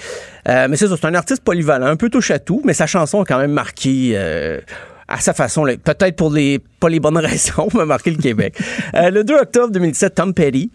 Euh, 0.47 0.67
mais 0.69 0.75
c'est 0.77 0.87
ça, 0.87 0.95
c'est 0.99 1.07
un 1.07 1.15
artiste 1.15 1.43
polyvalent, 1.43 1.87
un 1.87 1.95
peu 1.95 2.09
touche 2.09 2.29
à 2.31 2.39
tout, 2.39 2.61
mais 2.65 2.73
sa 2.73 2.85
chanson 2.87 3.21
a 3.21 3.25
quand 3.25 3.39
même 3.39 3.51
marqué 3.53 4.11
euh, 4.15 4.59
à 5.07 5.19
sa 5.19 5.33
façon, 5.33 5.63
peut-être 5.83 6.15
pour 6.17 6.31
les 6.31 6.59
pas 6.79 6.89
les 6.89 6.99
bonnes 6.99 7.17
raisons, 7.25 7.67
mais 7.73 7.85
marqué 7.85 8.11
le 8.11 8.17
Québec. 8.17 8.55
Euh, 8.95 9.09
le 9.09 9.23
2 9.23 9.35
octobre 9.35 9.71
2017, 9.71 10.13
Tom 10.15 10.33
Petty. 10.33 10.71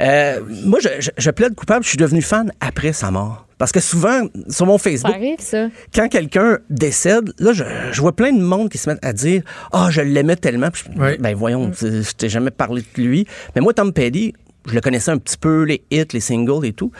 Euh, 0.00 0.40
moi, 0.64 0.80
je, 0.82 0.88
je, 0.98 1.10
je 1.16 1.30
plaide 1.30 1.54
coupable, 1.54 1.84
je 1.84 1.90
suis 1.90 1.98
devenu 1.98 2.20
fan 2.22 2.50
après 2.60 2.92
sa 2.92 3.10
mort. 3.10 3.45
Parce 3.58 3.72
que 3.72 3.80
souvent, 3.80 4.22
sur 4.50 4.66
mon 4.66 4.76
Ça 4.78 4.84
Facebook, 4.90 5.14
arrive, 5.14 5.40
ça. 5.40 5.68
quand 5.94 6.08
quelqu'un 6.08 6.58
décède, 6.68 7.32
là, 7.38 7.52
je, 7.54 7.64
je 7.92 8.00
vois 8.02 8.14
plein 8.14 8.32
de 8.32 8.42
monde 8.42 8.68
qui 8.68 8.76
se 8.78 8.88
mettent 8.90 9.04
à 9.04 9.12
dire 9.14 9.42
Ah, 9.72 9.88
je 9.90 10.02
l'aimais 10.02 10.36
tellement. 10.36 10.70
Puis 10.70 10.84
je-. 10.94 11.16
Ben 11.20 11.34
voyons, 11.34 11.70
c'est- 11.74 12.02
je 12.02 12.12
t'ai 12.14 12.28
jamais 12.28 12.50
parlé 12.50 12.82
de 12.96 13.02
lui. 13.02 13.26
Mais 13.54 13.62
moi, 13.62 13.72
Tom 13.72 13.92
Petty, 13.92 14.34
je 14.68 14.74
le 14.74 14.80
connaissais 14.80 15.10
un 15.10 15.18
petit 15.18 15.38
peu, 15.38 15.62
les 15.62 15.82
hits, 15.90 16.04
les 16.12 16.20
singles 16.20 16.66
et 16.66 16.72
tout. 16.74 16.92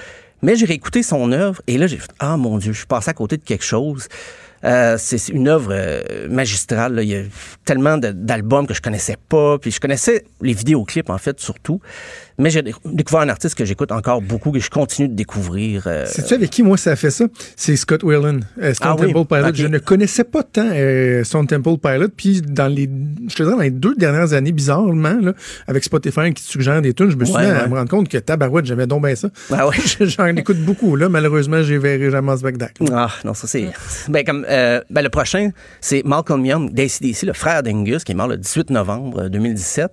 Mais 0.43 0.57
j'ai 0.57 0.67
réécouté 0.67 1.03
son 1.03 1.31
œuvre 1.33 1.61
et 1.67 1.77
là, 1.79 1.87
j'ai 1.87 1.97
fait 1.99 2.11
Ah 2.19 2.37
mon 2.37 2.57
Dieu, 2.59 2.73
je 2.73 2.79
suis 2.79 2.87
passé 2.87 3.11
à 3.11 3.15
côté 3.15 3.37
de 3.37 3.43
quelque 3.43 3.65
chose. 3.65 4.09
Euh, 4.65 4.97
c'est 4.99 5.29
une 5.29 5.49
œuvre 5.49 5.69
euh, 5.73 6.29
magistrale. 6.29 6.95
là. 6.95 7.03
Il 7.03 7.09
y 7.11 7.15
a 7.17 7.23
tellement 7.67 7.99
d'albums 7.99 8.67
que 8.67 8.73
je 8.75 8.81
connaissais 8.81 9.17
pas. 9.29 9.59
Puis 9.59 9.71
je 9.71 9.81
connaissais 9.81 10.25
les 10.41 10.55
vidéoclips, 10.55 11.11
en 11.11 11.19
fait, 11.19 11.39
surtout. 11.39 11.81
Mais 12.39 12.51
j'ai 12.51 12.63
dé- 12.63 12.75
découvert 12.85 13.23
un 13.23 13.29
artiste 13.29 13.55
que 13.57 13.65
j'écoute 13.65 13.93
encore 13.93 14.21
beaucoup, 14.21 14.51
que 14.53 14.59
je 14.61 14.69
continue 14.71 15.09
de 15.09 15.15
découvrir. 15.15 15.85
euh, 15.87 16.05
Sais-tu 16.07 16.35
avec 16.35 16.51
qui, 16.51 16.63
moi, 16.63 16.77
ça 16.77 16.91
a 16.93 16.97
fait 16.97 17.11
ça? 17.11 17.25
C'est 17.57 17.77
Scott 17.77 18.03
Whelan, 18.03 18.41
euh, 18.63 18.75
Stone 18.75 18.89
Ah 18.91 18.97
oui? 19.01 19.13
Temple 19.13 19.35
Pilot. 19.35 19.55
Je 19.55 19.67
ne 19.67 19.79
connaissais 19.79 20.25
pas 20.25 20.43
tant 20.43 20.69
euh, 20.71 21.25
Stone 21.25 21.47
Temple 21.47 21.79
Pilot. 21.83 22.09
Puis, 22.17 22.43
dans 22.43 22.67
les, 22.69 22.91
je 23.29 23.35
te 23.35 23.43
dirais, 23.43 23.57
dans 23.57 23.63
les 23.63 23.71
deux 23.71 23.95
dernières 23.97 24.33
années, 24.35 24.53
bizarrement, 24.53 25.19
là, 25.21 25.33
avec 25.67 25.83
Spotify 25.85 26.33
qui 26.35 26.43
suggère 26.43 26.83
des 26.83 26.93
tunes, 26.93 27.11
je 27.11 27.17
me 27.17 27.25
suis 27.25 27.35
Ouais, 27.35 27.47
mis 27.47 27.51
à 27.53 27.63
ouais. 27.63 27.69
me 27.69 27.75
rendre 27.75 27.89
compte 27.91 28.09
que 28.09 28.19
tabarouette, 28.19 28.67
j'aimais 28.67 28.87
donc 28.87 29.05
bien 29.05 29.15
ça. 29.15 29.31
Ah 29.51 29.67
ouais. 29.69 29.77
J'en 30.07 30.27
écoute 30.27 30.59
beaucoup. 30.59 30.95
Là, 30.97 31.09
malheureusement, 31.09 31.63
j'ai 31.63 31.79
verrai 31.79 32.11
jamais 32.11 32.37
spectacle. 32.37 32.85
Ah, 32.93 33.09
non, 33.25 33.33
ça 33.35 33.47
c'est. 33.47 33.71
Ben, 34.09 34.25
comme, 34.25 34.45
euh, 34.49 34.81
ben, 34.91 35.03
le 35.03 35.09
prochain, 35.09 35.51
c'est 35.81 36.03
Malcolm 36.05 36.45
Young 36.45 36.73
d'ACDC, 36.73 37.23
le 37.23 37.33
frère 37.33 37.63
d'Angus, 37.63 38.05
qui 38.05 38.13
est 38.13 38.15
mort 38.15 38.29
le 38.29 38.37
18 38.37 38.71
novembre 38.71 39.23
euh, 39.23 39.29
2017. 39.31 39.91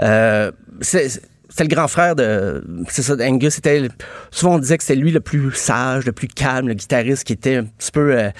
Euh, 0.00 0.50
c'est. 0.80 1.20
C'est 1.54 1.64
le 1.64 1.68
grand 1.68 1.88
frère 1.88 2.16
de. 2.16 2.64
C'est 2.88 3.02
ça, 3.02 3.14
Angus. 3.20 3.54
C'était. 3.54 3.88
Souvent, 4.30 4.54
on 4.54 4.58
disait 4.58 4.78
que 4.78 4.84
c'était 4.84 4.98
lui 4.98 5.10
le 5.10 5.20
plus 5.20 5.52
sage, 5.52 6.06
le 6.06 6.12
plus 6.12 6.28
calme, 6.28 6.68
le 6.68 6.74
guitariste 6.74 7.24
qui 7.24 7.34
était 7.34 7.56
un 7.56 7.64
petit 7.64 7.90
peu 7.90 8.16
euh, 8.16 8.30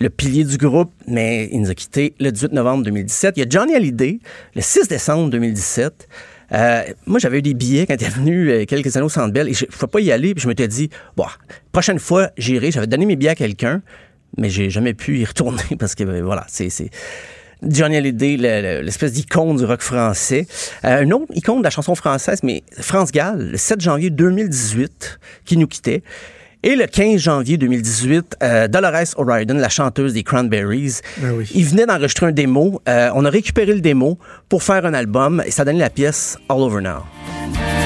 le 0.00 0.10
pilier 0.10 0.44
du 0.44 0.58
groupe, 0.58 0.92
mais 1.06 1.48
il 1.50 1.62
nous 1.62 1.70
a 1.70 1.74
quittés 1.74 2.14
le 2.20 2.30
18 2.30 2.52
novembre 2.52 2.84
2017. 2.84 3.36
Il 3.36 3.40
y 3.40 3.42
a 3.42 3.46
Johnny 3.48 3.74
Hallyday, 3.74 4.18
le 4.54 4.60
6 4.60 4.88
décembre 4.88 5.30
2017. 5.30 6.08
Euh, 6.52 6.82
moi, 7.06 7.18
j'avais 7.18 7.38
eu 7.38 7.42
des 7.42 7.54
billets 7.54 7.86
quand 7.86 7.94
il 7.94 8.04
est 8.04 8.14
venu 8.14 8.50
euh, 8.50 8.64
quelques 8.64 8.96
années 8.96 9.04
au 9.04 9.10
Centre 9.10 9.32
Bell 9.32 9.48
et 9.48 9.54
je 9.54 9.64
ne 9.64 9.70
pouvais 9.70 9.86
pas 9.86 10.00
y 10.00 10.12
aller. 10.12 10.34
Puis 10.34 10.42
je 10.42 10.48
m'étais 10.48 10.68
dit, 10.68 10.90
bon, 11.16 11.24
prochaine 11.72 11.98
fois, 11.98 12.30
j'irai. 12.36 12.70
J'avais 12.70 12.86
donné 12.86 13.06
mes 13.06 13.16
billets 13.16 13.30
à 13.30 13.34
quelqu'un, 13.34 13.82
mais 14.36 14.50
j'ai 14.50 14.68
jamais 14.68 14.94
pu 14.94 15.18
y 15.18 15.24
retourner 15.24 15.62
parce 15.78 15.94
que, 15.94 16.04
ben, 16.04 16.22
voilà, 16.22 16.44
c'est. 16.48 16.68
Johnny 17.62 17.96
Hallyday, 17.96 18.36
le- 18.36 18.62
le- 18.78 18.80
l'espèce 18.82 19.12
d'icône 19.12 19.56
du 19.56 19.64
rock 19.64 19.80
français. 19.82 20.46
Euh, 20.84 21.02
une 21.02 21.12
autre 21.14 21.26
icône 21.34 21.58
de 21.58 21.64
la 21.64 21.70
chanson 21.70 21.94
française, 21.94 22.40
mais 22.42 22.62
France 22.80 23.10
Gall, 23.12 23.50
le 23.52 23.56
7 23.56 23.80
janvier 23.80 24.10
2018, 24.10 25.18
qui 25.44 25.56
nous 25.56 25.66
quittait. 25.66 26.02
Et 26.64 26.74
le 26.74 26.86
15 26.86 27.20
janvier 27.20 27.56
2018, 27.56 28.36
euh, 28.42 28.66
Dolores 28.66 29.14
O'Riordan, 29.16 29.58
la 29.58 29.68
chanteuse 29.68 30.12
des 30.14 30.24
Cranberries, 30.24 30.96
oui. 31.22 31.48
il 31.54 31.64
venait 31.64 31.86
d'enregistrer 31.86 32.26
un 32.26 32.32
démo. 32.32 32.80
Euh, 32.88 33.10
on 33.14 33.24
a 33.24 33.30
récupéré 33.30 33.72
le 33.74 33.80
démo 33.80 34.18
pour 34.48 34.64
faire 34.64 34.84
un 34.84 34.92
album 34.94 35.40
et 35.46 35.52
ça 35.52 35.64
donnait 35.64 35.78
la 35.78 35.90
pièce 35.90 36.36
All 36.48 36.60
Over 36.60 36.80
Now. 36.80 37.77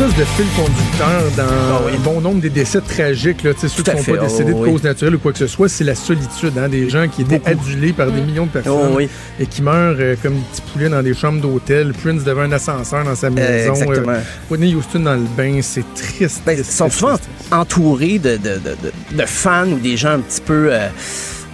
Espèce 0.00 0.16
de 0.16 0.24
fil 0.24 0.46
conducteur 0.56 1.22
dans 1.36 1.86
un 1.86 1.98
bon 2.02 2.20
nombre 2.20 2.40
des 2.40 2.50
décès 2.50 2.80
tragiques, 2.80 3.42
là, 3.44 3.52
ceux 3.56 3.68
qui 3.68 3.90
ne 3.90 3.96
sont 3.96 4.02
fait, 4.02 4.12
pas 4.16 4.24
décédés 4.24 4.52
oh 4.54 4.58
de 4.58 4.62
oui. 4.64 4.72
cause 4.72 4.82
naturelle 4.82 5.14
ou 5.14 5.18
quoi 5.18 5.32
que 5.32 5.38
ce 5.38 5.46
soit, 5.46 5.68
c'est 5.68 5.84
la 5.84 5.94
solitude, 5.94 6.52
hein, 6.58 6.68
des 6.68 6.88
gens 6.90 7.06
qui 7.08 7.22
étaient 7.22 7.40
adulés 7.44 7.92
par 7.92 8.10
des 8.10 8.20
millions 8.20 8.46
de 8.46 8.50
personnes 8.50 8.72
Oh 8.92 8.94
oui. 8.96 9.08
et 9.38 9.46
qui 9.46 9.62
meurent 9.62 9.96
euh, 10.00 10.16
comme 10.20 10.34
des 10.34 10.40
petits 10.52 10.62
poulets 10.72 10.88
dans 10.88 11.02
des 11.02 11.14
chambres 11.14 11.40
d'hôtel. 11.40 11.92
Prince 12.02 12.24
devant 12.24 12.42
un 12.42 12.52
ascenseur 12.52 13.04
dans 13.04 13.14
sa 13.14 13.30
maison. 13.30 13.72
exactement. 13.74 14.12
euh, 14.12 14.20
Whitney 14.50 14.74
Houston 14.74 15.00
dans 15.00 15.14
le 15.14 15.26
bain, 15.36 15.60
c'est 15.62 15.84
triste. 15.94 16.42
Ben, 16.44 16.56
ils 16.58 16.64
sont 16.64 16.90
souvent 16.90 17.16
entourés 17.52 18.18
de, 18.18 18.36
de, 18.36 18.54
de, 18.54 18.76
de- 19.12 19.16
de 19.16 19.26
fans 19.26 19.68
ou 19.68 19.78
des 19.78 19.96
gens 19.96 20.10
un 20.14 20.20
petit 20.20 20.40
peu 20.40 20.68
euh, 20.72 20.88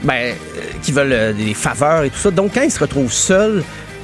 ben, 0.03 0.15
euh, 0.15 0.33
qui 0.83 0.93
veulent 0.93 1.13
euh, 1.13 1.33
des 1.35 1.53
faveurs 1.53 2.05
et 2.05 2.11
tout 2.11 2.19
ça. 2.19 2.31
Donc, 2.31 2.53
quand 2.55 2.63
ils 2.63 2.71
se 2.71 2.81
retrouvent 2.81 3.13
seuls, 3.13 3.63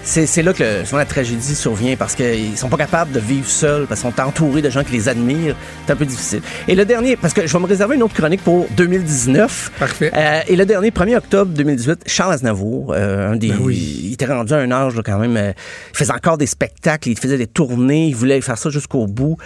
c'est 0.08 0.24
c'est 0.26 0.42
là 0.42 0.52
que 0.52 0.62
le- 0.62 0.84
souvent 0.84 0.98
la 0.98 1.04
tragédie 1.04 1.54
survient 1.56 1.96
parce 1.96 2.14
qu'ils 2.14 2.56
sont 2.56 2.68
pas 2.68 2.76
capables 2.76 3.10
de 3.12 3.18
vivre 3.20 3.46
seuls, 3.48 3.86
parce 3.86 4.00
qu'ils 4.00 4.10
sont 4.12 4.20
entourés 4.22 4.62
de 4.62 4.70
gens 4.70 4.84
qui 4.84 4.92
les 4.92 5.08
admirent. 5.08 5.56
C'est 5.84 5.92
un 5.92 5.96
peu 5.96 6.06
difficile. 6.06 6.40
Et 6.68 6.74
le 6.76 6.84
dernier, 6.84 7.16
parce 7.16 7.34
que 7.34 7.46
je 7.46 7.52
vais 7.52 7.58
me 7.58 7.66
réserver 7.66 7.96
une 7.96 8.02
autre 8.04 8.14
chronique 8.14 8.42
pour 8.42 8.66
2019. 8.76 9.72
Parfait. 9.78 10.10
Euh, 10.14 10.40
et 10.46 10.54
le 10.56 10.64
dernier, 10.64 10.90
1er 10.90 11.16
octobre 11.16 11.50
2018, 11.52 12.04
Charles 12.06 12.34
Aznavour, 12.34 12.92
euh, 12.94 13.32
un 13.32 13.36
des, 13.36 13.48
Ben 13.48 13.58
oui. 13.60 14.00
il 14.04 14.12
était 14.12 14.26
rendu 14.26 14.52
à 14.52 14.58
un 14.58 14.70
âge 14.70 14.94
là, 14.94 15.02
quand 15.04 15.18
même. 15.18 15.36
euh, 15.36 15.52
il 15.92 15.96
faisait 15.98 16.12
encore 16.12 16.38
des 16.38 16.46
spectacles, 16.46 17.08
il 17.08 17.18
faisait 17.18 17.38
des 17.38 17.48
tournées, 17.48 18.06
il 18.06 18.14
voulait 18.14 18.40
faire 18.40 18.56
ça 18.58 18.70
jusqu'au 18.70 19.06
bout. 19.06 19.36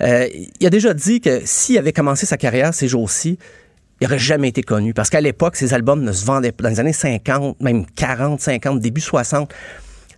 Euh, 0.00 0.26
il 0.60 0.66
a 0.66 0.70
déjà 0.70 0.92
dit 0.94 1.20
que 1.20 1.40
s'il 1.44 1.78
avait 1.78 1.92
commencé 1.92 2.26
sa 2.26 2.36
carrière 2.36 2.72
ces 2.74 2.88
jours-ci, 2.88 3.38
il 4.00 4.04
n'aurait 4.06 4.18
jamais 4.18 4.48
été 4.48 4.62
connu. 4.62 4.92
Parce 4.92 5.08
qu'à 5.08 5.20
l'époque, 5.22 5.56
ses 5.56 5.72
albums 5.72 6.02
ne 6.02 6.12
se 6.12 6.24
vendaient 6.26 6.52
pas. 6.52 6.64
Dans 6.64 6.68
les 6.70 6.80
années 6.80 6.92
50, 6.92 7.60
même 7.60 7.86
40, 7.96 8.40
50, 8.40 8.80
début 8.80 9.00
60, 9.00 9.54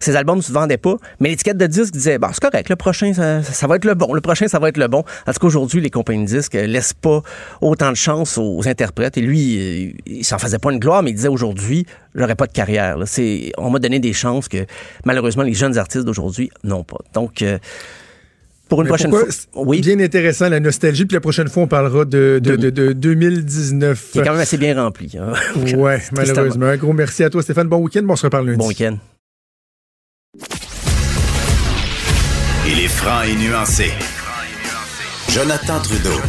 ces 0.00 0.16
albums 0.16 0.38
ne 0.38 0.42
se 0.42 0.52
vendaient 0.52 0.76
pas. 0.78 0.96
Mais 1.20 1.28
l'étiquette 1.30 1.56
de 1.58 1.66
disque 1.66 1.92
disait, 1.92 2.18
bah, 2.18 2.30
c'est 2.32 2.40
correct, 2.42 2.68
le 2.68 2.76
prochain, 2.76 3.12
ça, 3.14 3.42
ça 3.42 3.66
va 3.66 3.76
être 3.76 3.84
le 3.84 3.94
bon. 3.94 4.12
Le 4.14 4.20
prochain, 4.20 4.48
ça 4.48 4.58
va 4.58 4.68
être 4.68 4.76
le 4.78 4.88
bon. 4.88 4.98
En 5.26 5.32
tout 5.32 5.38
cas, 5.40 5.46
aujourd'hui, 5.46 5.80
les 5.80 5.90
compagnies 5.90 6.24
de 6.24 6.28
disques 6.28 6.54
laissent 6.54 6.92
pas 6.94 7.22
autant 7.60 7.90
de 7.90 7.96
chance 7.96 8.38
aux 8.38 8.66
interprètes. 8.68 9.16
Et 9.18 9.20
lui, 9.20 9.58
euh, 9.58 9.92
il 10.06 10.24
s'en 10.24 10.38
faisait 10.38 10.58
pas 10.58 10.72
une 10.72 10.78
gloire, 10.78 11.02
mais 11.02 11.10
il 11.10 11.14
disait 11.14 11.28
aujourd'hui, 11.28 11.86
j'aurais 12.14 12.34
pas 12.36 12.46
de 12.46 12.52
carrière. 12.52 12.96
C'est, 13.06 13.52
on 13.58 13.70
m'a 13.70 13.78
donné 13.78 13.98
des 13.98 14.12
chances 14.12 14.48
que, 14.48 14.66
malheureusement, 15.04 15.42
les 15.42 15.54
jeunes 15.54 15.78
artistes 15.78 16.04
d'aujourd'hui 16.04 16.50
n'ont 16.64 16.84
pas. 16.84 16.98
Donc, 17.14 17.42
euh, 17.42 17.58
pour 18.68 18.82
une 18.82 18.84
Mais 18.84 18.88
prochaine 18.90 19.10
fois. 19.10 19.22
c'est 19.30 19.80
Bien 19.80 19.98
intéressant, 20.00 20.48
la 20.50 20.60
nostalgie. 20.60 21.06
Puis 21.06 21.14
la 21.14 21.20
prochaine 21.22 21.48
fois, 21.48 21.62
on 21.62 21.66
parlera 21.68 22.04
de, 22.04 22.38
de, 22.42 22.54
de, 22.56 22.68
de 22.68 22.92
2019. 22.92 24.10
Qui 24.12 24.18
est 24.18 24.22
quand 24.22 24.32
même 24.32 24.40
assez 24.40 24.58
bien 24.58 24.74
rempli. 24.82 25.16
hein. 25.18 25.32
Ouais, 25.74 25.96
Tristement. 26.14 26.20
malheureusement. 26.34 26.66
Un 26.66 26.76
gros 26.76 26.92
merci 26.92 27.24
à 27.24 27.30
toi, 27.30 27.42
Stéphane. 27.42 27.68
Bon 27.68 27.78
week-end. 27.78 28.02
Bon, 28.02 28.12
on 28.12 28.16
se 28.16 28.26
reparle 28.26 28.44
lundi. 28.46 28.58
Bon 28.58 28.68
week-end. 28.68 28.98
Il 32.66 32.80
est 32.80 32.88
franc 32.88 33.22
et 33.22 33.34
nuancé. 33.34 33.92
Jonathan 35.30 35.80
Trudeau. 35.80 36.20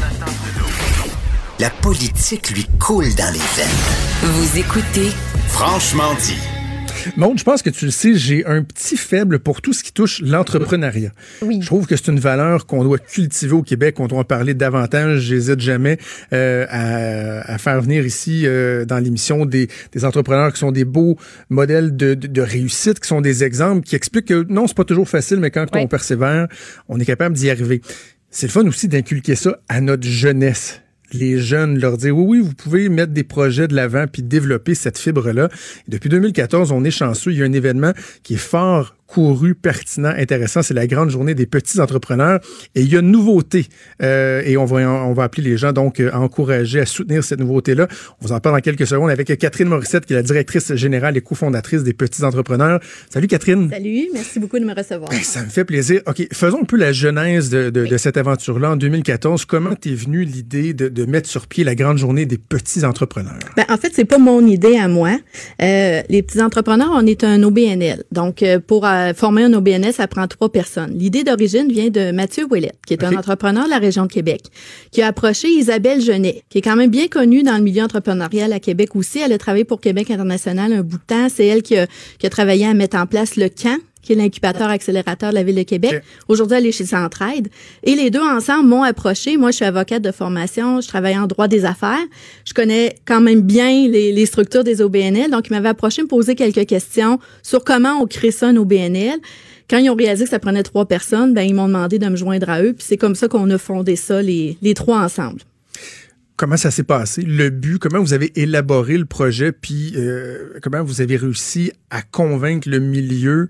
La 1.59 1.69
politique 1.69 2.49
lui 2.51 2.65
coule 2.79 3.13
dans 3.15 3.33
les 3.33 3.39
veines. 3.39 3.67
Vous 4.23 4.57
écoutez 4.57 5.11
Franchement 5.49 6.13
dit. 6.21 6.58
Maud, 7.17 7.37
je 7.37 7.43
pense 7.43 7.61
que 7.61 7.69
tu 7.69 7.85
le 7.85 7.91
sais, 7.91 8.15
j'ai 8.15 8.45
un 8.45 8.63
petit 8.63 8.97
faible 8.97 9.39
pour 9.39 9.61
tout 9.61 9.73
ce 9.73 9.83
qui 9.83 9.93
touche 9.93 10.21
l'entrepreneuriat. 10.21 11.11
Oui. 11.41 11.59
Je 11.61 11.65
trouve 11.65 11.87
que 11.87 11.95
c'est 11.95 12.07
une 12.07 12.19
valeur 12.19 12.65
qu'on 12.65 12.83
doit 12.83 12.97
cultiver 12.97 13.53
au 13.53 13.63
Québec, 13.63 13.99
on 13.99 14.07
doit 14.07 14.19
en 14.19 14.23
parler 14.23 14.53
davantage. 14.53 15.21
J'hésite 15.21 15.59
jamais 15.59 15.97
euh, 16.33 16.65
à, 16.69 17.53
à 17.53 17.57
faire 17.57 17.81
venir 17.81 18.05
ici 18.05 18.43
euh, 18.45 18.85
dans 18.85 18.99
l'émission 18.99 19.45
des, 19.45 19.67
des 19.91 20.05
entrepreneurs 20.05 20.53
qui 20.53 20.59
sont 20.59 20.71
des 20.71 20.85
beaux 20.85 21.17
modèles 21.49 21.95
de, 21.95 22.13
de, 22.13 22.27
de 22.27 22.41
réussite, 22.41 22.99
qui 22.99 23.07
sont 23.07 23.21
des 23.21 23.43
exemples, 23.43 23.83
qui 23.85 23.95
expliquent 23.95 24.27
que 24.27 24.45
non, 24.49 24.67
c'est 24.67 24.77
pas 24.77 24.83
toujours 24.83 25.09
facile, 25.09 25.39
mais 25.39 25.51
quand 25.51 25.65
on 25.75 25.87
persévère, 25.87 26.47
on 26.87 26.99
est 26.99 27.05
capable 27.05 27.35
d'y 27.35 27.49
arriver. 27.49 27.81
C'est 28.31 28.47
le 28.47 28.51
fun 28.51 28.67
aussi 28.67 28.87
d'inculquer 28.87 29.35
ça 29.35 29.59
à 29.69 29.81
notre 29.81 30.07
jeunesse 30.07 30.81
les 31.13 31.39
jeunes, 31.39 31.79
leur 31.79 31.97
dire 31.97 32.17
oui, 32.17 32.39
oui, 32.39 32.39
vous 32.39 32.53
pouvez 32.53 32.89
mettre 32.89 33.13
des 33.13 33.23
projets 33.23 33.67
de 33.67 33.75
l'avant 33.75 34.05
puis 34.07 34.21
développer 34.21 34.75
cette 34.75 34.97
fibre-là. 34.97 35.49
Depuis 35.87 36.09
2014, 36.09 36.71
on 36.71 36.83
est 36.83 36.91
chanceux. 36.91 37.31
Il 37.31 37.39
y 37.39 37.41
a 37.41 37.45
un 37.45 37.53
événement 37.53 37.93
qui 38.23 38.35
est 38.35 38.37
fort 38.37 38.95
couru, 39.09 39.55
pertinent, 39.55 40.13
intéressant. 40.15 40.61
C'est 40.61 40.73
la 40.73 40.87
grande 40.87 41.09
journée 41.09 41.33
des 41.33 41.47
petits 41.47 41.79
entrepreneurs. 41.79 42.39
Et 42.75 42.81
il 42.81 42.91
y 42.91 42.95
a 42.95 42.99
une 42.99 43.11
nouveauté. 43.11 43.65
Euh, 44.01 44.41
et 44.45 44.55
on 44.55 44.65
va, 44.65 44.77
on 44.87 45.13
va 45.13 45.23
appeler 45.23 45.49
les 45.49 45.57
gens 45.57 45.73
donc 45.73 45.99
à 45.99 46.19
encourager, 46.19 46.79
à 46.79 46.85
soutenir 46.85 47.23
cette 47.23 47.39
nouveauté-là. 47.39 47.87
On 48.21 48.27
vous 48.27 48.31
en 48.31 48.39
parle 48.39 48.55
dans 48.55 48.61
quelques 48.61 48.85
secondes 48.85 49.09
avec 49.09 49.35
Catherine 49.37 49.67
Morissette, 49.67 50.05
qui 50.05 50.13
est 50.13 50.15
la 50.15 50.21
directrice 50.21 50.75
générale 50.75 51.17
et 51.17 51.21
cofondatrice 51.21 51.83
des 51.83 51.93
petits 51.93 52.23
entrepreneurs. 52.23 52.79
Salut 53.09 53.27
Catherine. 53.27 53.69
Salut, 53.71 54.09
merci 54.13 54.39
beaucoup 54.39 54.59
de 54.59 54.65
me 54.65 54.75
recevoir. 54.75 55.09
Ben, 55.09 55.19
ça 55.21 55.43
me 55.43 55.49
fait 55.49 55.65
plaisir. 55.65 56.01
OK, 56.05 56.27
faisons 56.31 56.61
un 56.61 56.65
peu 56.65 56.77
la 56.77 56.91
genèse 56.91 57.49
de, 57.49 57.71
de, 57.71 57.87
de 57.87 57.97
cette 57.97 58.17
aventure-là 58.17 58.71
en 58.71 58.75
2014. 58.75 59.45
Comment 59.45 59.75
t'es 59.75 59.93
venue 59.93 60.23
l'idée 60.23 60.73
de, 60.73 60.87
de 60.87 61.05
mettre 61.05 61.27
sur 61.27 61.47
pied 61.47 61.63
la 61.63 61.73
grande 61.73 61.97
journée 61.97 62.27
des 62.27 62.37
petits 62.37 62.85
entrepreneurs? 62.85 63.39
Ben, 63.55 63.65
en 63.69 63.77
fait, 63.77 63.91
c'est 63.93 64.05
pas 64.05 64.19
mon 64.19 64.45
idée 64.45 64.77
à 64.77 64.87
moi. 64.87 65.17
Euh, 65.61 66.01
les 66.09 66.21
petits 66.21 66.41
entrepreneurs, 66.41 66.91
on 66.93 67.05
est 67.07 67.23
un 67.23 67.41
OBNL. 67.41 68.03
Donc, 68.11 68.43
euh, 68.43 68.59
pour 68.59 68.85
euh, 68.85 68.98
former 69.15 69.43
un 69.43 69.53
OBNL, 69.53 69.93
ça 69.93 70.07
prend 70.07 70.27
trois 70.27 70.51
personnes. 70.51 70.91
L'idée 70.97 71.23
d'origine 71.23 71.71
vient 71.71 71.89
de 71.89 72.11
Mathieu 72.11 72.45
Ouellette, 72.49 72.79
qui 72.85 72.93
est 72.93 73.03
un 73.03 73.15
entrepreneur 73.15 73.65
de 73.65 73.69
la 73.69 73.79
région 73.79 74.05
de 74.05 74.11
Québec, 74.11 74.41
qui 74.91 75.01
a 75.01 75.07
approché 75.07 75.47
Isabelle 75.49 76.01
Genet, 76.01 76.43
qui 76.49 76.59
est 76.59 76.61
quand 76.61 76.75
même 76.75 76.89
bien 76.89 77.07
connue 77.07 77.43
dans 77.43 77.57
le 77.57 77.63
milieu 77.63 77.83
entrepreneurial 77.83 78.53
à 78.53 78.59
Québec 78.59 78.95
aussi. 78.95 79.19
Elle 79.19 79.33
a 79.33 79.37
travaillé 79.37 79.63
pour 79.63 79.81
Québec 79.81 80.11
International 80.11 80.73
un 80.73 80.81
bout 80.81 80.97
de 80.97 81.03
temps. 81.05 81.27
C'est 81.29 81.45
elle 81.45 81.61
qui 81.61 81.77
a, 81.77 81.87
qui 82.17 82.25
a 82.25 82.29
travaillé 82.29 82.65
à 82.65 82.73
mettre 82.73 82.97
en 82.97 83.05
place 83.05 83.35
le 83.35 83.49
camp 83.49 83.77
qui 84.01 84.13
est 84.13 84.15
l'incubateur 84.15 84.69
accélérateur 84.69 85.29
de 85.29 85.35
la 85.35 85.43
Ville 85.43 85.55
de 85.55 85.63
Québec. 85.63 86.01
Aujourd'hui, 86.27 86.57
elle 86.57 86.65
est 86.65 86.71
chez 86.71 86.85
Centraide. 86.85 87.49
Et 87.83 87.95
les 87.95 88.09
deux 88.09 88.21
ensemble 88.21 88.69
m'ont 88.69 88.83
approché. 88.83 89.37
Moi, 89.37 89.51
je 89.51 89.57
suis 89.57 89.65
avocate 89.65 90.01
de 90.01 90.11
formation. 90.11 90.81
Je 90.81 90.87
travaille 90.87 91.17
en 91.17 91.27
droit 91.27 91.47
des 91.47 91.65
affaires. 91.65 91.97
Je 92.45 92.53
connais 92.53 92.95
quand 93.05 93.21
même 93.21 93.41
bien 93.41 93.87
les, 93.87 94.11
les 94.11 94.25
structures 94.25 94.63
des 94.63 94.81
OBNL. 94.81 95.31
Donc, 95.31 95.47
ils 95.47 95.53
m'avaient 95.53 95.69
approché 95.69 96.01
me 96.01 96.07
poser 96.07 96.35
quelques 96.35 96.65
questions 96.65 97.19
sur 97.43 97.63
comment 97.63 98.01
on 98.01 98.07
crée 98.07 98.31
ça, 98.31 98.47
un 98.47 98.55
OBNL. 98.55 99.19
Quand 99.69 99.77
ils 99.77 99.89
ont 99.89 99.95
réalisé 99.95 100.23
que 100.23 100.31
ça 100.31 100.39
prenait 100.39 100.63
trois 100.63 100.87
personnes, 100.87 101.33
ben, 101.33 101.43
ils 101.43 101.53
m'ont 101.53 101.67
demandé 101.67 101.99
de 101.99 102.07
me 102.07 102.15
joindre 102.15 102.49
à 102.49 102.63
eux. 102.63 102.73
Puis 102.73 102.85
c'est 102.87 102.97
comme 102.97 103.15
ça 103.15 103.27
qu'on 103.27 103.49
a 103.51 103.57
fondé 103.57 103.95
ça, 103.95 104.21
les, 104.21 104.57
les 104.61 104.73
trois 104.73 104.99
ensemble. 104.99 105.41
Comment 106.37 106.57
ça 106.57 106.71
s'est 106.71 106.83
passé? 106.83 107.21
Le 107.21 107.49
but, 107.49 107.79
comment 107.79 107.99
vous 107.99 108.13
avez 108.13 108.31
élaboré 108.39 108.97
le 108.97 109.03
projet, 109.03 109.51
puis 109.51 109.93
euh, 109.97 110.53
comment 110.63 110.81
vous 110.83 111.01
avez 111.01 111.17
réussi 111.17 111.73
à 111.89 112.01
convaincre 112.01 112.69
le 112.69 112.79
milieu 112.79 113.49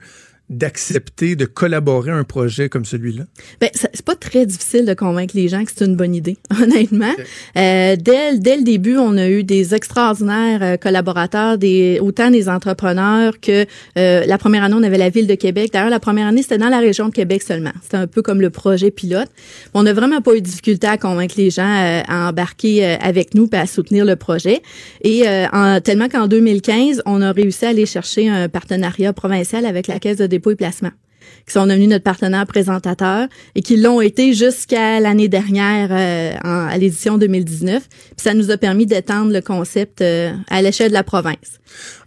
d'accepter 0.49 1.35
de 1.35 1.45
collaborer 1.45 2.11
à 2.11 2.15
un 2.15 2.23
projet 2.23 2.69
comme 2.69 2.85
celui-là? 2.85 3.23
Ben, 3.61 3.69
c'est 3.73 4.05
pas 4.05 4.15
très 4.15 4.45
difficile 4.45 4.85
de 4.85 4.93
convaincre 4.93 5.35
les 5.35 5.47
gens 5.47 5.63
que 5.63 5.71
c'est 5.75 5.85
une 5.85 5.95
bonne 5.95 6.15
idée, 6.15 6.37
honnêtement. 6.61 7.13
Euh, 7.57 7.95
dès, 7.95 8.37
dès 8.37 8.57
le 8.57 8.63
début, 8.63 8.97
on 8.97 9.17
a 9.17 9.29
eu 9.29 9.43
des 9.43 9.75
extraordinaires 9.75 10.61
euh, 10.61 10.77
collaborateurs, 10.77 11.57
des, 11.57 11.99
autant 12.01 12.31
des 12.31 12.49
entrepreneurs 12.49 13.39
que 13.39 13.65
euh, 13.97 14.25
la 14.25 14.37
première 14.37 14.63
année, 14.63 14.75
on 14.77 14.83
avait 14.83 14.97
la 14.97 15.09
ville 15.09 15.27
de 15.27 15.35
Québec. 15.35 15.71
D'ailleurs, 15.73 15.89
la 15.89 15.99
première 15.99 16.27
année, 16.27 16.41
c'était 16.41 16.57
dans 16.57 16.69
la 16.69 16.79
région 16.79 17.09
de 17.09 17.13
Québec 17.13 17.43
seulement. 17.43 17.71
C'était 17.83 17.97
un 17.97 18.07
peu 18.07 18.21
comme 18.21 18.41
le 18.41 18.49
projet 18.49 18.91
pilote. 18.91 19.29
On 19.73 19.83
n'a 19.83 19.93
vraiment 19.93 20.21
pas 20.21 20.35
eu 20.35 20.41
de 20.41 20.45
difficulté 20.45 20.87
à 20.87 20.97
convaincre 20.97 21.35
les 21.37 21.49
gens 21.49 21.63
euh, 21.63 22.01
à 22.07 22.29
embarquer 22.29 22.85
euh, 22.85 22.95
avec 23.01 23.33
nous 23.35 23.49
et 23.51 23.57
à 23.57 23.65
soutenir 23.65 24.05
le 24.05 24.15
projet. 24.15 24.61
Et 25.01 25.27
euh, 25.27 25.45
en, 25.51 25.79
tellement 25.81 26.09
qu'en 26.09 26.27
2015, 26.27 27.03
on 27.05 27.21
a 27.21 27.31
réussi 27.31 27.65
à 27.65 27.69
aller 27.69 27.85
chercher 27.85 28.29
un 28.29 28.49
partenariat 28.49 29.13
provincial 29.13 29.65
avec 29.65 29.87
la 29.87 29.99
Caisse 29.99 30.17
de 30.17 30.27
dépôt 30.39 30.51
et 30.51 30.55
placement 30.55 30.91
qui 31.45 31.53
sont 31.53 31.67
devenus 31.67 31.89
notre 31.89 32.03
partenaire 32.03 32.45
présentateur 32.47 33.27
et 33.53 33.61
qui 33.61 33.77
l'ont 33.77 34.01
été 34.01 34.33
jusqu'à 34.33 34.99
l'année 34.99 35.27
dernière 35.27 35.89
euh, 35.91 36.31
en- 36.43 36.67
à 36.67 36.77
l'édition 36.77 37.17
2019. 37.17 37.87
Puis 37.89 37.99
ça 38.17 38.33
nous 38.33 38.49
a 38.51 38.57
permis 38.57 38.85
d'étendre 38.85 39.31
le 39.33 39.41
concept 39.41 40.01
euh, 40.01 40.31
à 40.49 40.61
l'échelle 40.61 40.89
de 40.89 40.93
la 40.93 41.03
province. 41.03 41.59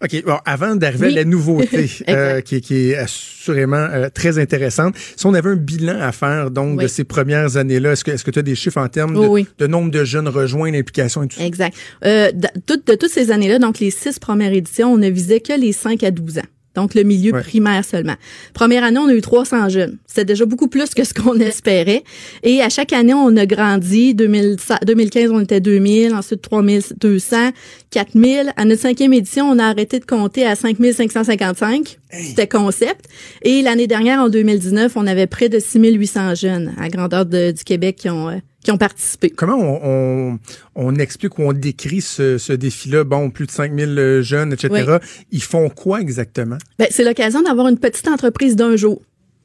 OK, 0.03 0.25
bon, 0.25 0.39
avant 0.45 0.75
d'arriver 0.77 1.07
Oui. 1.09 1.13
à 1.13 1.17
la 1.17 1.25
nouveauté, 1.25 1.91
euh, 2.09 2.41
qui, 2.41 2.61
qui 2.61 2.91
est 2.91 2.97
assurément 2.97 3.87
très 4.15 4.39
intéressante, 4.39 4.95
si 5.17 5.27
on 5.27 5.35
avait 5.35 5.51
un 5.51 5.57
bilan 5.57 6.01
à 6.01 6.11
faire 6.13 6.51
donc 6.51 6.81
de 6.81 6.87
ces 6.89 7.05
premières 7.05 7.57
années-là, 7.57 7.93
est-ce 7.93 8.05
que 8.05 8.11
est-ce 8.13 8.25
que 8.25 8.31
tu 8.31 8.39
as 8.39 8.43
des 8.43 8.55
chiffres 8.57 8.81
en 8.81 8.89
termes 8.89 9.15
de, 9.15 9.19
Oui, 9.21 9.27
oui. 9.29 9.47
de 9.59 9.67
nombre 9.67 9.91
de 9.91 10.05
jeunes 10.05 10.29
rejoints, 10.29 10.71
l'implication 10.73 11.23
et 11.23 11.29
tout 11.29 11.37
ça? 11.39 11.45
Exact. 11.45 11.77
De, 12.03 12.33
de 12.33 12.95
toutes 12.97 13.11
ces 13.11 13.31
années-là, 13.31 13.59
donc 13.59 13.79
les 13.79 13.91
six 13.91 14.19
premières 14.19 14.53
éditions, 14.53 14.93
on 14.95 14.99
ne 14.99 15.11
visait 15.11 15.41
que 15.41 15.53
les 15.53 15.73
5 15.73 16.03
à 16.03 16.11
12 16.11 16.39
ans. 16.39 16.43
Donc, 16.75 16.95
le 16.95 17.03
milieu 17.03 17.33
Ouais. 17.33 17.41
primaire 17.43 17.85
seulement. 17.85 18.15
Première 18.55 18.83
année, 18.85 18.99
on 18.99 19.07
a 19.09 19.15
eu 19.15 19.21
300 19.21 19.69
jeunes. 19.69 19.99
C'était 20.07 20.25
déjà 20.25 20.47
beaucoup 20.47 20.69
plus 20.69 20.95
que 20.95 21.05
ce 21.05 21.13
qu'on 21.15 21.35
espérait. 21.41 22.03
Et 22.43 22.63
à 22.63 22.69
chaque 22.69 22.93
année, 22.93 23.15
on 23.15 23.37
a 23.37 23.45
grandi. 23.47 24.15
2000 24.15 24.57
2015, 24.87 25.31
on 25.33 25.41
était 25.41 25.61
2000. 25.61 26.15
Ensuite, 26.15 26.41
3200, 26.43 27.51
4000. 27.91 28.53
À 28.57 28.65
notre 28.65 28.81
cinquième 28.83 29.13
édition, 29.13 29.45
on 29.51 29.59
a 29.59 29.65
arrêté 29.67 29.99
de 29.99 30.05
compter 30.05 30.47
à 30.47 30.55
5555. 30.57 31.99
C'était 32.11 32.47
concept. 32.47 33.07
Et 33.43 33.63
l'année 33.63 33.87
dernière, 33.87 34.21
en 34.21 34.29
2019, 34.29 34.93
on 34.97 35.07
avait 35.07 35.27
près 35.27 35.49
de 35.49 35.59
6800 35.59 36.35
jeunes 36.35 36.73
à 36.79 36.89
grandeur 36.89 37.25
de- 37.27 37.53
du 37.53 37.65
Québec 37.65 37.97
qui 37.97 38.11
ont, 38.11 38.29
euh, 38.29 38.37
qui 38.63 38.71
ont 38.71 38.79
participé. 38.79 39.31
Comment 39.31 39.59
on, 39.59 39.81
on, 39.85 40.39
on 40.75 40.95
explique 40.97 41.39
ou 41.39 41.43
on 41.43 41.53
décrit 41.53 42.01
ce, 42.01 42.39
ce 42.39 42.53
défi-là? 42.53 43.05
Bon, 43.05 43.31
plus 43.31 43.47
de 43.47 43.51
5000 43.51 44.21
jeunes, 44.23 44.53
etc. 44.53 44.69
Oui. 44.71 44.99
Ils 45.31 45.43
font 45.43 45.69
quoi 45.69 46.01
exactement? 46.01 46.59
Ben, 46.79 46.89
c'est 46.91 47.05
l'occasion 47.05 47.43
d'avoir 47.43 47.69
une 47.69 47.79
petite 47.79 48.09
entreprise 48.09 48.57
d'un 48.57 48.77
jour. 48.77 49.03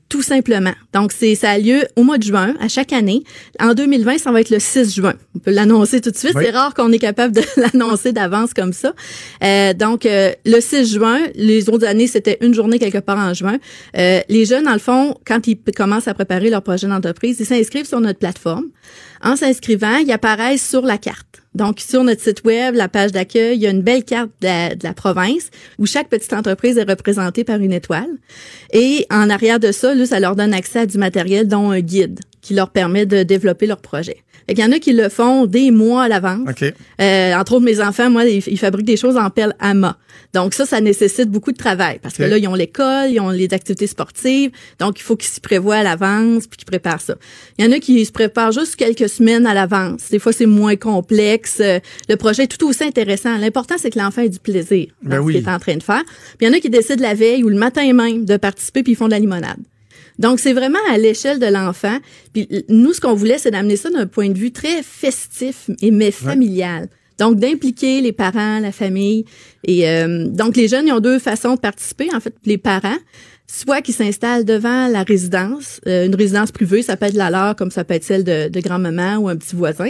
Tout 0.09 0.21
simplement. 0.21 0.71
Donc, 0.93 1.11
c'est, 1.11 1.35
ça 1.35 1.51
a 1.51 1.57
lieu 1.57 1.81
au 1.97 2.03
mois 2.03 2.17
de 2.17 2.23
juin, 2.23 2.55
à 2.61 2.69
chaque 2.69 2.93
année. 2.93 3.23
En 3.59 3.73
2020, 3.73 4.19
ça 4.19 4.31
va 4.31 4.39
être 4.39 4.51
le 4.51 4.59
6 4.59 4.95
juin. 4.95 5.15
On 5.35 5.39
peut 5.39 5.51
l'annoncer 5.51 5.99
tout 5.99 6.11
de 6.11 6.15
suite. 6.15 6.31
Oui. 6.33 6.43
C'est 6.45 6.51
rare 6.51 6.73
qu'on 6.73 6.93
est 6.93 6.99
capable 6.99 7.35
de 7.35 7.41
l'annoncer 7.57 8.13
d'avance 8.13 8.53
comme 8.53 8.71
ça. 8.71 8.93
Euh, 9.43 9.73
donc, 9.73 10.05
euh, 10.05 10.31
le 10.45 10.61
6 10.61 10.93
juin, 10.93 11.19
les 11.35 11.69
autres 11.69 11.85
années, 11.85 12.07
c'était 12.07 12.37
une 12.39 12.53
journée 12.53 12.79
quelque 12.79 12.99
part 12.99 13.17
en 13.17 13.33
juin. 13.33 13.57
Euh, 13.97 14.21
les 14.29 14.45
jeunes, 14.45 14.63
dans 14.63 14.73
le 14.73 14.79
fond, 14.79 15.13
quand 15.25 15.45
ils 15.45 15.57
commencent 15.75 16.07
à 16.07 16.13
préparer 16.13 16.49
leur 16.49 16.61
projet 16.61 16.87
d'entreprise, 16.87 17.37
ils 17.41 17.45
s'inscrivent 17.45 17.87
sur 17.87 17.99
notre 17.99 18.19
plateforme. 18.19 18.67
En 19.23 19.35
s'inscrivant, 19.35 19.97
ils 19.97 20.11
apparaissent 20.11 20.67
sur 20.67 20.81
la 20.81 20.97
carte. 20.97 21.41
Donc, 21.55 21.79
sur 21.79 22.03
notre 22.03 22.21
site 22.21 22.43
web, 22.45 22.75
la 22.75 22.87
page 22.87 23.11
d'accueil, 23.11 23.57
il 23.57 23.63
y 23.63 23.67
a 23.67 23.71
une 23.71 23.81
belle 23.81 24.03
carte 24.03 24.29
de 24.41 24.83
la, 24.83 24.93
province 24.93 25.49
où 25.79 25.87
chaque 25.87 26.07
petite 26.07 26.33
entreprise 26.33 26.77
est 26.77 26.87
représentée 26.87 27.43
par 27.43 27.57
une 27.57 27.73
étoile. 27.73 28.09
Et 28.73 29.07
en 29.09 29.29
arrière 29.29 29.59
de 29.59 29.71
ça, 29.71 29.95
là, 29.95 30.05
ça 30.05 30.19
leur 30.19 30.35
donne 30.35 30.53
accès 30.53 30.79
à 30.79 30.85
du 30.85 30.99
matériel, 30.99 31.47
dont 31.47 31.71
un 31.71 31.79
guide 31.79 32.19
qui 32.47 32.53
leur 32.53 32.69
permet 32.69 33.05
de 33.05 33.23
développer 33.23 33.67
leur 33.67 33.81
projet. 33.81 34.17
Il 34.49 34.57
y 34.57 34.63
en 34.63 34.71
a 34.71 34.79
qui 34.79 34.93
le 34.93 35.09
font 35.09 35.45
des 35.45 35.69
mois 35.71 36.03
à 36.03 36.07
l'avance. 36.07 36.47
OK. 36.49 36.63
Euh, 37.01 37.33
entre 37.33 37.51
autres, 37.55 37.65
mes 37.65 37.81
enfants, 37.81 38.09
moi, 38.09 38.23
ils, 38.23 38.41
ils 38.47 38.57
fabriquent 38.57 38.85
des 38.85 38.95
choses 38.95 39.17
en 39.17 39.29
pelle 39.29 39.53
à 39.59 39.73
mât. 39.73 39.97
Donc 40.33 40.53
ça, 40.53 40.65
ça 40.65 40.79
nécessite 40.79 41.29
beaucoup 41.29 41.51
de 41.51 41.57
travail 41.57 41.99
parce 42.01 42.15
que 42.15 42.23
là, 42.23 42.37
ils 42.37 42.47
ont 42.47 42.55
l'école, 42.55 43.09
ils 43.11 43.19
ont 43.19 43.29
les 43.29 43.53
activités 43.53 43.87
sportives, 43.87 44.51
donc 44.79 44.99
il 44.99 45.03
faut 45.03 45.17
qu'ils 45.17 45.29
s'y 45.29 45.41
prévoient 45.41 45.75
à 45.75 45.83
l'avance 45.83 46.47
puis 46.47 46.57
qu'ils 46.57 46.65
préparent 46.65 47.01
ça. 47.01 47.15
Il 47.57 47.65
y 47.65 47.67
en 47.67 47.71
a 47.73 47.79
qui 47.79 48.05
se 48.05 48.11
préparent 48.13 48.53
juste 48.53 48.77
quelques 48.77 49.09
semaines 49.09 49.45
à 49.45 49.53
l'avance. 49.53 50.09
Des 50.09 50.19
fois, 50.19 50.31
c'est 50.31 50.45
moins 50.45 50.77
complexe. 50.77 51.57
Euh, 51.59 51.79
Le 52.07 52.15
projet 52.15 52.43
est 52.43 52.47
tout 52.47 52.65
aussi 52.67 52.85
intéressant. 52.85 53.37
L'important, 53.37 53.75
c'est 53.77 53.89
que 53.89 53.99
l'enfant 53.99 54.21
ait 54.21 54.29
du 54.29 54.39
plaisir 54.39 54.87
dans 55.03 55.09
Ben 55.09 55.17
ce 55.17 55.21
oui. 55.23 55.33
qu'il 55.35 55.43
est 55.45 55.49
en 55.49 55.59
train 55.59 55.75
de 55.75 55.83
faire. 55.83 56.03
Puis 56.37 56.45
il 56.45 56.47
y 56.47 56.49
en 56.49 56.53
a 56.53 56.59
qui 56.59 56.69
décident 56.69 57.01
la 57.01 57.13
veille 57.13 57.43
ou 57.43 57.49
le 57.49 57.57
matin 57.57 57.91
même 57.93 58.23
de 58.23 58.37
participer 58.37 58.83
puis 58.83 58.93
ils 58.93 58.95
font 58.95 59.07
de 59.07 59.11
la 59.11 59.19
limonade. 59.19 59.57
Donc, 60.19 60.39
c'est 60.39 60.53
vraiment 60.53 60.79
à 60.89 60.97
l'échelle 60.97 61.39
de 61.39 61.45
l'enfant. 61.45 61.97
Puis 62.33 62.47
nous, 62.69 62.93
ce 62.93 63.01
qu'on 63.01 63.13
voulait, 63.13 63.37
c'est 63.37 63.51
d'amener 63.51 63.75
ça 63.75 63.89
d'un 63.89 64.07
point 64.07 64.29
de 64.29 64.37
vue 64.37 64.51
très 64.51 64.81
festif 64.83 65.69
et 65.81 65.91
mais 65.91 66.11
familial. 66.11 66.87
Donc, 67.19 67.39
d'impliquer 67.39 68.01
les 68.01 68.11
parents, 68.11 68.59
la 68.59 68.71
famille. 68.71 69.25
Et 69.63 69.89
euh, 69.89 70.27
donc, 70.27 70.55
les 70.55 70.67
jeunes, 70.67 70.87
ils 70.87 70.93
ont 70.93 70.99
deux 70.99 71.19
façons 71.19 71.55
de 71.55 71.59
participer. 71.59 72.09
En 72.13 72.19
fait, 72.19 72.33
les 72.45 72.57
parents, 72.57 72.97
soit 73.47 73.81
qui 73.81 73.91
s'installent 73.91 74.45
devant 74.45 74.87
la 74.87 75.03
résidence, 75.03 75.81
euh, 75.87 76.05
une 76.05 76.15
résidence 76.15 76.51
privée, 76.51 76.83
ça 76.83 76.95
peut 76.95 77.07
être 77.07 77.15
la 77.15 77.31
leur, 77.31 77.55
comme 77.55 77.71
ça 77.71 77.83
peut 77.83 77.95
être 77.95 78.03
celle 78.03 78.23
de, 78.23 78.49
de 78.49 78.59
grand-maman 78.59 79.17
ou 79.17 79.29
un 79.29 79.35
petit 79.35 79.55
voisin, 79.55 79.89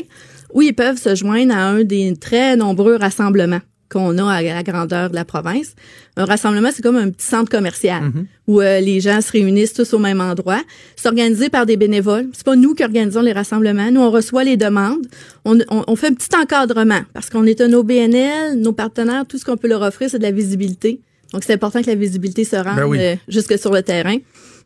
ou 0.53 0.61
ils 0.61 0.73
peuvent 0.73 0.97
se 0.97 1.15
joindre 1.15 1.53
à 1.53 1.67
un 1.67 1.83
des 1.83 2.15
très 2.15 2.55
nombreux 2.55 2.95
rassemblements 2.95 3.61
qu'on 3.89 4.17
a 4.17 4.31
à 4.31 4.41
la 4.41 4.63
grandeur 4.63 5.09
de 5.09 5.15
la 5.15 5.23
province. 5.25 5.73
Un 6.17 6.25
rassemblement, 6.25 6.69
c'est 6.73 6.81
comme 6.81 6.95
un 6.97 7.09
petit 7.09 7.25
centre 7.25 7.49
commercial 7.49 8.03
où 8.47 8.59
euh, 8.61 8.79
les 8.79 8.99
gens 8.99 9.21
se 9.21 9.31
réunissent 9.31 9.73
tous 9.73 9.93
au 9.93 9.99
même 9.99 10.19
endroit. 10.19 10.61
C'est 10.95 11.07
organisé 11.07 11.49
par 11.49 11.65
des 11.65 11.77
bénévoles. 11.77 12.27
C'est 12.33 12.45
pas 12.45 12.55
nous 12.55 12.73
qui 12.73 12.83
organisons 12.83 13.21
les 13.21 13.33
rassemblements. 13.33 13.89
Nous, 13.91 14.01
on 14.01 14.11
reçoit 14.11 14.43
les 14.43 14.57
demandes. 14.57 15.05
On, 15.45 15.57
on- 15.69 15.83
on 15.87 15.95
fait 15.95 16.07
un 16.07 16.13
petit 16.13 16.35
encadrement 16.35 17.01
parce 17.13 17.29
qu'on 17.29 17.45
est 17.45 17.61
un 17.61 17.71
OBNL, 17.73 18.55
nos 18.59 18.73
partenaires, 18.73 19.25
tout 19.27 19.37
ce 19.37 19.45
qu'on 19.45 19.57
peut 19.57 19.67
leur 19.67 19.81
offrir, 19.81 20.09
c'est 20.09 20.17
de 20.19 20.23
la 20.23 20.31
visibilité. 20.31 20.99
Donc, 21.33 21.43
c'est 21.43 21.53
important 21.53 21.81
que 21.81 21.87
la 21.87 21.95
visibilité 21.95 22.43
se 22.43 22.55
rende 22.55 22.75
Ben 22.77 22.85
oui. 22.85 22.97
euh, 22.99 23.15
jusque 23.27 23.57
sur 23.59 23.71
le 23.73 23.81
terrain. 23.83 24.17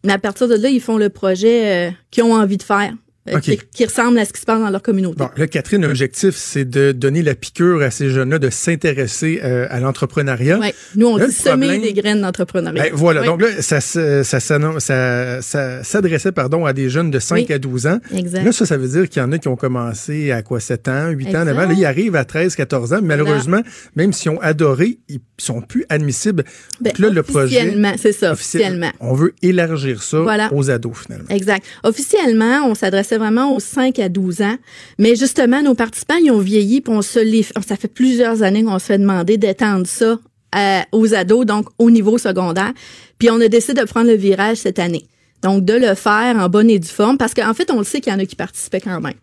Mais 0.04 0.14
à 0.14 0.18
partir 0.20 0.48
de 0.48 0.56
là, 0.56 0.70
ils 0.70 0.82
font 0.82 0.98
le 0.98 1.10
projet 1.10 1.90
euh, 1.90 1.92
qu'ils 2.12 2.24
ont 2.24 2.34
envie 2.34 2.58
de 2.58 2.64
faire, 2.64 2.94
euh, 3.30 3.40
qui, 3.40 3.60
qui 3.74 3.86
ressemble 3.86 4.18
à 4.20 4.26
ce 4.26 4.34
qui 4.34 4.42
se 4.42 4.46
passe 4.46 4.60
dans 4.60 4.70
leur 4.70 4.82
communauté. 4.82 5.18
Bon, 5.18 5.30
là, 5.38 5.48
Catherine, 5.48 5.82
l'objectif, 5.86 6.36
c'est 6.36 6.66
de 6.66 6.92
donner 6.92 7.22
la 7.22 7.36
piqûre 7.36 7.82
à 7.82 7.92
ces 7.92 8.10
jeunes-là 8.10 8.40
de 8.40 8.50
s'intéresser 8.50 9.40
euh, 9.44 9.68
à 9.70 9.80
l'entrepreneuriat. 9.80 10.58
Ouais. 10.60 10.74
Nous, 10.96 11.06
on 11.08 11.18
Là, 11.18 11.28
dit 11.28 11.34
semer 11.34 11.68
problème- 11.68 11.82
des 11.82 11.94
graines 11.94 12.22
d'entrepreneuriat. 12.22 12.84
Ben, 12.84 12.92
voilà. 12.94 13.24
Donc 13.24 13.42
là, 13.42 13.48
ça, 13.62 13.80
ça, 13.82 14.24
s'annon- 14.40 14.80
ça, 14.80 15.42
ça 15.42 15.84
s'adressait 15.84 16.32
pardon, 16.32 16.66
à 16.66 16.74
des 16.74 16.90
jeunes 16.90 17.12
de 17.12 17.20
5 17.20 17.46
Oui. 17.48 17.54
à 17.54 17.60
12 17.60 17.86
ans. 17.88 18.00
Exact. 18.16 18.44
Là, 18.44 18.52
ça, 18.52 18.66
ça 18.66 18.78
veut 18.78 18.88
dire 18.88 19.08
qu'il 19.10 19.22
y 19.22 19.26
en 19.26 19.32
a 19.32 19.38
qui 19.38 19.48
ont 19.48 19.56
commencé 19.56 20.32
à 20.32 20.42
quoi, 20.42 20.60
7 20.60 20.88
ans, 20.88 21.10
8 21.10 21.26
ans, 21.28 21.30
Exact. 21.42 21.46
9 21.46 21.58
ans. 21.60 21.68
Là, 21.68 21.74
ils 21.78 21.86
arrivent 21.86 22.16
à 22.16 22.26
13, 22.26 22.56
14 22.56 22.94
ans. 22.94 23.00
Mais 23.02 23.10
malheureusement, 23.16 23.62
même 23.96 24.14
s'ils 24.14 24.32
ont 24.32 24.40
adoré, 24.42 24.98
ils 25.10 25.20
sont 25.38 25.62
plus 25.62 25.86
admissibles. 25.90 26.44
Ben, 26.80 26.90
Donc 26.90 27.00
là, 27.00 27.10
le 27.10 27.24
projet. 27.24 27.58
officiellement, 27.58 27.94
c'est 28.02 28.14
ça, 28.14 28.32
officiel- 28.32 28.62
officiellement. 28.64 28.92
On 29.00 29.14
veut 29.14 29.34
élargir 29.42 30.02
ça 30.02 30.20
Voilà. 30.22 30.50
aux 30.54 30.70
ados, 30.72 30.98
finalement. 31.06 31.30
Exact. 31.30 31.64
Officiellement, 31.84 32.66
on 32.68 32.74
s'adressait 33.12 33.18
vraiment 33.18 33.56
aux 33.56 33.60
5 33.60 34.00
à 34.00 34.10
12 34.10 34.42
ans, 34.42 34.56
mais 34.98 35.16
justement, 35.16 35.62
nos 35.62 35.76
participants, 35.76 36.16
ils 36.24 36.32
ont 36.32 36.40
vieilli, 36.40 36.82
puis 36.82 36.94
on 36.94 37.02
se 37.02 37.20
les, 37.20 37.44
ça 37.44 37.76
fait 37.76 37.88
plusieurs 37.88 38.44
années 38.44 38.64
qu'on 38.64 38.80
se 38.80 38.86
fait 38.86 38.98
demander 38.98 39.38
d'étendre 39.38 39.86
ça 39.88 40.20
à- 40.52 40.86
aux 40.92 41.14
ados, 41.14 41.46
donc 41.46 41.68
au 41.80 41.90
niveau 41.92 42.18
secondaire. 42.18 42.72
Puis 43.20 43.30
on 43.30 43.40
a 43.42 43.48
décidé 43.48 43.82
de 43.82 43.86
prendre 43.88 44.08
le 44.08 44.16
virage 44.16 44.58
cette 44.58 44.80
année. 44.80 45.06
Donc, 45.44 45.66
de 45.66 45.74
le 45.74 45.96
faire 45.96 46.36
en 46.38 46.50
bonne 46.50 46.70
et 46.70 46.78
due 46.78 46.88
forme, 46.88 47.18
parce 47.18 47.34
qu'en 47.34 47.54
fait, 47.56 47.72
on 47.72 47.80
le 47.80 47.84
sait 47.84 48.00
qu'il 48.00 48.14
y 48.14 48.16
en 48.16 48.20
a 48.20 48.26
qui 48.26 48.36
participaient 48.36 48.80
quand 48.82 49.02
même. 49.02 49.14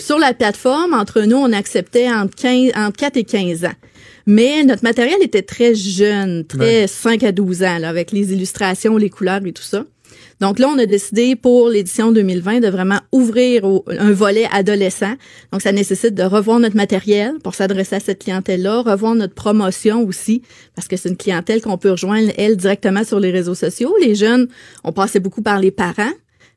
Sur 0.00 0.18
la 0.18 0.32
plateforme, 0.32 0.94
entre 0.94 1.20
nous, 1.22 1.36
on 1.36 1.52
acceptait 1.52 2.08
entre, 2.10 2.34
15, 2.34 2.70
entre 2.76 2.96
4 2.96 3.16
et 3.18 3.24
15 3.24 3.64
ans. 3.66 3.74
Mais 4.26 4.64
notre 4.64 4.82
matériel 4.84 5.18
était 5.20 5.42
très 5.42 5.74
jeune, 5.74 6.46
très 6.46 6.82
Ouais. 6.82 6.86
5 6.86 7.22
à 7.24 7.30
12 7.32 7.62
ans, 7.62 7.78
là, 7.78 7.90
avec 7.90 8.10
les 8.10 8.32
illustrations, 8.32 8.96
les 8.96 9.10
couleurs 9.10 9.40
et 9.44 9.52
tout 9.52 9.62
ça. 9.62 9.84
Donc 10.40 10.58
là, 10.58 10.68
on 10.68 10.78
a 10.78 10.84
décidé 10.86 11.34
pour 11.34 11.68
l'édition 11.70 12.12
2020 12.12 12.60
de 12.60 12.68
vraiment 12.68 13.00
ouvrir 13.12 13.64
au- 13.64 13.84
un 13.88 14.12
volet 14.12 14.46
adolescent. 14.52 15.14
Donc 15.50 15.62
ça 15.62 15.72
nécessite 15.72 16.14
de 16.14 16.22
revoir 16.24 16.58
notre 16.60 16.76
matériel 16.76 17.34
pour 17.42 17.54
s'adresser 17.54 17.96
à 17.96 18.00
cette 18.00 18.22
clientèle-là, 18.22 18.82
revoir 18.82 19.14
notre 19.14 19.34
promotion 19.34 20.04
aussi, 20.06 20.42
parce 20.74 20.88
que 20.88 20.96
c'est 20.96 21.08
une 21.08 21.16
clientèle 21.16 21.62
qu'on 21.62 21.78
peut 21.78 21.90
rejoindre, 21.92 22.30
elle, 22.36 22.56
directement 22.56 23.02
sur 23.04 23.18
les 23.18 23.30
réseaux 23.30 23.54
sociaux. 23.54 23.94
Les 24.02 24.14
jeunes, 24.14 24.48
on 24.84 24.92
passait 24.92 25.20
beaucoup 25.20 25.42
par 25.42 25.58
les 25.58 25.70
parents, 25.70 26.12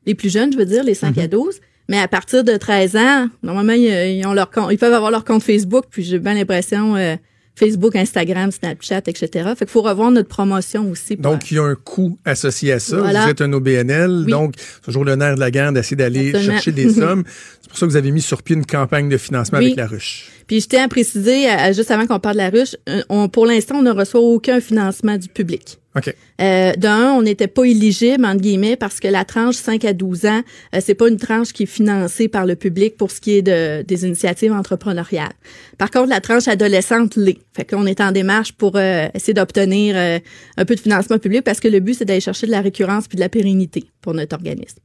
les 0.06 0.14
plus 0.14 0.30
jeunes, 0.30 0.52
je 0.52 0.58
veux 0.58 0.66
dire, 0.66 0.84
les 0.84 0.94
5 0.94 1.16
à 1.18 1.26
12. 1.26 1.60
Mais 1.88 1.98
à 1.98 2.06
partir 2.06 2.44
de 2.44 2.56
13 2.56 2.96
ans, 2.96 3.28
normalement, 3.42 3.72
ils, 3.72 4.18
ils 4.18 4.26
ont 4.26 4.32
leur 4.34 4.50
compte, 4.50 4.68
ils 4.70 4.78
peuvent 4.78 4.92
avoir 4.94 5.10
leur 5.10 5.24
compte 5.24 5.42
Facebook, 5.42 5.86
puis 5.90 6.02
j'ai 6.04 6.18
bien 6.18 6.34
l'impression 6.34 6.96
euh, 6.96 7.16
Facebook, 7.60 7.94
Instagram, 7.94 8.50
Snapchat, 8.50 9.02
etc. 9.06 9.28
Fait 9.56 9.64
qu'il 9.64 9.68
faut 9.68 9.82
revoir 9.82 10.10
notre 10.10 10.28
promotion 10.28 10.90
aussi. 10.90 11.16
pour- 11.16 11.30
Donc, 11.30 11.50
il 11.50 11.56
y 11.56 11.58
a 11.58 11.62
un 11.64 11.74
coût 11.76 12.18
associé 12.24 12.72
à 12.72 12.80
ça. 12.80 12.96
Voilà. 12.98 13.24
Vous 13.24 13.30
êtes 13.30 13.40
un 13.42 13.52
OBNL, 13.52 14.22
Oui. 14.24 14.30
donc 14.32 14.54
c'est 14.58 14.80
toujours 14.82 15.04
le 15.04 15.14
nerf 15.14 15.34
de 15.36 15.40
la 15.40 15.50
guerre 15.50 15.72
d'essayer 15.72 15.96
d'aller 15.96 16.32
chercher 16.32 16.72
des 16.72 16.88
sommes. 17.00 17.22
C'est 17.70 17.74
pour 17.74 17.78
ça 17.78 17.86
que 17.86 17.90
vous 17.92 17.96
avez 17.96 18.10
mis 18.10 18.20
sur 18.20 18.42
pied 18.42 18.56
une 18.56 18.66
campagne 18.66 19.08
de 19.08 19.16
financement 19.16 19.58
Oui. 19.58 19.66
avec 19.66 19.76
la 19.76 19.86
ruche. 19.86 20.28
Puis 20.48 20.60
je 20.60 20.66
tiens 20.66 20.84
à 20.86 20.88
préciser, 20.88 21.46
juste 21.72 21.92
avant 21.92 22.06
qu'on 22.08 22.18
parle 22.18 22.34
de 22.34 22.40
la 22.40 22.50
ruche, 22.50 22.74
euh, 22.88 23.02
on, 23.08 23.28
pour 23.28 23.46
l'instant, 23.46 23.76
on 23.76 23.82
ne 23.82 23.92
reçoit 23.92 24.20
aucun 24.20 24.60
financement 24.60 25.16
du 25.16 25.28
public. 25.28 25.78
OK. 25.96 26.14
Euh, 26.40 26.72
D'un, 26.76 27.12
on 27.12 27.22
n'était 27.22 27.48
pas 27.48 27.64
éligible, 27.64 28.24
entre 28.24 28.40
guillemets, 28.40 28.76
parce 28.76 28.98
que 29.00 29.08
la 29.08 29.24
tranche 29.24 29.56
5 29.56 29.84
à 29.84 29.92
12 29.92 30.26
ans, 30.26 30.42
euh, 30.74 30.80
c'est 30.80 30.94
pas 30.94 31.08
une 31.08 31.16
tranche 31.16 31.52
qui 31.52 31.64
est 31.64 31.66
financée 31.66 32.28
par 32.28 32.46
le 32.46 32.54
public 32.56 32.96
pour 32.96 33.10
ce 33.10 33.20
qui 33.20 33.32
est 33.32 33.42
de, 33.42 33.82
des 33.82 34.04
initiatives 34.04 34.52
entrepreneuriales. 34.52 35.32
Par 35.78 35.90
contre, 35.90 36.08
la 36.08 36.20
tranche 36.20 36.46
adolescente 36.48 37.16
l'est. 37.16 37.38
Fait 37.54 37.64
qu'on 37.64 37.86
est 37.86 38.00
en 38.00 38.12
démarche 38.12 38.52
pour 38.52 38.76
euh, 38.76 39.08
essayer 39.14 39.34
d'obtenir 39.34 39.94
euh, 39.96 40.18
un 40.56 40.64
peu 40.64 40.74
de 40.76 40.80
financement 40.80 41.18
public 41.18 41.42
parce 41.42 41.58
que 41.60 41.68
le 41.68 41.80
but, 41.80 41.94
c'est 41.94 42.04
d'aller 42.04 42.20
chercher 42.20 42.46
de 42.46 42.52
la 42.52 42.60
récurrence 42.60 43.08
puis 43.08 43.16
de 43.16 43.20
la 43.20 43.28
pérennité 43.28 43.84
pour 44.00 44.14
notre 44.14 44.34
organisme. 44.36 44.78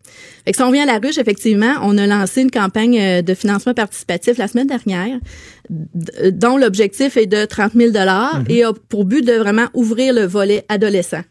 Fait 0.46 0.52
que 0.52 0.58
si 0.58 0.64
on 0.64 0.72
vient 0.72 0.84
à 0.84 0.86
la 0.86 1.00
ruche, 1.00 1.18
effectivement, 1.18 1.74
on 1.84 1.98
a 1.98 2.06
lancé 2.08 2.42
une 2.42 2.52
campagne 2.52 3.00
euh, 3.00 3.22
de 3.22 3.34
financement 3.34 3.74
participatif 3.74 4.38
la 4.38 4.48
semaine 4.48 4.68
dernière, 4.68 5.18
d- 5.70 6.32
dont 6.32 6.58
l'objectif 6.58 7.18
est 7.18 7.26
de 7.26 7.46
30 7.46 7.74
000 7.74 7.92
et 8.50 8.64
a 8.64 8.74
pour 8.90 9.06
but 9.06 9.26
de 9.26 9.34
vraiment 9.34 9.68
ouvrir 9.74 10.14
le 10.14 10.26
volet 10.26 10.66
adolescent 10.70 11.22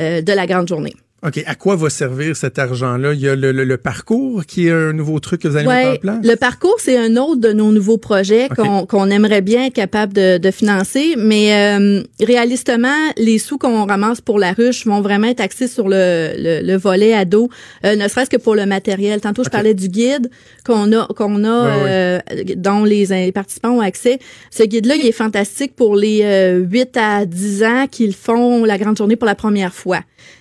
euh, 0.00 0.22
de 0.22 0.32
la 0.32 0.46
grande 0.46 0.68
journée. 0.68 0.94
OK. 1.24 1.40
À 1.46 1.54
quoi 1.54 1.76
va 1.76 1.88
servir 1.88 2.36
cet 2.36 2.58
argent-là? 2.58 3.12
Il 3.14 3.20
y 3.20 3.28
a 3.28 3.36
le, 3.36 3.52
le- 3.52 3.64
le 3.64 3.76
parcours 3.76 4.44
qui 4.44 4.66
est 4.66 4.72
un 4.72 4.92
nouveau 4.92 5.20
truc 5.20 5.42
que 5.42 5.48
vous 5.48 5.56
allez 5.56 5.68
mettre 5.68 5.90
en 5.90 5.96
place? 5.96 6.18
le 6.24 6.34
parcours, 6.34 6.76
c'est 6.78 6.98
un 6.98 7.16
autre 7.16 7.40
de 7.40 7.52
nos 7.52 7.70
nouveaux 7.70 7.96
projets 7.98 8.46
OK. 8.50 8.56
qu'on 8.56 8.86
qu'on 8.86 9.08
aimerait 9.10 9.40
bien 9.40 9.66
être 9.66 9.74
capable 9.74 10.12
de, 10.12 10.38
de 10.38 10.50
financer, 10.50 11.14
mais 11.16 11.54
euh, 11.78 12.02
réalistement, 12.20 12.88
les 13.16 13.38
sous 13.38 13.56
qu'on 13.58 13.86
ramasse 13.86 14.20
pour 14.20 14.38
la 14.38 14.52
ruche 14.52 14.84
vont 14.86 15.00
vraiment 15.00 15.28
être 15.28 15.40
axés 15.40 15.68
sur 15.68 15.88
le, 15.88 16.32
le, 16.36 16.60
le 16.66 16.76
volet 16.76 17.12
ado, 17.14 17.48
euh, 17.84 17.94
ne 17.94 18.08
serait-ce 18.08 18.30
que 18.30 18.36
pour 18.36 18.54
le 18.56 18.66
matériel. 18.66 19.20
Tantôt, 19.20 19.44
je 19.44 19.50
parlais 19.50 19.74
du 19.74 19.88
guide 19.88 20.28
qu'on 20.66 20.92
a, 20.92 21.06
qu'on 21.16 21.44
a, 21.44 21.62
Ouais, 21.62 21.84
euh, 21.86 22.18
dont 22.56 22.84
les, 22.84 23.06
les 23.06 23.32
participants 23.32 23.70
ont 23.70 23.80
accès. 23.80 24.18
Ce 24.50 24.62
guide-là, 24.64 24.96
il 24.96 25.06
est 25.06 25.12
fantastique 25.12 25.76
pour 25.76 25.94
les 25.94 26.20
euh, 26.24 26.58
8 26.68 26.96
à 26.96 27.26
10 27.26 27.62
ans 27.64 27.86
qui 27.90 28.12
font 28.12 28.64
la 28.64 28.78
grande 28.78 28.96
journée 28.96 29.16
pour 29.16 29.26
la 29.26 29.34
première 29.36 29.72
fois. 29.74 30.00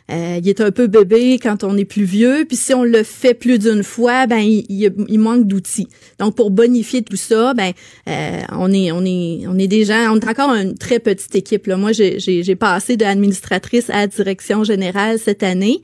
Euh, 0.09 0.39
il 0.41 0.49
est 0.49 0.59
un 0.61 0.71
peu 0.71 0.87
bébé 0.87 1.39
quand 1.41 1.63
on 1.63 1.77
est 1.77 1.85
plus 1.85 2.03
vieux, 2.03 2.43
puis 2.47 2.57
si 2.57 2.73
on 2.73 2.83
le 2.83 3.03
fait 3.03 3.33
plus 3.33 3.59
d'une 3.59 3.83
fois, 3.83 4.27
ben 4.27 4.39
il, 4.39 4.65
il- 4.67 4.91
il 5.07 5.19
manque 5.19 5.45
d'outils. 5.47 5.87
Donc 6.19 6.35
pour 6.35 6.51
bonifier 6.51 7.01
tout 7.01 7.15
ça, 7.15 7.53
ben 7.53 7.71
euh, 8.09 8.41
on 8.51 8.73
est 8.73 8.91
on 8.91 9.05
est 9.05 9.45
on 9.47 9.57
est 9.57 9.67
des 9.67 9.85
gens, 9.85 10.11
on 10.13 10.19
est 10.19 10.27
encore 10.27 10.53
une 10.53 10.77
très 10.77 10.99
petite 10.99 11.33
équipe. 11.35 11.67
Là. 11.67 11.77
Moi, 11.77 11.91
j'ai 11.93 12.19
j'ai 12.19 12.55
passé 12.55 12.97
de 12.97 13.05
administratrice 13.05 13.89
à 13.89 14.07
direction 14.07 14.63
générale 14.63 15.17
cette 15.17 15.43
année. 15.43 15.81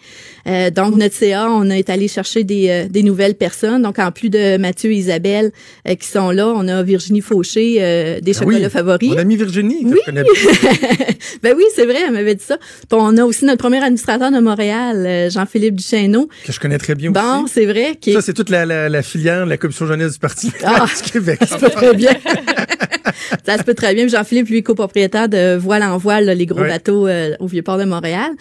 Euh, 0.48 0.72
donc 0.72 0.95
notre 0.95 1.15
CA, 1.15 1.49
on 1.49 1.69
été 1.69 1.91
allé 1.91 2.07
chercher 2.07 2.44
des 2.44 2.69
euh, 2.69 2.88
des 2.89 3.03
nouvelles 3.03 3.35
personnes. 3.35 3.81
Donc 3.84 3.98
en 3.99 4.11
plus 4.11 4.30
de 4.30 4.57
Mathieu 4.57 4.91
et 4.91 4.95
Isabelle 4.95 5.52
euh, 5.88 5.95
qui 5.95 6.07
sont 6.07 6.31
là, 6.31 6.48
on 6.53 6.68
a 6.68 6.84
Virginie 6.84 7.22
Fauché 7.22 7.77
euh, 7.80 8.19
des 8.19 8.31
Ah 8.35 8.39
chocolats 8.39 8.57
oui, 8.60 8.69
favoris. 8.69 9.10
Mon 9.11 9.18
amie 9.18 9.35
Virginie, 9.38 9.84
que 9.84 9.89
Oui. 9.89 9.98
je 10.02 10.06
connais 10.06 10.23
bien. 10.23 10.31
ben 11.44 11.53
oui, 11.57 11.64
c'est 11.76 11.85
vrai, 11.85 11.98
elle 12.07 12.14
m'avait 12.14 12.35
dit 12.35 12.44
ça. 12.44 12.57
Puis 12.57 12.88
on 12.91 13.15
a 13.18 13.23
aussi 13.23 13.45
notre 13.45 13.60
premier 13.60 13.84
administrateur 14.09 14.31
de 14.31 14.39
Montréal, 14.43 15.05
euh, 15.05 15.29
Jean-Philippe 15.29 15.75
Duchesneau. 15.75 16.29
que 16.45 16.51
je 16.51 16.59
connais 16.59 16.77
très 16.77 16.95
bien 16.95 17.11
Bon, 17.11 17.43
aussi. 17.43 17.53
c'est 17.53 17.65
vrai. 17.65 17.95
Qui 17.99 18.11
est- 18.11 18.13
Ça, 18.13 18.21
c'est 18.21 18.34
toute 18.34 18.49
la, 18.49 18.65
la, 18.65 18.89
la 18.89 19.01
filière 19.03 19.45
de 19.45 19.49
la 19.49 19.57
commission 19.57 19.85
jeunesse 19.85 20.13
du 20.13 20.19
Parti, 20.19 20.51
Ah, 20.63 20.85
du 21.05 21.11
Québec. 21.11 21.39
ça 21.47 21.57
va 21.57 21.69
très 21.69 21.93
bien. 21.93 22.11
ça 23.45 23.57
se 23.57 23.64
peut 23.64 23.73
très 23.73 23.94
bien. 23.94 24.07
Jean-Philippe, 24.07 24.49
lui, 24.49 24.64
copropriétaire 24.64 25.30
de 25.30 25.56
Voile 25.56 25.84
en 25.84 25.98
Voile, 25.98 26.26
là, 26.26 26.34
les 26.35 26.45
gros 26.45 26.61
Ouais. 26.61 26.68
bateaux 26.69 27.07
euh, 27.07 27.35
au 27.39 27.48
Vieux-Port 27.48 27.77
de 27.77 27.84
Montréal. 27.85 28.31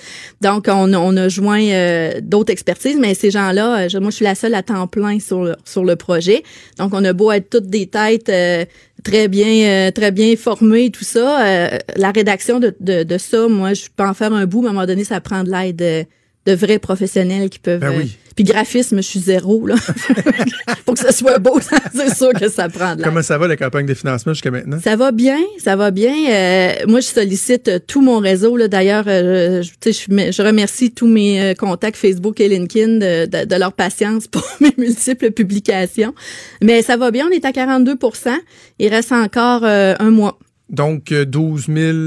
Donc, 0.40 0.66
on, 0.68 0.92
a- 0.92 0.98
on 0.98 1.16
a 1.16 1.28
joint 1.28 1.62
euh, 1.62 2.20
d'autres 2.22 2.52
expertises, 2.52 2.96
mais 3.00 3.14
ces 3.14 3.30
gens-là, 3.30 3.84
euh, 3.84 3.88
je- 3.88 3.98
moi, 3.98 4.10
je 4.10 4.16
suis 4.16 4.24
la 4.24 4.34
seule 4.34 4.54
à 4.54 4.62
temps 4.62 4.86
plein 4.86 5.18
sur 5.20 5.44
le, 5.44 5.54
sur 5.64 5.84
le 5.84 5.96
projet. 5.96 6.42
Donc, 6.78 6.92
on 6.94 7.04
a 7.04 7.12
beau 7.12 7.30
être 7.32 7.50
toutes 7.50 7.66
des 7.68 7.86
têtes 7.86 8.28
euh, 8.28 8.64
très 9.04 9.28
bien 9.28 9.46
euh, 9.88 9.90
très 9.90 10.10
bien 10.10 10.34
formées, 10.36 10.90
tout 10.90 11.04
ça. 11.04 11.44
euh, 11.46 11.78
la 11.96 12.10
rédaction 12.10 12.58
de, 12.60 12.74
de, 12.80 13.02
de 13.02 13.18
ça, 13.18 13.48
moi, 13.48 13.74
je 13.74 13.84
peux 13.94 14.04
en 14.04 14.14
faire 14.14 14.32
un 14.32 14.46
bout, 14.46 14.62
mais 14.62 14.68
à 14.68 14.70
un 14.70 14.74
moment 14.74 14.86
donné, 14.86 15.04
ça 15.04 15.20
prend 15.20 15.42
de 15.44 15.50
l'aide 15.50 16.06
de 16.46 16.52
vrais 16.54 16.78
professionnels 16.78 17.50
qui 17.50 17.58
peuvent... 17.58 17.80
Ben 17.80 17.92
euh, 17.92 17.98
oui. 17.98 18.16
puis 18.34 18.44
graphisme, 18.44 18.96
je 18.98 19.02
suis 19.06 19.20
zéro, 19.20 19.66
là. 19.66 19.74
Pour 20.84 20.94
que 20.94 21.00
ça 21.00 21.12
soit 21.12 21.38
beau, 21.38 21.58
c'est 21.94 22.14
sûr 22.14 22.32
que 22.32 22.48
ça 22.48 22.68
prend 22.68 22.94
de. 22.94 23.02
Comment 23.02 23.22
ça 23.22 23.36
va 23.38 23.48
la 23.48 23.56
campagne 23.56 23.86
de 23.86 23.94
financement 23.94 24.32
jusqu'à 24.34 24.50
maintenant? 24.52 24.78
Ça 24.82 24.94
va 24.96 25.10
bien, 25.10 25.38
ça 25.58 25.74
va 25.76 25.90
bien. 25.90 26.14
Euh, 26.30 26.72
moi, 26.86 27.00
je 27.00 27.06
sollicite 27.06 27.68
euh, 27.68 27.78
tout 27.84 28.00
mon 28.02 28.18
réseau. 28.18 28.56
Là. 28.56 28.68
D'ailleurs, 28.68 29.04
euh, 29.08 29.62
je, 29.62 29.90
je, 29.90 30.12
me- 30.14 30.30
je 30.32 30.42
remercie 30.42 30.92
tous 30.92 31.08
mes 31.08 31.42
euh, 31.42 31.54
contacts 31.54 31.96
Facebook 31.96 32.40
et 32.40 32.48
LinkedIn 32.48 32.98
de, 32.98 33.26
de- 33.26 33.44
de 33.46 33.56
leur 33.56 33.72
patience 33.72 34.28
pour 34.28 34.46
mes 34.60 34.72
multiples 34.78 35.32
publications. 35.32 36.14
Mais 36.62 36.82
ça 36.82 36.96
va 36.96 37.10
bien, 37.10 37.26
on 37.28 37.32
est 37.32 37.44
à 37.44 37.50
42% 37.50 38.30
Il 38.78 38.88
reste 38.88 39.12
encore 39.12 39.64
un 39.64 40.10
mois. 40.10 40.38
Donc, 40.68 41.12
euh, 41.12 41.24
12 41.24 41.66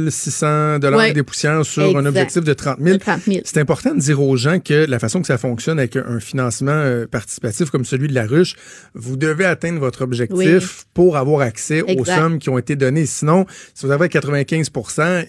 600 0.10 0.80
dollars 0.80 1.00
Ouais. 1.00 1.14
des 1.14 1.24
poussières 1.24 1.66
sur 1.66 1.96
un 1.98 2.06
objectif 2.06 2.44
de 2.44 2.54
30 2.54 2.78
000. 2.82 2.98
De 2.98 3.02
30 3.02 3.22
000. 3.26 3.40
C'est 3.46 3.60
important 3.60 3.96
de 3.96 4.00
dire 4.02 4.22
aux 4.22 4.36
gens 4.36 4.60
que 4.60 4.86
la 4.86 5.00
façon 5.00 5.22
que 5.22 5.28
ça 5.28 5.38
fonctionne 5.38 5.80
avec 5.80 5.96
un 5.96 6.20
financement 6.20 6.72
euh, 6.74 7.06
participatif 7.08 7.70
comme 7.70 7.86
celui 7.86 8.10
de 8.10 8.14
la 8.14 8.26
ruche, 8.26 8.56
vous 8.96 9.16
devez 9.16 9.46
atteindre 9.46 9.80
votre 9.80 10.02
objectif 10.02 10.38
Oui. 10.38 10.84
pour 10.94 11.16
avoir 11.16 11.42
accès 11.42 11.82
aux 11.84 12.04
sommes 12.04 12.38
qui 12.38 12.50
ont 12.50 12.58
été 12.58 12.76
données. 12.76 13.06
Sinon, 13.06 13.46
si 13.74 13.86
vous 13.86 13.92
avez 13.94 14.10
95 14.10 14.70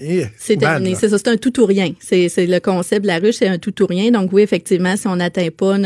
et 0.00 0.26
C'est 0.36 0.56
terminé. 0.56 0.96
C'est 0.96 1.08
ça, 1.08 1.18
c'est 1.18 1.28
un 1.28 1.36
tout 1.36 1.60
ou 1.60 1.66
rien. 1.66 1.92
C'est 2.00 2.28
le 2.36 2.58
concept 2.58 3.02
de 3.02 3.06
la 3.06 3.18
ruche, 3.18 3.36
c'est 3.36 3.48
un 3.48 3.58
tout 3.58 3.80
ou 3.82 3.86
rien. 3.86 4.10
Donc 4.10 4.32
oui, 4.32 4.42
effectivement, 4.42 4.96
si 4.96 5.06
on 5.06 5.16
n'atteint 5.16 5.48
pas, 5.56 5.76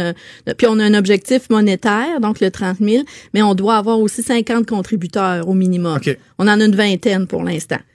puis 0.56 0.66
on 0.66 0.78
a 0.78 0.84
un 0.84 0.94
objectif 0.94 1.50
monétaire, 1.50 2.20
donc 2.20 2.40
le 2.40 2.50
30 2.50 2.78
000, 2.80 3.04
mais 3.34 3.42
on 3.42 3.54
doit 3.54 3.76
avoir 3.76 3.98
aussi 3.98 4.22
50 4.22 4.66
contributeurs 4.66 5.46
au 5.48 5.52
minimum. 5.54 5.96
OK. 5.96 6.16
On 6.38 6.48
en 6.48 6.60
a 6.60 6.64
une 6.64 6.74
vingtaine 6.74 7.26
pour 7.26 7.33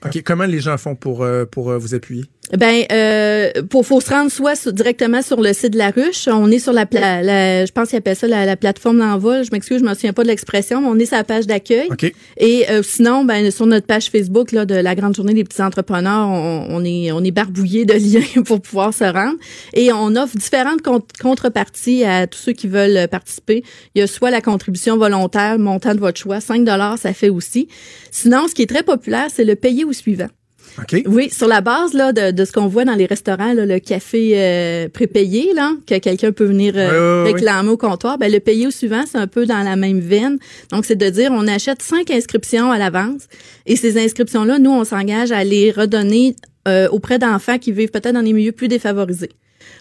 OK, 0.05 0.21
comment 0.23 0.45
les 0.45 0.59
gens 0.59 0.77
font 0.77 0.95
pour, 0.95 1.23
euh, 1.23 1.45
pour 1.45 1.69
euh, 1.69 1.77
vous 1.77 1.93
appuyer? 1.93 2.25
Ben, 2.57 2.83
euh, 2.91 3.51
pour 3.69 3.85
faut 3.85 4.01
se 4.01 4.09
rendre 4.09 4.31
soit 4.31 4.55
sur- 4.55 4.73
directement 4.73 5.21
sur 5.21 5.39
le 5.39 5.53
site 5.53 5.73
de 5.73 5.77
la 5.77 5.91
ruche. 5.91 6.27
On 6.27 6.49
est 6.49 6.59
sur 6.59 6.73
la, 6.73 6.85
pla- 6.85 7.21
la 7.21 7.65
je 7.65 7.71
pense 7.71 7.89
qu'il 7.89 7.97
appelle 7.97 8.15
ça 8.15 8.27
la, 8.27 8.45
la 8.45 8.55
plateforme 8.57 8.99
d'envol. 8.99 9.43
Je 9.43 9.49
m'excuse, 9.51 9.79
je 9.79 9.83
me 9.85 9.93
souviens 9.93 10.13
pas 10.13 10.23
de 10.23 10.27
l'expression. 10.29 10.81
mais 10.81 10.87
On 10.87 10.97
est 10.97 11.05
sur 11.05 11.17
la 11.17 11.23
page 11.23 11.45
d'accueil. 11.45 11.87
OK. 11.91 12.11
Et 12.37 12.65
euh, 12.71 12.81
sinon, 12.83 13.23
ben 13.23 13.51
sur 13.51 13.65
notre 13.67 13.85
page 13.85 14.09
Facebook 14.09 14.51
là 14.51 14.65
de 14.65 14.73
la 14.75 14.95
grande 14.95 15.15
journée 15.15 15.33
des 15.33 15.43
petits 15.43 15.61
entrepreneurs, 15.61 16.27
on, 16.27 16.65
on 16.69 16.83
est 16.83 17.11
on 17.11 17.23
est 17.23 17.31
barbouillé 17.31 17.85
de 17.85 17.93
liens 18.35 18.41
pour 18.43 18.61
pouvoir 18.61 18.93
se 18.93 19.03
rendre. 19.03 19.37
Et 19.73 19.91
on 19.93 20.15
offre 20.15 20.35
différentes 20.35 20.81
con- 20.81 21.03
contreparties 21.21 22.03
à 22.03 22.25
tous 22.27 22.39
ceux 22.39 22.53
qui 22.53 22.67
veulent 22.67 23.07
participer. 23.09 23.63
Il 23.95 23.99
y 23.99 24.01
a 24.01 24.07
soit 24.07 24.31
la 24.31 24.41
contribution 24.41 24.97
volontaire, 24.97 25.59
montant 25.59 25.93
de 25.93 25.99
votre 25.99 26.19
choix, 26.19 26.39
5 26.41 26.63
dollars, 26.63 26.97
ça 26.97 27.13
fait 27.13 27.29
aussi. 27.29 27.67
Sinon, 28.11 28.47
ce 28.47 28.55
qui 28.55 28.63
est 28.63 28.69
très 28.69 28.83
populaire, 28.83 29.27
c'est 29.33 29.43
le 29.45 29.55
payer 29.55 29.83
au 29.85 29.93
suivant. 29.93 30.27
Oui, 31.05 31.29
sur 31.29 31.47
la 31.47 31.61
base 31.61 31.93
là 31.93 32.11
de, 32.13 32.31
de 32.31 32.45
ce 32.45 32.51
qu'on 32.51 32.67
voit 32.67 32.85
dans 32.85 32.95
les 32.95 33.05
restaurants, 33.05 33.53
là, 33.53 33.65
le 33.65 33.79
café 33.79 34.33
euh, 34.35 34.89
prépayé, 34.89 35.53
là, 35.53 35.73
que 35.85 35.97
quelqu'un 35.97 36.31
peut 36.31 36.45
venir 36.45 36.73
euh, 36.75 37.23
réclamer 37.25 37.69
au 37.69 37.77
comptoir, 37.77 38.17
ben 38.17 38.31
le 38.31 38.39
payer 38.39 38.67
au 38.67 38.71
suivant, 38.71 39.03
c'est 39.09 39.17
un 39.17 39.27
peu 39.27 39.45
dans 39.45 39.63
la 39.63 39.75
même 39.75 39.99
veine. 39.99 40.37
Donc, 40.71 40.85
c'est 40.85 40.95
de 40.95 41.09
dire, 41.09 41.31
on 41.31 41.47
achète 41.47 41.81
cinq 41.81 42.11
inscriptions 42.11 42.71
à 42.71 42.77
l'avance 42.77 43.23
et 43.65 43.75
ces 43.75 44.03
inscriptions-là, 44.03 44.59
nous, 44.59 44.71
on 44.71 44.83
s'engage 44.83 45.31
à 45.31 45.43
les 45.43 45.71
redonner 45.71 46.35
euh, 46.67 46.87
auprès 46.89 47.19
d'enfants 47.19 47.57
qui 47.57 47.71
vivent 47.71 47.91
peut-être 47.91 48.13
dans 48.13 48.21
les 48.21 48.33
milieux 48.33 48.51
plus 48.51 48.67
défavorisés. 48.67 49.31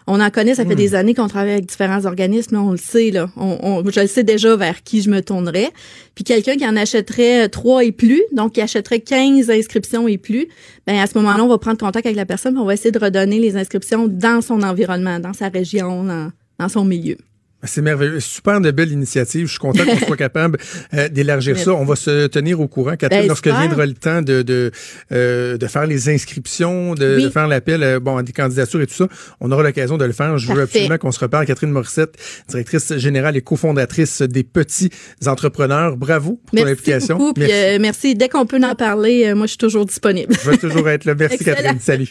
On 0.06 0.20
en 0.20 0.30
connaît, 0.30 0.54
ça 0.54 0.64
fait 0.64 0.74
des 0.76 0.94
années 0.94 1.14
qu'on 1.14 1.28
travaille 1.28 1.52
avec 1.52 1.66
différents 1.66 2.04
organismes, 2.06 2.56
on 2.56 2.70
le 2.70 2.76
sait, 2.78 3.10
là. 3.10 3.30
On, 3.36 3.58
on- 3.62 3.90
je 3.90 4.00
le 4.00 4.06
sais 4.06 4.24
déjà 4.24 4.56
vers 4.56 4.82
qui 4.82 5.02
je 5.02 5.10
me 5.10 5.20
tournerais. 5.22 5.70
Puis 6.14 6.24
quelqu'un 6.24 6.56
qui 6.56 6.66
en 6.66 6.76
achèterait 6.76 7.48
trois 7.48 7.84
et 7.84 7.92
plus, 7.92 8.22
donc 8.32 8.52
qui 8.52 8.60
achèterait 8.60 9.00
15 9.00 9.50
inscriptions 9.50 10.08
et 10.08 10.18
plus, 10.18 10.48
ben 10.86 10.98
à 10.98 11.06
ce 11.06 11.16
moment-là, 11.18 11.44
on 11.44 11.48
va 11.48 11.58
prendre 11.58 11.78
contact 11.78 12.06
avec 12.06 12.16
la 12.16 12.26
personne, 12.26 12.56
on 12.58 12.64
va 12.64 12.74
essayer 12.74 12.90
de 12.90 12.98
redonner 12.98 13.38
les 13.38 13.56
inscriptions 13.56 14.08
dans 14.08 14.40
son 14.40 14.62
environnement, 14.62 15.18
dans 15.20 15.32
sa 15.34 15.48
région, 15.48 16.04
dans, 16.04 16.30
dans 16.58 16.68
son 16.68 16.84
milieu. 16.84 17.16
C'est 17.64 17.82
merveilleux. 17.82 18.20
Super 18.20 18.60
de 18.60 18.70
belle 18.70 18.92
initiative. 18.92 19.46
Je 19.46 19.50
suis 19.50 19.58
content 19.58 19.84
qu'on 19.84 19.98
soit 20.06 20.16
capable 20.28 20.58
euh, 20.94 21.08
d'élargir 21.08 21.58
ça. 21.58 21.72
On 21.72 21.84
va 21.84 21.96
se 21.96 22.26
tenir 22.28 22.60
au 22.60 22.68
courant, 22.68 22.94
Catherine, 22.96 23.22
Ben, 23.22 23.28
lorsque 23.28 23.48
viendra 23.48 23.84
le 23.84 23.94
temps 23.94 24.22
de, 24.22 24.42
de, 24.42 24.70
euh, 25.12 25.56
de 25.56 25.66
faire 25.66 25.86
les 25.86 26.08
inscriptions, 26.08 26.94
de, 26.94 27.16
Oui. 27.16 27.24
de 27.24 27.28
faire 27.30 27.48
l'appel 27.48 27.82
euh, 27.82 27.98
bon, 27.98 28.16
à 28.16 28.22
des 28.22 28.32
candidatures 28.32 28.80
et 28.80 28.86
tout 28.86 28.94
ça. 28.94 29.08
On 29.40 29.50
aura 29.50 29.62
l'occasion 29.64 29.98
de 29.98 30.04
le 30.04 30.12
faire. 30.12 30.38
Je 30.38 30.52
veux 30.52 30.62
absolument 30.62 30.98
qu'on 30.98 31.10
se 31.12 31.18
reparle. 31.20 31.46
Catherine 31.46 31.70
Morissette, 31.70 32.14
directrice 32.48 32.96
générale 32.96 33.36
et 33.36 33.40
cofondatrice 33.42 34.22
des 34.22 34.44
petits 34.44 34.90
entrepreneurs. 35.26 35.96
Bravo 35.96 36.40
pour 36.46 36.50
ton 36.58 36.64
Merci 36.64 36.72
implication. 36.72 37.18
beaucoup, 37.18 37.32
puis 37.34 37.44
Merci. 37.44 37.54
euh, 37.56 37.78
merci. 37.80 38.14
Dès 38.14 38.28
qu'on 38.28 38.46
peut 38.46 38.60
en 38.62 38.74
parler, 38.76 39.26
euh, 39.26 39.34
moi, 39.34 39.46
je 39.46 39.50
suis 39.50 39.58
toujours 39.58 39.84
disponible. 39.84 40.32
Je 40.44 40.50
vais 40.50 40.56
toujours 40.58 40.88
être 40.88 41.04
là. 41.06 41.14
Merci, 41.18 41.34
Excellent. 41.36 41.56
Catherine. 41.56 41.80
Salut. 41.80 42.08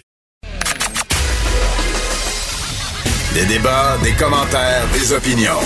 Des 3.37 3.45
débats, 3.45 3.99
des 4.03 4.13
commentaires, 4.13 4.87
des 4.93 5.13
opinions. 5.13 5.61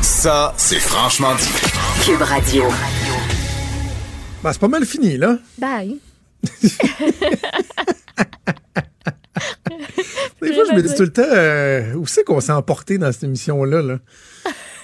Ça, 0.00 0.54
c'est 0.56 0.78
franchement 0.78 1.34
dit. 1.34 1.50
Cube 2.04 2.22
Radio. 2.22 2.68
Ben, 4.44 4.52
c'est 4.52 4.60
pas 4.60 4.68
mal 4.68 4.86
fini, 4.86 5.16
là. 5.16 5.38
Bye. 5.58 5.98
Des 10.40 10.52
fois, 10.54 10.62
je 10.70 10.76
me 10.76 10.82
dis 10.82 10.94
tout 10.94 11.02
le 11.02 11.12
temps, 11.12 11.22
euh, 11.26 11.94
où 11.94 12.06
c'est 12.06 12.22
qu'on 12.22 12.38
s'est 12.38 12.52
emporté 12.52 12.96
dans 12.96 13.10
cette 13.10 13.24
émission-là? 13.24 13.82
Là? 13.82 13.98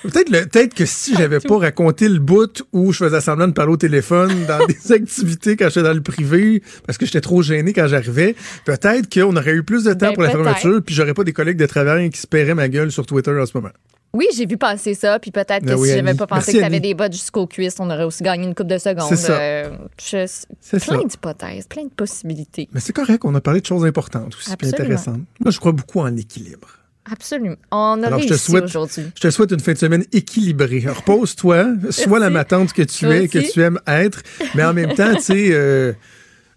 Peut-être 0.03 0.31
le- 0.31 0.47
peut-être 0.47 0.75
que 0.75 0.87
si 0.87 1.15
j'avais 1.17 1.41
pas 1.41 1.59
raconté 1.59 2.09
le 2.09 2.19
bout 2.19 2.63
où 2.73 2.93
je 2.93 2.99
faisais 3.05 3.21
semblant 3.21 3.49
de 3.49 3.53
parler 3.53 3.73
au 3.73 3.77
téléphone 3.77 4.45
dans 4.47 4.65
des 4.67 4.93
activités 4.93 5.57
quand 5.57 5.69
j'étais 5.69 5.83
dans 5.83 5.93
le 5.95 6.01
privé, 6.03 6.63
parce 6.87 6.99
que 6.99 7.07
j'étais 7.07 7.21
trop 7.21 7.43
gêné 7.43 7.73
quand 7.73 7.87
j'arrivais, 7.89 8.35
peut-être 8.65 9.13
qu'on 9.13 9.37
aurait 9.37 9.55
eu 9.55 9.63
plus 9.63 9.85
de 9.85 9.93
temps 9.95 10.09
Ben, 10.09 10.15
pour 10.15 10.23
la 10.23 10.31
fermeture, 10.31 10.83
puis 10.85 10.95
j'aurais 10.95 11.15
pas 11.15 11.25
des 11.25 11.33
collègues 11.33 11.59
de 11.59 11.67
travail 11.67 12.11
qui 12.11 12.21
se 12.21 12.27
paieraient 12.27 12.55
ma 12.55 12.69
gueule 12.69 12.93
sur 12.93 13.07
Twitter 13.07 13.33
en 13.39 13.47
ce 13.47 13.53
moment. 13.57 13.71
Oui, 14.15 14.27
j'ai 14.35 14.47
vu 14.47 14.57
passer 14.57 14.95
ça, 14.95 15.19
puis 15.19 15.31
peut-être 15.31 15.61
que 15.61 15.67
Ben 15.67 15.75
oui, 15.77 15.89
si 15.89 15.95
j'avais 15.95 16.15
pas 16.15 16.27
pensé 16.27 16.41
Merci, 16.47 16.53
que 16.53 16.59
tu 16.61 16.65
avais 16.65 16.81
des 16.81 16.95
bottes 16.95 17.13
jusqu'aux 17.13 17.47
cuisses, 17.47 17.77
on 17.79 17.91
aurait 17.91 18.05
aussi 18.05 18.23
gagné 18.23 18.47
une 18.47 18.55
coupe 18.55 18.67
de 18.69 18.79
secondes. 18.79 19.07
C'est 19.11 19.17
ça. 19.17 19.39
Euh, 19.39 19.69
je- 20.01 20.27
C'est 20.61 20.83
plein 20.83 20.97
ça. 21.01 21.05
d'hypothèses, 21.05 21.67
plein 21.67 21.85
de 21.85 21.91
possibilités. 21.91 22.71
Mais 22.73 22.81
c'est 22.81 22.95
correct, 22.95 23.21
on 23.27 23.35
a 23.35 23.41
parlé 23.43 23.61
de 23.61 23.67
choses 23.67 23.85
importantes 23.85 24.35
aussi, 24.35 24.57
puis 24.57 24.69
intéressantes. 24.69 25.21
Moi, 25.41 25.51
je 25.51 25.59
crois 25.59 25.73
beaucoup 25.73 26.01
en 26.01 26.07
l'équilibre. 26.07 26.69
Absolument. 27.11 27.57
On 27.71 28.03
a 28.03 28.07
Alors, 28.07 28.19
je 28.21 28.25
te 28.27 28.31
réussi 28.33 28.51
souhaite, 28.51 28.65
aujourd'hui. 28.65 29.05
je 29.15 29.21
te 29.21 29.31
souhaite 29.31 29.51
une 29.53 29.61
fin 29.61 29.73
de 29.73 29.79
semaine 29.79 30.05
équilibrée. 30.13 30.85
Repose-toi, 30.89 31.67
sois 31.91 32.19
la 32.19 32.31
matante 32.31 32.73
que 32.73 32.83
tu 32.83 33.05
Toi 33.05 33.17
es, 33.17 33.29
que 33.29 33.39
tu 33.39 33.61
aimes 33.63 33.81
être, 33.87 34.23
mais 34.55 34.65
en 34.65 34.75
même 34.75 34.95
temps, 34.95 35.15
tu 35.17 35.23
sais, 35.23 35.49
euh, 35.53 35.93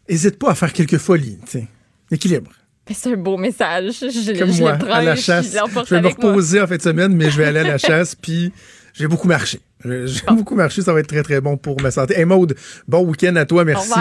hésite 0.08 0.38
pas 0.40 0.52
à 0.52 0.56
faire 0.56 0.74
quelques 0.74 0.98
folies, 0.98 1.38
tu 1.46 1.60
sais. 1.60 1.68
Équilibre. 2.12 2.52
C'est 2.94 3.14
un 3.14 3.18
beau 3.18 3.38
message. 3.38 3.94
Je, 4.02 4.38
Comme 4.38 4.52
je 4.52 4.60
moi, 4.62 4.74
le 4.74 4.80
prends, 4.80 4.94
à 4.96 5.02
la 5.02 5.16
je 5.16 5.22
chasse. 5.22 5.54
l'emporte 5.56 5.88
Je 5.88 5.96
vais 5.96 6.02
me 6.02 6.08
moi. 6.08 6.14
reposer 6.16 6.60
en 6.60 6.68
fin 6.68 6.76
de 6.76 6.82
semaine, 6.82 7.16
mais 7.16 7.30
je 7.32 7.38
vais 7.38 7.46
aller 7.46 7.60
à 7.60 7.64
la 7.64 7.78
chasse, 7.78 8.16
puis 8.22 8.52
j'ai 8.94 9.08
beaucoup 9.08 9.28
marché. 9.28 9.60
J'ai 9.84 10.22
beaucoup 10.28 10.56
marché, 10.56 10.82
ça 10.82 10.94
va 10.94 11.00
être 11.00 11.08
très, 11.08 11.24
très 11.24 11.42
bon 11.42 11.58
pour 11.58 11.82
ma 11.82 11.92
santé. 11.92 12.18
Hey 12.18 12.26
Maude, 12.26 12.56
bon 12.88 13.04
week-end 13.04 13.36
à 13.36 13.46
toi, 13.46 13.66
merci. 13.66 13.92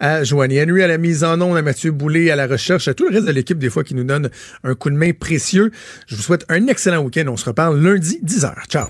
À 0.00 0.24
Joanie 0.24 0.62
Henry 0.62 0.82
à 0.82 0.86
la 0.86 0.98
mise 0.98 1.24
en 1.24 1.40
onde, 1.40 1.56
à 1.56 1.62
Mathieu 1.62 1.90
Boulay 1.90 2.30
à 2.30 2.36
la 2.36 2.46
recherche, 2.46 2.88
à 2.88 2.94
tout 2.94 3.08
le 3.08 3.14
reste 3.14 3.26
de 3.26 3.32
l'équipe 3.32 3.58
des 3.58 3.70
fois 3.70 3.84
qui 3.84 3.94
nous 3.94 4.04
donne 4.04 4.30
un 4.62 4.74
coup 4.74 4.90
de 4.90 4.96
main 4.96 5.12
précieux. 5.12 5.70
Je 6.06 6.16
vous 6.16 6.22
souhaite 6.22 6.44
un 6.48 6.66
excellent 6.66 7.02
week-end. 7.02 7.24
On 7.28 7.36
se 7.36 7.46
reparle 7.46 7.80
lundi, 7.80 8.20
10h. 8.24 8.52
Ciao. 8.68 8.86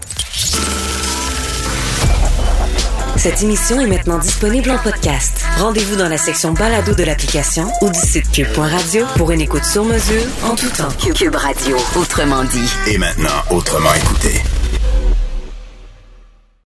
Cette 3.16 3.42
émission 3.42 3.80
est 3.80 3.86
maintenant 3.86 4.18
disponible 4.18 4.70
en 4.70 4.78
podcast. 4.78 5.44
Rendez-vous 5.56 5.96
dans 5.96 6.08
la 6.08 6.18
section 6.18 6.52
balado 6.52 6.94
de 6.94 7.04
l'application 7.04 7.68
ou 7.80 7.88
du 7.88 7.98
site 7.98 8.30
cube.radio 8.32 9.06
pour 9.16 9.30
une 9.30 9.40
écoute 9.40 9.64
sur 9.64 9.84
mesure 9.84 10.22
en 10.42 10.54
tout 10.56 10.68
temps. 10.68 10.90
Cube 11.14 11.34
Radio, 11.34 11.76
autrement 11.96 12.44
dit. 12.44 12.70
Et 12.88 12.98
maintenant, 12.98 13.42
autrement 13.50 13.94
écouté. 13.94 14.42